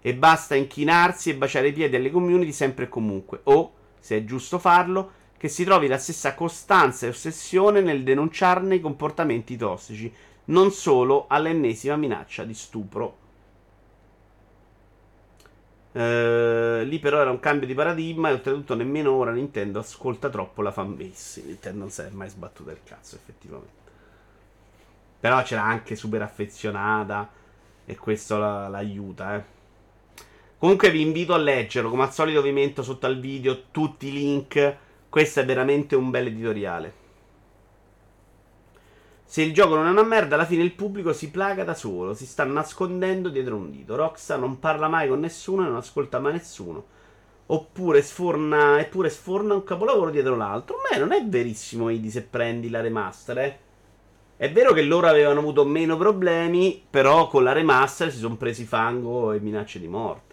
E 0.00 0.14
basta 0.14 0.54
inchinarsi 0.54 1.28
e 1.28 1.36
baciare 1.36 1.68
i 1.68 1.72
piedi 1.74 1.96
alle 1.96 2.10
community 2.10 2.52
sempre 2.52 2.84
e 2.84 2.88
comunque, 2.88 3.40
o, 3.42 3.72
se 4.00 4.16
è 4.16 4.24
giusto 4.24 4.58
farlo, 4.58 5.10
che 5.36 5.48
si 5.48 5.62
trovi 5.64 5.88
la 5.88 5.98
stessa 5.98 6.34
costanza 6.34 7.04
e 7.04 7.10
ossessione 7.10 7.82
nel 7.82 8.02
denunciarne 8.02 8.76
i 8.76 8.80
comportamenti 8.80 9.58
tossici, 9.58 10.10
non 10.46 10.70
solo 10.72 11.26
all'ennesima 11.28 11.96
minaccia 11.96 12.44
di 12.44 12.54
stupro. 12.54 13.19
Uh, 15.92 16.84
lì 16.84 17.00
però 17.00 17.20
era 17.20 17.30
un 17.30 17.40
cambio 17.40 17.66
di 17.66 17.74
paradigma 17.74 18.28
e 18.28 18.34
oltretutto 18.34 18.76
nemmeno 18.76 19.10
ora 19.10 19.32
Nintendo 19.32 19.80
ascolta 19.80 20.28
troppo 20.28 20.62
la 20.62 20.70
fanbase. 20.70 21.42
Nintendo 21.44 21.78
non 21.80 21.90
si 21.90 22.02
è 22.02 22.08
mai 22.10 22.28
sbattuta 22.28 22.70
il 22.70 22.80
cazzo 22.84 23.16
effettivamente. 23.16 23.78
Però 25.20 25.42
c'era 25.42 25.64
anche 25.64 25.96
super 25.96 26.22
affezionata 26.22 27.28
e 27.84 27.96
questo 27.96 28.38
la, 28.38 28.68
l'aiuta, 28.68 29.36
eh. 29.36 29.58
Comunque 30.58 30.90
vi 30.90 31.00
invito 31.00 31.32
a 31.32 31.38
leggerlo, 31.38 31.88
come 31.88 32.02
al 32.02 32.12
solito 32.12 32.42
vi 32.42 32.52
metto 32.52 32.82
sotto 32.82 33.06
al 33.06 33.18
video 33.18 33.64
tutti 33.70 34.08
i 34.08 34.12
link. 34.12 34.76
Questo 35.08 35.40
è 35.40 35.44
veramente 35.44 35.96
un 35.96 36.10
bel 36.10 36.26
editoriale. 36.26 36.99
Se 39.30 39.42
il 39.42 39.54
gioco 39.54 39.76
non 39.76 39.86
è 39.86 39.90
una 39.90 40.02
merda, 40.02 40.34
alla 40.34 40.44
fine 40.44 40.64
il 40.64 40.72
pubblico 40.72 41.12
si 41.12 41.30
plaga 41.30 41.62
da 41.62 41.74
solo, 41.74 42.14
si 42.14 42.26
sta 42.26 42.42
nascondendo 42.42 43.28
dietro 43.28 43.54
un 43.54 43.70
dito. 43.70 43.94
Rockstar 43.94 44.40
non 44.40 44.58
parla 44.58 44.88
mai 44.88 45.06
con 45.06 45.20
nessuno 45.20 45.62
e 45.62 45.68
non 45.68 45.76
ascolta 45.76 46.18
mai 46.18 46.32
nessuno. 46.32 46.84
Oppure 47.46 48.02
sforna, 48.02 48.80
eppure 48.80 49.08
sforna 49.08 49.54
un 49.54 49.62
capolavoro 49.62 50.10
dietro 50.10 50.34
l'altro. 50.34 50.78
Beh, 50.90 50.98
non 50.98 51.12
è 51.12 51.24
verissimo, 51.24 51.90
Idi, 51.90 52.10
se 52.10 52.22
prendi 52.22 52.70
la 52.70 52.80
remaster, 52.80 53.38
eh. 53.38 53.58
È 54.36 54.50
vero 54.50 54.72
che 54.72 54.82
loro 54.82 55.06
avevano 55.06 55.38
avuto 55.38 55.64
meno 55.64 55.96
problemi, 55.96 56.84
però 56.90 57.28
con 57.28 57.44
la 57.44 57.52
remaster 57.52 58.10
si 58.10 58.18
sono 58.18 58.34
presi 58.34 58.64
fango 58.64 59.30
e 59.30 59.38
minacce 59.38 59.78
di 59.78 59.86
morte. 59.86 60.29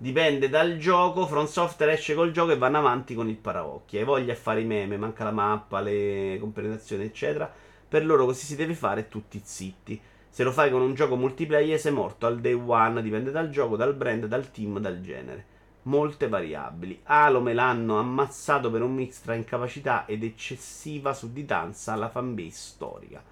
Dipende 0.00 0.48
dal 0.48 0.76
gioco. 0.76 1.26
From 1.26 1.46
Software 1.46 1.92
esce 1.92 2.14
col 2.14 2.30
gioco 2.30 2.52
e 2.52 2.56
vanno 2.56 2.78
avanti 2.78 3.14
con 3.14 3.28
il 3.28 3.36
paraocchi. 3.36 3.98
Hai 3.98 4.04
voglia 4.04 4.32
a 4.32 4.36
fare 4.36 4.60
i 4.60 4.64
meme, 4.64 4.96
manca 4.96 5.24
la 5.24 5.32
mappa, 5.32 5.80
le 5.80 6.36
compensazioni, 6.38 7.02
eccetera. 7.02 7.52
Per 7.88 8.06
loro 8.06 8.24
così 8.24 8.46
si 8.46 8.54
deve 8.54 8.74
fare 8.74 9.08
tutti 9.08 9.40
zitti. 9.42 10.00
Se 10.30 10.44
lo 10.44 10.52
fai 10.52 10.70
con 10.70 10.82
un 10.82 10.94
gioco 10.94 11.16
multiplayer 11.16 11.80
sei 11.80 11.90
morto 11.90 12.26
al 12.26 12.38
day 12.38 12.52
one. 12.52 13.02
Dipende 13.02 13.32
dal 13.32 13.50
gioco, 13.50 13.74
dal 13.74 13.94
brand, 13.94 14.26
dal 14.26 14.52
team, 14.52 14.78
dal 14.78 15.00
genere. 15.00 15.56
Molte 15.82 16.28
variabili. 16.28 17.00
Halo 17.04 17.40
me 17.40 17.52
l'hanno 17.52 17.98
ammazzato 17.98 18.70
per 18.70 18.82
un 18.82 18.94
mix 18.94 19.20
tra 19.22 19.34
incapacità 19.34 20.06
ed 20.06 20.22
eccessiva 20.22 21.12
sudditanza 21.12 21.92
alla 21.92 22.08
fanbase 22.08 22.50
storica. 22.52 23.22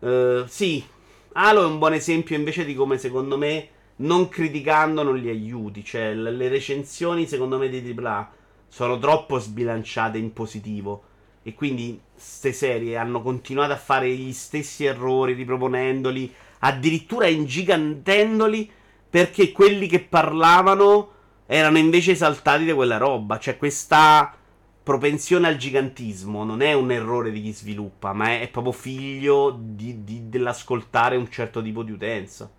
Uh, 0.00 0.44
sì, 0.46 0.84
Halo 1.32 1.62
è 1.62 1.66
un 1.66 1.78
buon 1.78 1.94
esempio 1.94 2.36
invece 2.36 2.66
di 2.66 2.74
come 2.74 2.98
secondo 2.98 3.38
me 3.38 3.68
non 3.96 4.28
criticando 4.28 5.02
non 5.02 5.16
li 5.16 5.28
aiuti. 5.28 5.84
Cioè, 5.84 6.14
le 6.14 6.48
recensioni, 6.48 7.26
secondo 7.26 7.58
me, 7.58 7.68
di 7.68 7.94
AAA 7.96 8.30
sono 8.68 8.98
troppo 8.98 9.38
sbilanciate 9.38 10.18
in 10.18 10.32
positivo. 10.32 11.04
E 11.42 11.54
quindi 11.54 12.00
queste 12.12 12.52
serie 12.52 12.96
hanno 12.96 13.20
continuato 13.20 13.72
a 13.72 13.76
fare 13.76 14.10
gli 14.14 14.32
stessi 14.32 14.84
errori, 14.84 15.34
riproponendoli, 15.34 16.32
addirittura 16.60 17.26
ingigantendoli 17.26 18.70
perché 19.10 19.52
quelli 19.52 19.86
che 19.86 20.00
parlavano 20.00 21.10
erano 21.46 21.78
invece 21.78 22.12
esaltati 22.12 22.64
da 22.64 22.74
quella 22.74 22.96
roba. 22.96 23.38
Cioè, 23.38 23.58
questa 23.58 24.34
propensione 24.82 25.48
al 25.48 25.56
gigantismo 25.56 26.44
non 26.44 26.60
è 26.60 26.72
un 26.72 26.90
errore 26.90 27.30
di 27.30 27.40
chi 27.42 27.52
sviluppa, 27.52 28.12
ma 28.12 28.30
è, 28.30 28.40
è 28.40 28.48
proprio 28.48 28.72
figlio 28.72 29.56
di, 29.58 30.02
di, 30.02 30.28
dell'ascoltare 30.28 31.16
un 31.16 31.30
certo 31.30 31.62
tipo 31.62 31.82
di 31.82 31.92
utenza. 31.92 32.50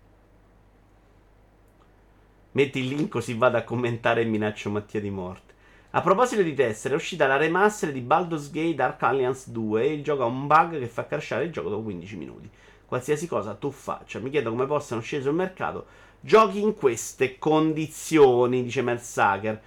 Metti 2.56 2.78
il 2.78 2.88
link 2.88 3.10
così 3.10 3.34
vado 3.34 3.58
a 3.58 3.64
commentare 3.64 4.22
e 4.22 4.24
minaccio 4.24 4.70
Mattia 4.70 4.98
di 4.98 5.10
morte. 5.10 5.52
A 5.90 6.00
proposito 6.00 6.40
di 6.40 6.54
tessere, 6.54 6.94
è 6.94 6.96
uscita 6.96 7.26
la 7.26 7.36
remaster 7.36 7.92
di 7.92 8.00
Baldur's 8.00 8.50
Gate 8.50 8.74
Dark 8.74 9.02
Alliance 9.02 9.52
2 9.52 9.82
e 9.82 9.92
il 9.92 10.02
gioco 10.02 10.22
ha 10.22 10.26
un 10.26 10.46
bug 10.46 10.78
che 10.78 10.86
fa 10.86 11.04
crashare 11.04 11.44
il 11.44 11.52
gioco 11.52 11.68
dopo 11.68 11.82
15 11.82 12.16
minuti. 12.16 12.48
Qualsiasi 12.86 13.26
cosa 13.26 13.52
tu 13.56 13.70
faccia, 13.70 14.20
mi 14.20 14.30
chiedo 14.30 14.48
come 14.48 14.64
possano 14.64 15.02
uscire 15.02 15.20
sul 15.20 15.34
mercato 15.34 15.84
giochi 16.18 16.62
in 16.62 16.74
queste 16.74 17.36
condizioni, 17.36 18.62
dice 18.62 18.80
Mel 18.80 19.02
Sager. 19.02 19.60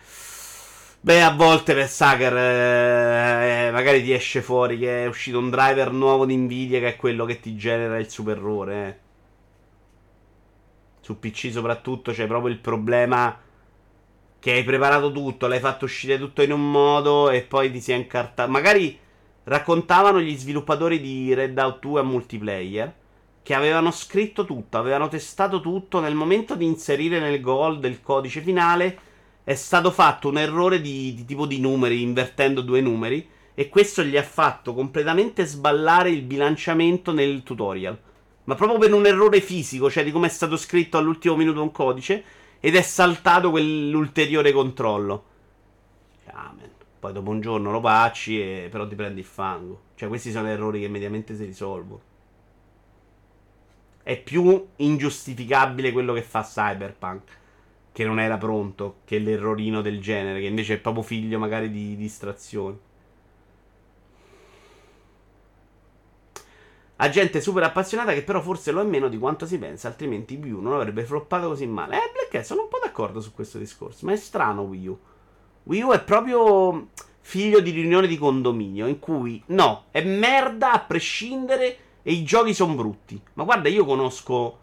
Beh, 1.00 1.22
a 1.22 1.36
volte 1.36 1.76
per 1.76 1.88
Sager 1.88 2.36
eh, 2.36 3.68
eh, 3.68 3.72
magari 3.72 4.02
ti 4.02 4.14
esce 4.14 4.42
fuori 4.42 4.80
che 4.80 5.04
è 5.04 5.08
uscito 5.08 5.38
un 5.38 5.52
driver 5.52 5.92
nuovo 5.92 6.26
di 6.26 6.36
Nvidia 6.36 6.80
che 6.80 6.88
è 6.88 6.96
quello 6.96 7.26
che 7.26 7.40
ti 7.40 7.56
genera 7.56 8.00
il 8.00 8.10
super 8.10 8.36
errore. 8.36 8.88
Eh. 8.88 9.09
Su 11.10 11.18
PC 11.18 11.50
soprattutto 11.52 12.12
c'è 12.12 12.28
proprio 12.28 12.54
il 12.54 12.60
problema 12.60 13.36
che 14.38 14.52
hai 14.52 14.64
preparato 14.64 15.12
tutto, 15.12 15.48
l'hai 15.48 15.60
fatto 15.60 15.86
uscire 15.86 16.20
tutto 16.20 16.44
in 16.44 16.52
un 16.52 16.70
modo 16.70 17.32
e 17.32 17.42
poi 17.42 17.72
ti 17.72 17.82
si 17.82 17.92
è 17.92 17.96
incartato. 17.96 18.52
Magari 18.52 18.96
raccontavano 19.46 20.22
gli 20.22 20.38
sviluppatori 20.38 21.02
di 21.02 21.34
Red 21.34 21.58
Out 21.58 21.80
2 21.80 22.00
a 22.00 22.04
multiplayer 22.04 22.94
che 23.42 23.56
avevano 23.56 23.90
scritto 23.90 24.46
tutto, 24.46 24.78
avevano 24.78 25.08
testato 25.08 25.62
tutto. 25.62 26.00
Nel 26.00 26.14
momento 26.14 26.54
di 26.54 26.66
inserire 26.66 27.20
nel 27.20 27.42
goal 27.42 27.80
del 27.80 28.04
codice 28.04 28.42
finale 28.42 29.00
è 29.44 29.56
stato 29.56 29.90
fatto 29.90 30.28
un 30.28 30.38
errore 30.38 30.80
di, 30.80 31.16
di 31.16 31.26
tipo 31.26 31.48
di 31.48 31.60
numeri, 31.60 32.04
invertendo 32.04 32.62
due 32.62 32.82
numeri. 32.82 33.28
E 33.56 33.68
questo 33.68 34.04
gli 34.04 34.16
ha 34.16 34.22
fatto 34.22 34.76
completamente 34.76 35.44
sballare 35.44 36.12
il 36.12 36.22
bilanciamento 36.22 37.12
nel 37.12 37.42
tutorial. 37.42 38.00
Ma 38.46 38.56
proprio 38.56 38.80
per 38.80 38.94
un 38.94 39.06
errore 39.06 39.42
fisico, 39.42 39.92
cioè 39.92 40.04
di 40.04 40.12
come 40.12 40.28
è 40.28 40.30
stato 40.30 40.58
scritto 40.58 40.98
all'ultimo 40.98 41.36
minuto 41.36 41.62
un 41.62 41.72
codice 41.72 42.24
ed 42.60 42.76
è 42.76 42.82
saltato 42.82 43.52
quell'ulteriore 43.52 44.52
controllo. 44.52 45.26
Amen. 46.32 46.72
Poi 47.00 47.14
dopo 47.14 47.30
un 47.30 47.40
giorno 47.40 47.72
lo 47.72 47.80
pacci 47.80 48.42
e 48.42 48.68
però 48.70 48.86
ti 48.88 48.96
prendi 48.96 49.22
il 49.22 49.26
fango. 49.26 49.84
Cioè 49.96 50.10
questi 50.10 50.32
sono 50.32 50.48
errori 50.48 50.82
che 50.82 50.90
mediamente 50.90 51.36
si 51.36 51.46
risolvono. 51.46 52.02
È 54.04 54.22
più 54.22 54.68
ingiustificabile 54.78 55.92
quello 55.92 56.14
che 56.14 56.22
fa 56.22 56.42
Cyberpunk. 56.42 57.38
Che 57.92 58.06
non 58.06 58.20
era 58.20 58.38
pronto. 58.38 58.98
Che 59.06 59.18
l'errorino 59.20 59.82
del 59.82 60.02
genere. 60.02 60.42
Che 60.42 60.48
invece 60.48 60.76
è 60.76 60.78
proprio 60.80 61.04
figlio 61.04 61.40
magari 61.40 61.72
di 61.72 61.96
distrazioni. 61.96 62.78
A 67.02 67.10
gente 67.10 67.40
super 67.40 67.64
appassionata 67.64 68.12
che 68.14 68.24
però 68.24 68.42
forse 68.42 68.72
lo 68.72 68.82
è 68.82 68.84
meno 68.84 69.08
di 69.08 69.18
quanto 69.18 69.46
si 69.46 69.58
pensa, 69.58 69.88
altrimenti 69.88 70.36
Wii 70.36 70.52
U 70.52 70.60
non 70.60 70.74
avrebbe 70.74 71.06
floppato 71.06 71.48
così 71.48 71.66
male. 71.66 71.96
Eh, 71.96 72.12
Black 72.12 72.46
sono 72.46 72.64
un 72.64 72.68
po' 72.68 72.80
d'accordo 72.84 73.22
su 73.22 73.34
questo 73.34 73.58
discorso, 73.58 74.06
ma 74.06 74.12
è 74.12 74.18
strano 74.18 74.64
Wii 74.64 74.88
U. 74.88 75.00
Wii 75.64 75.82
U 75.82 75.92
è 75.92 76.04
proprio 76.04 76.90
figlio 77.22 77.62
di 77.62 77.72
riunione 77.72 78.06
di 78.06 78.18
condominio, 78.18 78.86
in 78.86 79.00
cui 79.00 79.42
no, 79.48 79.86
è 79.92 80.04
merda 80.04 80.74
a 80.74 80.80
prescindere 80.80 81.78
e 82.04 82.12
i 82.12 82.24
giochi 82.24 82.54
sono 82.54 82.74
brutti. 82.74 83.22
Ma 83.36 83.46
guarda, 83.46 83.70
io 83.70 83.86
conosco, 83.86 84.60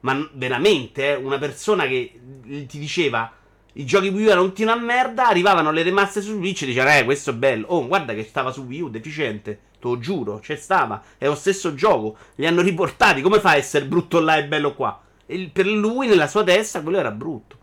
ma 0.00 0.30
veramente, 0.34 1.08
eh, 1.08 1.14
una 1.16 1.38
persona 1.38 1.88
che 1.88 2.20
ti 2.68 2.78
diceva 2.78 3.32
i 3.72 3.84
giochi 3.84 4.08
Wii 4.08 4.26
U 4.26 4.28
erano 4.28 4.46
tutti 4.46 4.62
una 4.62 4.76
merda, 4.76 5.26
arrivavano 5.26 5.72
le 5.72 5.82
remaster 5.82 6.22
su 6.22 6.34
Switch 6.34 6.62
e 6.62 6.66
dicevano, 6.66 6.98
eh, 6.98 7.04
questo 7.04 7.30
è 7.30 7.34
bello. 7.34 7.66
Oh, 7.68 7.88
guarda 7.88 8.14
che 8.14 8.22
stava 8.22 8.52
su 8.52 8.62
Wii 8.62 8.80
U, 8.82 8.90
deficiente. 8.90 9.60
Te 9.80 9.98
giuro, 9.98 10.38
c'è 10.38 10.56
stava. 10.56 11.02
È 11.18 11.26
lo 11.26 11.34
stesso 11.34 11.74
gioco. 11.74 12.16
Li 12.36 12.46
hanno 12.46 12.60
riportati. 12.60 13.22
Come 13.22 13.40
fa 13.40 13.50
a 13.50 13.56
essere 13.56 13.86
brutto 13.86 14.20
là 14.20 14.36
e 14.36 14.44
bello 14.46 14.74
qua? 14.74 15.00
E 15.26 15.50
per 15.52 15.66
lui, 15.66 16.06
nella 16.06 16.28
sua 16.28 16.44
testa, 16.44 16.82
quello 16.82 16.98
era 16.98 17.10
brutto. 17.10 17.56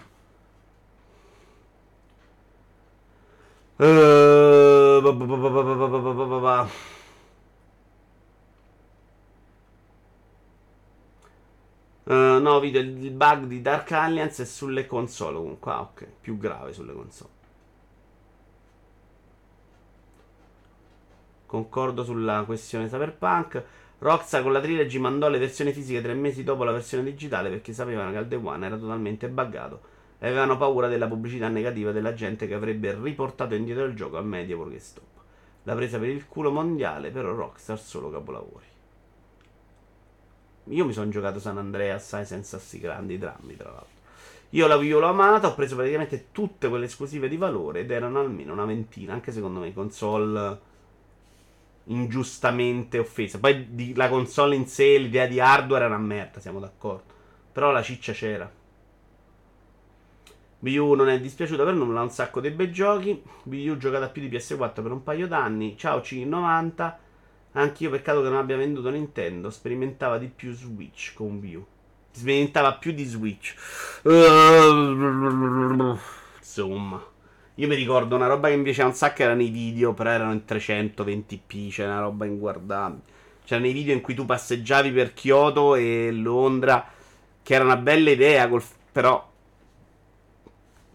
Uh, 3.78 5.02
Uh, 12.10 12.40
no, 12.40 12.60
video 12.62 12.80
il 12.80 13.12
bug 13.12 13.48
di 13.48 13.62
Dark 13.62 13.92
Alliance 13.92 14.44
è 14.44 14.46
sulle 14.46 14.86
console 14.86 15.38
comunque. 15.38 15.72
Ah, 15.72 15.82
ok, 15.82 16.08
più 16.22 16.38
grave 16.38 16.72
sulle 16.72 16.94
console. 16.94 17.37
Concordo 21.48 22.04
sulla 22.04 22.44
questione 22.46 22.88
Cyberpunk. 22.88 23.64
Rockstar 24.00 24.44
con 24.44 24.52
la 24.52 24.62
trilogy 24.62 25.00
mandò 25.00 25.30
le 25.30 25.40
versioni 25.40 25.72
fisiche 25.72 26.02
tre 26.02 26.14
mesi 26.14 26.44
dopo 26.44 26.64
la 26.64 26.72
versione 26.72 27.04
digitale 27.04 27.50
perché 27.50 27.74
sapevano 27.74 28.12
che 28.12 28.18
al 28.18 28.28
Day 28.28 28.40
One 28.40 28.66
era 28.66 28.78
totalmente 28.78 29.28
buggato 29.28 29.82
e 30.20 30.28
avevano 30.28 30.58
paura 30.58 30.88
della 30.88 31.08
pubblicità 31.08 31.48
negativa 31.48 31.92
della 31.92 32.14
gente 32.14 32.48
che 32.48 32.54
avrebbe 32.54 32.96
riportato 33.02 33.56
indietro 33.56 33.86
il 33.86 33.96
gioco 33.96 34.18
a 34.18 34.22
media 34.22 34.58
Stop. 34.78 35.06
La 35.64 35.74
presa 35.74 35.98
per 35.98 36.10
il 36.10 36.28
culo 36.28 36.52
mondiale, 36.52 37.10
però 37.12 37.34
Rockstar 37.34 37.80
solo 37.80 38.12
capolavori. 38.12 38.66
Io 40.66 40.86
mi 40.86 40.94
sono 40.94 41.10
giocato 41.10 41.40
San 41.40 41.58
Andreas, 41.58 42.08
sai, 42.08 42.26
senza 42.26 42.60
sti 42.60 42.80
grandi 42.80 43.18
drammi, 43.18 43.56
tra 43.56 43.70
l'altro. 43.70 43.96
Io 44.52 44.68
la 44.68 44.76
Wii 44.76 44.92
l'ho 44.92 45.08
amata, 45.08 45.48
ho 45.48 45.56
preso 45.56 45.76
praticamente 45.76 46.28
tutte 46.32 46.68
quelle 46.70 46.86
esclusive 46.86 47.28
di 47.28 47.38
valore 47.38 47.82
ed 47.82 47.92
erano 47.92 48.20
almeno 48.20 48.54
una 48.54 48.66
ventina, 48.66 49.14
anche 49.14 49.32
secondo 49.32 49.60
me, 49.60 49.74
console 49.74 50.60
ingiustamente 51.88 52.98
offesa. 52.98 53.40
Poi 53.40 53.74
di, 53.74 53.94
la 53.96 54.10
console 54.10 54.56
in 54.56 54.68
sé, 54.68 54.98
l'idea 54.98 55.28
di 55.28 55.40
hardware 55.40 55.86
era 55.86 55.96
una 55.96 56.04
merda, 56.04 56.40
siamo 56.40 56.60
d'accordo. 56.60 57.14
Però 57.52 57.72
la 57.72 57.82
ciccia 57.82 58.14
c'era. 58.14 58.52
Wii 60.60 60.78
U 60.78 60.94
non 60.94 61.10
è 61.10 61.20
dispiaciuta 61.20 61.64
per 61.64 61.74
nulla, 61.76 62.00
ha 62.00 62.04
un 62.04 62.10
sacco 62.10 62.42
di 62.42 62.50
bei 62.50 62.72
giochi. 62.72 63.22
Wii 63.44 63.70
U 63.70 63.78
giocata 63.78 64.10
più 64.10 64.22
di 64.22 64.36
PS4 64.36 64.82
per 64.82 64.92
un 64.92 65.04
paio 65.04 65.28
d'anni. 65.28 65.78
Ciao 65.78 66.00
C90. 66.00 66.96
Anch'io 67.54 67.90
peccato 67.90 68.22
che 68.22 68.30
non 68.30 68.38
abbia 68.38 68.58
venduto 68.58 68.90
Nintendo. 68.90 69.50
Sperimentava 69.50 70.18
di 70.18 70.28
più 70.28 70.54
Switch 70.54 71.14
con 71.14 71.38
Wii 71.38 71.56
U. 71.56 71.66
Sperimentava 72.12 72.74
più 72.74 72.92
di 72.92 73.06
Switch. 73.06 73.56
Insomma. 76.38 77.16
Io 77.60 77.68
mi 77.68 77.74
ricordo 77.74 78.16
una 78.16 78.28
roba 78.28 78.50
che 78.50 78.62
piaceva 78.62 78.88
un 78.88 78.94
sacco 78.94 79.24
erano 79.24 79.42
i 79.42 79.50
video, 79.50 79.94
però 79.94 80.12
erano 80.12 80.32
in 80.32 80.44
320p, 80.48 81.72
cioè 81.72 81.88
una 81.88 82.02
roba 82.02 82.26
inguardabile. 82.26 83.02
C'erano 83.46 83.66
i 83.66 83.72
video 83.72 83.96
in 83.96 84.02
cui 84.02 84.14
tu 84.14 84.26
passeggiavi 84.26 84.92
per 84.92 85.14
Kyoto 85.14 85.74
e 85.74 86.12
Londra, 86.12 86.88
che 87.42 87.54
era 87.56 87.64
una 87.64 87.78
bella 87.78 88.12
idea, 88.12 88.48
col... 88.48 88.62
però 88.92 89.28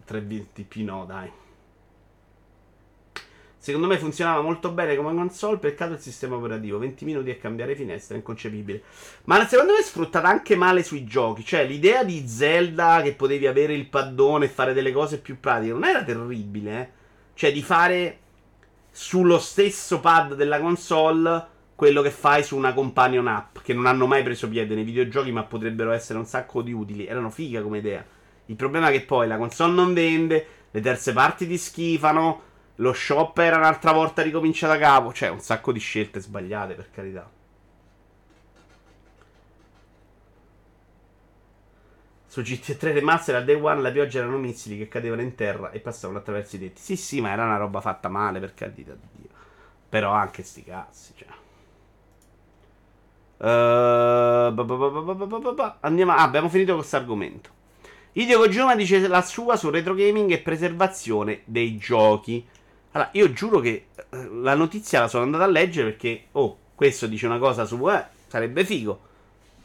320p 0.07 0.83
no, 0.85 1.03
dai. 1.05 1.29
Secondo 3.63 3.87
me 3.87 3.97
funzionava 3.97 4.41
molto 4.41 4.73
bene 4.73 4.93
come 4.97 5.15
console, 5.15 5.57
peccato 5.57 5.93
il 5.93 5.99
sistema 5.99 6.35
operativo. 6.35 6.79
20 6.79 7.05
minuti 7.05 7.29
a 7.29 7.37
cambiare 7.37 7.77
finestra, 7.77 8.13
è 8.13 8.17
inconcepibile. 8.17 8.83
Ma 9.23 9.47
secondo 9.47 9.71
me 9.71 9.79
è 9.79 9.83
sfruttata 9.83 10.27
anche 10.27 10.57
male 10.57 10.83
sui 10.83 11.05
giochi. 11.05 11.45
Cioè, 11.45 11.65
l'idea 11.65 12.03
di 12.03 12.27
Zelda 12.27 12.99
che 13.01 13.13
potevi 13.13 13.47
avere 13.47 13.73
il 13.73 13.87
paddone 13.87 14.43
e 14.43 14.49
fare 14.49 14.73
delle 14.73 14.91
cose 14.91 15.17
più 15.17 15.39
pratiche 15.39 15.71
non 15.71 15.85
era 15.85 16.03
terribile, 16.03 16.81
eh. 16.81 16.89
Cioè, 17.35 17.53
di 17.53 17.63
fare 17.63 18.17
sullo 18.91 19.39
stesso 19.39 20.01
pad 20.01 20.35
della 20.35 20.59
console 20.59 21.47
quello 21.73 22.01
che 22.01 22.11
fai 22.11 22.43
su 22.43 22.57
una 22.57 22.73
companion 22.73 23.27
app, 23.27 23.59
che 23.63 23.73
non 23.73 23.85
hanno 23.85 24.07
mai 24.07 24.23
preso 24.23 24.49
piede 24.49 24.75
nei 24.75 24.83
videogiochi, 24.83 25.31
ma 25.31 25.43
potrebbero 25.43 25.93
essere 25.93 26.19
un 26.19 26.25
sacco 26.25 26.61
di 26.63 26.73
utili. 26.73 27.05
Erano 27.05 27.29
figa 27.29 27.61
come 27.61 27.77
idea. 27.77 28.05
Il 28.47 28.57
problema 28.57 28.89
è 28.89 28.91
che 28.91 29.05
poi 29.05 29.25
la 29.25 29.37
console 29.37 29.71
non 29.71 29.93
vende, 29.93 30.47
le 30.69 30.81
terze 30.81 31.13
parti 31.13 31.47
ti 31.47 31.57
schifano 31.57 32.51
lo 32.75 32.93
shop 32.93 33.37
era 33.37 33.57
un'altra 33.57 33.91
volta 33.91 34.21
ricomincia 34.21 34.67
da 34.67 34.77
capo. 34.77 35.13
Cioè, 35.13 35.29
un 35.29 35.39
sacco 35.39 35.71
di 35.71 35.79
scelte 35.79 36.19
sbagliate, 36.19 36.73
per 36.73 36.89
carità. 36.91 37.29
Su 42.27 42.41
GT3 42.41 42.93
Remaster 42.93 43.35
a 43.35 43.41
Day 43.41 43.59
One 43.61 43.79
la 43.81 43.91
pioggia 43.91 44.17
erano 44.17 44.39
missili 44.39 44.75
che 44.75 44.87
cadevano 44.87 45.21
in 45.21 45.35
terra 45.35 45.69
e 45.69 45.79
passavano 45.79 46.17
attraverso 46.17 46.55
i 46.55 46.59
tetti. 46.59 46.81
Sì, 46.81 46.95
sì, 46.95 47.21
ma 47.21 47.31
era 47.31 47.43
una 47.43 47.57
roba 47.57 47.79
fatta 47.79 48.09
male, 48.09 48.39
per 48.39 48.55
carità 48.55 48.93
di 48.93 49.07
Dio. 49.11 49.29
Però 49.87 50.11
anche 50.11 50.41
sti 50.41 50.63
cazzi, 50.63 51.13
cioè. 51.15 51.27
Uh, 53.37 54.55
andiamo. 55.81 56.11
Ah, 56.13 56.23
abbiamo 56.23 56.49
finito 56.49 56.71
con 56.71 56.79
questo 56.79 56.95
argomento. 56.95 57.49
Hideo 58.13 58.39
Kojima 58.39 58.75
dice 58.75 59.07
la 59.07 59.21
sua 59.21 59.55
su 59.55 59.69
retro 59.69 59.93
gaming 59.93 60.31
e 60.31 60.39
preservazione 60.39 61.41
dei 61.45 61.77
giochi. 61.77 62.47
Allora, 62.93 63.09
io 63.13 63.33
giuro 63.33 63.59
che 63.59 63.87
eh, 63.95 64.29
la 64.31 64.53
notizia 64.53 64.99
la 64.99 65.07
sono 65.07 65.23
andata 65.23 65.43
a 65.43 65.47
leggere 65.47 65.91
perché, 65.91 66.25
oh, 66.33 66.57
questo 66.75 67.07
dice 67.07 67.25
una 67.25 67.39
cosa 67.39 67.65
su, 67.65 67.89
eh, 67.89 68.05
sarebbe 68.27 68.63
figo. 68.63 69.11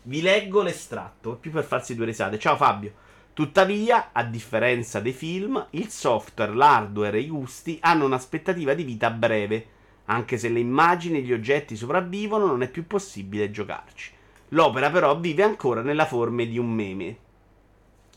Vi 0.02 0.22
leggo 0.22 0.62
l'estratto, 0.62 1.34
più 1.34 1.50
per 1.50 1.64
farsi 1.64 1.94
due 1.94 2.06
risate. 2.06 2.38
Ciao 2.38 2.56
Fabio. 2.56 3.06
Tuttavia, 3.34 4.10
a 4.12 4.24
differenza 4.24 5.00
dei 5.00 5.12
film, 5.12 5.64
il 5.70 5.90
software, 5.90 6.54
l'hardware 6.54 7.18
e 7.18 7.20
i 7.20 7.28
gusti 7.28 7.78
hanno 7.82 8.06
un'aspettativa 8.06 8.72
di 8.72 8.82
vita 8.82 9.10
breve. 9.10 9.66
Anche 10.06 10.38
se 10.38 10.48
le 10.48 10.60
immagini 10.60 11.18
e 11.18 11.20
gli 11.20 11.32
oggetti 11.34 11.76
sopravvivono, 11.76 12.46
non 12.46 12.62
è 12.62 12.68
più 12.70 12.86
possibile 12.86 13.50
giocarci. 13.50 14.10
L'opera 14.48 14.90
però 14.90 15.18
vive 15.18 15.42
ancora 15.42 15.82
nella 15.82 16.06
forma 16.06 16.44
di 16.44 16.56
un 16.56 16.70
meme. 16.70 17.16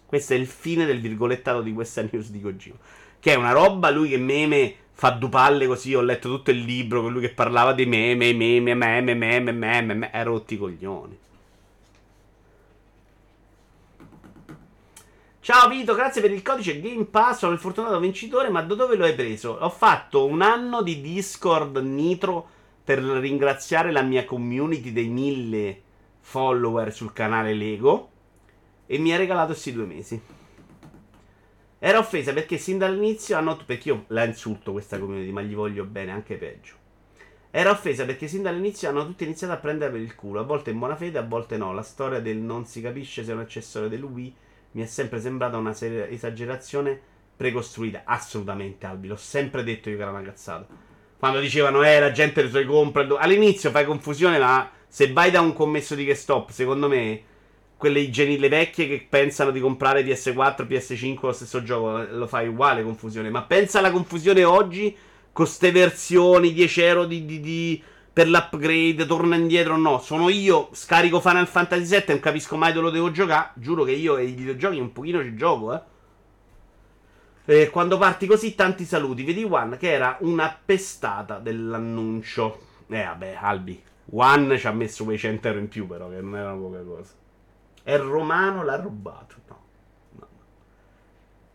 Questo 0.05 0.33
è 0.33 0.37
il 0.37 0.47
fine 0.47 0.85
del 0.85 1.01
virgolettato 1.01 1.61
di 1.61 1.73
questa 1.73 2.01
news 2.09 2.29
di 2.29 2.39
Kojima. 2.39 2.77
Che 3.19 3.33
è 3.33 3.35
una 3.35 3.51
roba, 3.51 3.89
lui 3.89 4.09
che 4.09 4.17
meme 4.17 4.75
fa 5.01 5.09
due 5.09 5.29
palle 5.29 5.65
così, 5.65 5.95
ho 5.95 6.01
letto 6.01 6.29
tutto 6.29 6.51
il 6.51 6.59
libro, 6.59 7.01
con 7.01 7.11
lui 7.11 7.21
che 7.21 7.33
parlava 7.33 7.73
di 7.73 7.87
meme, 7.87 8.33
meme, 8.33 8.75
meme, 8.75 9.15
meme, 9.15 9.51
meme, 9.51 9.51
meme, 9.51 10.11
è 10.11 10.23
rotti 10.23 10.53
i 10.53 10.57
coglioni. 10.59 11.17
Ciao 15.39 15.67
Vito, 15.69 15.95
grazie 15.95 16.21
per 16.21 16.31
il 16.31 16.43
codice 16.43 16.79
Game 16.79 17.05
Pass. 17.05 17.39
Sono 17.39 17.53
il 17.53 17.57
fortunato 17.57 17.97
vincitore, 17.97 18.49
ma 18.49 18.61
da 18.61 18.75
dove 18.75 18.95
lo 18.95 19.05
hai 19.05 19.15
preso? 19.15 19.57
Ho 19.59 19.71
fatto 19.71 20.27
un 20.27 20.43
anno 20.43 20.83
di 20.83 21.01
Discord 21.01 21.77
Nitro 21.77 22.47
per 22.83 22.99
ringraziare 22.99 23.91
la 23.91 24.03
mia 24.03 24.23
community 24.23 24.91
dei 24.91 25.07
mille 25.07 25.81
follower 26.19 26.93
sul 26.93 27.11
canale 27.11 27.55
Lego 27.55 28.09
e 28.85 28.99
mi 28.99 29.11
ha 29.11 29.17
regalato 29.17 29.53
questi 29.53 29.73
due 29.73 29.85
mesi. 29.85 30.40
Era 31.83 31.97
offesa 31.97 32.31
perché 32.31 32.59
sin 32.59 32.77
dall'inizio 32.77 33.35
hanno. 33.37 33.57
Perché 33.65 33.89
io 33.89 34.05
la 34.09 34.23
insulto 34.23 34.71
questa 34.71 34.99
community, 34.99 35.31
ma 35.31 35.41
gli 35.41 35.55
voglio 35.55 35.83
bene, 35.83 36.11
anche 36.11 36.35
peggio. 36.35 36.75
Era 37.49 37.71
offesa 37.71 38.05
perché 38.05 38.27
sin 38.27 38.43
dall'inizio 38.43 38.87
hanno 38.87 39.03
tutti 39.05 39.23
iniziato 39.23 39.53
a 39.53 39.57
prendere 39.57 39.91
per 39.91 40.01
il 40.01 40.13
culo, 40.13 40.41
a 40.41 40.43
volte 40.43 40.69
in 40.69 40.77
buona 40.77 40.95
fede, 40.95 41.17
a 41.17 41.23
volte 41.23 41.57
no. 41.57 41.73
La 41.73 41.81
storia 41.81 42.19
del 42.19 42.37
non 42.37 42.65
si 42.65 42.81
capisce 42.81 43.23
se 43.23 43.31
è 43.31 43.33
un 43.33 43.39
accessorio 43.39 43.89
del 43.89 44.03
Wii 44.03 44.35
mi 44.73 44.83
è 44.83 44.85
sempre 44.85 45.19
sembrata 45.19 45.57
una 45.57 45.73
seria 45.73 46.07
esagerazione 46.07 46.99
precostruita. 47.35 48.03
Assolutamente, 48.05 48.85
Albi, 48.85 49.07
l'ho 49.07 49.15
sempre 49.15 49.63
detto 49.63 49.89
io 49.89 49.97
che 49.97 50.01
era 50.01 50.11
una 50.11 50.21
cazzata. 50.21 50.67
Quando 51.17 51.39
dicevano, 51.39 51.83
eh, 51.83 51.99
la 51.99 52.11
gente 52.11 52.43
le 52.43 52.49
sue 52.49 52.65
compra. 52.65 53.05
All'inizio 53.17 53.69
fai 53.71 53.85
confusione, 53.85 54.39
ma 54.39 54.69
se 54.87 55.11
vai 55.11 55.31
da 55.31 55.41
un 55.41 55.53
commesso 55.53 55.95
di 55.95 56.05
GameStop, 56.05 56.49
secondo 56.51 56.87
me, 56.87 57.23
quelle 57.81 58.11
geni, 58.11 58.37
le 58.37 58.47
vecchie 58.47 58.87
che 58.87 59.03
pensano 59.09 59.49
di 59.49 59.59
comprare 59.59 60.03
PS4, 60.03 60.67
PS5 60.67 61.17
lo 61.19 61.31
stesso 61.31 61.63
gioco, 61.63 62.05
lo 62.11 62.27
fai 62.27 62.47
uguale 62.47 62.83
confusione. 62.83 63.31
Ma 63.31 63.41
pensa 63.41 63.79
alla 63.79 63.89
confusione 63.89 64.43
oggi 64.43 64.95
con 65.33 65.45
queste 65.45 65.71
versioni 65.71 66.53
10 66.53 66.81
euro 66.81 67.05
di, 67.05 67.25
di, 67.25 67.39
di 67.39 67.83
per 68.13 68.29
l'upgrade, 68.29 69.07
torna 69.07 69.35
indietro. 69.35 69.77
No, 69.77 69.97
sono 69.97 70.29
io, 70.29 70.69
scarico 70.73 71.19
Final 71.19 71.47
Fantasy 71.47 71.89
VII 71.89 72.03
non 72.09 72.19
capisco 72.19 72.55
mai 72.55 72.71
dove 72.71 72.85
lo 72.85 72.91
devo 72.91 73.09
giocare. 73.09 73.53
Giuro 73.55 73.83
che 73.83 73.93
io 73.93 74.17
e 74.17 74.25
i 74.25 74.33
videogiochi 74.33 74.77
un 74.77 74.91
pochino 74.91 75.23
ci 75.23 75.35
gioco, 75.35 75.73
eh. 75.73 75.81
E 77.45 77.69
quando 77.71 77.97
parti 77.97 78.27
così, 78.27 78.53
tanti 78.53 78.85
saluti. 78.85 79.23
Vedi 79.23 79.43
One 79.43 79.77
che 79.77 79.91
era 79.91 80.17
una 80.19 80.55
pestata 80.63 81.39
dell'annuncio. 81.39 82.59
Eh, 82.87 83.03
vabbè, 83.03 83.39
Albi. 83.41 83.81
One 84.11 84.55
ci 84.59 84.67
ha 84.67 84.71
messo 84.71 85.03
quei 85.03 85.17
100 85.17 85.47
euro 85.47 85.59
in 85.59 85.67
più, 85.67 85.87
però, 85.87 86.09
che 86.09 86.21
non 86.21 86.37
era 86.37 86.53
poca 86.53 86.83
cosa. 86.83 87.20
E 87.83 87.97
Romano 87.97 88.63
l'ha 88.63 88.75
rubato. 88.75 89.35
No. 89.47 89.57
no. 90.11 90.27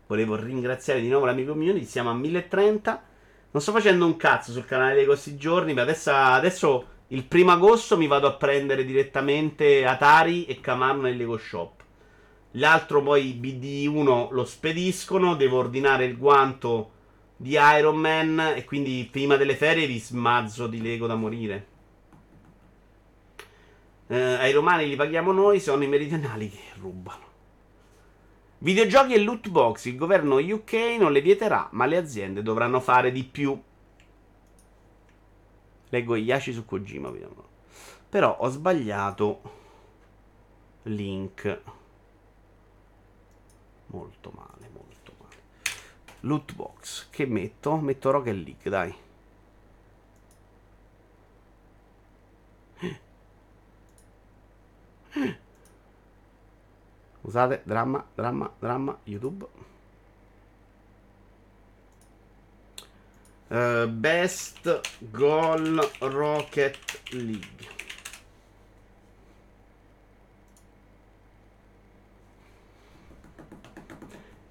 Volevo 0.07 0.35
ringraziare 0.35 1.01
di 1.01 1.09
nuovo 1.09 1.25
l'amico 1.25 1.53
mio. 1.53 1.81
Siamo 1.83 2.09
a 2.09 2.13
1030. 2.13 3.03
Non 3.51 3.61
sto 3.61 3.71
facendo 3.71 4.05
un 4.05 4.17
cazzo 4.17 4.51
sul 4.51 4.65
canale 4.65 4.99
di 4.99 5.05
questi 5.05 5.37
giorni, 5.37 5.73
ma 5.73 5.81
adesso, 5.81 6.11
adesso 6.11 6.87
il 7.07 7.23
primo 7.23 7.51
agosto 7.51 7.97
mi 7.97 8.07
vado 8.07 8.27
a 8.27 8.33
prendere 8.33 8.83
direttamente 8.83 9.85
Atari 9.85 10.45
e 10.45 10.59
Kamar 10.59 10.97
nel 10.97 11.15
Lego 11.15 11.37
Shop. 11.37 11.81
L'altro 12.51 13.01
poi 13.01 13.39
BD1 13.41 14.31
lo 14.31 14.45
spediscono, 14.45 15.35
devo 15.35 15.57
ordinare 15.57 16.05
il 16.05 16.17
guanto 16.17 16.91
di 17.37 17.51
Iron 17.51 17.97
Man 17.97 18.53
e 18.55 18.65
quindi 18.65 19.07
prima 19.09 19.37
delle 19.37 19.55
ferie 19.55 19.85
vi 19.85 19.99
smazzo 19.99 20.67
di 20.67 20.81
Lego 20.81 21.07
da 21.07 21.15
morire. 21.15 21.76
Eh, 24.07 24.15
ai 24.15 24.51
romani 24.53 24.87
li 24.87 24.95
paghiamo 24.95 25.31
noi, 25.31 25.59
sono 25.59 25.83
i 25.83 25.87
meridionali 25.87 26.49
che 26.49 26.61
rubano. 26.79 27.25
Videogiochi 28.59 29.13
e 29.13 29.19
loot 29.19 29.49
box. 29.49 29.85
Il 29.85 29.97
governo 29.97 30.37
UK 30.37 30.73
non 30.97 31.11
le 31.11 31.21
vieterà, 31.21 31.67
ma 31.71 31.85
le 31.85 31.97
aziende 31.97 32.41
dovranno 32.41 32.79
fare 32.79 33.11
di 33.11 33.23
più. 33.23 33.61
Leggo 35.89 36.15
Yashi 36.15 36.53
su 36.53 36.65
Kojima. 36.65 37.09
Vediamo. 37.09 37.45
Però 38.09 38.37
ho 38.39 38.49
sbagliato. 38.49 39.41
Link. 40.83 41.61
Molto 43.87 44.31
male, 44.33 44.69
molto 44.73 45.13
male. 45.19 45.35
Loot 46.21 46.55
box. 46.55 47.09
Che 47.09 47.25
metto? 47.25 47.75
Metto 47.75 48.09
Rocket 48.09 48.35
League, 48.35 48.69
dai. 48.71 48.95
Scusate, 57.21 57.61
dramma, 57.63 58.05
dramma, 58.15 58.51
dramma, 58.59 58.99
YouTube. 59.03 59.45
Uh, 63.49 63.87
best 63.87 64.81
Goal 65.09 65.89
Rocket 65.99 67.01
League. 67.11 67.75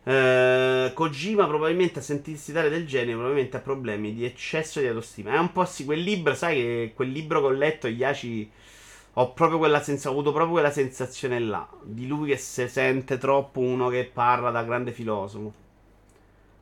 Uh, 0.04 0.92
Kojima 0.94 1.46
probabilmente 1.48 1.98
a 1.98 2.02
sentirsi 2.02 2.52
dare 2.52 2.68
del 2.68 2.86
genere 2.86 3.14
probabilmente 3.14 3.56
ha 3.56 3.60
problemi 3.60 4.14
di 4.14 4.24
eccesso 4.24 4.80
di 4.80 4.86
autostima. 4.86 5.34
È 5.34 5.38
un 5.38 5.50
po' 5.50 5.64
sì, 5.64 5.84
quel 5.84 6.00
libro, 6.00 6.34
sai 6.34 6.54
che 6.56 6.92
quel 6.94 7.10
libro 7.10 7.40
che 7.40 7.46
ho 7.46 7.50
letto, 7.50 7.86
Iaci 7.88 8.50
ho 9.18 9.32
sensazione, 9.34 10.08
ho 10.08 10.10
avuto 10.10 10.32
proprio 10.32 10.52
quella 10.52 10.70
sensazione 10.70 11.38
là, 11.38 11.66
di 11.82 12.06
lui 12.06 12.28
che 12.28 12.36
si 12.36 12.68
sente 12.68 13.16
troppo 13.16 13.60
uno 13.60 13.88
che 13.88 14.10
parla 14.12 14.50
da 14.50 14.62
grande 14.62 14.92
filosofo. 14.92 15.64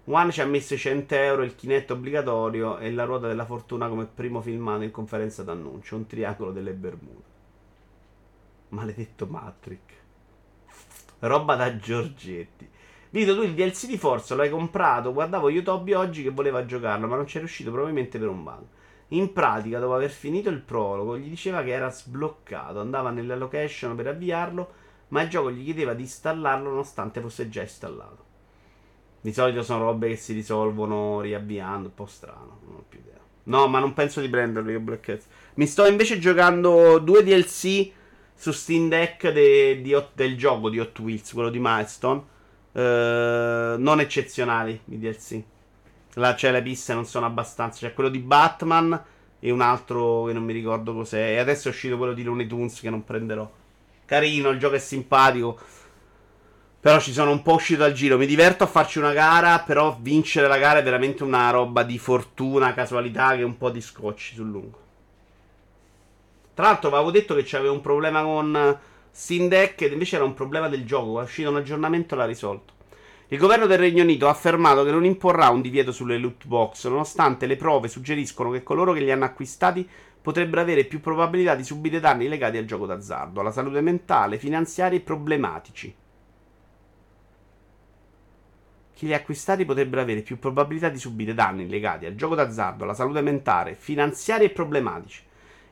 One 0.05 0.31
ci 0.31 0.41
ha 0.41 0.47
messo 0.47 0.77
100 0.77 1.15
euro 1.17 1.43
il 1.43 1.57
chinetto 1.57 1.95
obbligatorio 1.95 2.79
e 2.79 2.93
la 2.93 3.05
ruota 3.05 3.27
della 3.27 3.45
fortuna 3.45 3.89
come 3.89 4.05
primo 4.05 4.41
filmato 4.41 4.83
in 4.83 4.93
conferenza 4.93 5.43
d'annuncio, 5.43 5.97
un 5.97 6.07
triangolo 6.07 6.53
delle 6.53 6.73
Bermude. 6.73 7.33
Maledetto 8.69 9.27
Matrix. 9.27 9.81
Roba 11.21 11.57
da 11.57 11.77
Giorgetti. 11.77 12.69
Vito, 13.11 13.35
tu 13.35 13.43
il 13.43 13.55
DLC 13.55 13.87
di 13.87 13.99
Forza 13.99 14.37
l'hai 14.37 14.51
comprato, 14.51 15.13
guardavo 15.13 15.49
YouTube 15.49 15.95
oggi 15.97 16.23
che 16.23 16.31
voleva 16.31 16.65
giocarlo, 16.65 17.09
ma 17.09 17.17
non 17.17 17.25
c'è 17.25 17.39
riuscito 17.39 17.71
probabilmente 17.73 18.19
per 18.19 18.29
un 18.29 18.45
bug. 18.45 18.65
In 19.09 19.33
pratica, 19.33 19.79
dopo 19.79 19.95
aver 19.95 20.11
finito 20.11 20.49
il 20.49 20.61
prologo, 20.61 21.19
gli 21.19 21.29
diceva 21.29 21.63
che 21.63 21.73
era 21.73 21.91
sbloccato, 21.91 22.81
andava 22.81 23.11
nella 23.11 23.37
location 23.37 23.95
per 23.95 24.09
avviarlo, 24.09 24.73
ma 25.09 25.23
il 25.23 25.29
gioco 25.29 25.51
gli 25.51 25.65
chiedeva 25.65 25.93
di 25.93 26.03
installarlo 26.03 26.71
nonostante 26.71 27.21
fosse 27.21 27.49
già 27.49 27.61
installato. 27.61 28.25
Di 29.21 29.33
solito 29.33 29.63
sono 29.63 29.85
robe 29.85 30.09
che 30.09 30.17
si 30.17 30.33
risolvono 30.33 31.21
riavviando, 31.21 31.89
un 31.89 31.95
po' 31.95 32.07
strano, 32.07 32.61
non 32.67 32.77
ho 32.77 32.85
più 32.89 32.99
idea. 32.99 33.19
No, 33.45 33.69
ma 33.69 33.79
non 33.79 33.93
penso 33.93 34.21
di 34.21 34.29
prenderlo 34.29 34.71
io 34.71 34.81
Black 34.81 35.01
Cats. 35.01 35.27
Mi 35.55 35.67
sto 35.67 35.87
invece 35.87 36.19
giocando 36.19 36.99
due 36.99 37.23
DLC 37.23 37.91
su 38.35 38.53
Steam 38.53 38.89
Deck 38.89 39.31
de, 39.31 39.81
di, 39.83 39.97
del 40.15 40.37
gioco 40.37 40.71
di 40.71 40.81
Hot 40.81 40.99
Wheels, 40.99 41.33
quello 41.33 41.51
di 41.51 41.59
Milestone. 41.61 42.33
Uh, 42.73 43.79
non 43.79 44.01
eccezionali 44.01 44.81
i 44.87 44.99
DLC. 44.99 45.43
Là 46.15 46.35
c'è 46.35 46.51
le 46.51 46.63
piste 46.63 46.95
non 46.95 47.07
sono 47.07 47.27
abbastanza. 47.27 47.87
C'è 47.87 47.95
quello 47.95 48.09
di 48.09 48.19
Batman 48.19 49.03
e 49.41 49.51
un 49.51 49.61
altro 49.61 50.25
che 50.25 50.33
non 50.33 50.45
mi 50.45 50.53
ricordo 50.53 50.95
cos'è. 50.95 51.33
E 51.33 51.39
adesso 51.39 51.69
è 51.69 51.71
uscito 51.71 51.97
quello 51.97 52.13
di 52.13 52.23
Looney 52.23 52.47
Tunes 52.47 52.81
che 52.81 52.91
non 52.91 53.05
prenderò. 53.05 53.51
Carino, 54.05 54.51
il 54.51 54.59
gioco 54.59 54.77
è 54.77 54.79
simpatico. 54.79 55.59
Però 56.81 57.01
ci 57.01 57.13
sono 57.13 57.31
un 57.31 57.43
po' 57.43 57.55
uscito 57.55 57.81
dal 57.81 57.93
giro. 57.95 58.19
Mi 58.19 58.27
diverto 58.27 58.65
a 58.65 58.67
farci 58.67 58.99
una 58.99 59.13
gara, 59.15 59.61
però 59.61 59.97
vincere 60.01 60.49
la 60.49 60.59
gara 60.59 60.81
è 60.81 60.83
veramente 60.83 61.25
una 61.25 61.51
roba 61.51 61.83
di 61.83 61.99
fortuna, 61.99 62.75
casualità 62.75 63.35
che 63.35 63.43
un 63.43 63.57
po' 63.57 63.71
di 63.71 63.81
scocci 63.81 64.35
sul 64.35 64.51
lungo. 64.51 64.79
Tra 66.53 66.67
l'altro 66.67 66.91
avevo 66.91 67.11
detto 67.11 67.35
che 67.35 67.43
c'aveva 67.45 67.73
un 67.73 67.81
problema 67.81 68.23
con 68.23 68.79
Steam 69.11 69.49
Deck 69.49 69.81
ed 69.81 69.93
invece 69.93 70.17
era 70.17 70.25
un 70.25 70.35
problema 70.35 70.69
del 70.69 70.85
gioco. 70.85 71.21
È 71.21 71.25
uscito 71.25 71.49
un 71.49 71.57
aggiornamento 71.57 72.15
e 72.15 72.19
l'ha 72.19 72.27
risolto. 72.27 72.74
Il 73.35 73.41
governo 73.41 73.67
del 73.67 73.79
Regno 73.79 74.05
Unito 74.05 74.29
ha 74.29 74.31
affermato 74.31 74.85
che 74.85 74.93
non 74.93 75.05
imporrà 75.05 75.49
un 75.49 75.61
divieto 75.61 75.91
sulle 75.91 76.19
loot 76.19 76.47
box, 76.47 76.87
nonostante 76.87 77.47
le 77.47 77.57
prove 77.57 77.89
suggeriscono 77.89 78.53
che 78.53 78.63
coloro 78.63 78.93
che 78.93 79.01
li 79.01 79.11
hanno 79.11 79.25
acquistati 79.25 79.89
potrebbero 80.23 80.61
avere 80.61 80.85
più 80.85 81.01
probabilità 81.01 81.57
di 81.57 81.65
subire 81.65 81.99
danni 81.99 82.29
legati 82.29 82.59
al 82.59 82.65
gioco 82.65 82.87
d'azzardo, 82.87 83.41
alla 83.41 83.51
salute 83.51 83.81
mentale, 83.81 84.39
finanziari 84.39 84.97
e 84.99 85.01
problematici. 85.01 85.93
Chi 88.95 89.07
li 89.07 89.13
ha 89.13 89.17
acquistati 89.17 89.65
potrebbero 89.65 90.03
avere 90.03 90.21
più 90.21 90.39
probabilità 90.39 90.89
di 90.89 91.01
subire 91.01 91.35
danni 91.35 91.69
legati 91.69 92.07
al 92.07 92.15
gioco 92.15 92.37
d'azzardo, 92.37 92.85
alla 92.85 92.95
salute 92.95 93.21
mentale, 93.21 93.75
finanziari 93.75 94.45
e 94.45 94.51
problematici. 94.51 95.23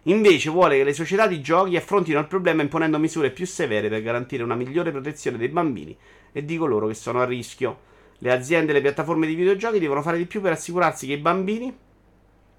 Invece 0.07 0.51
vuole 0.51 0.79
che 0.79 0.83
le 0.83 0.93
società 0.93 1.29
di 1.29 1.41
giochi 1.41 1.77
affrontino 1.77 2.19
il 2.19 2.27
problema 2.27 2.63
imponendo 2.63 2.99
misure 2.99 3.31
più 3.31 3.47
severe 3.47 3.89
per 3.89 4.03
garantire 4.03 4.43
una 4.43 4.57
migliore 4.57 4.91
protezione 4.91 5.39
dei 5.39 5.47
bambini 5.47 5.97
e 6.33 6.45
di 6.45 6.57
coloro 6.57 6.87
che 6.89 6.95
sono 6.95 7.21
a 7.21 7.25
rischio. 7.25 7.91
Le 8.19 8.33
aziende 8.33 8.71
e 8.73 8.75
le 8.75 8.81
piattaforme 8.81 9.27
di 9.27 9.35
videogiochi 9.35 9.79
devono 9.79 10.03
fare 10.03 10.17
di 10.17 10.27
più 10.27 10.41
per 10.41 10.53
assicurarsi 10.53 11.07
che 11.07 11.15
i 11.15 11.19
bambini 11.19 11.77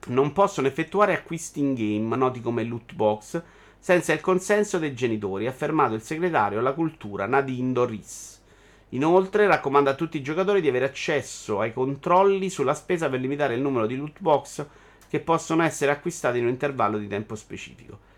non 0.07 0.33
possono 0.33 0.67
effettuare 0.67 1.15
acquisti 1.15 1.59
in 1.59 1.73
game, 1.73 2.15
noti 2.15 2.41
come 2.41 2.63
loot 2.63 2.93
box, 2.93 3.41
senza 3.79 4.13
il 4.13 4.21
consenso 4.21 4.79
dei 4.79 4.93
genitori, 4.93 5.47
ha 5.47 5.49
affermato 5.49 5.93
il 5.93 6.01
segretario 6.01 6.59
alla 6.59 6.73
cultura 6.73 7.25
Nadine 7.25 7.73
Doris. 7.73 8.41
Inoltre 8.89 9.47
raccomanda 9.47 9.91
a 9.91 9.95
tutti 9.95 10.17
i 10.17 10.21
giocatori 10.21 10.61
di 10.61 10.67
avere 10.67 10.85
accesso 10.85 11.59
ai 11.59 11.73
controlli 11.73 12.49
sulla 12.49 12.75
spesa 12.75 13.09
per 13.09 13.19
limitare 13.19 13.55
il 13.55 13.61
numero 13.61 13.87
di 13.87 13.95
loot 13.95 14.19
box 14.19 14.65
che 15.09 15.19
possono 15.19 15.63
essere 15.63 15.91
acquistati 15.91 16.37
in 16.37 16.45
un 16.45 16.51
intervallo 16.51 16.97
di 16.97 17.07
tempo 17.07 17.35
specifico. 17.35 18.11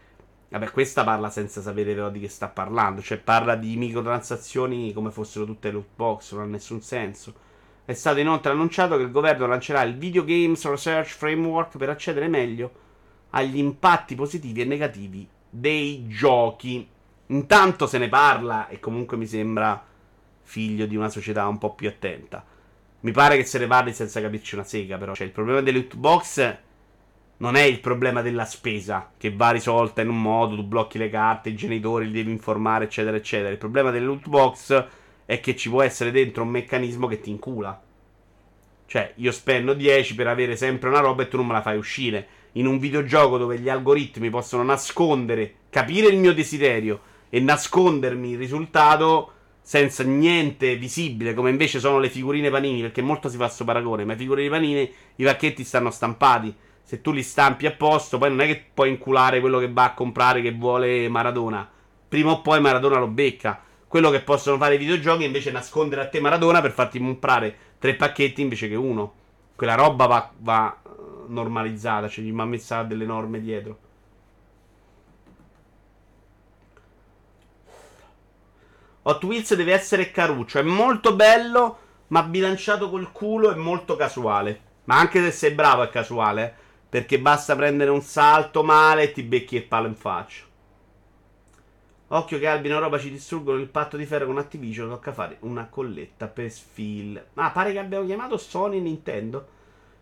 Vabbè, 0.58 0.72
questa 0.72 1.04
parla 1.04 1.30
senza 1.30 1.60
sapere 1.60 1.94
però 1.94 2.10
di 2.10 2.22
che 2.22 2.30
sta 2.30 2.48
parlando, 2.48 3.02
cioè 3.02 3.18
parla 3.18 3.56
di 3.56 3.76
microtransazioni 3.76 4.94
come 4.94 5.12
fossero 5.12 5.44
tutte 5.44 5.70
loot 5.70 5.88
box, 5.94 6.32
non 6.32 6.44
ha 6.44 6.46
nessun 6.46 6.82
senso. 6.82 7.34
È 7.84 7.92
stato 7.92 8.20
inoltre 8.20 8.54
annunciato 8.54 8.96
che 8.96 9.04
il 9.04 9.12
governo 9.12 9.48
lancerà 9.48 9.82
il 9.82 9.98
Video 9.98 10.24
Games 10.24 10.66
Research 10.66 11.10
Framework 11.10 11.76
per 11.76 11.90
accedere 11.90 12.30
meglio 12.30 12.72
agli 13.32 13.58
impatti 13.58 14.16
positivi 14.16 14.62
e 14.62 14.66
negativi 14.66 15.28
dei 15.50 16.08
giochi. 16.08 16.88
Intanto 17.28 17.86
se 17.86 17.98
ne 17.98 18.08
parla 18.08 18.70
e 18.70 18.80
comunque 18.80 19.18
mi 19.18 19.28
sembra 19.28 19.84
figlio 20.42 20.86
di 20.86 20.96
una 20.96 21.10
società 21.10 21.46
un 21.48 21.58
po' 21.58 21.74
più 21.74 21.90
attenta. 21.90 22.42
Mi 23.02 23.12
pare 23.12 23.36
che 23.36 23.44
se 23.44 23.60
ne 23.60 23.68
parli 23.68 23.92
senza 23.92 24.22
capirci 24.22 24.56
una 24.56 24.64
sega, 24.64 24.98
però. 24.98 25.14
Cioè, 25.14 25.28
il 25.28 25.34
problema 25.34 25.60
delle 25.60 25.80
loot 25.80 25.98
box 25.98 26.58
non 27.38 27.56
è 27.56 27.64
il 27.64 27.80
problema 27.80 28.22
della 28.22 28.46
spesa, 28.46 29.12
che 29.18 29.32
va 29.32 29.52
risolta 29.52 30.02
in 30.02 30.10
un 30.10 30.22
modo, 30.22 30.56
tu 30.56 30.64
blocchi 30.64 30.98
le 30.98 31.10
carte, 31.10 31.50
i 31.50 31.56
genitori 31.56 32.06
li 32.06 32.14
devi 32.14 32.32
informare, 32.32 32.86
eccetera, 32.86 33.18
eccetera. 33.18 33.50
Il 33.50 33.58
problema 33.58 33.92
delle 33.92 34.06
loot 34.06 34.28
box 34.30 34.88
è 35.26 35.40
che 35.40 35.56
ci 35.56 35.70
può 35.70 35.82
essere 35.82 36.12
dentro 36.12 36.44
un 36.44 36.50
meccanismo 36.50 37.08
che 37.08 37.20
ti 37.20 37.30
incula. 37.30 37.82
Cioè, 38.88 39.14
io 39.16 39.32
spendo 39.32 39.74
10 39.74 40.16
per 40.16 40.28
avere 40.28 40.56
sempre 40.56 40.88
una 40.90 41.00
roba 41.00 41.24
e 41.24 41.28
tu 41.28 41.38
non 41.38 41.48
me 41.48 41.54
la 41.54 41.62
fai 41.62 41.78
uscire. 41.78 42.28
In 42.54 42.68
un 42.68 42.80
videogioco 42.80 43.38
dove 43.38 43.60
gli 43.60 43.68
algoritmi 43.68 44.30
possono 44.30 44.64
nascondere, 44.64 45.56
capire 45.70 46.08
il 46.08 46.18
mio 46.18 46.34
desiderio 46.34 47.02
e 47.30 47.42
nascondermi 47.42 48.32
il 48.32 48.38
risultato 48.38 49.32
senza 49.62 50.04
niente 50.04 50.76
visibile, 50.76 51.34
come 51.34 51.50
invece 51.50 51.80
sono 51.80 51.98
le 52.00 52.10
figurine 52.10 52.52
panini, 52.52 52.82
perché 52.82 53.02
molto 53.02 53.28
si 53.28 53.36
fa 53.36 53.46
questo 53.46 53.66
paragone, 53.66 54.06
ma 54.06 54.14
le 54.14 54.20
figurine 54.20 54.48
panini, 54.48 54.94
i 55.16 55.24
pacchetti 55.24 55.64
stanno 55.64 55.90
stampati 55.90 56.56
se 56.86 57.02
tu 57.02 57.12
li 57.12 57.24
stampi 57.24 57.66
a 57.66 57.72
posto, 57.72 58.20
poi 58.20 58.30
non 58.30 58.42
è 58.42 58.46
che 58.46 58.64
puoi 58.72 58.92
inculare 58.92 59.40
quello 59.40 59.58
che 59.58 59.72
va 59.72 59.86
a 59.86 59.94
comprare 59.96 60.44
che 60.44 60.52
vuole 60.52 61.10
Maradona. 61.10 61.68
Prima 62.08 62.30
o 62.30 62.42
poi 62.42 62.62
Maradona 62.62 63.00
lo 63.00 63.08
becca. 63.08 63.60
Quello 63.88 64.12
che 64.12 64.22
possono 64.22 64.58
fare 64.58 64.76
i 64.76 64.78
videogiochi 64.78 65.24
è 65.24 65.26
invece 65.26 65.50
nascondere 65.50 66.02
a 66.02 66.08
te 66.08 66.20
Maradona 66.20 66.62
per 66.62 66.72
farti 66.72 67.00
comprare 67.00 67.58
tre 67.80 67.96
pacchetti 67.96 68.44
invece 68.44 68.70
che 68.70 68.76
uno. 68.76 69.14
Quella 69.56 69.74
roba 69.74 70.06
va, 70.06 70.32
va 70.38 70.78
eh, 70.86 70.90
normalizzata, 71.26 72.08
cioè 72.08 72.24
gli 72.24 72.32
va 72.32 72.46
messa 72.46 72.84
delle 72.84 73.06
norme 73.06 73.42
dietro. 73.42 73.80
Hot 79.02 79.24
Wheels 79.24 79.56
deve 79.56 79.74
essere 79.74 80.12
caruccio, 80.12 80.60
è 80.60 80.64
molto 80.64 81.16
bello, 81.16 81.78
ma 82.08 82.22
bilanciato 82.22 82.92
col 82.92 83.12
culo 83.12 83.52
è 83.52 83.56
molto 83.56 83.96
casuale. 83.96 84.62
Ma 84.84 85.00
anche 85.00 85.20
se 85.20 85.32
sei 85.32 85.52
bravo 85.52 85.82
è 85.82 85.90
casuale, 85.90 86.44
eh. 86.44 86.64
Perché 86.96 87.20
basta 87.20 87.58
prendere 87.58 87.92
un 87.92 88.02
salto 88.02 88.64
male 88.64 89.04
e 89.04 89.12
ti 89.12 89.22
becchi 89.22 89.58
il 89.58 89.66
palo 89.66 89.88
in 89.88 89.96
faccia. 89.96 90.46
Occhio 92.08 92.40
che 92.40 92.48
Albino 92.48 92.80
roba 92.80 92.98
ci 92.98 93.12
distruggono 93.12 93.60
il 93.60 93.68
patto 93.68 93.98
di 93.98 94.06
ferro 94.06 94.28
con 94.28 94.38
Activision. 94.38 94.88
Tocca 94.88 95.12
fare 95.12 95.36
una 95.42 95.68
colletta 95.68 96.28
per 96.30 96.50
Sfil. 96.50 97.22
Ah, 97.34 97.52
pare 97.52 97.74
che 97.74 97.80
abbiamo 97.80 98.06
chiamato 98.06 98.38
Sony 98.38 98.78
e 98.78 98.80
Nintendo. 98.80 99.46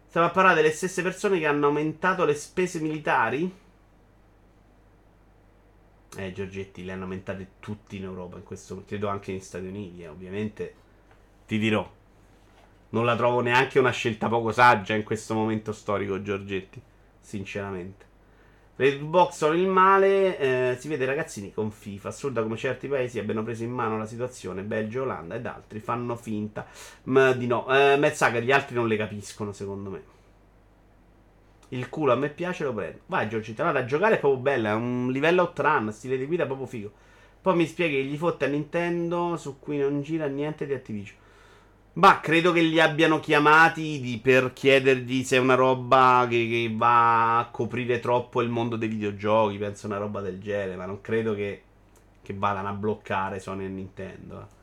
Stiamo 0.05 0.27
a 0.27 0.29
parlare 0.29 0.57
delle 0.57 0.69
stesse 0.69 1.01
persone 1.01 1.39
che 1.39 1.47
hanno 1.47 1.65
aumentato 1.65 2.25
le 2.25 2.35
spese 2.35 2.79
militari. 2.79 3.51
Eh, 6.15 6.31
Giorgetti, 6.31 6.85
le 6.85 6.91
hanno 6.91 7.05
aumentate 7.05 7.53
tutti 7.59 7.97
in 7.97 8.03
Europa. 8.03 8.37
In 8.37 8.43
questo, 8.43 8.83
credo 8.85 9.07
anche 9.07 9.31
negli 9.31 9.41
Stati 9.41 9.65
Uniti. 9.65 10.03
Eh, 10.03 10.09
ovviamente 10.09 10.75
ti 11.47 11.57
dirò. 11.57 12.01
Non 12.93 13.05
la 13.05 13.15
trovo 13.15 13.39
neanche 13.41 13.79
una 13.79 13.89
scelta 13.89 14.27
poco 14.27 14.51
saggia 14.51 14.93
in 14.93 15.03
questo 15.03 15.33
momento 15.33 15.71
storico, 15.71 16.21
Giorgetti. 16.21 16.79
Sinceramente. 17.19 18.05
Le 18.75 18.97
box 18.99 19.37
sono 19.37 19.53
il 19.53 19.67
male. 19.67 20.37
Eh, 20.37 20.77
si 20.77 20.87
vede 20.87 21.05
ragazzini 21.05 21.51
con 21.51 21.71
FIFA. 21.71 22.09
Assurda 22.09 22.43
come 22.43 22.55
certi 22.55 22.87
paesi 22.87 23.17
abbiano 23.17 23.41
preso 23.41 23.63
in 23.63 23.71
mano 23.71 23.97
la 23.97 24.05
situazione. 24.05 24.61
Belgio, 24.61 25.03
Olanda 25.03 25.33
ed 25.33 25.45
altri 25.47 25.79
fanno 25.79 26.15
finta 26.15 26.67
ma 27.05 27.31
di 27.31 27.47
no. 27.47 27.67
Eh, 27.67 27.97
Mezzaga, 27.97 28.39
gli 28.39 28.51
altri 28.51 28.75
non 28.75 28.87
le 28.87 28.97
capiscono, 28.97 29.51
secondo 29.53 29.89
me. 29.89 30.03
Il 31.69 31.89
culo 31.89 32.11
a 32.11 32.15
me 32.15 32.29
piace, 32.29 32.63
lo 32.63 32.73
prendo. 32.73 32.99
Vai, 33.07 33.27
Giorgetti. 33.27 33.59
Allora, 33.61 33.79
da 33.79 33.85
giocare 33.85 34.15
è 34.15 34.19
proprio 34.19 34.39
bella. 34.39 34.69
È 34.69 34.73
un 34.75 35.11
livello 35.11 35.41
outrun. 35.41 35.91
Stile 35.91 36.15
di 36.15 36.27
guida 36.27 36.45
proprio 36.45 36.67
figo. 36.67 36.91
Poi 37.41 37.55
mi 37.55 37.65
spieghi 37.65 38.03
gli 38.03 38.17
fotte 38.17 38.45
a 38.45 38.49
Nintendo 38.49 39.35
su 39.35 39.57
cui 39.57 39.79
non 39.79 40.03
gira 40.03 40.27
niente 40.27 40.67
di 40.67 40.73
Activision. 40.73 41.21
Ma 41.95 42.19
credo 42.19 42.51
che 42.51 42.61
li 42.61 42.79
abbiano 42.79 43.19
chiamati 43.19 44.19
per 44.21 44.51
chiedergli 44.51 45.23
se 45.23 45.37
è 45.37 45.39
una 45.39 45.53
roba 45.53 46.25
che, 46.27 46.47
che, 46.47 46.73
va 46.75 47.37
a 47.37 47.49
coprire 47.51 47.99
troppo 47.99 48.41
il 48.41 48.49
mondo 48.49 48.77
dei 48.77 48.87
videogiochi. 48.87 49.57
Penso 49.59 49.85
una 49.85 49.97
roba 49.97 50.19
del 50.19 50.41
genere, 50.41 50.75
ma 50.75 50.85
non 50.85 51.01
credo 51.01 51.35
che, 51.35 51.61
che 52.23 52.33
vadano 52.35 52.69
a 52.69 52.73
bloccare 52.73 53.39
Sony 53.39 53.65
e 53.65 53.67
Nintendo. 53.67 54.41
Eh. 54.41 54.61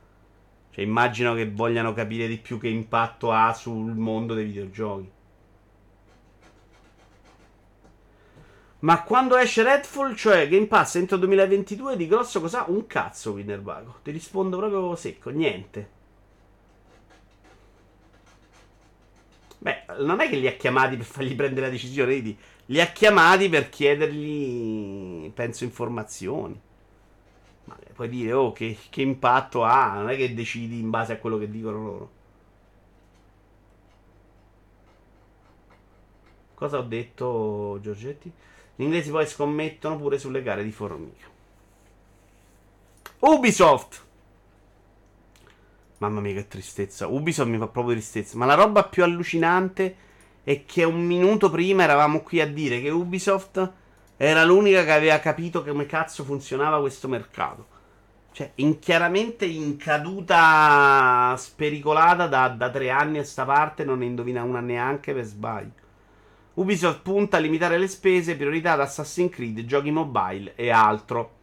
Cioè, 0.73 0.85
immagino 0.85 1.35
che 1.35 1.49
vogliano 1.49 1.93
capire 1.93 2.27
di 2.27 2.39
più 2.39 2.59
che 2.59 2.69
impatto 2.69 3.31
ha 3.31 3.53
sul 3.55 3.95
mondo 3.95 4.35
dei 4.35 4.47
videogiochi. 4.47 5.11
Ma 8.81 9.03
quando 9.03 9.37
esce 9.37 9.63
Redfall, 9.63 10.15
cioè 10.15 10.49
Game 10.49 10.67
Pass 10.67 10.97
entro 10.97 11.17
2022, 11.19 11.97
di 11.97 12.09
grosso 12.09 12.41
cos'ha? 12.41 12.65
Un 12.67 12.87
cazzo, 12.89 13.33
Winnerbago. 13.33 13.99
Ti 14.03 14.11
rispondo 14.11 14.57
proprio 14.57 14.97
secco, 14.97 15.31
niente. 15.31 15.99
Beh, 19.63 19.85
non 19.99 20.21
è 20.21 20.29
che 20.31 20.37
li 20.37 20.47
ha 20.47 20.53
chiamati 20.53 20.97
per 20.97 21.05
fargli 21.05 21.35
prendere 21.37 21.67
la 21.67 21.73
decisione, 21.73 22.15
vedi? 22.15 22.37
Li 22.67 22.81
ha 22.81 22.87
chiamati 22.87 23.51
per 23.51 23.69
chiedergli, 23.69 25.31
penso, 25.33 25.65
informazioni. 25.65 26.59
Ma 27.65 27.77
puoi 27.93 28.09
dire, 28.09 28.33
oh, 28.33 28.53
che, 28.53 28.79
che 28.89 29.03
impatto 29.03 29.63
ha? 29.63 29.97
Non 29.97 30.09
è 30.09 30.17
che 30.17 30.33
decidi 30.33 30.81
in 30.81 30.89
base 30.89 31.13
a 31.13 31.19
quello 31.19 31.37
che 31.37 31.51
dicono 31.51 31.83
loro. 31.83 32.11
Cosa 36.55 36.79
ho 36.79 36.83
detto, 36.83 37.79
Giorgetti? 37.83 38.33
Gli 38.77 38.83
inglesi 38.83 39.11
poi 39.11 39.27
scommettono 39.27 39.99
pure 39.99 40.19
sulle 40.19 40.43
gare 40.43 40.65
di 40.65 40.73
formica. 40.73 41.27
Ubisoft! 43.19 44.09
Mamma 46.01 46.21
mia, 46.21 46.33
che 46.33 46.49
tristezza. 46.49 47.09
Ubisoft 47.09 47.51
mi 47.51 47.59
fa 47.59 47.69
proprio 47.69 47.95
tristezza. 47.95 48.39
Ma 48.39 48.47
la 48.47 48.55
roba 48.55 48.85
più 48.85 49.03
allucinante 49.03 49.97
è 50.43 50.65
che 50.65 50.85
un 50.85 51.05
minuto 51.05 51.51
prima 51.51 51.83
eravamo 51.83 52.21
qui 52.21 52.41
a 52.41 52.47
dire 52.47 52.81
che 52.81 52.89
Ubisoft 52.89 53.73
era 54.17 54.43
l'unica 54.45 54.83
che 54.83 54.93
aveva 54.93 55.19
capito 55.19 55.63
come 55.63 55.85
cazzo 55.85 56.25
funzionava 56.25 56.81
questo 56.81 57.07
mercato. 57.07 57.67
Cioè, 58.33 58.53
in, 58.57 58.79
chiaramente 58.79 59.45
in 59.45 59.77
caduta 59.77 61.35
spericolata 61.37 62.27
da, 62.27 62.49
da 62.49 62.71
tre 62.71 62.89
anni 62.89 63.19
a 63.19 63.25
sta 63.25 63.45
parte, 63.45 63.85
non 63.85 63.99
ne 63.99 64.07
indovina 64.07 64.43
una 64.43 64.61
neanche 64.61 65.13
per 65.13 65.25
sbaglio. 65.25 65.73
Ubisoft 66.55 67.03
punta 67.03 67.37
a 67.37 67.41
limitare 67.41 67.77
le 67.77 67.89
spese, 67.89 68.37
priorità 68.37 68.73
ad 68.73 68.81
Assassin's 68.81 69.35
Creed, 69.35 69.67
giochi 69.67 69.91
mobile 69.91 70.55
e 70.55 70.71
altro. 70.71 71.40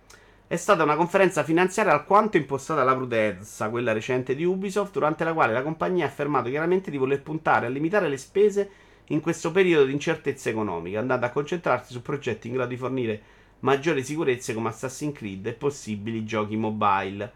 È 0.50 0.56
stata 0.56 0.84
una 0.84 0.96
conferenza 0.96 1.44
finanziaria 1.44 1.92
alquanto 1.92 2.38
impostata 2.38 2.80
alla 2.80 2.96
prudenza, 2.96 3.70
quella 3.70 3.92
recente 3.92 4.34
di 4.34 4.46
Ubisoft, 4.46 4.94
durante 4.94 5.26
la 5.26 5.34
quale 5.34 5.52
la 5.52 5.62
compagnia 5.62 6.06
ha 6.06 6.08
affermato 6.08 6.48
chiaramente 6.48 6.90
di 6.90 6.96
voler 6.96 7.22
puntare 7.22 7.66
a 7.66 7.70
limitare 7.70 8.08
le 8.08 8.16
spese 8.16 8.70
in 9.08 9.20
questo 9.20 9.52
periodo 9.52 9.84
di 9.84 9.92
incertezza 9.92 10.50
economica, 10.50 11.00
andando 11.00 11.26
a 11.26 11.32
concentrarsi 11.32 11.92
su 11.92 12.02
progetti 12.02 12.48
in 12.48 12.54
grado 12.54 12.70
di 12.70 12.78
fornire 12.78 13.22
maggiori 13.60 14.02
sicurezze 14.06 14.54
come 14.54 14.70
Assassin's 14.70 15.18
Creed 15.18 15.46
e 15.48 15.52
possibili 15.52 16.24
giochi 16.24 16.56
mobile. 16.56 17.30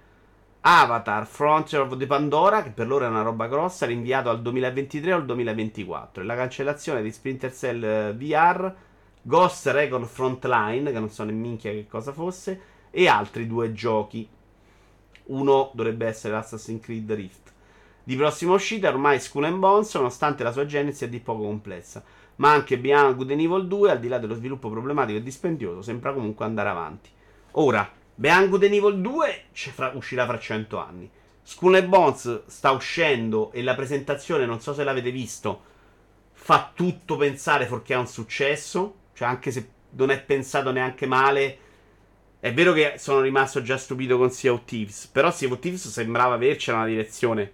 Avatar 0.61 1.27
Frontier 1.27 1.81
of 1.81 1.97
the 1.97 2.05
Pandora, 2.05 2.63
che 2.63 2.69
per 2.69 2.87
loro 2.87 3.03
è 3.03 3.09
una 3.09 3.23
roba 3.23 3.47
grossa, 3.47 3.85
rinviato 3.87 4.29
al 4.29 4.41
2023 4.41 5.11
o 5.11 5.15
al 5.17 5.25
2024, 5.25 6.23
e 6.23 6.25
la 6.25 6.35
cancellazione 6.35 7.01
di 7.01 7.11
Splinter 7.11 7.53
Cell 7.53 7.83
eh, 7.83 8.13
VR, 8.13 8.73
Ghost 9.21 9.67
Recon 9.67 10.05
Frontline, 10.05 10.93
che 10.93 10.99
non 10.99 11.09
so 11.09 11.25
ne 11.25 11.33
minchia 11.33 11.71
che 11.71 11.87
cosa 11.89 12.13
fosse, 12.13 12.70
e 12.91 13.07
altri 13.07 13.47
due 13.47 13.73
giochi. 13.73 14.27
Uno 15.25 15.71
dovrebbe 15.73 16.05
essere 16.05 16.35
Assassin's 16.35 16.83
Creed 16.83 17.11
Rift. 17.11 17.51
Di 18.03 18.15
prossima 18.15 18.53
uscita 18.53 18.89
ormai 18.89 19.19
Skull 19.19 19.45
and 19.45 19.59
Bones, 19.59 19.93
nonostante 19.95 20.43
la 20.43 20.51
sua 20.51 20.65
genesi 20.65 21.05
è 21.05 21.09
di 21.09 21.19
poco 21.19 21.43
complessa. 21.43 22.03
ma 22.41 22.51
anche 22.51 22.79
Beyond 22.79 23.15
Good 23.15 23.31
and 23.31 23.39
Evil 23.39 23.67
2, 23.67 23.91
al 23.91 23.99
di 23.99 24.07
là 24.07 24.17
dello 24.17 24.33
sviluppo 24.33 24.69
problematico 24.69 25.19
e 25.19 25.23
dispendioso, 25.23 25.83
sembra 25.83 26.11
comunque 26.11 26.43
andare 26.43 26.69
avanti. 26.69 27.09
Ora, 27.51 27.89
Beyond 28.15 28.49
Good 28.49 28.63
and 28.63 28.73
Evil 28.73 28.99
2 28.99 29.43
fra, 29.51 29.91
uscirà 29.93 30.25
fra 30.25 30.39
100 30.39 30.77
anni. 30.79 31.09
Skull 31.43 31.75
and 31.75 31.87
Bones 31.87 32.45
sta 32.47 32.71
uscendo 32.71 33.51
e 33.51 33.61
la 33.61 33.75
presentazione, 33.75 34.45
non 34.45 34.59
so 34.59 34.73
se 34.73 34.83
l'avete 34.83 35.11
visto, 35.11 35.61
fa 36.31 36.71
tutto 36.73 37.15
pensare 37.15 37.67
fuorché 37.67 37.93
ha 37.93 37.99
un 37.99 38.07
successo. 38.07 38.95
Cioè, 39.13 39.27
anche 39.27 39.51
se 39.51 39.69
non 39.91 40.09
è 40.09 40.19
pensato 40.21 40.71
neanche 40.71 41.05
male. 41.05 41.57
È 42.41 42.51
vero 42.51 42.73
che 42.73 42.95
sono 42.97 43.21
rimasto 43.21 43.61
già 43.61 43.77
stupito 43.77 44.17
con 44.17 44.31
Sea 44.31 44.51
of 44.51 44.65
Thieves. 44.65 45.05
Però 45.05 45.29
Sea 45.29 45.47
of 45.47 45.59
Thieves 45.59 45.87
sembrava 45.89 46.33
avercela 46.33 46.79
una 46.79 46.87
direzione. 46.87 47.51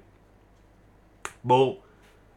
Boh. 1.41 1.81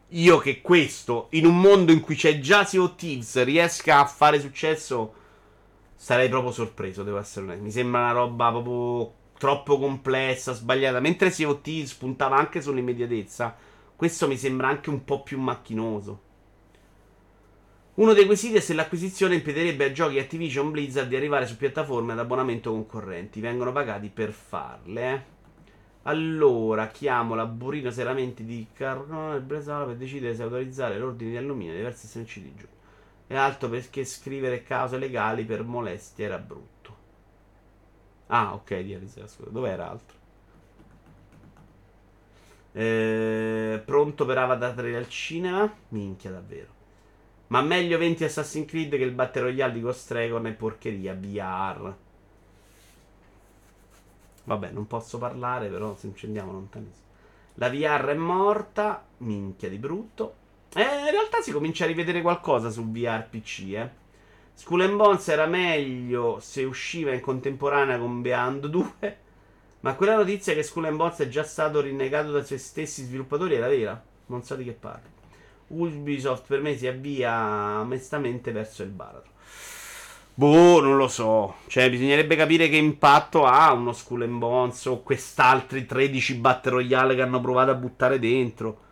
Io 0.09 0.37
che 0.39 0.59
questo, 0.59 1.27
in 1.31 1.45
un 1.45 1.57
mondo 1.57 1.93
in 1.93 2.01
cui 2.01 2.15
c'è 2.15 2.39
già 2.39 2.65
Sea 2.65 2.81
of 2.81 2.95
Thieves, 2.97 3.41
riesca 3.45 4.01
a 4.01 4.05
fare 4.05 4.41
successo. 4.41 5.13
Sarei 5.95 6.27
proprio 6.27 6.51
sorpreso, 6.51 7.03
devo 7.03 7.19
essere 7.19 7.45
onesto. 7.45 7.63
Mi 7.63 7.71
sembra 7.71 8.01
una 8.01 8.11
roba 8.11 8.51
proprio 8.51 9.13
troppo 9.37 9.79
complessa, 9.79 10.51
sbagliata. 10.51 10.99
Mentre 10.99 11.31
Sea 11.31 11.47
of 11.47 11.61
Thieves 11.61 11.93
puntava 11.93 12.35
anche 12.35 12.61
sull'immediatezza, 12.61 13.55
questo 13.95 14.27
mi 14.27 14.35
sembra 14.35 14.67
anche 14.67 14.89
un 14.89 15.05
po' 15.05 15.23
più 15.23 15.39
macchinoso. 15.39 16.21
Uno 17.93 18.13
dei 18.13 18.25
quesiti 18.25 18.55
è 18.55 18.61
se 18.61 18.73
l'acquisizione 18.73 19.35
impedirebbe 19.35 19.85
a 19.85 19.91
giochi 19.91 20.17
Activision 20.17 20.71
Blizzard 20.71 21.09
di 21.09 21.17
arrivare 21.17 21.45
su 21.45 21.57
piattaforme 21.57 22.13
ad 22.13 22.19
abbonamento 22.19 22.71
concorrenti. 22.71 23.41
Vengono 23.41 23.73
pagati 23.73 24.07
per 24.07 24.31
farle. 24.31 25.13
Eh. 25.13 25.21
Allora, 26.03 26.87
chiamo 26.87 27.35
la 27.35 27.45
Burino 27.45 27.91
Seramenti 27.91 28.45
di 28.45 28.67
Carnone 28.71 29.35
e 29.35 29.41
Bresola 29.41 29.83
per 29.83 29.97
decidere 29.97 30.33
se 30.33 30.43
autorizzare 30.43 30.97
l'ordine 30.97 31.31
di 31.31 31.37
alluminio 31.37 31.73
dei 31.73 31.81
diversi 31.81 32.07
SNC 32.07 32.39
di 32.39 32.53
giù. 32.55 32.65
E 33.27 33.35
altro 33.35 33.67
perché 33.67 34.05
scrivere 34.05 34.63
cause 34.63 34.97
legali 34.97 35.43
per 35.43 35.63
molestie 35.63 36.25
era 36.25 36.37
brutto. 36.37 36.95
Ah, 38.27 38.53
ok, 38.53 38.79
di 38.79 38.97
scusa. 39.05 39.49
Dov'era 39.49 39.89
altro? 39.89 40.17
Eh, 42.71 43.81
pronto 43.83 44.25
per 44.25 44.37
Avatar 44.37 44.73
3 44.73 44.95
al 44.95 45.09
cinema? 45.09 45.71
Minchia, 45.89 46.31
davvero. 46.31 46.80
Ma 47.51 47.61
meglio 47.61 47.97
20 47.97 48.23
Assassin's 48.23 48.65
Creed 48.65 48.95
che 48.95 49.03
il 49.03 49.11
Battle 49.11 49.41
Royale 49.43 49.73
di 49.73 49.81
Ghost 49.81 50.09
Recon 50.11 50.47
e 50.47 50.53
porcheria 50.53 51.13
VR. 51.13 51.93
Vabbè, 54.45 54.69
non 54.69 54.87
posso 54.87 55.17
parlare, 55.17 55.67
però 55.67 55.93
se 55.97 56.07
incendiamo 56.07 56.53
lontanissimo. 56.53 57.07
La 57.55 57.69
VR 57.69 58.05
è 58.05 58.13
morta. 58.13 59.05
Minchia 59.17 59.67
di 59.67 59.77
brutto. 59.77 60.35
Eh, 60.73 60.81
in 60.81 61.11
realtà 61.11 61.41
si 61.41 61.51
comincia 61.51 61.83
a 61.83 61.87
rivedere 61.87 62.21
qualcosa 62.21 62.69
su 62.69 62.89
VR 62.89 63.27
PC, 63.27 63.59
eh. 63.73 63.89
Skull 64.53 64.81
and 64.81 64.95
Bones 64.95 65.27
era 65.27 65.45
meglio 65.45 66.39
se 66.39 66.63
usciva 66.63 67.11
in 67.11 67.19
contemporanea 67.19 67.99
con 67.99 68.21
Beyond 68.21 68.67
2. 68.67 69.17
Ma 69.81 69.95
quella 69.95 70.15
notizia 70.15 70.53
che 70.53 70.63
Skull 70.63 70.85
and 70.85 70.95
Bones 70.95 71.19
è 71.19 71.27
già 71.27 71.43
stato 71.43 71.81
rinnegato 71.81 72.31
dai 72.31 72.45
suoi 72.45 72.59
stessi 72.59 73.03
sviluppatori 73.03 73.55
era 73.55 73.67
vera? 73.67 74.01
Non 74.27 74.41
so 74.41 74.55
di 74.55 74.63
che 74.63 74.71
parli. 74.71 75.19
Ubisoft 75.71 76.45
per 76.47 76.61
me 76.61 76.77
si 76.77 76.87
avvia 76.87 77.79
onestamente 77.79 78.51
verso 78.51 78.83
il 78.83 78.89
baratro. 78.89 79.31
Boh, 80.33 80.81
non 80.81 80.97
lo 80.97 81.07
so. 81.07 81.55
Cioè, 81.67 81.89
bisognerebbe 81.89 82.35
capire 82.35 82.69
che 82.69 82.77
impatto 82.77 83.45
ha 83.45 83.71
uno 83.73 83.91
Skull 83.91 84.23
and 84.23 84.37
Bones 84.37 84.85
o 84.85 85.03
quest'altri 85.03 85.85
13 85.85 86.35
Battle 86.35 86.71
Royale 86.71 87.15
che 87.15 87.21
hanno 87.21 87.41
provato 87.41 87.71
a 87.71 87.75
buttare 87.75 88.17
dentro. 88.17 88.89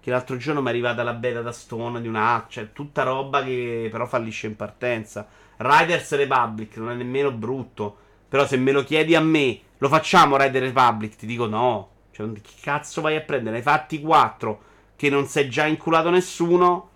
Che 0.00 0.10
l'altro 0.10 0.36
giorno 0.36 0.60
mi 0.60 0.66
è 0.66 0.70
arrivata 0.70 1.02
la 1.02 1.14
beta 1.14 1.42
da 1.42 1.52
Stone 1.52 2.00
di 2.00 2.08
una 2.08 2.44
cioè 2.48 2.72
tutta 2.72 3.04
roba 3.04 3.42
che 3.42 3.88
però 3.90 4.06
fallisce 4.06 4.48
in 4.48 4.56
partenza. 4.56 5.26
Riders 5.56 6.14
Republic 6.14 6.76
non 6.76 6.90
è 6.90 6.94
nemmeno 6.94 7.30
brutto. 7.32 7.96
Però 8.28 8.46
se 8.46 8.56
me 8.56 8.72
lo 8.72 8.84
chiedi 8.84 9.14
a 9.14 9.20
me, 9.20 9.60
lo 9.78 9.88
facciamo 9.88 10.36
Riders 10.36 10.66
Republic? 10.66 11.16
Ti 11.16 11.26
dico 11.26 11.46
no. 11.46 11.90
Cioè, 12.10 12.30
che 12.32 12.52
cazzo 12.60 13.00
vai 13.00 13.16
a 13.16 13.20
prendere? 13.20 13.52
Ne 13.52 13.56
hai 13.56 13.62
fatti 13.62 14.00
4 14.00 14.70
che 15.02 15.10
non 15.10 15.26
è 15.32 15.48
già 15.48 15.66
inculato 15.66 16.10
nessuno, 16.10 16.90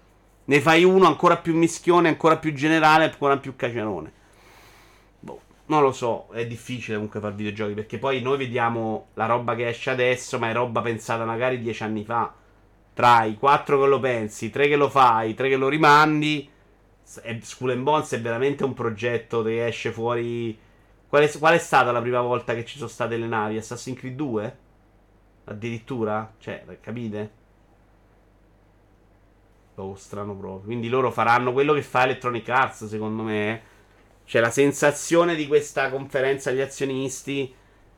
ne 0.44 0.60
fai 0.60 0.84
uno 0.84 1.08
ancora 1.08 1.38
più 1.38 1.56
mischione, 1.56 2.06
ancora 2.06 2.36
più 2.36 2.54
generale, 2.54 3.02
ancora 3.02 3.36
più 3.36 3.56
cacerone. 3.56 4.12
Boh, 5.18 5.40
non 5.66 5.82
lo 5.82 5.90
so, 5.90 6.28
è 6.30 6.46
difficile 6.46 6.94
comunque 6.94 7.18
fare 7.18 7.34
videogiochi 7.34 7.74
perché 7.74 7.98
poi 7.98 8.22
noi 8.22 8.38
vediamo 8.38 9.08
la 9.14 9.26
roba 9.26 9.56
che 9.56 9.66
esce 9.66 9.90
adesso, 9.90 10.38
ma 10.38 10.48
è 10.48 10.52
roba 10.52 10.82
pensata 10.82 11.24
magari 11.24 11.60
dieci 11.60 11.82
anni 11.82 12.04
fa. 12.04 12.32
Tra 12.94 13.24
i 13.24 13.34
quattro 13.34 13.80
che 13.80 13.88
lo 13.88 13.98
pensi, 13.98 14.50
tre 14.50 14.68
che 14.68 14.76
lo 14.76 14.88
fai, 14.88 15.34
tre 15.34 15.48
che 15.48 15.56
lo 15.56 15.68
rimandi. 15.68 16.48
Skull 17.02 17.70
and 17.70 17.82
Bones 17.82 18.12
è 18.12 18.20
veramente 18.20 18.62
un 18.62 18.72
progetto 18.72 19.42
che 19.42 19.66
esce 19.66 19.90
fuori. 19.90 20.56
Qual 21.08 21.24
è, 21.24 21.38
qual 21.40 21.54
è, 21.54 21.58
stata 21.58 21.90
la 21.90 22.00
prima 22.00 22.20
volta 22.20 22.54
che 22.54 22.64
ci 22.64 22.78
sono 22.78 22.88
state 22.88 23.16
le 23.16 23.26
navi? 23.26 23.56
Assassin's 23.56 23.98
Creed 23.98 24.14
2? 24.14 24.58
Addirittura? 25.46 26.34
Cioè, 26.38 26.78
capite? 26.80 27.44
Oh, 29.76 29.94
strano 29.94 30.34
proprio. 30.34 30.64
Quindi 30.64 30.88
loro 30.88 31.10
faranno 31.10 31.52
quello 31.52 31.74
che 31.74 31.82
fa 31.82 32.04
Electronic 32.04 32.48
Arts, 32.48 32.86
secondo 32.86 33.22
me. 33.22 33.62
Cioè, 34.24 34.40
la 34.40 34.50
sensazione 34.50 35.34
di 35.34 35.46
questa 35.46 35.90
conferenza 35.90 36.50
agli 36.50 36.60
azionisti 36.60 37.54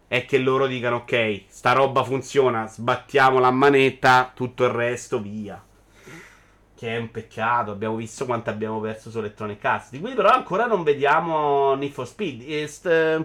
è 0.08 0.24
che 0.24 0.38
loro 0.38 0.66
dicano: 0.66 0.96
Ok, 0.96 1.44
sta 1.46 1.72
roba 1.72 2.02
funziona, 2.02 2.66
sbattiamo 2.66 3.38
la 3.38 3.52
manetta, 3.52 4.32
tutto 4.34 4.64
il 4.64 4.70
resto 4.70 5.20
via. 5.20 5.62
Che 6.74 6.88
è 6.88 6.98
un 6.98 7.10
peccato. 7.12 7.70
Abbiamo 7.70 7.96
visto 7.96 8.26
quanto 8.26 8.50
abbiamo 8.50 8.80
perso 8.80 9.10
su 9.10 9.18
Electronic 9.18 9.64
Arts. 9.64 9.90
Di 9.90 10.00
cui 10.00 10.14
però 10.14 10.30
ancora 10.30 10.66
non 10.66 10.82
vediamo 10.82 11.74
Need 11.74 11.92
for 11.92 12.06
Speed. 12.08 12.42
Est, 12.44 13.24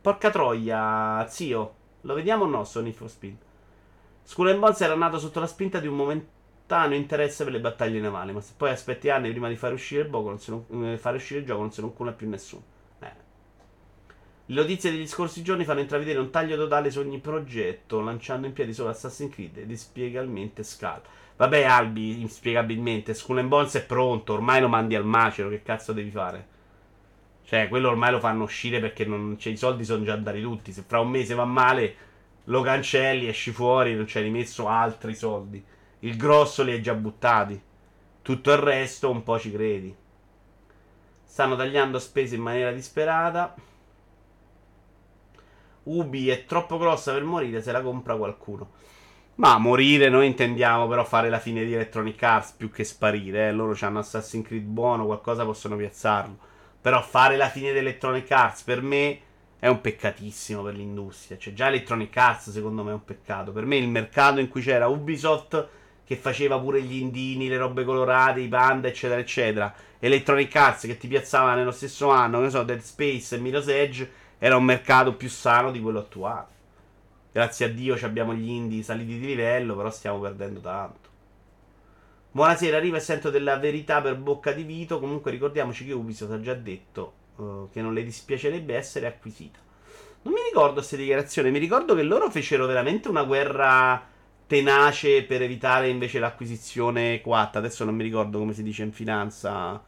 porca 0.00 0.30
troia, 0.30 1.24
zio. 1.28 1.74
Lo 2.02 2.14
vediamo 2.14 2.44
o 2.44 2.48
no 2.48 2.64
su 2.64 2.80
Need 2.80 2.94
for 2.94 3.08
Speed? 3.08 3.36
And 4.36 4.58
Bones 4.58 4.80
era 4.80 4.94
nato 4.94 5.18
sotto 5.18 5.40
la 5.40 5.46
spinta 5.46 5.80
di 5.80 5.86
un 5.86 5.96
momento 5.96 6.37
hanno 6.76 6.94
interesse 6.94 7.44
per 7.44 7.52
le 7.52 7.60
battaglie 7.60 8.00
navali. 8.00 8.32
Ma 8.32 8.40
se 8.40 8.52
poi 8.56 8.70
aspetti 8.70 9.10
anni 9.10 9.30
prima 9.30 9.48
di 9.48 9.56
fare 9.56 9.74
uscire 9.74 10.02
il, 10.02 10.10
non 10.10 10.38
non, 10.68 10.92
eh, 10.92 10.98
fare 10.98 11.16
uscire 11.16 11.40
il 11.40 11.46
gioco, 11.46 11.60
non 11.60 11.72
se 11.72 11.80
ne 11.80 11.86
occupa 11.88 12.12
più 12.12 12.28
nessuno. 12.28 12.62
Eh. 13.00 13.12
Le 14.46 14.60
notizie 14.60 14.90
degli 14.90 15.06
scorsi 15.06 15.42
giorni 15.42 15.64
fanno 15.64 15.80
intravedere 15.80 16.18
un 16.18 16.30
taglio 16.30 16.56
totale 16.56 16.90
su 16.90 17.00
ogni 17.00 17.18
progetto, 17.18 18.00
lanciando 18.00 18.46
in 18.46 18.52
piedi 18.52 18.72
solo 18.72 18.90
Assassin's 18.90 19.32
Creed 19.32 19.58
ed 19.58 19.70
inspiegabilmente 19.70 20.62
Scala. 20.62 21.02
Vabbè, 21.36 21.62
Albi, 21.62 22.20
inspiegabilmente, 22.20 23.14
Skull 23.14 23.38
and 23.38 23.48
Bones 23.48 23.74
è 23.76 23.84
pronto, 23.84 24.32
ormai 24.32 24.60
lo 24.60 24.68
mandi 24.68 24.96
al 24.96 25.04
macero, 25.04 25.48
che 25.48 25.62
cazzo 25.62 25.92
devi 25.92 26.10
fare? 26.10 26.56
Cioè, 27.44 27.68
quello 27.68 27.88
ormai 27.88 28.10
lo 28.10 28.18
fanno 28.18 28.42
uscire 28.42 28.80
perché 28.80 29.06
non, 29.06 29.36
cioè, 29.38 29.52
i 29.52 29.56
soldi 29.56 29.84
sono 29.84 30.04
già 30.04 30.16
dati 30.16 30.42
tutti. 30.42 30.72
Se 30.72 30.82
fra 30.86 31.00
un 31.00 31.08
mese 31.08 31.34
va 31.34 31.44
male, 31.46 31.94
lo 32.44 32.60
cancelli, 32.60 33.26
esci 33.26 33.52
fuori, 33.52 33.94
non 33.94 34.06
ci 34.06 34.18
hai 34.18 34.24
rimesso 34.24 34.68
altri 34.68 35.14
soldi. 35.14 35.64
Il 36.00 36.16
grosso 36.16 36.62
li 36.62 36.72
hai 36.72 36.82
già 36.82 36.94
buttati. 36.94 37.60
Tutto 38.22 38.52
il 38.52 38.58
resto 38.58 39.10
un 39.10 39.22
po' 39.22 39.38
ci 39.38 39.50
credi. 39.50 39.94
Stanno 41.24 41.56
tagliando 41.56 41.98
spese 41.98 42.36
in 42.36 42.42
maniera 42.42 42.70
disperata. 42.72 43.54
Ubi 45.84 46.28
è 46.28 46.44
troppo 46.44 46.78
grossa 46.78 47.12
per 47.12 47.24
morire 47.24 47.62
se 47.62 47.72
la 47.72 47.80
compra 47.80 48.16
qualcuno. 48.16 48.70
Ma 49.36 49.56
morire 49.58 50.08
noi 50.08 50.26
intendiamo 50.26 50.86
però 50.88 51.04
fare 51.04 51.28
la 51.30 51.38
fine 51.38 51.64
di 51.64 51.72
Electronic 51.72 52.22
Arts 52.22 52.52
più 52.52 52.70
che 52.70 52.84
sparire. 52.84 53.48
Eh. 53.48 53.52
Loro 53.52 53.76
hanno 53.80 54.00
Assassin's 54.00 54.46
Creed 54.46 54.64
buono, 54.64 55.06
qualcosa 55.06 55.44
possono 55.44 55.76
piazzarlo. 55.76 56.36
Però 56.80 57.02
fare 57.02 57.36
la 57.36 57.48
fine 57.48 57.72
di 57.72 57.78
Electronic 57.78 58.30
Arts 58.30 58.62
per 58.62 58.82
me 58.82 59.20
è 59.58 59.66
un 59.66 59.80
peccatissimo 59.80 60.62
per 60.62 60.74
l'industria. 60.74 61.38
Cioè 61.38 61.54
già 61.54 61.66
Electronic 61.68 62.16
Arts 62.16 62.50
secondo 62.50 62.82
me 62.84 62.90
è 62.90 62.94
un 62.94 63.04
peccato. 63.04 63.52
Per 63.52 63.64
me 63.64 63.76
il 63.76 63.88
mercato 63.88 64.38
in 64.40 64.48
cui 64.48 64.60
c'era 64.60 64.86
Ubisoft 64.86 65.68
che 66.08 66.16
faceva 66.16 66.58
pure 66.58 66.80
gli 66.80 66.96
indini, 66.96 67.48
le 67.48 67.58
robe 67.58 67.84
colorate, 67.84 68.40
i 68.40 68.48
panda, 68.48 68.88
eccetera, 68.88 69.20
eccetera. 69.20 69.74
Electronic 69.98 70.56
Arts 70.56 70.86
che 70.86 70.96
ti 70.96 71.06
piazzava 71.06 71.54
nello 71.54 71.70
stesso 71.70 72.08
anno, 72.08 72.40
che 72.40 72.48
so, 72.48 72.62
Dead 72.62 72.80
Space 72.80 73.34
e 73.34 73.38
Mirror's 73.38 73.68
Edge, 73.68 74.10
era 74.38 74.56
un 74.56 74.64
mercato 74.64 75.12
più 75.12 75.28
sano 75.28 75.70
di 75.70 75.78
quello 75.82 75.98
attuale. 75.98 76.46
Grazie 77.30 77.66
a 77.66 77.68
Dio 77.68 77.94
abbiamo 78.00 78.32
gli 78.32 78.48
indie 78.48 78.82
saliti 78.82 79.18
di 79.18 79.26
livello, 79.26 79.76
però 79.76 79.90
stiamo 79.90 80.18
perdendo 80.18 80.60
tanto. 80.60 81.08
Buonasera, 82.30 82.78
arriva 82.78 82.96
e 82.96 83.00
sento 83.00 83.28
della 83.28 83.58
verità 83.58 84.00
per 84.00 84.16
bocca 84.16 84.52
di 84.52 84.62
Vito. 84.62 85.00
Comunque 85.00 85.30
ricordiamoci 85.30 85.84
che 85.84 85.92
Ubisoft 85.92 86.32
ha 86.32 86.40
già 86.40 86.54
detto 86.54 87.12
uh, 87.36 87.68
che 87.70 87.82
non 87.82 87.92
le 87.92 88.02
dispiacerebbe 88.02 88.74
essere 88.74 89.06
acquisita. 89.06 89.58
Non 90.22 90.32
mi 90.32 90.40
ricordo 90.42 90.76
queste 90.76 90.96
dichiarazioni, 90.96 91.50
mi 91.50 91.58
ricordo 91.58 91.94
che 91.94 92.02
loro 92.02 92.30
fecero 92.30 92.64
veramente 92.64 93.10
una 93.10 93.24
guerra 93.24 94.16
tenace 94.48 95.24
per 95.24 95.42
evitare 95.42 95.90
invece 95.90 96.18
l'acquisizione 96.18 97.20
coatta. 97.20 97.58
Adesso 97.58 97.84
non 97.84 97.94
mi 97.94 98.02
ricordo 98.02 98.38
come 98.38 98.54
si 98.54 98.62
dice 98.64 98.82
in 98.82 98.92
finanza 98.92 99.80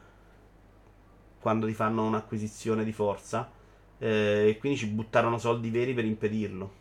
quando 1.41 1.67
ti 1.67 1.73
fanno 1.73 2.05
un'acquisizione 2.05 2.85
di 2.85 2.93
forza. 2.93 3.51
Eh, 3.99 4.51
e 4.51 4.59
quindi 4.59 4.79
ci 4.79 4.87
buttarono 4.87 5.39
soldi 5.39 5.71
veri 5.71 5.95
per 5.95 6.05
impedirlo. 6.05 6.79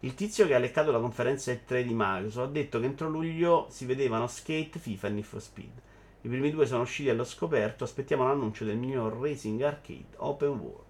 Il 0.00 0.14
tizio 0.14 0.46
che 0.46 0.54
ha 0.54 0.58
leccato 0.58 0.92
la 0.92 1.00
conferenza 1.00 1.50
E3 1.50 1.82
di 1.82 1.94
Microsoft 1.94 2.48
ha 2.48 2.50
detto 2.50 2.78
che 2.78 2.86
entro 2.86 3.08
luglio 3.08 3.66
si 3.70 3.86
vedevano 3.86 4.26
Skate, 4.26 4.78
FIFA 4.78 5.08
e 5.08 5.10
Need 5.10 5.24
for 5.24 5.40
Speed. 5.42 5.82
I 6.22 6.28
primi 6.28 6.50
due 6.50 6.66
sono 6.66 6.82
usciti 6.82 7.08
allo 7.08 7.24
scoperto. 7.24 7.84
Aspettiamo 7.84 8.26
l'annuncio 8.26 8.64
del 8.64 8.76
miglior 8.76 9.18
Racing 9.18 9.60
Arcade 9.62 10.14
Open 10.16 10.48
World. 10.48 10.83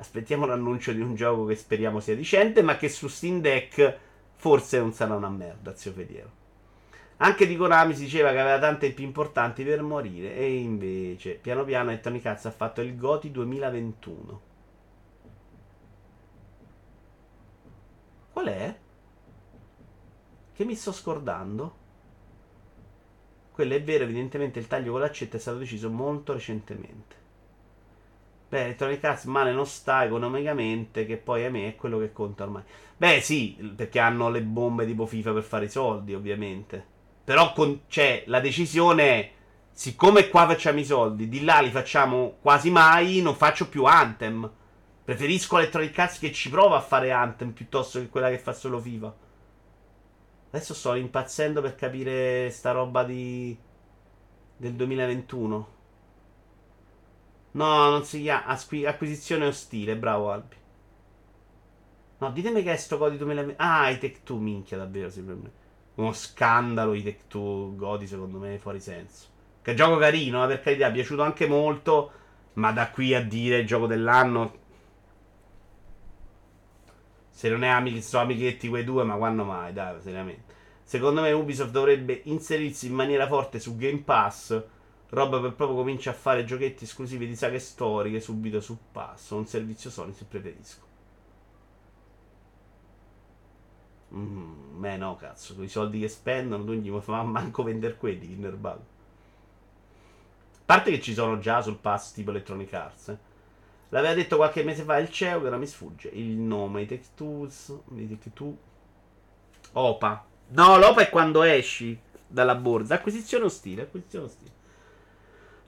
Aspettiamo 0.00 0.46
l'annuncio 0.46 0.92
di 0.92 1.02
un 1.02 1.14
gioco 1.14 1.44
che 1.44 1.54
speriamo 1.54 2.00
sia 2.00 2.16
decente, 2.16 2.62
ma 2.62 2.78
che 2.78 2.88
su 2.88 3.06
Steam 3.06 3.42
Deck 3.42 3.98
forse 4.34 4.78
non 4.78 4.94
sarà 4.94 5.14
una 5.14 5.28
merda, 5.28 5.76
zio 5.76 5.92
Fediero. 5.92 6.38
Anche 7.18 7.46
di 7.46 7.54
Konami 7.54 7.94
si 7.94 8.04
diceva 8.04 8.30
che 8.30 8.40
aveva 8.40 8.58
tante 8.58 8.92
più 8.92 9.04
importanti 9.04 9.62
per 9.62 9.82
morire. 9.82 10.34
E 10.34 10.54
invece, 10.54 11.34
piano 11.34 11.64
piano, 11.64 11.94
Tony 12.00 12.18
Cazzo 12.18 12.48
ha 12.48 12.50
fatto 12.50 12.80
il 12.80 12.96
Goti 12.96 13.30
2021. 13.30 14.40
Qual 18.32 18.46
è? 18.46 18.74
Che 20.54 20.64
mi 20.64 20.74
sto 20.76 20.92
scordando? 20.92 21.76
Quello 23.52 23.74
è 23.74 23.82
vero, 23.82 24.04
evidentemente 24.04 24.58
il 24.58 24.66
taglio 24.66 24.92
con 24.92 25.00
l'accetta 25.00 25.36
è 25.36 25.40
stato 25.40 25.58
deciso 25.58 25.90
molto 25.90 26.32
recentemente. 26.32 27.16
Beh, 28.50 28.64
Electronic 28.64 29.04
Arts 29.04 29.24
male 29.26 29.52
non 29.52 29.64
sta 29.64 30.04
economicamente, 30.04 31.06
che 31.06 31.18
poi 31.18 31.44
a 31.44 31.50
me 31.50 31.68
è 31.68 31.76
quello 31.76 32.00
che 32.00 32.10
conta 32.12 32.42
ormai. 32.42 32.64
Beh, 32.96 33.20
sì, 33.20 33.72
perché 33.76 34.00
hanno 34.00 34.28
le 34.28 34.42
bombe 34.42 34.84
tipo 34.84 35.06
FIFA 35.06 35.32
per 35.32 35.44
fare 35.44 35.66
i 35.66 35.70
soldi, 35.70 36.14
ovviamente. 36.14 36.84
Però 37.22 37.52
con, 37.52 37.82
cioè, 37.86 38.24
la 38.26 38.40
decisione 38.40 39.04
è, 39.04 39.30
siccome 39.70 40.28
qua 40.28 40.48
facciamo 40.48 40.80
i 40.80 40.84
soldi, 40.84 41.28
di 41.28 41.44
là 41.44 41.60
li 41.60 41.70
facciamo 41.70 42.38
quasi 42.40 42.70
mai, 42.70 43.22
non 43.22 43.36
faccio 43.36 43.68
più 43.68 43.84
Anthem. 43.84 44.50
Preferisco 45.04 45.56
Electronic 45.58 45.96
Arts 45.96 46.18
che 46.18 46.32
ci 46.32 46.50
prova 46.50 46.76
a 46.76 46.80
fare 46.80 47.12
Anthem 47.12 47.52
piuttosto 47.52 48.00
che 48.00 48.08
quella 48.08 48.30
che 48.30 48.38
fa 48.38 48.52
solo 48.52 48.80
FIFA. 48.80 49.14
Adesso 50.50 50.74
sto 50.74 50.94
impazzendo 50.94 51.60
per 51.60 51.76
capire 51.76 52.50
sta 52.50 52.72
roba 52.72 53.04
di... 53.04 53.56
del 54.56 54.72
2021. 54.72 55.78
No, 57.52 57.90
non 57.90 58.04
si 58.04 58.22
chiama 58.22 58.46
Asqui- 58.46 58.86
acquisizione 58.86 59.46
ostile, 59.46 59.96
bravo 59.96 60.30
Albi. 60.30 60.56
No, 62.18 62.30
ditemi 62.32 62.62
che 62.62 62.72
è 62.72 62.76
sto 62.76 62.98
Godi 62.98 63.16
2020. 63.16 63.60
Ah, 63.62 63.88
i 63.90 63.98
Tech 63.98 64.20
2, 64.24 64.38
minchia, 64.38 64.76
davvero, 64.76 65.10
sì, 65.10 65.22
per 65.22 65.34
me. 65.36 65.50
Uno 65.94 66.12
scandalo 66.12 66.94
i 66.94 67.02
Tech 67.02 67.20
2 67.28 67.76
Godi, 67.76 68.06
secondo 68.06 68.38
me, 68.38 68.58
fuori 68.58 68.78
senso. 68.80 69.26
Che 69.62 69.74
gioco 69.74 69.96
carino, 69.98 70.44
eh, 70.44 70.46
per 70.48 70.60
carità, 70.60 70.88
è 70.88 70.92
piaciuto 70.92 71.22
anche 71.22 71.46
molto, 71.46 72.12
ma 72.54 72.72
da 72.72 72.90
qui 72.90 73.14
a 73.14 73.24
dire 73.24 73.58
il 73.58 73.66
gioco 73.66 73.86
dell'anno... 73.86 74.58
Se 77.30 77.48
non 77.48 77.64
è 77.64 77.68
amici, 77.68 78.02
sono 78.02 78.24
amichetti 78.24 78.68
quei 78.68 78.84
due, 78.84 79.02
ma 79.02 79.16
quando 79.16 79.44
mai, 79.44 79.72
dai, 79.72 80.00
seriamente. 80.02 80.52
Secondo 80.82 81.22
me 81.22 81.32
Ubisoft 81.32 81.70
dovrebbe 81.70 82.20
inserirsi 82.24 82.86
in 82.88 82.94
maniera 82.94 83.26
forte 83.26 83.58
su 83.58 83.76
Game 83.76 84.00
Pass 84.00 84.62
Roba 85.10 85.40
per 85.40 85.54
proprio 85.54 85.76
comincia 85.76 86.10
a 86.10 86.14
fare 86.14 86.44
giochetti 86.44 86.84
esclusivi 86.84 87.26
di 87.26 87.34
saghe 87.34 87.58
storiche 87.58 88.20
subito 88.20 88.60
sul 88.60 88.78
passo. 88.92 89.36
Un 89.36 89.46
servizio 89.46 89.90
Sony 89.90 90.12
se 90.12 90.24
preferisco. 90.24 90.88
Mm, 94.14 94.80
beh 94.80 94.96
no, 94.96 95.16
cazzo, 95.16 95.54
con 95.54 95.64
i 95.64 95.68
soldi 95.68 96.00
che 96.00 96.08
spendono 96.08 96.64
tu 96.64 96.72
gli 96.72 96.90
fa 97.00 97.22
manco 97.22 97.62
vendere 97.62 97.96
quelli, 97.96 98.28
Kinderbug. 98.28 98.78
A 98.78 100.62
parte 100.64 100.90
che 100.92 101.00
ci 101.00 101.14
sono 101.14 101.38
già 101.38 101.60
sul 101.60 101.76
pass 101.76 102.12
tipo 102.12 102.30
Electronic 102.30 102.72
Arts. 102.72 103.08
Eh. 103.08 103.18
L'aveva 103.88 104.14
detto 104.14 104.36
qualche 104.36 104.62
mese 104.62 104.84
fa 104.84 104.98
il 104.98 105.10
CEO 105.10 105.40
che 105.40 105.46
ora 105.48 105.56
mi 105.56 105.66
sfugge. 105.66 106.08
Il 106.08 106.38
nome, 106.38 106.82
i 106.82 106.86
Tech 106.86 107.14
Tools, 107.14 107.76
i 107.96 108.08
Tech 108.08 108.32
Two. 108.32 108.56
Opa. 109.72 110.24
No, 110.48 110.78
l'Opa 110.78 111.02
è 111.02 111.10
quando 111.10 111.42
esci 111.42 111.98
dalla 112.26 112.54
borsa. 112.54 112.94
Acquisizione 112.94 113.44
ostile, 113.46 113.82
acquisizione 113.82 114.26
ostile. 114.26 114.58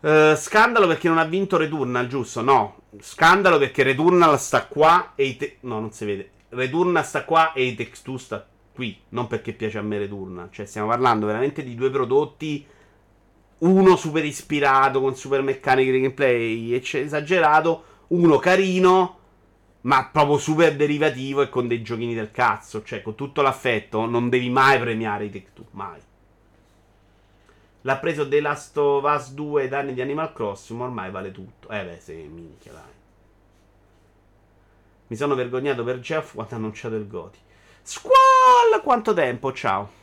Uh, 0.02 0.34
scandalo 0.34 0.88
perché 0.88 1.06
non 1.06 1.18
ha 1.18 1.24
vinto 1.24 1.56
Returnal, 1.56 2.08
giusto? 2.08 2.40
No. 2.40 2.82
Scandalo 2.98 3.56
perché 3.58 3.84
Returnal 3.84 4.36
sta 4.38 4.66
qua 4.66 5.12
e 5.14 5.24
i 5.26 5.36
te- 5.36 5.58
No, 5.60 5.78
non 5.78 5.92
si 5.92 6.04
vede. 6.04 6.30
Returnal 6.48 7.04
sta 7.04 7.24
qua 7.24 7.52
e 7.52 7.62
i 7.64 7.74
Text 7.76 8.04
2 8.04 8.18
sta 8.18 8.46
qui. 8.74 8.98
Non 9.10 9.28
perché 9.28 9.52
piace 9.52 9.78
a 9.78 9.82
me 9.82 9.98
Returnal. 9.98 10.48
Cioè, 10.50 10.66
stiamo 10.66 10.88
parlando 10.88 11.26
veramente 11.26 11.62
di 11.62 11.76
due 11.76 11.90
prodotti. 11.90 12.66
Uno 13.58 13.94
super 13.94 14.24
ispirato, 14.24 15.00
con 15.00 15.14
super 15.14 15.40
meccaniche 15.40 15.92
di 15.92 16.00
gameplay 16.00 16.74
esagerato. 16.74 17.84
Uno 18.08 18.38
carino, 18.38 19.18
ma 19.82 20.08
proprio 20.12 20.36
super 20.36 20.74
derivativo 20.74 21.42
e 21.42 21.48
con 21.48 21.68
dei 21.68 21.80
giochini 21.80 22.14
del 22.14 22.32
cazzo. 22.32 22.82
Cioè, 22.82 23.02
con 23.02 23.14
tutto 23.14 23.40
l'affetto, 23.40 24.04
non 24.06 24.28
devi 24.28 24.50
mai 24.50 24.80
premiare 24.80 25.26
i 25.26 25.30
Tech 25.30 25.46
2. 25.54 25.64
Mai. 25.70 26.00
L'ha 27.82 27.96
preso 27.96 28.28
The 28.28 28.40
Last 28.40 28.76
of 28.76 29.04
Us 29.04 29.32
2 29.32 29.68
danni 29.68 29.94
di 29.94 30.00
Animal 30.00 30.32
Crossing, 30.32 30.78
ma 30.78 30.84
ormai 30.86 31.10
vale 31.10 31.32
tutto. 31.32 31.68
Eh 31.68 31.84
beh, 31.84 31.98
sì, 31.98 32.14
minchia, 32.14 32.72
dai. 32.72 32.82
Mi 35.08 35.16
sono 35.16 35.34
vergognato 35.34 35.82
per 35.84 35.98
Jeff 35.98 36.34
quando 36.34 36.54
ha 36.54 36.56
annunciato 36.56 36.94
il 36.94 37.06
Goti. 37.08 37.38
Squall! 37.82 38.80
Quanto 38.82 39.12
tempo, 39.12 39.52
ciao. 39.52 40.00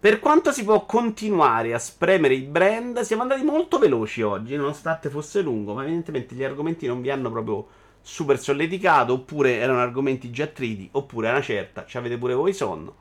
Per 0.00 0.18
quanto 0.18 0.50
si 0.50 0.64
può 0.64 0.84
continuare 0.84 1.74
a 1.74 1.78
spremere 1.78 2.34
i 2.34 2.40
brand, 2.40 3.00
siamo 3.02 3.22
andati 3.22 3.44
molto 3.44 3.78
veloci 3.78 4.22
oggi, 4.22 4.56
nonostante 4.56 5.10
fosse 5.10 5.42
lungo, 5.42 5.74
ma 5.74 5.82
evidentemente 5.82 6.34
gli 6.34 6.42
argomenti 6.42 6.88
non 6.88 7.00
vi 7.00 7.10
hanno 7.10 7.30
proprio 7.30 7.68
super 8.00 8.40
solleticato, 8.40 9.12
oppure 9.12 9.58
erano 9.58 9.78
argomenti 9.78 10.30
già 10.30 10.48
triti, 10.48 10.88
oppure 10.90 11.28
a 11.28 11.32
una 11.32 11.42
certa, 11.42 11.84
ci 11.86 11.98
avete 11.98 12.18
pure 12.18 12.34
voi 12.34 12.52
sonno. 12.52 12.96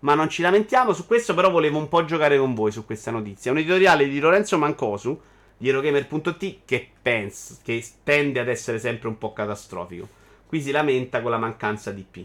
Ma 0.00 0.14
non 0.14 0.28
ci 0.28 0.42
lamentiamo 0.42 0.92
su 0.92 1.06
questo, 1.06 1.34
però 1.34 1.50
volevo 1.50 1.78
un 1.78 1.88
po' 1.88 2.04
giocare 2.04 2.38
con 2.38 2.54
voi 2.54 2.70
su 2.70 2.84
questa 2.84 3.10
notizia. 3.10 3.50
Un 3.50 3.58
editoriale 3.58 4.08
di 4.08 4.20
Lorenzo 4.20 4.56
Mancosu 4.56 5.20
di 5.56 5.68
Eurogamer.it 5.68 6.60
che 6.64 6.88
pensa, 7.02 7.56
che 7.62 7.84
tende 8.04 8.38
ad 8.38 8.48
essere 8.48 8.78
sempre 8.78 9.08
un 9.08 9.18
po' 9.18 9.32
catastrofico. 9.32 10.08
Qui 10.46 10.62
si 10.62 10.70
lamenta 10.70 11.20
con 11.20 11.32
la 11.32 11.38
mancanza 11.38 11.90
di 11.90 12.06
P. 12.08 12.24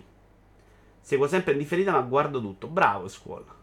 Seguo 1.01 1.27
sempre 1.27 1.53
in 1.53 1.57
differita, 1.57 1.91
ma 1.91 2.01
guardo 2.01 2.39
tutto. 2.39 2.67
Bravo, 2.67 3.07
scuola. 3.07 3.61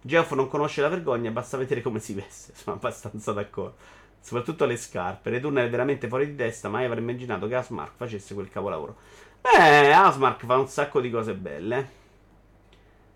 Geoff 0.00 0.32
non 0.32 0.48
conosce 0.48 0.80
la 0.80 0.88
vergogna, 0.88 1.30
basta 1.30 1.56
vedere 1.56 1.82
come 1.82 1.98
si 1.98 2.12
veste. 2.14 2.52
Sono 2.56 2.76
abbastanza 2.76 3.32
d'accordo. 3.32 3.76
Soprattutto 4.20 4.66
le 4.66 4.76
scarpe. 4.76 5.30
Return 5.30 5.56
è 5.56 5.70
veramente 5.70 6.08
fuori 6.08 6.26
di 6.26 6.36
testa, 6.36 6.68
mai 6.68 6.84
avrei 6.84 7.00
immaginato 7.02 7.48
che 7.48 7.54
Asmark 7.54 7.96
facesse 7.96 8.34
quel 8.34 8.50
capolavoro. 8.50 8.96
Beh, 9.40 9.92
Asmark 9.92 10.44
fa 10.44 10.58
un 10.58 10.68
sacco 10.68 11.00
di 11.00 11.10
cose 11.10 11.34
belle. 11.34 11.97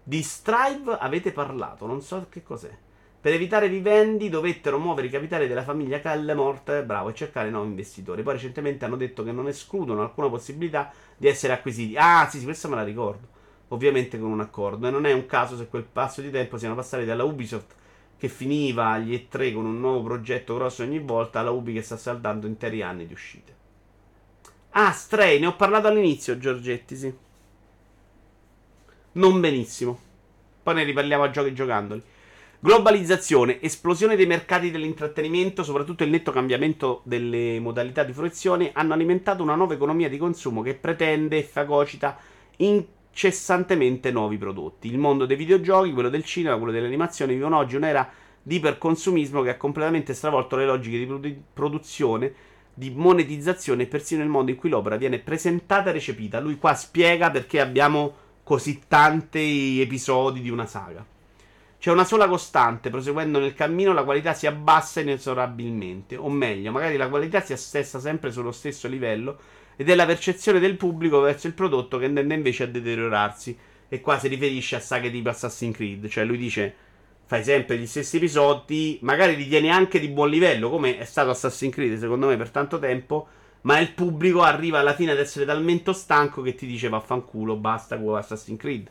Di 0.04 0.22
Strive 0.22 0.96
avete 0.98 1.32
parlato, 1.32 1.86
non 1.86 2.00
so 2.00 2.26
che 2.28 2.42
cos'è. 2.42 2.76
Per 3.20 3.32
evitare 3.32 3.68
vivendi 3.68 4.28
dovettero 4.28 4.80
muovere 4.80 5.06
i 5.06 5.10
capitali 5.10 5.46
della 5.46 5.62
famiglia 5.62 6.00
Callemort, 6.00 6.82
bravo, 6.82 7.10
e 7.10 7.14
cercare 7.14 7.50
nuovi 7.50 7.68
investitori. 7.68 8.24
Poi 8.24 8.32
recentemente 8.32 8.84
hanno 8.84 8.96
detto 8.96 9.22
che 9.22 9.30
non 9.30 9.46
escludono 9.46 10.02
alcuna 10.02 10.28
possibilità 10.28 10.90
di 11.16 11.28
essere 11.28 11.52
acquisiti. 11.52 11.94
Ah, 11.96 12.26
sì, 12.28 12.38
sì, 12.38 12.44
questa 12.44 12.66
me 12.66 12.74
la 12.74 12.82
ricordo. 12.82 13.28
Ovviamente 13.68 14.18
con 14.18 14.32
un 14.32 14.40
accordo. 14.40 14.88
E 14.88 14.90
non 14.90 15.06
è 15.06 15.12
un 15.12 15.26
caso 15.26 15.56
se 15.56 15.68
quel 15.68 15.84
passo 15.84 16.20
di 16.20 16.32
tempo 16.32 16.58
siano 16.58 16.74
passati 16.74 17.04
dalla 17.04 17.22
Ubisoft 17.22 17.74
che 18.18 18.28
finiva 18.28 18.88
agli 18.88 19.14
E3 19.14 19.54
con 19.54 19.66
un 19.66 19.78
nuovo 19.78 20.02
progetto 20.02 20.56
grosso 20.56 20.82
ogni 20.82 20.98
volta 20.98 21.38
alla 21.38 21.50
Ubi 21.50 21.74
che 21.74 21.82
sta 21.82 21.96
saldando 21.96 22.48
interi 22.48 22.82
anni 22.82 23.06
di 23.06 23.12
uscite. 23.12 23.54
Ah, 24.70 24.90
Stray, 24.90 25.38
ne 25.38 25.46
ho 25.46 25.54
parlato 25.54 25.86
all'inizio, 25.86 26.38
Giorgetti, 26.38 26.96
sì. 26.96 27.14
Non 29.12 29.40
benissimo. 29.40 29.98
Poi 30.62 30.74
ne 30.74 30.84
riparliamo 30.84 31.22
a 31.24 31.30
giochi 31.30 31.52
giocandoli. 31.52 32.02
Globalizzazione, 32.60 33.60
esplosione 33.60 34.16
dei 34.16 34.24
mercati 34.24 34.70
dell'intrattenimento, 34.70 35.64
soprattutto 35.64 36.04
il 36.04 36.10
netto 36.10 36.30
cambiamento 36.30 37.02
delle 37.04 37.58
modalità 37.58 38.04
di 38.04 38.12
fruizione, 38.12 38.70
hanno 38.72 38.94
alimentato 38.94 39.42
una 39.42 39.56
nuova 39.56 39.74
economia 39.74 40.08
di 40.08 40.16
consumo 40.16 40.62
che 40.62 40.74
pretende 40.74 41.38
e 41.38 41.42
fagocita 41.42 42.16
incessantemente 42.58 44.12
nuovi 44.12 44.38
prodotti. 44.38 44.88
Il 44.88 44.98
mondo 44.98 45.26
dei 45.26 45.36
videogiochi, 45.36 45.92
quello 45.92 46.08
del 46.08 46.24
cinema, 46.24 46.56
quello 46.56 46.72
dell'animazione 46.72 47.34
vivono 47.34 47.58
oggi 47.58 47.76
un'era 47.76 48.08
di 48.40 48.56
iperconsumismo 48.56 49.42
che 49.42 49.50
ha 49.50 49.56
completamente 49.56 50.14
stravolto 50.14 50.56
le 50.56 50.64
logiche 50.64 50.98
di 50.98 51.06
produ- 51.06 51.42
produzione, 51.52 52.32
di 52.72 52.90
monetizzazione 52.90 53.82
e 53.82 53.86
persino 53.86 54.22
il 54.22 54.28
modo 54.28 54.50
in 54.50 54.56
cui 54.56 54.70
l'opera 54.70 54.96
viene 54.96 55.18
presentata 55.18 55.90
e 55.90 55.94
recepita. 55.94 56.38
Lui 56.40 56.56
qua 56.56 56.74
spiega 56.74 57.30
perché 57.30 57.60
abbiamo 57.60 58.21
così 58.52 58.82
tanti 58.86 59.80
episodi 59.80 60.42
di 60.42 60.50
una 60.50 60.66
saga. 60.66 61.02
C'è 61.78 61.90
una 61.90 62.04
sola 62.04 62.28
costante, 62.28 62.90
proseguendo 62.90 63.38
nel 63.38 63.54
cammino 63.54 63.94
la 63.94 64.04
qualità 64.04 64.34
si 64.34 64.46
abbassa 64.46 65.00
inesorabilmente, 65.00 66.16
o 66.16 66.28
meglio, 66.28 66.70
magari 66.70 66.98
la 66.98 67.08
qualità 67.08 67.40
si 67.40 67.54
assesta 67.54 67.98
sempre 67.98 68.30
sullo 68.30 68.52
stesso 68.52 68.88
livello 68.88 69.38
ed 69.74 69.88
è 69.88 69.94
la 69.94 70.04
percezione 70.04 70.60
del 70.60 70.76
pubblico 70.76 71.20
verso 71.20 71.46
il 71.46 71.54
prodotto 71.54 71.96
che 71.96 72.12
tende 72.12 72.34
invece 72.34 72.64
a 72.64 72.66
deteriorarsi. 72.66 73.56
E 73.88 74.00
qua 74.02 74.18
si 74.18 74.28
riferisce 74.28 74.76
a 74.76 74.80
saghe 74.80 75.10
tipo 75.10 75.30
Assassin's 75.30 75.74
Creed, 75.74 76.08
cioè 76.08 76.24
lui 76.24 76.36
dice 76.36 76.74
fai 77.24 77.42
sempre 77.42 77.78
gli 77.78 77.86
stessi 77.86 78.18
episodi, 78.18 78.98
magari 79.00 79.34
li 79.34 79.48
tieni 79.48 79.70
anche 79.70 79.98
di 79.98 80.08
buon 80.08 80.28
livello, 80.28 80.68
come 80.68 80.98
è 80.98 81.06
stato 81.06 81.30
Assassin's 81.30 81.72
Creed 81.72 81.98
secondo 81.98 82.26
me 82.26 82.36
per 82.36 82.50
tanto 82.50 82.78
tempo, 82.78 83.26
ma 83.62 83.78
il 83.78 83.92
pubblico 83.92 84.42
arriva 84.42 84.78
alla 84.78 84.94
fine 84.94 85.12
ad 85.12 85.18
essere 85.18 85.44
talmente 85.44 85.92
stanco 85.92 86.42
che 86.42 86.54
ti 86.54 86.66
dice 86.66 86.88
vaffanculo, 86.88 87.56
basta 87.56 87.98
con 87.98 88.16
Assassin's 88.16 88.58
Creed. 88.58 88.90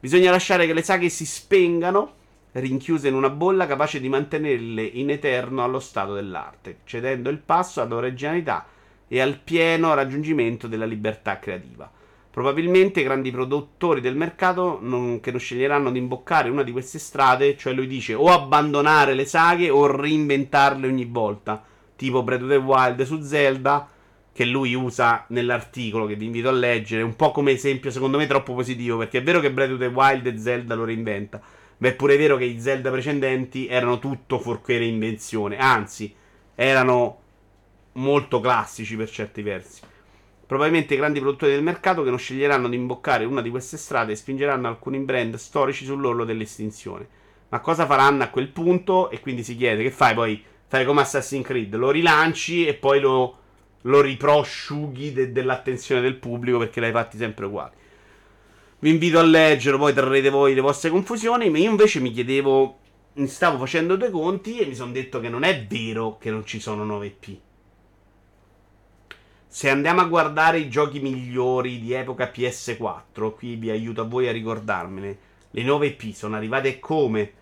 Bisogna 0.00 0.30
lasciare 0.30 0.66
che 0.66 0.72
le 0.72 0.82
saghe 0.82 1.08
si 1.08 1.26
spengano, 1.26 2.14
rinchiuse 2.52 3.08
in 3.08 3.14
una 3.14 3.30
bolla 3.30 3.66
capace 3.66 4.00
di 4.00 4.08
mantenerle 4.08 4.82
in 4.82 5.10
eterno 5.10 5.62
allo 5.62 5.80
stato 5.80 6.14
dell'arte, 6.14 6.78
cedendo 6.84 7.30
il 7.30 7.38
passo 7.38 7.80
ad 7.80 7.92
originalità 7.92 8.66
e 9.06 9.20
al 9.20 9.38
pieno 9.38 9.94
raggiungimento 9.94 10.66
della 10.66 10.84
libertà 10.84 11.38
creativa. 11.38 11.90
Probabilmente 12.30 13.00
i 13.00 13.04
grandi 13.04 13.30
produttori 13.30 14.00
del 14.00 14.14
mercato 14.14 14.78
non, 14.80 15.18
che 15.18 15.30
non 15.30 15.40
sceglieranno 15.40 15.90
di 15.90 15.98
imboccare 15.98 16.50
una 16.50 16.62
di 16.62 16.72
queste 16.72 16.98
strade, 16.98 17.56
cioè 17.56 17.72
lui 17.72 17.86
dice 17.86 18.14
o 18.14 18.28
abbandonare 18.28 19.14
le 19.14 19.24
saghe 19.24 19.70
o 19.70 19.86
reinventarle 19.86 20.86
ogni 20.86 21.04
volta, 21.04 21.64
tipo 21.96 22.22
Breath 22.22 22.42
of 22.42 22.48
the 22.48 22.56
Wild 22.56 23.02
su 23.02 23.20
Zelda, 23.22 23.88
che 24.38 24.44
lui 24.44 24.72
usa 24.72 25.24
nell'articolo 25.30 26.06
che 26.06 26.14
vi 26.14 26.26
invito 26.26 26.48
a 26.48 26.52
leggere, 26.52 27.02
un 27.02 27.16
po' 27.16 27.32
come 27.32 27.50
esempio 27.50 27.90
secondo 27.90 28.18
me 28.18 28.28
troppo 28.28 28.54
positivo, 28.54 28.96
perché 28.96 29.18
è 29.18 29.22
vero 29.24 29.40
che 29.40 29.50
Breath 29.50 29.72
of 29.72 29.78
the 29.80 29.86
Wild 29.86 30.26
e 30.26 30.38
Zelda 30.38 30.76
lo 30.76 30.84
reinventa, 30.84 31.42
ma 31.78 31.88
è 31.88 31.92
pure 31.92 32.16
vero 32.16 32.36
che 32.36 32.44
i 32.44 32.60
Zelda 32.60 32.88
precedenti 32.92 33.66
erano 33.66 33.98
tutto 33.98 34.38
fuorché 34.38 34.78
reinvenzione, 34.78 35.56
anzi, 35.56 36.14
erano 36.54 37.20
molto 37.94 38.38
classici 38.38 38.94
per 38.94 39.10
certi 39.10 39.42
versi. 39.42 39.80
Probabilmente 40.46 40.94
i 40.94 40.98
grandi 40.98 41.18
produttori 41.18 41.50
del 41.50 41.64
mercato 41.64 42.04
che 42.04 42.10
non 42.10 42.18
sceglieranno 42.20 42.68
di 42.68 42.76
imboccare 42.76 43.24
una 43.24 43.42
di 43.42 43.50
queste 43.50 43.76
strade 43.76 44.14
spingeranno 44.14 44.68
alcuni 44.68 45.00
brand 45.00 45.34
storici 45.34 45.84
sull'orlo 45.84 46.24
dell'estinzione. 46.24 47.08
Ma 47.48 47.58
cosa 47.58 47.86
faranno 47.86 48.22
a 48.22 48.28
quel 48.28 48.50
punto? 48.50 49.10
E 49.10 49.18
quindi 49.18 49.42
si 49.42 49.56
chiede: 49.56 49.82
che 49.82 49.90
fai 49.90 50.14
poi? 50.14 50.40
Fai 50.68 50.84
come 50.84 51.00
Assassin's 51.00 51.44
Creed, 51.44 51.74
lo 51.74 51.90
rilanci 51.90 52.66
e 52.66 52.74
poi 52.74 53.00
lo, 53.00 53.36
lo 53.82 54.00
riprosciughi 54.00 55.12
de- 55.12 55.32
dell'attenzione 55.32 56.00
del 56.00 56.16
pubblico 56.16 56.58
perché 56.58 56.80
l'hai 56.80 56.92
fatti 56.92 57.16
sempre 57.16 57.46
uguali. 57.46 57.74
Vi 58.80 58.90
invito 58.90 59.18
a 59.18 59.22
leggere, 59.22 59.76
poi 59.76 59.92
trarrete 59.92 60.30
voi 60.30 60.54
le 60.54 60.60
vostre 60.60 60.90
confusioni. 60.90 61.50
Ma 61.50 61.58
io 61.58 61.70
invece 61.70 62.00
mi 62.00 62.12
chiedevo, 62.12 62.78
mi 63.14 63.26
stavo 63.26 63.58
facendo 63.58 63.96
due 63.96 64.10
conti 64.10 64.58
e 64.58 64.66
mi 64.66 64.74
sono 64.74 64.92
detto 64.92 65.20
che 65.20 65.28
non 65.28 65.42
è 65.42 65.66
vero 65.66 66.18
che 66.18 66.30
non 66.30 66.44
ci 66.44 66.60
sono 66.60 66.84
9P 66.86 67.38
se 69.50 69.70
andiamo 69.70 70.02
a 70.02 70.04
guardare 70.04 70.58
i 70.58 70.68
giochi 70.68 71.00
migliori 71.00 71.80
di 71.80 71.94
epoca 71.94 72.30
PS4, 72.32 73.34
qui 73.34 73.56
vi 73.56 73.70
aiuto 73.70 74.02
a 74.02 74.04
voi 74.04 74.28
a 74.28 74.32
ricordarmene. 74.32 75.18
Le 75.50 75.62
9P 75.62 76.12
sono 76.12 76.36
arrivate 76.36 76.78
come? 76.78 77.32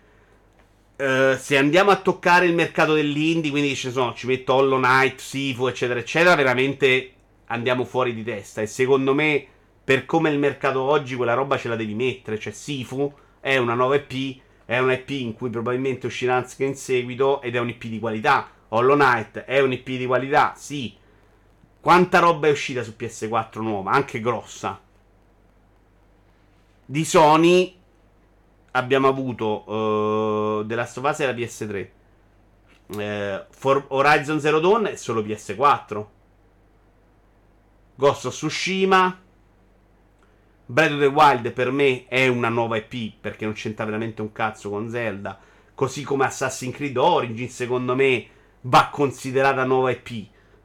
Uh, 0.97 1.37
se 1.37 1.57
andiamo 1.57 1.91
a 1.91 1.97
toccare 1.97 2.45
il 2.45 2.55
mercato 2.55 2.93
dell'indie, 2.93 3.51
quindi 3.51 3.75
ci, 3.75 3.91
sono, 3.91 4.13
ci 4.13 4.25
metto 4.25 4.53
Hollow 4.53 4.79
Knight, 4.79 5.19
Sifu, 5.19 5.67
eccetera, 5.67 5.99
eccetera, 5.99 6.35
veramente 6.35 7.13
andiamo 7.45 7.85
fuori 7.85 8.13
di 8.13 8.23
testa. 8.23 8.61
E 8.61 8.67
secondo 8.67 9.13
me, 9.13 9.45
per 9.83 10.05
come 10.05 10.29
il 10.29 10.39
mercato 10.39 10.81
oggi, 10.81 11.15
quella 11.15 11.33
roba 11.33 11.57
ce 11.57 11.67
la 11.67 11.75
devi 11.75 11.93
mettere. 11.93 12.39
Cioè, 12.39 12.51
Sifu 12.51 13.13
è 13.39 13.57
una 13.57 13.75
9P, 13.75 14.39
è 14.65 14.79
un 14.79 14.91
IP 14.91 15.09
in 15.11 15.33
cui 15.33 15.49
probabilmente 15.49 16.07
uscirà 16.07 16.35
anche 16.35 16.65
in 16.65 16.75
seguito 16.75 17.41
ed 17.41 17.55
è 17.55 17.59
un 17.59 17.69
IP 17.69 17.85
di 17.85 17.99
qualità. 17.99 18.49
Hollow 18.69 18.95
Knight 18.95 19.39
è 19.39 19.59
un 19.59 19.71
IP 19.71 19.85
di 19.85 20.05
qualità, 20.05 20.53
sì 20.57 21.05
quanta 21.87 22.19
roba 22.19 22.47
è 22.47 22.51
uscita 22.51 22.83
su 22.83 22.95
PS4 22.99 23.61
nuova, 23.61 23.91
anche 23.91 24.19
grossa. 24.19 24.77
Di 26.85 27.05
Sony 27.05 27.77
abbiamo 28.71 29.07
avuto 29.07 29.69
uh, 29.69 30.65
The 30.65 30.75
Last 30.75 30.97
of 30.97 31.09
Us 31.09 31.19
e 31.19 31.25
la 31.25 31.31
PS3. 31.33 31.87
Uh, 32.87 33.45
For 33.49 33.85
Horizon 33.89 34.39
Zero 34.39 34.59
Dawn 34.59 34.85
è 34.85 34.95
solo 34.95 35.21
PS4. 35.21 36.05
Ghost 37.95 38.25
of 38.25 38.33
Tsushima. 38.33 39.19
Breath 40.69 40.91
of 40.91 40.99
the 40.99 41.05
Wild 41.05 41.51
per 41.51 41.71
me 41.71 42.05
è 42.07 42.27
una 42.27 42.49
nuova 42.49 42.75
EP 42.75 43.13
perché 43.21 43.45
non 43.45 43.53
c'entra 43.53 43.85
veramente 43.85 44.21
un 44.21 44.31
cazzo 44.31 44.69
con 44.69 44.89
Zelda. 44.89 45.39
Così 45.73 46.03
come 46.03 46.25
Assassin's 46.25 46.75
Creed 46.75 46.97
Origin, 46.97 47.49
secondo 47.49 47.95
me, 47.95 48.27
va 48.61 48.89
considerata 48.91 49.63
nuova 49.63 49.91
EP. 49.91 50.09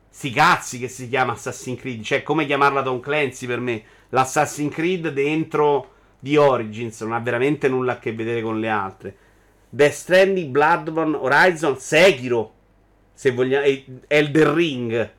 Sti 0.09 0.31
cazzi 0.31 0.79
che 0.79 0.89
si 0.89 1.09
chiama 1.09 1.33
Assassin's 1.33 1.79
Creed. 1.79 2.03
Cioè, 2.03 2.23
come 2.23 2.47
chiamarla 2.47 2.83
Tom 2.83 3.01
Clancy 3.01 3.47
per 3.47 3.61
me? 3.61 3.83
L'Assassin's 4.11 4.75
Creed 4.75 5.09
dentro 5.09 5.91
di 6.23 6.37
Origins 6.37 7.01
non 7.01 7.15
ha 7.15 7.19
veramente 7.19 7.69
nulla 7.69 7.95
a 7.95 7.99
che 7.99 8.13
vedere 8.13 8.43
con 8.43 8.61
le 8.61 8.69
altre. 8.69 9.17
Death 9.69 9.93
Stranding, 9.93 10.53
Bloodborne, 10.53 11.17
Horizon, 11.17 11.77
Sekiro. 11.81 12.53
Se 13.13 13.33
vogliamo, 13.33 13.67
Elder 14.07 14.49
Ring. 14.51 15.13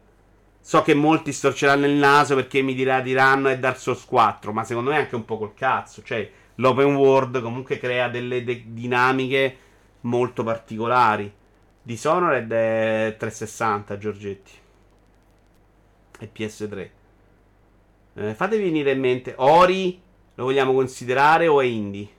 So 0.62 0.82
che 0.82 0.94
molti 0.94 1.34
storceranno 1.34 1.88
il 1.88 1.96
naso 1.96 2.36
perché 2.36 2.62
mi 2.62 2.74
dirà, 2.74 3.02
diranno 3.02 3.50
è 3.50 3.60
Dark 3.60 3.80
Souls 3.80 4.06
4. 4.06 4.54
Ma 4.54 4.64
secondo 4.64 4.92
me 4.92 4.96
è 4.96 5.00
anche 5.00 5.16
un 5.16 5.26
po' 5.26 5.38
col 5.38 5.54
cazzo. 5.54 6.02
Cioè, 6.04 6.32
l'open 6.56 6.96
world 6.96 7.42
comunque 7.42 7.78
crea 7.78 8.08
delle 8.08 8.42
de- 8.46 8.64
dinamiche 8.68 9.58
molto 10.02 10.44
particolari. 10.44 11.30
Dishonored 11.82 12.50
è 12.50 13.16
360, 13.18 13.98
Giorgetti 13.98 14.52
e 16.18 16.30
PS3. 16.34 16.90
Eh, 18.14 18.34
fatevi 18.36 18.64
venire 18.64 18.92
in 18.92 19.02
mente, 19.02 19.34
Ori 19.36 20.02
lo 20.36 20.44
vogliamo 20.46 20.74
considerare 20.74 21.48
o 21.48 21.62
è 21.62 21.66
indie? 21.66 22.10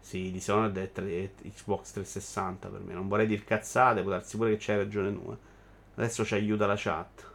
Sì, 0.00 0.30
Dishonored 0.30 0.76
è, 0.78 0.90
3, 0.90 1.22
è 1.22 1.30
Xbox 1.50 1.92
360 1.92 2.68
per 2.68 2.80
me. 2.80 2.94
Non 2.94 3.08
vorrei 3.08 3.26
dire 3.26 3.44
cazzate, 3.44 4.00
può 4.00 4.10
darsi 4.10 4.38
pure 4.38 4.52
che 4.52 4.56
c'hai 4.58 4.76
ragione 4.78 5.12
tu. 5.12 5.36
Adesso 5.96 6.24
ci 6.24 6.34
aiuta 6.34 6.66
la 6.66 6.76
chat. 6.76 7.30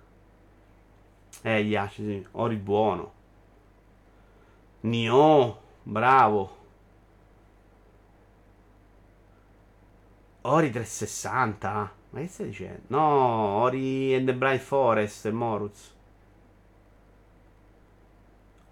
Eh, 1.44 1.60
Yashi, 1.60 2.04
sì. 2.04 2.28
Ori 2.32 2.56
buono. 2.56 3.14
Nio, 4.82 5.62
bravo. 5.84 6.58
Ori 10.42 10.72
360. 10.72 11.94
Ma 12.10 12.20
che 12.20 12.28
stai 12.28 12.48
dicendo? 12.48 12.82
No, 12.88 13.02
Ori 13.62 14.16
and 14.16 14.26
the 14.26 14.34
Blind 14.34 14.60
Forest, 14.60 15.30
Moruz. 15.30 15.93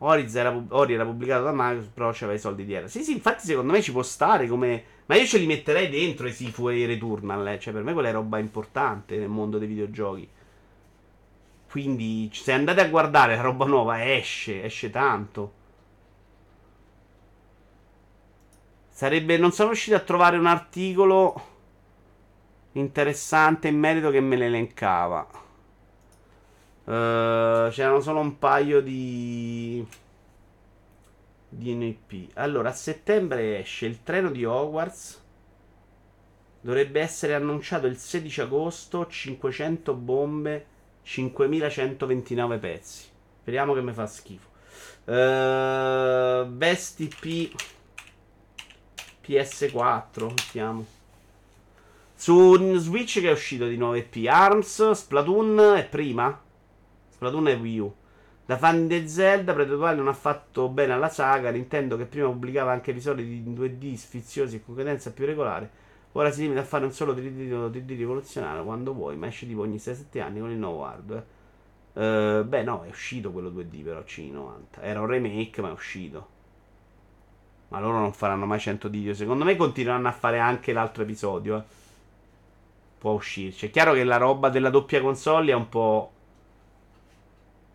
Ori 0.03 0.27
era, 0.33 0.63
Ori 0.69 0.93
era 0.93 1.05
pubblicato 1.05 1.43
da 1.43 1.51
Microsoft, 1.51 1.91
però 1.93 2.11
c'aveva 2.11 2.33
i 2.33 2.39
soldi 2.39 2.65
dietro. 2.65 2.87
Sì, 2.87 3.03
sì, 3.03 3.11
infatti 3.11 3.45
secondo 3.45 3.71
me 3.71 3.81
ci 3.81 3.91
può 3.91 4.01
stare 4.01 4.47
come... 4.47 4.83
Ma 5.05 5.15
io 5.15 5.25
ce 5.25 5.37
li 5.37 5.45
metterei 5.45 5.89
dentro 5.89 6.27
i 6.27 6.33
Sifu 6.33 6.69
e 6.69 6.77
i 6.77 6.85
Returnal, 6.85 7.47
eh. 7.47 7.59
Cioè, 7.59 7.73
per 7.73 7.83
me 7.83 7.93
quella 7.93 8.09
è 8.09 8.11
roba 8.11 8.39
importante 8.39 9.17
nel 9.17 9.29
mondo 9.29 9.59
dei 9.59 9.67
videogiochi. 9.67 10.27
Quindi, 11.69 12.31
se 12.33 12.51
andate 12.51 12.81
a 12.81 12.89
guardare 12.89 13.35
la 13.35 13.41
roba 13.41 13.65
nuova, 13.65 14.11
esce, 14.11 14.63
esce 14.63 14.89
tanto. 14.89 15.53
Sarebbe... 18.89 19.37
Non 19.37 19.51
sono 19.51 19.69
riuscito 19.69 19.95
a 19.95 19.99
trovare 19.99 20.37
un 20.37 20.47
articolo 20.47 21.49
interessante 22.71 23.67
in 23.67 23.77
merito 23.77 24.09
che 24.09 24.19
me 24.19 24.35
l'elencava. 24.35 25.27
Uh, 26.83 27.69
c'erano 27.69 27.99
solo 28.01 28.19
un 28.19 28.39
paio 28.39 28.81
di 28.81 29.85
di 31.53 31.73
NP. 31.75 32.29
Allora, 32.35 32.69
a 32.69 32.73
settembre 32.73 33.59
esce 33.59 33.85
il 33.85 34.03
treno 34.03 34.31
di 34.31 34.45
Hogwarts. 34.45 35.19
Dovrebbe 36.61 37.01
essere 37.01 37.33
annunciato 37.33 37.87
il 37.87 37.97
16 37.97 38.41
agosto. 38.41 39.05
500 39.05 39.93
bombe, 39.93 40.65
5129 41.03 42.57
pezzi. 42.57 43.05
Speriamo 43.41 43.73
che 43.73 43.81
mi 43.81 43.91
fa 43.91 44.07
schifo. 44.07 44.47
Uh, 45.03 46.45
Best 46.47 47.05
P 47.19 47.53
PS4. 49.25 50.27
Mettiamo. 50.27 50.85
Su 52.15 52.77
Switch 52.77 53.19
che 53.19 53.29
è 53.29 53.31
uscito 53.31 53.67
di 53.67 53.77
nuovo 53.77 53.95
EP 53.95 54.15
Arms, 54.27 54.91
Splatoon 54.91 55.73
è 55.75 55.85
prima? 55.87 56.39
Splatoon 57.21 57.49
è 57.49 57.55
Wii 57.55 57.77
U. 57.77 57.95
Da 58.47 58.57
fan 58.57 58.87
di 58.87 59.07
Zelda, 59.07 59.53
Breath 59.53 59.69
non 59.95 60.07
ha 60.07 60.13
fatto 60.13 60.69
bene 60.69 60.93
alla 60.93 61.07
saga. 61.07 61.51
Nintendo 61.51 61.95
che 61.95 62.05
prima 62.05 62.25
pubblicava 62.25 62.71
anche 62.71 62.89
episodi 62.89 63.21
in 63.45 63.53
2D 63.53 63.93
sfiziosi 63.93 64.55
e 64.55 64.65
con 64.65 64.73
cadenza 64.73 65.11
più 65.11 65.27
regolare. 65.27 65.69
Ora 66.13 66.31
si 66.31 66.41
limita 66.41 66.61
a 66.61 66.63
fare 66.63 66.83
un 66.83 66.91
solo 66.91 67.13
3D, 67.13 67.69
3D 67.69 67.87
rivoluzionario 67.89 68.63
quando 68.63 68.95
vuoi, 68.95 69.17
ma 69.17 69.27
esce 69.27 69.45
tipo 69.45 69.61
ogni 69.61 69.75
6-7 69.75 70.19
anni 70.19 70.39
con 70.39 70.49
il 70.49 70.57
nuovo 70.57 70.83
hardware. 70.83 71.25
Uh, 71.93 72.43
beh, 72.43 72.63
no, 72.63 72.83
è 72.85 72.89
uscito 72.89 73.31
quello 73.31 73.51
2D 73.51 73.83
però 73.83 73.99
C90. 73.99 74.81
Era 74.81 74.99
un 74.99 75.05
remake, 75.05 75.61
ma 75.61 75.69
è 75.69 75.73
uscito. 75.73 76.27
Ma 77.67 77.79
loro 77.79 77.99
non 77.99 78.13
faranno 78.13 78.47
mai 78.47 78.59
100 78.59 78.89
video. 78.89 79.13
Secondo 79.13 79.43
me 79.43 79.55
continueranno 79.55 80.07
a 80.07 80.11
fare 80.11 80.39
anche 80.39 80.73
l'altro 80.73 81.03
episodio. 81.03 81.57
Eh 81.57 81.63
può 83.01 83.13
uscirci. 83.13 83.65
È 83.65 83.69
chiaro 83.71 83.93
che 83.93 84.03
la 84.03 84.17
roba 84.17 84.49
della 84.49 84.69
doppia 84.69 85.01
console 85.01 85.51
è 85.51 85.55
un 85.55 85.67
po'. 85.69 86.11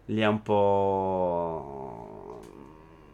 Li 0.07 0.23
ha 0.23 0.29
un 0.29 0.43
po'. 0.43 2.41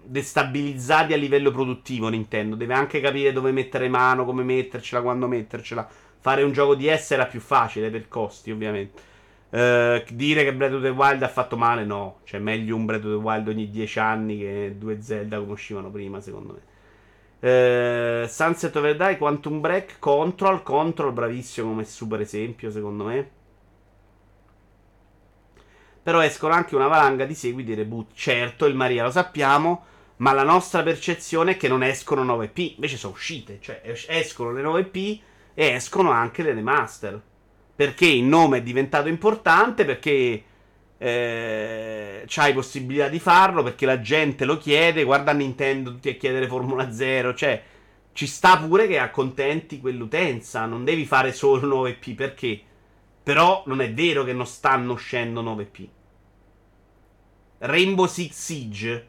destabilizzati 0.05 1.13
a 1.13 1.17
livello 1.17 1.51
produttivo. 1.51 2.09
Nintendo 2.09 2.57
deve 2.57 2.75
anche 2.75 3.01
capire 3.01 3.33
dove 3.33 3.53
mettere 3.53 3.89
mano, 3.89 4.25
come 4.25 4.43
mettercela, 4.43 5.03
quando 5.03 5.27
mettercela. 5.27 5.89
Fare 6.21 6.43
un 6.43 6.53
gioco 6.53 6.75
di 6.75 6.89
S 6.89 7.13
era 7.13 7.27
più 7.27 7.41
facile 7.41 7.91
per 7.91 8.09
costi, 8.09 8.51
ovviamente. 8.51 9.11
Uh, 9.51 10.03
dire 10.13 10.45
che 10.45 10.55
Breath 10.55 10.73
of 10.73 10.83
the 10.83 10.89
Wild 10.89 11.23
ha 11.23 11.29
fatto 11.29 11.57
male, 11.57 11.85
no. 11.85 12.21
Cioè, 12.25 12.41
meglio 12.41 12.77
un 12.77 12.85
Breath 12.85 13.05
of 13.05 13.11
the 13.11 13.17
Wild 13.17 13.49
ogni 13.49 13.71
10 13.71 13.99
anni 13.99 14.39
che 14.39 14.75
due 14.79 15.03
Zelda 15.03 15.39
come 15.39 15.53
uscivano 15.53 15.91
prima, 15.91 16.21
secondo 16.21 16.55
me. 16.55 16.71
Uh, 17.43 18.27
Sunset 18.29 18.75
Overdrive, 18.77 19.19
Quantum 19.19 19.61
Break, 19.61 19.99
Control. 19.99 20.63
Control, 20.63 21.13
bravissimo 21.13 21.69
come 21.69 21.85
super 21.85 22.21
esempio, 22.21 22.71
secondo 22.71 23.05
me. 23.05 23.31
Però 26.03 26.21
escono 26.21 26.55
anche 26.55 26.75
una 26.75 26.89
valanga 26.89 27.25
di 27.25 27.35
seguiti 27.35 27.73
e 27.73 27.77
reboot. 27.77 28.13
Certo, 28.15 28.67
il 28.67 28.75
Maria 28.75 29.05
lo 29.05 29.11
sappiamo. 29.11 29.87
Ma 30.17 30.33
la 30.33 30.43
nostra 30.43 30.83
percezione 30.83 31.53
è 31.53 31.57
che 31.57 31.69
non 31.69 31.83
escono 31.83 32.25
9P. 32.25 32.75
Invece 32.75 32.97
sono 32.97 33.13
uscite. 33.13 33.59
Cioè, 33.61 33.81
escono 34.09 34.53
le 34.53 34.63
9P 34.63 35.21
e 35.55 35.67
escono 35.67 36.11
anche 36.11 36.43
le 36.43 36.55
remaster. 36.55 37.21
Perché 37.75 38.07
il 38.07 38.25
nome 38.25 38.59
è 38.59 38.63
diventato 38.63 39.09
importante, 39.09 39.85
perché 39.85 40.45
eh, 41.03 42.23
c'hai 42.27 42.53
possibilità 42.53 43.09
di 43.09 43.19
farlo, 43.19 43.65
perché 43.65 43.87
la 43.87 44.01
gente 44.01 44.45
lo 44.45 44.57
chiede, 44.57 45.03
guarda 45.03 45.33
Nintendo 45.33 45.91
tutti 45.91 46.11
a 46.11 46.15
chiedere 46.15 46.47
Formula 46.47 46.93
0, 46.93 47.35
cioè 47.35 47.61
ci 48.13 48.27
sta 48.27 48.57
pure 48.59 48.87
che 48.87 48.99
accontenti 49.01 49.81
quell'utenza, 49.81 50.65
non 50.65 50.85
devi 50.85 51.05
fare 51.05 51.33
solo 51.33 51.89
9P, 51.89 52.15
perché? 52.15 52.61
Però 53.23 53.63
non 53.67 53.81
è 53.81 53.93
vero 53.93 54.25
che 54.25 54.33
non 54.33 54.47
stanno 54.47 54.95
uscendo 54.95 55.43
9P. 55.43 55.89
Rainbow 57.59 58.07
Six 58.07 58.33
Siege 58.33 59.09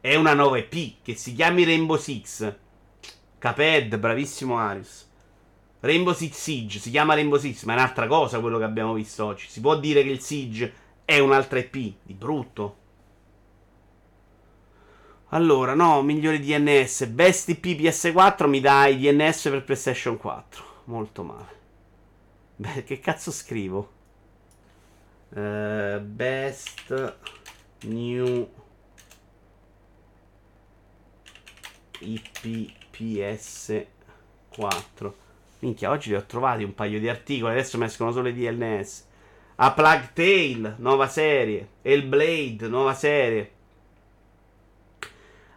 è 0.00 0.14
una 0.16 0.34
9P, 0.34 0.96
che 1.02 1.14
si 1.14 1.34
chiami 1.34 1.64
Rainbow 1.64 1.96
Six. 1.96 2.54
Caped, 3.38 3.96
bravissimo 3.96 4.58
Arius. 4.58 5.10
Rainbow 5.80 6.12
Six 6.12 6.32
Siege 6.32 6.78
si 6.78 6.90
chiama 6.90 7.14
Rainbow 7.14 7.38
Six, 7.38 7.64
ma 7.64 7.72
è 7.72 7.76
un'altra 7.76 8.06
cosa 8.06 8.40
quello 8.40 8.58
che 8.58 8.64
abbiamo 8.64 8.92
visto 8.92 9.24
oggi. 9.24 9.46
Si 9.48 9.60
può 9.60 9.78
dire 9.78 10.02
che 10.02 10.10
il 10.10 10.20
Siege 10.20 10.72
è 11.04 11.18
un'altra 11.18 11.58
EP 11.58 11.72
di 11.72 12.14
brutto. 12.14 12.76
Allora, 15.28 15.74
no, 15.74 16.00
migliore 16.02 16.38
DNS. 16.38 17.06
Best 17.06 17.48
IP 17.48 17.64
PS4 17.80 18.46
mi 18.46 18.60
dai 18.60 18.98
DNS 18.98 19.48
per 19.48 19.64
PlayStation 19.64 20.16
4. 20.16 20.64
Molto 20.84 21.22
male. 21.22 21.63
Beh, 22.56 22.84
che 22.84 23.00
cazzo 23.00 23.32
scrivo? 23.32 23.90
Uh, 25.30 25.98
best 26.00 27.16
new 27.82 28.48
IP 31.98 32.70
PS4. 32.92 35.12
Minchia, 35.60 35.90
oggi 35.90 36.10
li 36.10 36.14
ho 36.14 36.24
trovati 36.24 36.62
un 36.62 36.74
paio 36.74 37.00
di 37.00 37.08
articoli. 37.08 37.52
Adesso 37.52 37.76
mi 37.76 37.86
escono 37.86 38.12
solo 38.12 38.28
i 38.28 38.34
DNS. 38.34 39.06
A 39.56 39.72
Plague 39.72 40.10
Tale, 40.12 40.76
nuova 40.78 41.08
serie. 41.08 41.68
Hellblade, 41.82 42.68
nuova 42.68 42.94
serie. 42.94 43.50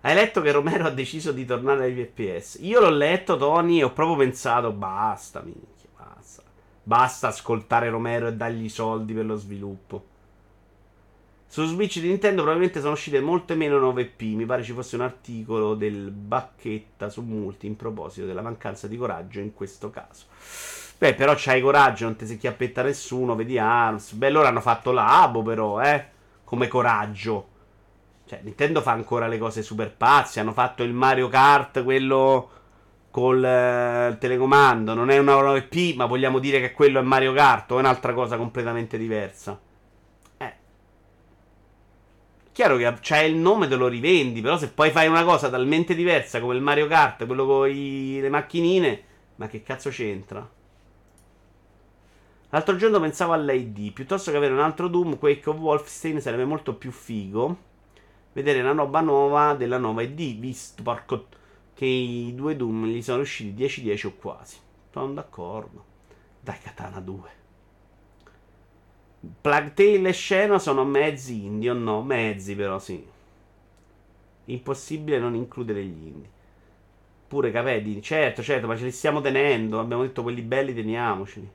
Hai 0.01 0.15
letto 0.15 0.41
che 0.41 0.51
Romero 0.51 0.85
ha 0.85 0.91
deciso 0.91 1.31
di 1.31 1.45
tornare 1.45 1.85
ai 1.85 2.05
FPS? 2.05 2.57
Io 2.61 2.79
l'ho 2.79 2.89
letto, 2.89 3.37
Tony, 3.37 3.79
e 3.79 3.83
ho 3.83 3.91
proprio 3.91 4.15
pensato: 4.15 4.71
basta, 4.71 5.41
minchia, 5.41 5.76
basta. 6.87 7.27
Ascoltare 7.27 7.89
Romero 7.89 8.27
e 8.27 8.33
dargli 8.33 8.63
i 8.63 8.69
soldi 8.69 9.13
per 9.13 9.25
lo 9.25 9.35
sviluppo. 9.35 10.15
Su 11.49 11.65
Switch 11.65 11.99
di 11.99 12.07
Nintendo 12.07 12.41
probabilmente 12.41 12.79
sono 12.79 12.93
uscite 12.93 13.21
molte 13.21 13.55
meno 13.55 13.79
9P. 13.79 14.35
Mi 14.35 14.45
pare 14.45 14.63
ci 14.63 14.73
fosse 14.73 14.95
un 14.95 15.01
articolo 15.01 15.75
del 15.75 16.11
Bacchetta 16.11 17.09
su 17.09 17.21
Multi 17.21 17.67
in 17.67 17.75
proposito 17.75 18.25
della 18.25 18.41
mancanza 18.41 18.87
di 18.87 18.97
coraggio 18.97 19.39
in 19.39 19.53
questo 19.53 19.89
caso. 19.89 20.25
Beh, 20.97 21.13
però 21.13 21.33
c'hai 21.37 21.61
coraggio, 21.61 22.05
non 22.05 22.15
ti 22.15 22.25
si 22.25 22.37
chiappetta 22.37 22.81
nessuno, 22.81 23.35
vedi 23.35 23.57
Arms. 23.57 24.13
Beh, 24.13 24.29
loro 24.29 24.47
hanno 24.47 24.61
fatto 24.61 24.91
l'abo 24.91 25.41
però, 25.41 25.79
eh, 25.81 26.05
come 26.43 26.67
coraggio. 26.67 27.49
Cioè, 28.25 28.41
Nintendo 28.43 28.81
fa 28.81 28.91
ancora 28.91 29.27
le 29.27 29.37
cose 29.37 29.61
super 29.61 29.93
pazze. 29.95 30.39
Hanno 30.39 30.53
fatto 30.53 30.83
il 30.83 30.93
Mario 30.93 31.29
Kart, 31.29 31.83
quello 31.83 32.49
col 33.17 33.43
eh, 33.43 34.17
telecomando. 34.19 34.93
Non 34.93 35.09
è 35.09 35.17
una 35.17 35.33
9P, 35.33 35.95
ma 35.95 36.05
vogliamo 36.05 36.37
dire 36.37 36.59
che 36.59 36.71
quello 36.71 36.99
è 36.99 37.01
Mario 37.01 37.33
Kart 37.33 37.71
o 37.71 37.77
è 37.77 37.79
un'altra 37.79 38.13
cosa 38.13 38.37
completamente 38.37 38.95
diversa. 38.95 39.59
Chiaro 42.51 42.77
che 42.77 42.91
c'è 43.01 43.21
il 43.21 43.35
nome, 43.35 43.67
te 43.67 43.75
lo 43.75 43.87
rivendi. 43.87 44.41
Però 44.41 44.57
se 44.57 44.69
poi 44.69 44.91
fai 44.91 45.07
una 45.07 45.23
cosa 45.23 45.49
talmente 45.49 45.95
diversa 45.95 46.39
come 46.39 46.55
il 46.55 46.61
Mario 46.61 46.85
Kart, 46.85 47.25
quello 47.25 47.45
con 47.47 47.69
i, 47.69 48.19
le 48.19 48.29
macchinine, 48.29 49.03
ma 49.37 49.47
che 49.47 49.63
cazzo 49.63 49.89
c'entra? 49.89 50.47
L'altro 52.49 52.75
giorno 52.75 52.99
pensavo 52.99 53.33
all'ID. 53.33 53.93
Piuttosto 53.93 54.29
che 54.29 54.37
avere 54.37 54.53
un 54.53 54.59
altro 54.59 54.87
Doom, 54.87 55.17
Quake 55.17 55.49
of 55.49 55.57
Wolfenstein 55.57 56.21
sarebbe 56.21 56.45
molto 56.45 56.75
più 56.75 56.91
figo. 56.91 57.57
Vedere 58.33 58.61
una 58.61 58.73
roba 58.73 59.01
nuova 59.01 59.55
della 59.55 59.77
nuova 59.77 60.03
ID. 60.03 60.39
Visto 60.39 60.81
porco, 60.81 61.27
che 61.77 61.85
i 61.85 62.33
due 62.33 62.55
Doom 62.55 62.87
gli 62.87 63.03
sono 63.03 63.21
usciti 63.21 63.63
10-10 63.63 64.07
o 64.07 64.13
quasi. 64.15 64.57
Sono 64.91 65.13
d'accordo. 65.13 65.85
Dai, 66.39 66.57
Katana 66.59 66.99
2. 66.99 67.29
Plague 69.41 69.73
Tale 69.75 70.09
e 70.09 70.11
Scena 70.11 70.57
sono 70.57 70.83
mezzi 70.83 71.45
indie 71.45 71.69
o 71.69 71.73
no? 71.75 72.01
Mezzi 72.01 72.55
però 72.55 72.79
sì. 72.79 73.05
Impossibile 74.45 75.19
non 75.19 75.35
includere 75.35 75.83
gli 75.83 76.07
indie. 76.07 76.29
Pure 77.27 77.51
Capedi, 77.51 78.01
certo, 78.01 78.41
certo, 78.41 78.65
ma 78.65 78.75
ce 78.75 78.85
li 78.85 78.91
stiamo 78.91 79.21
tenendo. 79.21 79.79
Abbiamo 79.79 80.01
detto 80.01 80.23
quelli 80.23 80.41
belli 80.41 80.73
teniamoceli. 80.73 81.51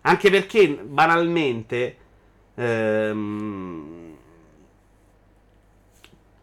Anche 0.00 0.30
perché 0.30 0.68
banalmente 0.68 1.96
ehm, 2.56 4.13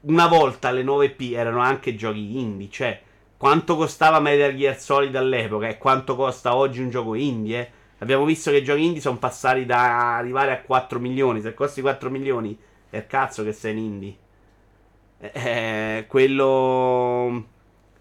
una 0.02 0.28
volta 0.28 0.72
le 0.72 0.84
9P 0.84 1.34
erano 1.34 1.60
anche 1.60 1.96
giochi 1.96 2.40
indie, 2.40 2.70
cioè 2.70 3.02
quanto 3.38 3.76
costava 3.76 4.20
Metal 4.20 4.56
Gear 4.56 4.80
Solid 4.80 5.16
all'epoca 5.16 5.68
e 5.68 5.78
quanto 5.78 6.16
costa 6.16 6.56
oggi 6.56 6.82
un 6.82 6.90
gioco 6.90 7.16
indie, 7.16 7.60
eh? 7.60 7.80
Abbiamo 8.02 8.26
visto 8.26 8.50
che 8.50 8.58
i 8.58 8.64
giochi 8.64 8.84
indie 8.84 9.00
sono 9.02 9.18
passati 9.18 9.66
da 9.66 10.18
arrivare 10.18 10.52
a 10.52 10.62
4 10.62 11.00
milioni. 11.00 11.40
Se 11.40 11.54
costi 11.54 11.82
4 11.82 12.10
milioni, 12.10 12.58
è 12.90 12.98
il 12.98 13.06
cazzo 13.08 13.44
che 13.44 13.54
sei 13.54 13.74
in 13.74 13.78
indie. 13.78 14.18
Eh, 15.20 15.32
eh, 15.34 16.06
quello 16.08 17.46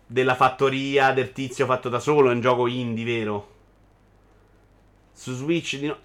della 0.07 0.35
fattoria 0.35 1.13
del 1.13 1.33
tizio 1.33 1.67
fatto 1.67 1.91
da 1.91 2.01
solo 2.01 2.31
è 2.31 2.33
un 2.33 2.41
gioco 2.41 2.67
indie, 2.67 3.05
vero? 3.05 3.49
Su 5.13 5.35
Switch 5.35 5.79
no... 5.83 5.97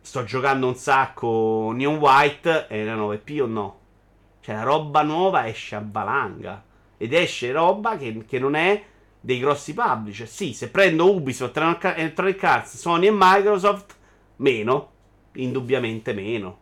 sto 0.00 0.22
giocando 0.22 0.68
un 0.68 0.76
sacco 0.76 1.72
Neon 1.74 1.96
White 1.96 2.68
e 2.68 2.84
la 2.84 2.94
9P 2.94 3.40
o 3.42 3.46
no? 3.46 3.78
Cioè 4.46 4.54
la 4.54 4.62
roba 4.62 5.02
nuova 5.02 5.48
esce 5.48 5.74
a 5.74 5.84
valanga. 5.84 6.62
Ed 6.96 7.12
esce 7.12 7.50
roba 7.50 7.96
che, 7.96 8.24
che 8.28 8.38
non 8.38 8.54
è 8.54 8.80
dei 9.20 9.40
grossi 9.40 9.74
publisher. 9.74 10.28
Sì, 10.28 10.52
se 10.52 10.70
prendo 10.70 11.12
Ubisoft, 11.12 11.56
Electronic 11.56 12.44
Arts, 12.44 12.76
Sony 12.76 13.08
e 13.08 13.12
Microsoft, 13.12 13.96
meno, 14.36 14.90
indubbiamente 15.32 16.12
meno. 16.12 16.58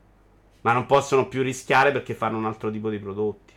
Ma 0.63 0.73
non 0.73 0.87
possono 0.87 1.29
più 1.29 1.43
rischiare 1.43 1.93
perché 1.93 2.15
fanno 2.15 2.39
un 2.39 2.47
altro 2.47 2.71
tipo 2.71 2.89
di 2.89 2.99
prodotti. 2.99 3.53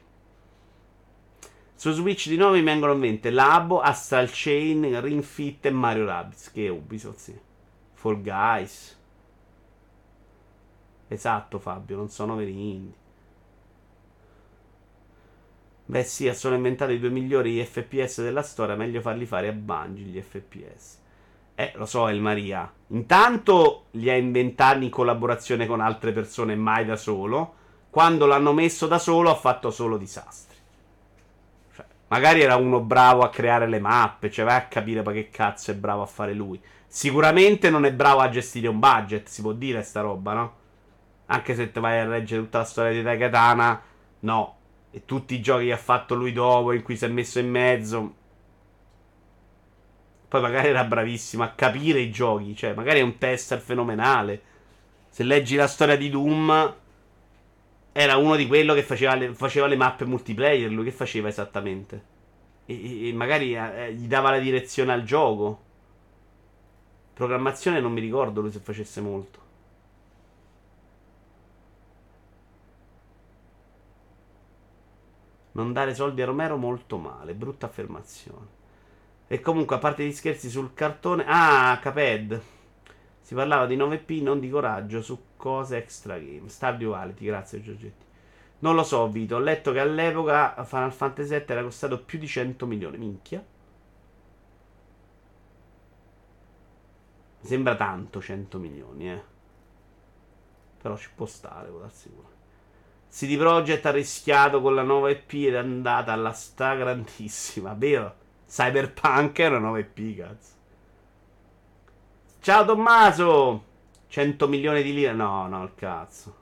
Su 1.74 1.94
Switch 1.94 2.28
di 2.28 2.36
nuovo 2.36 2.56
mi 2.56 2.64
vengono 2.64 2.92
in 2.92 3.00
mente 3.00 3.30
Labo, 3.30 3.80
Astral 3.80 4.28
Chain, 4.30 5.00
Ring 5.00 5.24
Fit 5.24 5.66
e 5.68 5.72
Mario 5.72 6.04
Rabbids, 6.04 6.52
che 6.52 6.66
è 6.66 6.70
Ubisoft, 6.70 7.18
sì. 7.18 7.40
Fall 7.94 8.22
Guys. 8.22 9.00
Esatto, 11.08 11.60
Fabio, 11.60 11.96
non 11.96 12.10
sono 12.10 12.36
veri 12.36 12.52
indie. 12.52 13.06
Beh 15.90 16.04
sì, 16.04 16.30
sono 16.34 16.56
inventati 16.56 16.94
i 16.94 17.00
due 17.00 17.10
migliori 17.10 17.64
FPS 17.64 18.22
della 18.22 18.42
storia, 18.42 18.76
meglio 18.76 19.00
farli 19.00 19.26
fare 19.26 19.48
a 19.48 19.54
Bungie 19.54 20.04
gli 20.04 20.22
FPS. 20.22 20.98
Eh, 21.56 21.72
lo 21.76 21.86
so, 21.86 22.10
El 22.10 22.20
Maria. 22.20 22.70
Intanto 22.88 23.86
li 23.92 24.10
ha 24.10 24.16
inventati 24.16 24.84
in 24.84 24.90
collaborazione 24.90 25.66
con 25.66 25.80
altre 25.80 26.12
persone, 26.12 26.58
mai 26.58 26.84
da 26.84 26.98
solo. 26.98 27.54
Quando 27.90 28.26
l'hanno 28.26 28.52
messo 28.52 28.86
da 28.86 29.00
solo 29.00 29.30
ha 29.30 29.36
fatto 29.36 29.72
solo 29.72 29.96
disastri. 29.96 30.58
Cioè, 31.74 31.86
magari 32.10 32.42
era 32.42 32.58
uno 32.58 32.82
bravo 32.82 33.22
a 33.24 33.30
creare 33.30 33.66
le 33.66 33.80
mappe, 33.80 34.30
cioè 34.30 34.44
vai 34.44 34.58
a 34.58 34.68
capire 34.68 35.02
ma 35.02 35.14
che 35.14 35.30
cazzo 35.30 35.72
è 35.72 35.76
bravo 35.76 36.02
a 36.02 36.06
fare 36.06 36.34
lui. 36.34 36.62
Sicuramente 36.86 37.70
non 37.70 37.86
è 37.86 37.94
bravo 37.94 38.20
a 38.20 38.30
gestire 38.30 38.68
un 38.68 38.80
budget, 38.80 39.30
si 39.30 39.42
può 39.42 39.54
dire 39.54 39.84
sta 39.84 40.02
roba, 40.02 40.34
no? 40.34 40.54
Anche 41.28 41.56
se 41.56 41.72
te 41.72 41.80
vai 41.80 42.00
a 42.00 42.06
leggere 42.06 42.42
tutta 42.42 42.58
la 42.58 42.66
storia 42.66 42.92
di 42.92 43.02
Daikatana, 43.02 43.82
no, 44.20 44.57
e 44.98 45.06
tutti 45.06 45.36
i 45.36 45.42
giochi 45.42 45.66
che 45.66 45.74
ha 45.74 45.78
fatto 45.78 46.16
lui 46.16 46.34
dopo, 46.34 46.72
in 46.72 46.82
cui 46.82 46.98
si 46.98 47.06
è 47.06 47.08
messo 47.08 47.38
in 47.38 47.50
mezzo. 47.50 48.16
Poi 50.28 50.42
magari 50.42 50.70
era 50.70 50.84
bravissimo 50.84 51.44
a 51.44 51.50
capire 51.50 52.00
i 52.00 52.10
giochi, 52.10 52.56
cioè 52.56 52.74
magari 52.74 53.00
è 53.00 53.04
un 53.04 53.18
tester 53.20 53.60
fenomenale. 53.60 54.42
Se 55.10 55.24
leggi 55.24 55.56
la 55.56 55.68
storia 55.68 55.96
di 55.96 56.10
Doom, 56.10 56.76
era 57.92 58.18
uno 58.18 58.36
di 58.36 58.48
quello 58.48 58.74
che 58.74 58.82
faceva 58.82 59.14
le, 59.14 59.34
faceva 59.36 59.68
le 59.68 59.76
mappe 59.76 60.06
multiplayer, 60.06 60.72
lui 60.72 60.86
che 60.86 60.92
faceva 60.92 61.28
esattamente. 61.28 62.16
E, 62.66 63.10
e 63.10 63.14
magari 63.14 63.56
eh, 63.56 63.94
gli 63.94 64.08
dava 64.08 64.32
la 64.32 64.40
direzione 64.40 64.94
al 64.94 65.04
gioco. 65.04 65.64
Programmazione 67.14 67.80
non 67.80 67.94
mi 67.94 68.02
ricordo 68.02 68.42
lui 68.42 68.52
se 68.52 68.60
facesse 68.60 69.00
molto. 69.00 69.47
Non 75.58 75.74
dare 75.74 75.96
soldi 75.96 76.22
a 76.22 76.26
Romero 76.26 76.56
molto 76.56 76.98
male, 76.98 77.34
brutta 77.34 77.66
affermazione. 77.66 78.56
E 79.26 79.40
comunque, 79.40 79.76
a 79.76 79.80
parte 79.80 80.06
gli 80.06 80.12
scherzi 80.14 80.52
sul 80.52 80.76
cartone... 80.76 81.24
Ah, 81.26 81.80
Caped. 81.82 82.40
Si 83.22 83.34
parlava 83.34 83.66
di 83.66 83.76
9P, 83.76 84.22
non 84.22 84.40
di 84.40 84.52
coraggio, 84.52 85.02
su 85.02 85.20
cose 85.36 85.78
extra 85.78 86.20
game. 86.20 86.48
Stardew 86.48 86.92
Valley, 86.92 87.16
grazie 87.18 87.64
Giorgetti. 87.64 88.06
Non 88.60 88.76
lo 88.76 88.84
so, 88.84 89.10
Vito. 89.10 89.36
Ho 89.36 89.40
letto 89.40 89.72
che 89.72 89.80
all'epoca 89.80 90.64
Final 90.64 90.94
Fantasy 90.94 91.30
VII 91.30 91.46
era 91.48 91.64
costato 91.64 92.04
più 92.04 92.20
di 92.20 92.28
100 92.28 92.66
milioni. 92.68 92.98
Minchia. 93.00 93.44
Mi 97.42 97.48
sembra 97.48 97.76
tanto 97.76 98.22
100 98.22 98.60
milioni, 98.60 99.12
eh. 99.12 99.24
Però 100.80 100.96
ci 100.96 101.10
può 101.16 101.26
stare, 101.26 101.70
può 101.70 101.80
darsi 101.80 102.10
pure. 102.10 102.37
CD 103.10 103.38
Projekt 103.38 103.86
ha 103.86 103.92
rischiato 103.92 104.62
con 104.62 104.76
la 104.76 104.84
nuova 104.84 105.10
EP 105.10 105.32
ed 105.34 105.54
è 105.54 105.58
andata 105.58 106.12
alla 106.12 106.34
sta 106.34 106.76
grandissima, 106.76 107.74
vero? 107.74 108.16
Cyberpunk 108.48 109.40
è 109.40 109.48
una 109.48 109.60
nuova 109.60 109.80
EP, 109.80 110.16
cazzo. 110.18 110.52
Ciao 112.40 112.66
Tommaso! 112.66 113.64
100 114.08 114.48
milioni 114.48 114.84
di 114.84 114.94
lire? 114.94 115.14
No, 115.14 115.48
no, 115.48 115.64
il 115.64 115.72
cazzo. 115.76 116.36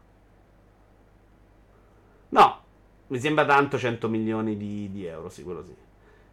No, 2.30 2.62
mi 3.08 3.20
sembra 3.20 3.46
tanto 3.46 3.78
100 3.78 4.08
milioni 4.10 4.58
di, 4.58 4.90
di 4.92 5.06
euro, 5.06 5.30
sì, 5.30 5.44
quello 5.44 5.64
sì. 5.64 5.76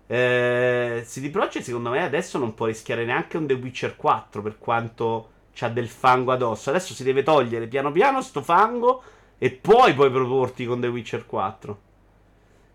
Eh, 0.07 1.05
CD 1.07 1.31
Projekt 1.31 1.65
secondo 1.65 1.89
me 1.89 2.03
adesso 2.03 2.37
non 2.39 2.55
può 2.55 2.67
rischiare 2.67 3.05
neanche 3.05 3.39
un 3.39 3.47
The 3.47 3.55
Witcher 3.55 3.97
4 3.97 4.43
per 4.43 4.59
quanto 4.59 5.31
c'ha 5.55 5.69
del 5.69 5.89
fango 5.89 6.33
addosso. 6.33 6.71
Adesso 6.71 6.93
si 6.93 7.05
deve 7.05 7.23
togliere 7.23 7.67
piano 7.67 7.93
piano 7.93 8.21
sto 8.21 8.43
fango 8.43 9.03
e 9.43 9.51
poi 9.51 9.93
puoi 9.93 10.09
proporti 10.09 10.65
con 10.65 10.81
The 10.81 10.87
Witcher 10.87 11.27
4. 11.27 11.81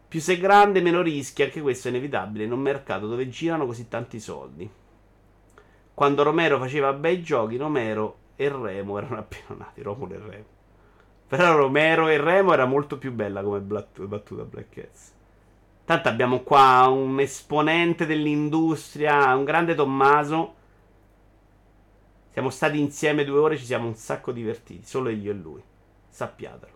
Più 0.10 0.20
sei 0.20 0.38
grande, 0.38 0.82
meno 0.82 1.02
rischi, 1.02 1.42
anche 1.42 1.62
questo 1.62 1.88
è 1.88 1.92
inevitabile 1.92 2.44
in 2.44 2.52
un 2.52 2.60
mercato 2.60 3.08
dove 3.08 3.30
girano 3.30 3.66
così 3.66 3.88
tanti 3.88 4.20
soldi. 4.20 4.70
Quando 5.94 6.24
Romero 6.24 6.60
faceva 6.60 6.92
bei 6.92 7.24
giochi, 7.24 7.56
Romero 7.56 8.18
e 8.36 8.50
Remo 8.50 8.98
erano 8.98 9.18
appena 9.18 9.60
nati. 9.60 9.82
Romolo 9.82 10.16
e 10.16 10.18
Remo. 10.18 10.46
Però 11.30 11.56
Romero 11.56 12.10
e 12.10 12.18
Remo 12.18 12.52
era 12.52 12.66
molto 12.66 12.98
più 12.98 13.14
bella 13.14 13.42
come 13.44 13.62
battuta 13.62 14.44
Black 14.44 14.68
Cats. 14.70 15.14
Tanto 15.86 16.10
abbiamo 16.10 16.42
qua 16.42 16.86
un 16.90 17.18
esponente 17.22 18.06
dell'industria, 18.06 19.34
un 19.34 19.46
grande 19.46 19.74
Tommaso. 19.74 20.56
Siamo 22.34 22.50
stati 22.50 22.78
insieme 22.78 23.24
due 23.24 23.40
ore, 23.40 23.58
ci 23.58 23.64
siamo 23.64 23.88
un 23.88 23.96
sacco 23.96 24.34
divertiti, 24.34 24.86
solo 24.86 25.08
io 25.08 25.32
e 25.32 25.34
lui. 25.34 25.64
Sappiatelo. 26.18 26.76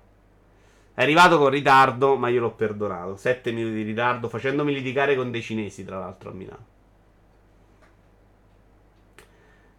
È 0.93 1.01
arrivato 1.01 1.39
con 1.39 1.49
ritardo, 1.49 2.15
ma 2.15 2.27
io 2.27 2.41
l'ho 2.41 2.53
perdonato. 2.53 3.15
Sette 3.15 3.51
minuti 3.51 3.73
di 3.73 3.81
ritardo, 3.81 4.30
facendomi 4.30 4.72
litigare 4.72 5.15
con 5.15 5.31
dei 5.31 5.41
cinesi, 5.41 5.84
tra 5.84 5.97
l'altro, 5.97 6.30
a 6.30 6.34
Milano. 6.34 6.65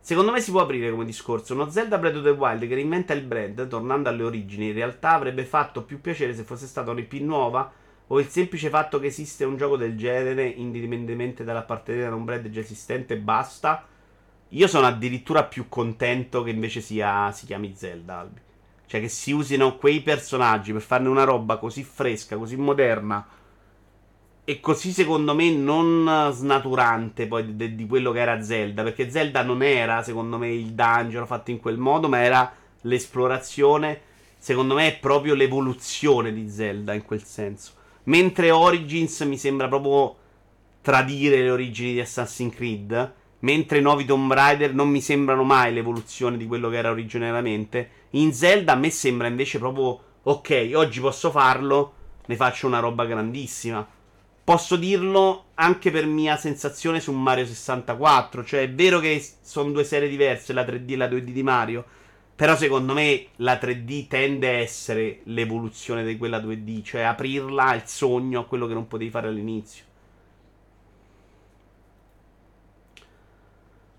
Secondo 0.01 0.33
me 0.33 0.41
si 0.41 0.51
può 0.51 0.63
aprire 0.63 0.91
come 0.91 1.05
discorso. 1.05 1.55
Uno 1.55 1.71
Zelda 1.71 1.99
Breath 1.99 2.17
of 2.17 2.25
the 2.25 2.31
Wild 2.31 2.67
che 2.67 2.75
reinventa 2.75 3.13
il 3.13 3.23
brand, 3.23 3.69
tornando 3.69 4.09
alle 4.09 4.25
origini, 4.25 4.71
in 4.71 4.75
realtà 4.75 5.11
avrebbe 5.11 5.45
fatto 5.45 5.85
più 5.85 6.01
piacere 6.01 6.35
se 6.35 6.43
fosse 6.43 6.67
stata 6.67 6.91
un'IP 6.91 7.13
nuova 7.21 7.73
o 8.09 8.19
il 8.19 8.27
semplice 8.27 8.69
fatto 8.69 8.99
che 8.99 9.07
esiste 9.07 9.45
un 9.45 9.57
gioco 9.57 9.77
del 9.77 9.97
genere, 9.97 10.45
indipendentemente 10.45 11.45
dall'appartenere 11.45 12.07
a 12.07 12.15
un 12.17 12.25
brand 12.25 12.49
già 12.49 12.59
esistente, 12.59 13.17
basta. 13.17 13.87
Io 14.49 14.67
sono 14.67 14.89
addirittura 14.89 15.45
più 15.45 15.69
contento 15.69 16.43
che 16.43 16.51
invece 16.51 16.81
sia, 16.81 17.31
si 17.31 17.47
chiami 17.47 17.77
Zelda, 17.77 18.19
Albi. 18.19 18.51
Cioè 18.93 19.01
che 19.01 19.09
si 19.09 19.33
usino 19.33 19.79
quei 19.79 20.03
personaggi 20.03 20.71
per 20.71 20.83
farne 20.83 21.09
una 21.09 21.25
roba 21.25 21.57
così 21.57 21.83
fresca, 21.83 22.37
così 22.37 22.57
moderna 22.57 23.27
e 24.45 24.61
così 24.61 24.93
secondo 24.93 25.35
me 25.35 25.51
non 25.51 26.29
snaturante 26.31 27.27
poi 27.27 27.57
di, 27.57 27.75
di, 27.75 27.87
quello 27.87 28.13
che 28.13 28.21
era 28.21 28.43
Zelda. 28.43 28.83
Perché 28.83 29.09
Zelda 29.09 29.43
non 29.43 29.63
era 29.63 30.03
secondo 30.03 30.37
me 30.37 30.53
il 30.53 30.75
dungeon 30.75 31.27
fatto 31.27 31.51
in 31.51 31.59
quel 31.59 31.79
modo, 31.79 32.07
ma 32.11 32.19
era 32.19 32.53
l'esplorazione. 32.83 33.99
Secondo 34.37 34.75
me 34.75 34.89
è 34.89 34.99
proprio 34.99 35.33
l'evoluzione 35.33 36.31
di 36.31 36.51
Zelda 36.51 36.93
in 36.93 37.05
quel 37.05 37.25
senso. 37.25 37.73
Mentre 38.05 38.51
Origins 38.51 39.19
mi 39.23 39.39
sembra 39.39 39.69
proprio 39.69 40.17
tradire 40.83 41.41
le 41.41 41.51
origini 41.51 41.95
di 41.95 42.01
Assassin's 42.01 42.55
Creed. 42.55 43.13
Mentre 43.39 43.79
i 43.79 43.81
nuovi 43.83 44.05
Tomb 44.05 44.31
Raider 44.31 44.75
non 44.75 44.91
mi 44.91 45.01
sembrano 45.01 45.45
mai 45.45 45.73
l'evoluzione 45.73 46.37
di 46.37 46.47
quello 46.47 46.69
che 46.69 46.77
era 46.77 46.91
originariamente. 46.91 48.01
In 48.15 48.35
Zelda 48.35 48.73
a 48.73 48.77
me 48.77 48.91
sembra 48.91 49.27
invece 49.27 49.59
proprio 49.59 50.01
ok, 50.23 50.73
oggi 50.75 51.01
posso 51.01 51.31
farlo, 51.31 51.95
ne 52.27 52.37
faccio 52.37 52.67
una 52.67 52.79
roba 52.79 53.07
grandissima. 53.07 53.87
Posso 54.45 54.77
dirlo 54.77 55.47
anche 55.55 55.91
per 55.91 56.05
mia 56.07 56.37
sensazione 56.37 57.01
su 57.01 57.13
Mario 57.13 57.47
64. 57.47 58.45
Cioè, 58.45 58.63
è 58.63 58.71
vero 58.71 58.99
che 58.99 59.25
sono 59.41 59.71
due 59.71 59.85
serie 59.85 60.09
diverse, 60.09 60.53
la 60.53 60.65
3D 60.65 60.91
e 60.91 60.97
la 60.97 61.09
2D 61.09 61.31
di 61.31 61.43
Mario. 61.43 61.85
Però 62.35 62.57
secondo 62.57 62.93
me 62.93 63.27
la 63.37 63.55
3D 63.55 64.09
tende 64.09 64.49
a 64.49 64.59
essere 64.59 65.21
l'evoluzione 65.25 66.05
di 66.05 66.17
quella 66.17 66.39
2D, 66.39 66.83
cioè 66.83 67.03
aprirla 67.03 67.67
al 67.67 67.89
sogno, 67.89 68.41
a 68.41 68.45
quello 68.45 68.67
che 68.67 68.75
non 68.75 68.89
potevi 68.89 69.11
fare 69.11 69.29
all'inizio. 69.29 69.85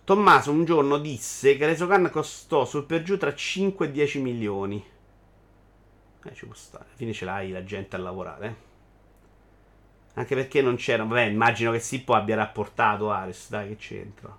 Tommaso 0.05 0.51
un 0.51 0.65
giorno 0.65 0.97
disse 0.97 1.55
che 1.55 1.65
Resogun 1.65 2.09
costò 2.11 2.65
sul 2.65 2.83
per 2.83 3.03
giù 3.03 3.17
tra 3.17 3.33
5 3.33 3.85
e 3.85 3.91
10 3.91 4.19
milioni. 4.19 4.85
Eh, 6.25 6.33
ci 6.33 6.45
può 6.45 6.53
stare. 6.53 6.85
Alla 6.85 6.95
fine 6.95 7.13
ce 7.13 7.23
l'hai 7.23 7.51
la 7.51 7.63
gente 7.63 7.95
a 7.95 7.99
lavorare. 7.99 8.47
Eh. 8.47 8.55
Anche 10.15 10.35
perché 10.35 10.61
non 10.61 10.75
c'era. 10.75 11.05
Vabbè, 11.05 11.21
immagino 11.21 11.71
che 11.71 11.79
Sippo 11.79 12.15
abbia 12.15 12.35
rapportato 12.35 13.11
Ares. 13.11 13.49
Dai, 13.49 13.69
che 13.69 13.75
c'entra. 13.77 14.37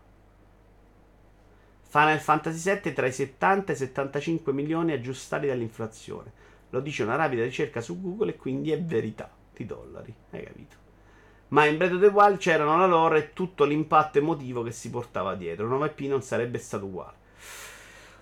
Final 1.88 2.20
Fantasy 2.20 2.80
VII 2.82 2.92
tra 2.92 3.06
i 3.06 3.12
70 3.12 3.72
e 3.72 3.74
i 3.74 3.78
75 3.78 4.52
milioni 4.52 4.92
aggiustati 4.92 5.46
dall'inflazione. 5.46 6.32
Lo 6.70 6.80
dice 6.80 7.04
una 7.04 7.16
rapida 7.16 7.42
ricerca 7.42 7.80
su 7.80 8.00
Google 8.02 8.32
e 8.32 8.36
quindi 8.36 8.70
è 8.70 8.82
verità 8.82 9.30
di 9.54 9.64
dollari. 9.64 10.14
Hai 10.30 10.42
capito? 10.42 10.83
Ma 11.54 11.66
in 11.66 11.76
Breath 11.76 11.92
of 11.92 12.00
the 12.00 12.06
Wild 12.08 12.38
c'erano 12.38 12.76
la 12.76 12.86
lore 12.86 13.18
e 13.18 13.32
tutto 13.32 13.62
l'impatto 13.62 14.18
emotivo 14.18 14.64
che 14.64 14.72
si 14.72 14.90
portava 14.90 15.36
dietro. 15.36 15.68
9P 15.68 16.08
non 16.08 16.20
sarebbe 16.20 16.58
stato 16.58 16.86
uguale. 16.86 17.14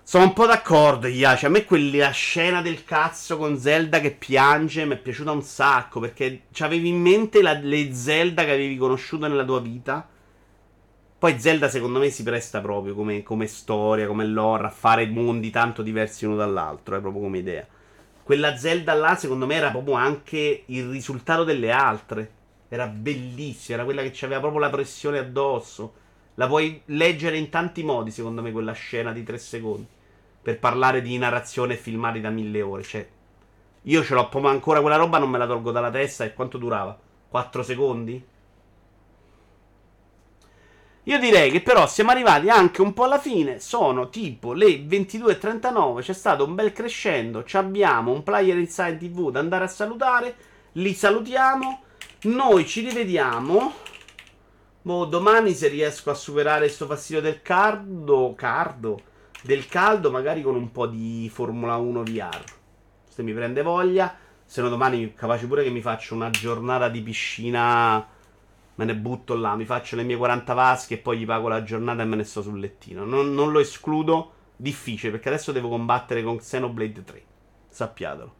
Sono 0.03 0.25
un 0.25 0.33
po' 0.33 0.45
d'accordo, 0.45 1.07
Iaci. 1.07 1.47
A 1.47 1.49
me 1.49 1.65
quella 1.65 2.11
scena 2.11 2.61
del 2.61 2.83
cazzo 2.83 3.37
con 3.37 3.57
Zelda 3.57 3.99
che 4.01 4.11
piange 4.11 4.85
mi 4.85 4.93
è 4.93 4.97
piaciuta 4.99 5.31
un 5.31 5.41
sacco. 5.41 5.99
Perché 5.99 6.43
avevi 6.59 6.89
in 6.89 7.01
mente 7.01 7.41
la, 7.41 7.53
le 7.53 7.91
Zelda 7.95 8.45
che 8.45 8.51
avevi 8.51 8.77
conosciuto 8.77 9.27
nella 9.27 9.45
tua 9.45 9.61
vita. 9.61 10.07
Poi 11.17 11.39
Zelda 11.39 11.69
secondo 11.69 11.97
me 11.97 12.11
si 12.11 12.21
presta 12.21 12.61
proprio 12.61 12.93
come, 12.93 13.23
come 13.23 13.47
storia, 13.47 14.05
come 14.05 14.27
lore, 14.27 14.67
a 14.67 14.69
fare 14.69 15.07
mondi 15.07 15.49
tanto 15.49 15.81
diversi 15.81 16.25
uno 16.25 16.35
dall'altro, 16.35 16.97
è 16.97 16.99
proprio 17.01 17.23
come 17.23 17.39
idea. 17.39 17.65
Quella 18.21 18.55
Zelda 18.57 18.93
là 18.93 19.15
secondo 19.15 19.47
me 19.47 19.55
era 19.55 19.71
proprio 19.71 19.95
anche 19.95 20.65
il 20.67 20.87
risultato 20.87 21.43
delle 21.43 21.71
altre. 21.71 22.41
Era 22.73 22.87
bellissima, 22.87 23.75
era 23.75 23.83
quella 23.83 24.01
che 24.01 24.25
aveva 24.25 24.39
proprio 24.39 24.59
la 24.59 24.71
pressione 24.71 25.19
addosso. 25.19 25.93
La 26.33 26.47
puoi 26.47 26.81
leggere 26.85 27.37
in 27.37 27.49
tanti 27.49 27.83
modi, 27.83 28.09
secondo 28.09 28.41
me, 28.41 28.51
quella 28.51 28.71
scena 28.71 29.11
di 29.11 29.21
tre 29.21 29.37
secondi. 29.37 29.85
Per 30.41 30.57
parlare 30.57 31.03
di 31.03 31.15
narrazione 31.19 31.75
filmati 31.75 32.19
da 32.19 32.31
mille 32.31 32.63
ore. 32.63 32.81
Cioè, 32.81 33.07
io 33.83 34.03
ce 34.03 34.15
l'ho, 34.15 34.27
ma 34.39 34.49
ancora 34.49 34.81
quella 34.81 34.95
roba 34.95 35.19
non 35.19 35.29
me 35.29 35.37
la 35.37 35.45
tolgo 35.45 35.69
dalla 35.69 35.91
testa. 35.91 36.23
E 36.23 36.33
quanto 36.33 36.57
durava? 36.57 36.97
Quattro 37.29 37.61
secondi? 37.61 38.25
Io 41.03 41.19
direi 41.19 41.51
che 41.51 41.61
però 41.61 41.85
siamo 41.85 42.09
arrivati 42.09 42.49
anche 42.49 42.81
un 42.81 42.93
po' 42.93 43.03
alla 43.03 43.19
fine. 43.19 43.59
Sono 43.59 44.09
tipo 44.09 44.53
le 44.53 44.77
22.39. 44.77 46.01
C'è 46.01 46.13
stato 46.13 46.43
un 46.43 46.55
bel 46.55 46.73
crescendo. 46.73 47.43
Ci 47.43 47.55
abbiamo 47.55 48.11
un 48.11 48.23
player 48.23 48.57
inside 48.57 48.97
TV 48.97 49.29
da 49.29 49.41
andare 49.41 49.65
a 49.65 49.67
salutare. 49.67 50.35
Li 50.71 50.95
salutiamo. 50.95 51.81
Noi 52.23 52.65
ci 52.65 52.81
rivediamo. 52.81 53.73
Boh, 54.81 55.05
domani 55.05 55.53
se 55.53 55.67
riesco 55.67 56.09
a 56.09 56.13
superare 56.13 56.65
questo 56.65 56.85
fastidio 56.85 57.21
del 57.21 57.41
cardo. 57.41 58.33
Cardo. 58.35 59.01
Del 59.41 59.67
caldo, 59.67 60.09
magari 60.09 60.41
con 60.41 60.55
un 60.55 60.71
po' 60.71 60.87
di 60.87 61.29
Formula 61.33 61.75
1 61.75 62.03
VR. 62.03 62.43
Se 63.09 63.23
mi 63.23 63.33
prende 63.33 63.61
voglia. 63.61 64.15
Se 64.45 64.61
no, 64.61 64.69
domani 64.69 65.13
capace 65.13 65.47
pure 65.47 65.63
che 65.63 65.69
mi 65.69 65.81
faccio 65.81 66.15
una 66.15 66.29
giornata 66.29 66.87
di 66.89 67.01
piscina 67.01 68.07
me 68.75 68.85
ne 68.85 68.95
butto 68.95 69.35
là, 69.35 69.55
mi 69.55 69.65
faccio 69.65 69.95
le 69.95 70.03
mie 70.03 70.17
40 70.17 70.53
vasche 70.53 70.95
e 70.95 70.97
poi 70.97 71.19
gli 71.19 71.25
pago 71.25 71.47
la 71.47 71.63
giornata 71.63 72.01
e 72.01 72.05
me 72.05 72.15
ne 72.15 72.23
sto 72.23 72.41
sul 72.41 72.59
lettino. 72.59 73.05
Non, 73.05 73.33
non 73.33 73.51
lo 73.51 73.59
escludo, 73.59 74.31
difficile, 74.55 75.11
perché 75.11 75.29
adesso 75.29 75.51
devo 75.51 75.69
combattere 75.69 76.23
con 76.23 76.37
Xenoblade 76.37 77.03
3. 77.03 77.23
Sappiatelo. 77.69 78.35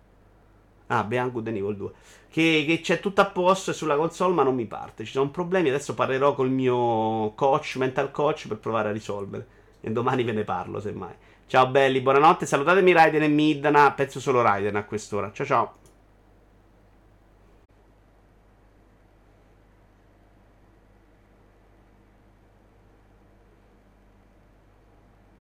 Ah, 0.87 1.03
Good 1.03 1.47
and 1.47 1.57
Evil 1.57 1.75
2. 1.75 1.91
Che, 2.33 2.63
che, 2.65 2.81
c'è 2.81 2.99
tutto 2.99 3.21
a 3.21 3.25
posto 3.25 3.69
e 3.69 3.73
sulla 3.75 3.95
console, 3.95 4.33
ma 4.33 4.41
non 4.41 4.55
mi 4.55 4.65
parte. 4.65 5.05
Ci 5.05 5.11
sono 5.11 5.29
problemi. 5.29 5.69
Adesso 5.69 5.93
parlerò 5.93 6.33
col 6.33 6.49
mio 6.49 7.31
coach, 7.35 7.75
mental 7.75 8.09
coach, 8.09 8.47
per 8.47 8.57
provare 8.57 8.89
a 8.89 8.91
risolvere. 8.91 9.45
E 9.81 9.91
domani 9.91 10.23
ve 10.23 10.31
ne 10.31 10.43
parlo, 10.43 10.79
semmai. 10.79 11.13
Ciao 11.45 11.67
belli, 11.67 12.01
buonanotte. 12.01 12.47
Salutatemi 12.47 12.91
Raiden 12.91 13.21
e 13.21 13.27
Midna. 13.27 13.91
Penso 13.91 14.19
solo 14.19 14.41
Raiden 14.41 14.75
a 14.77 14.83
quest'ora. 14.83 15.31
Ciao 15.31 15.45
ciao. 15.45 15.82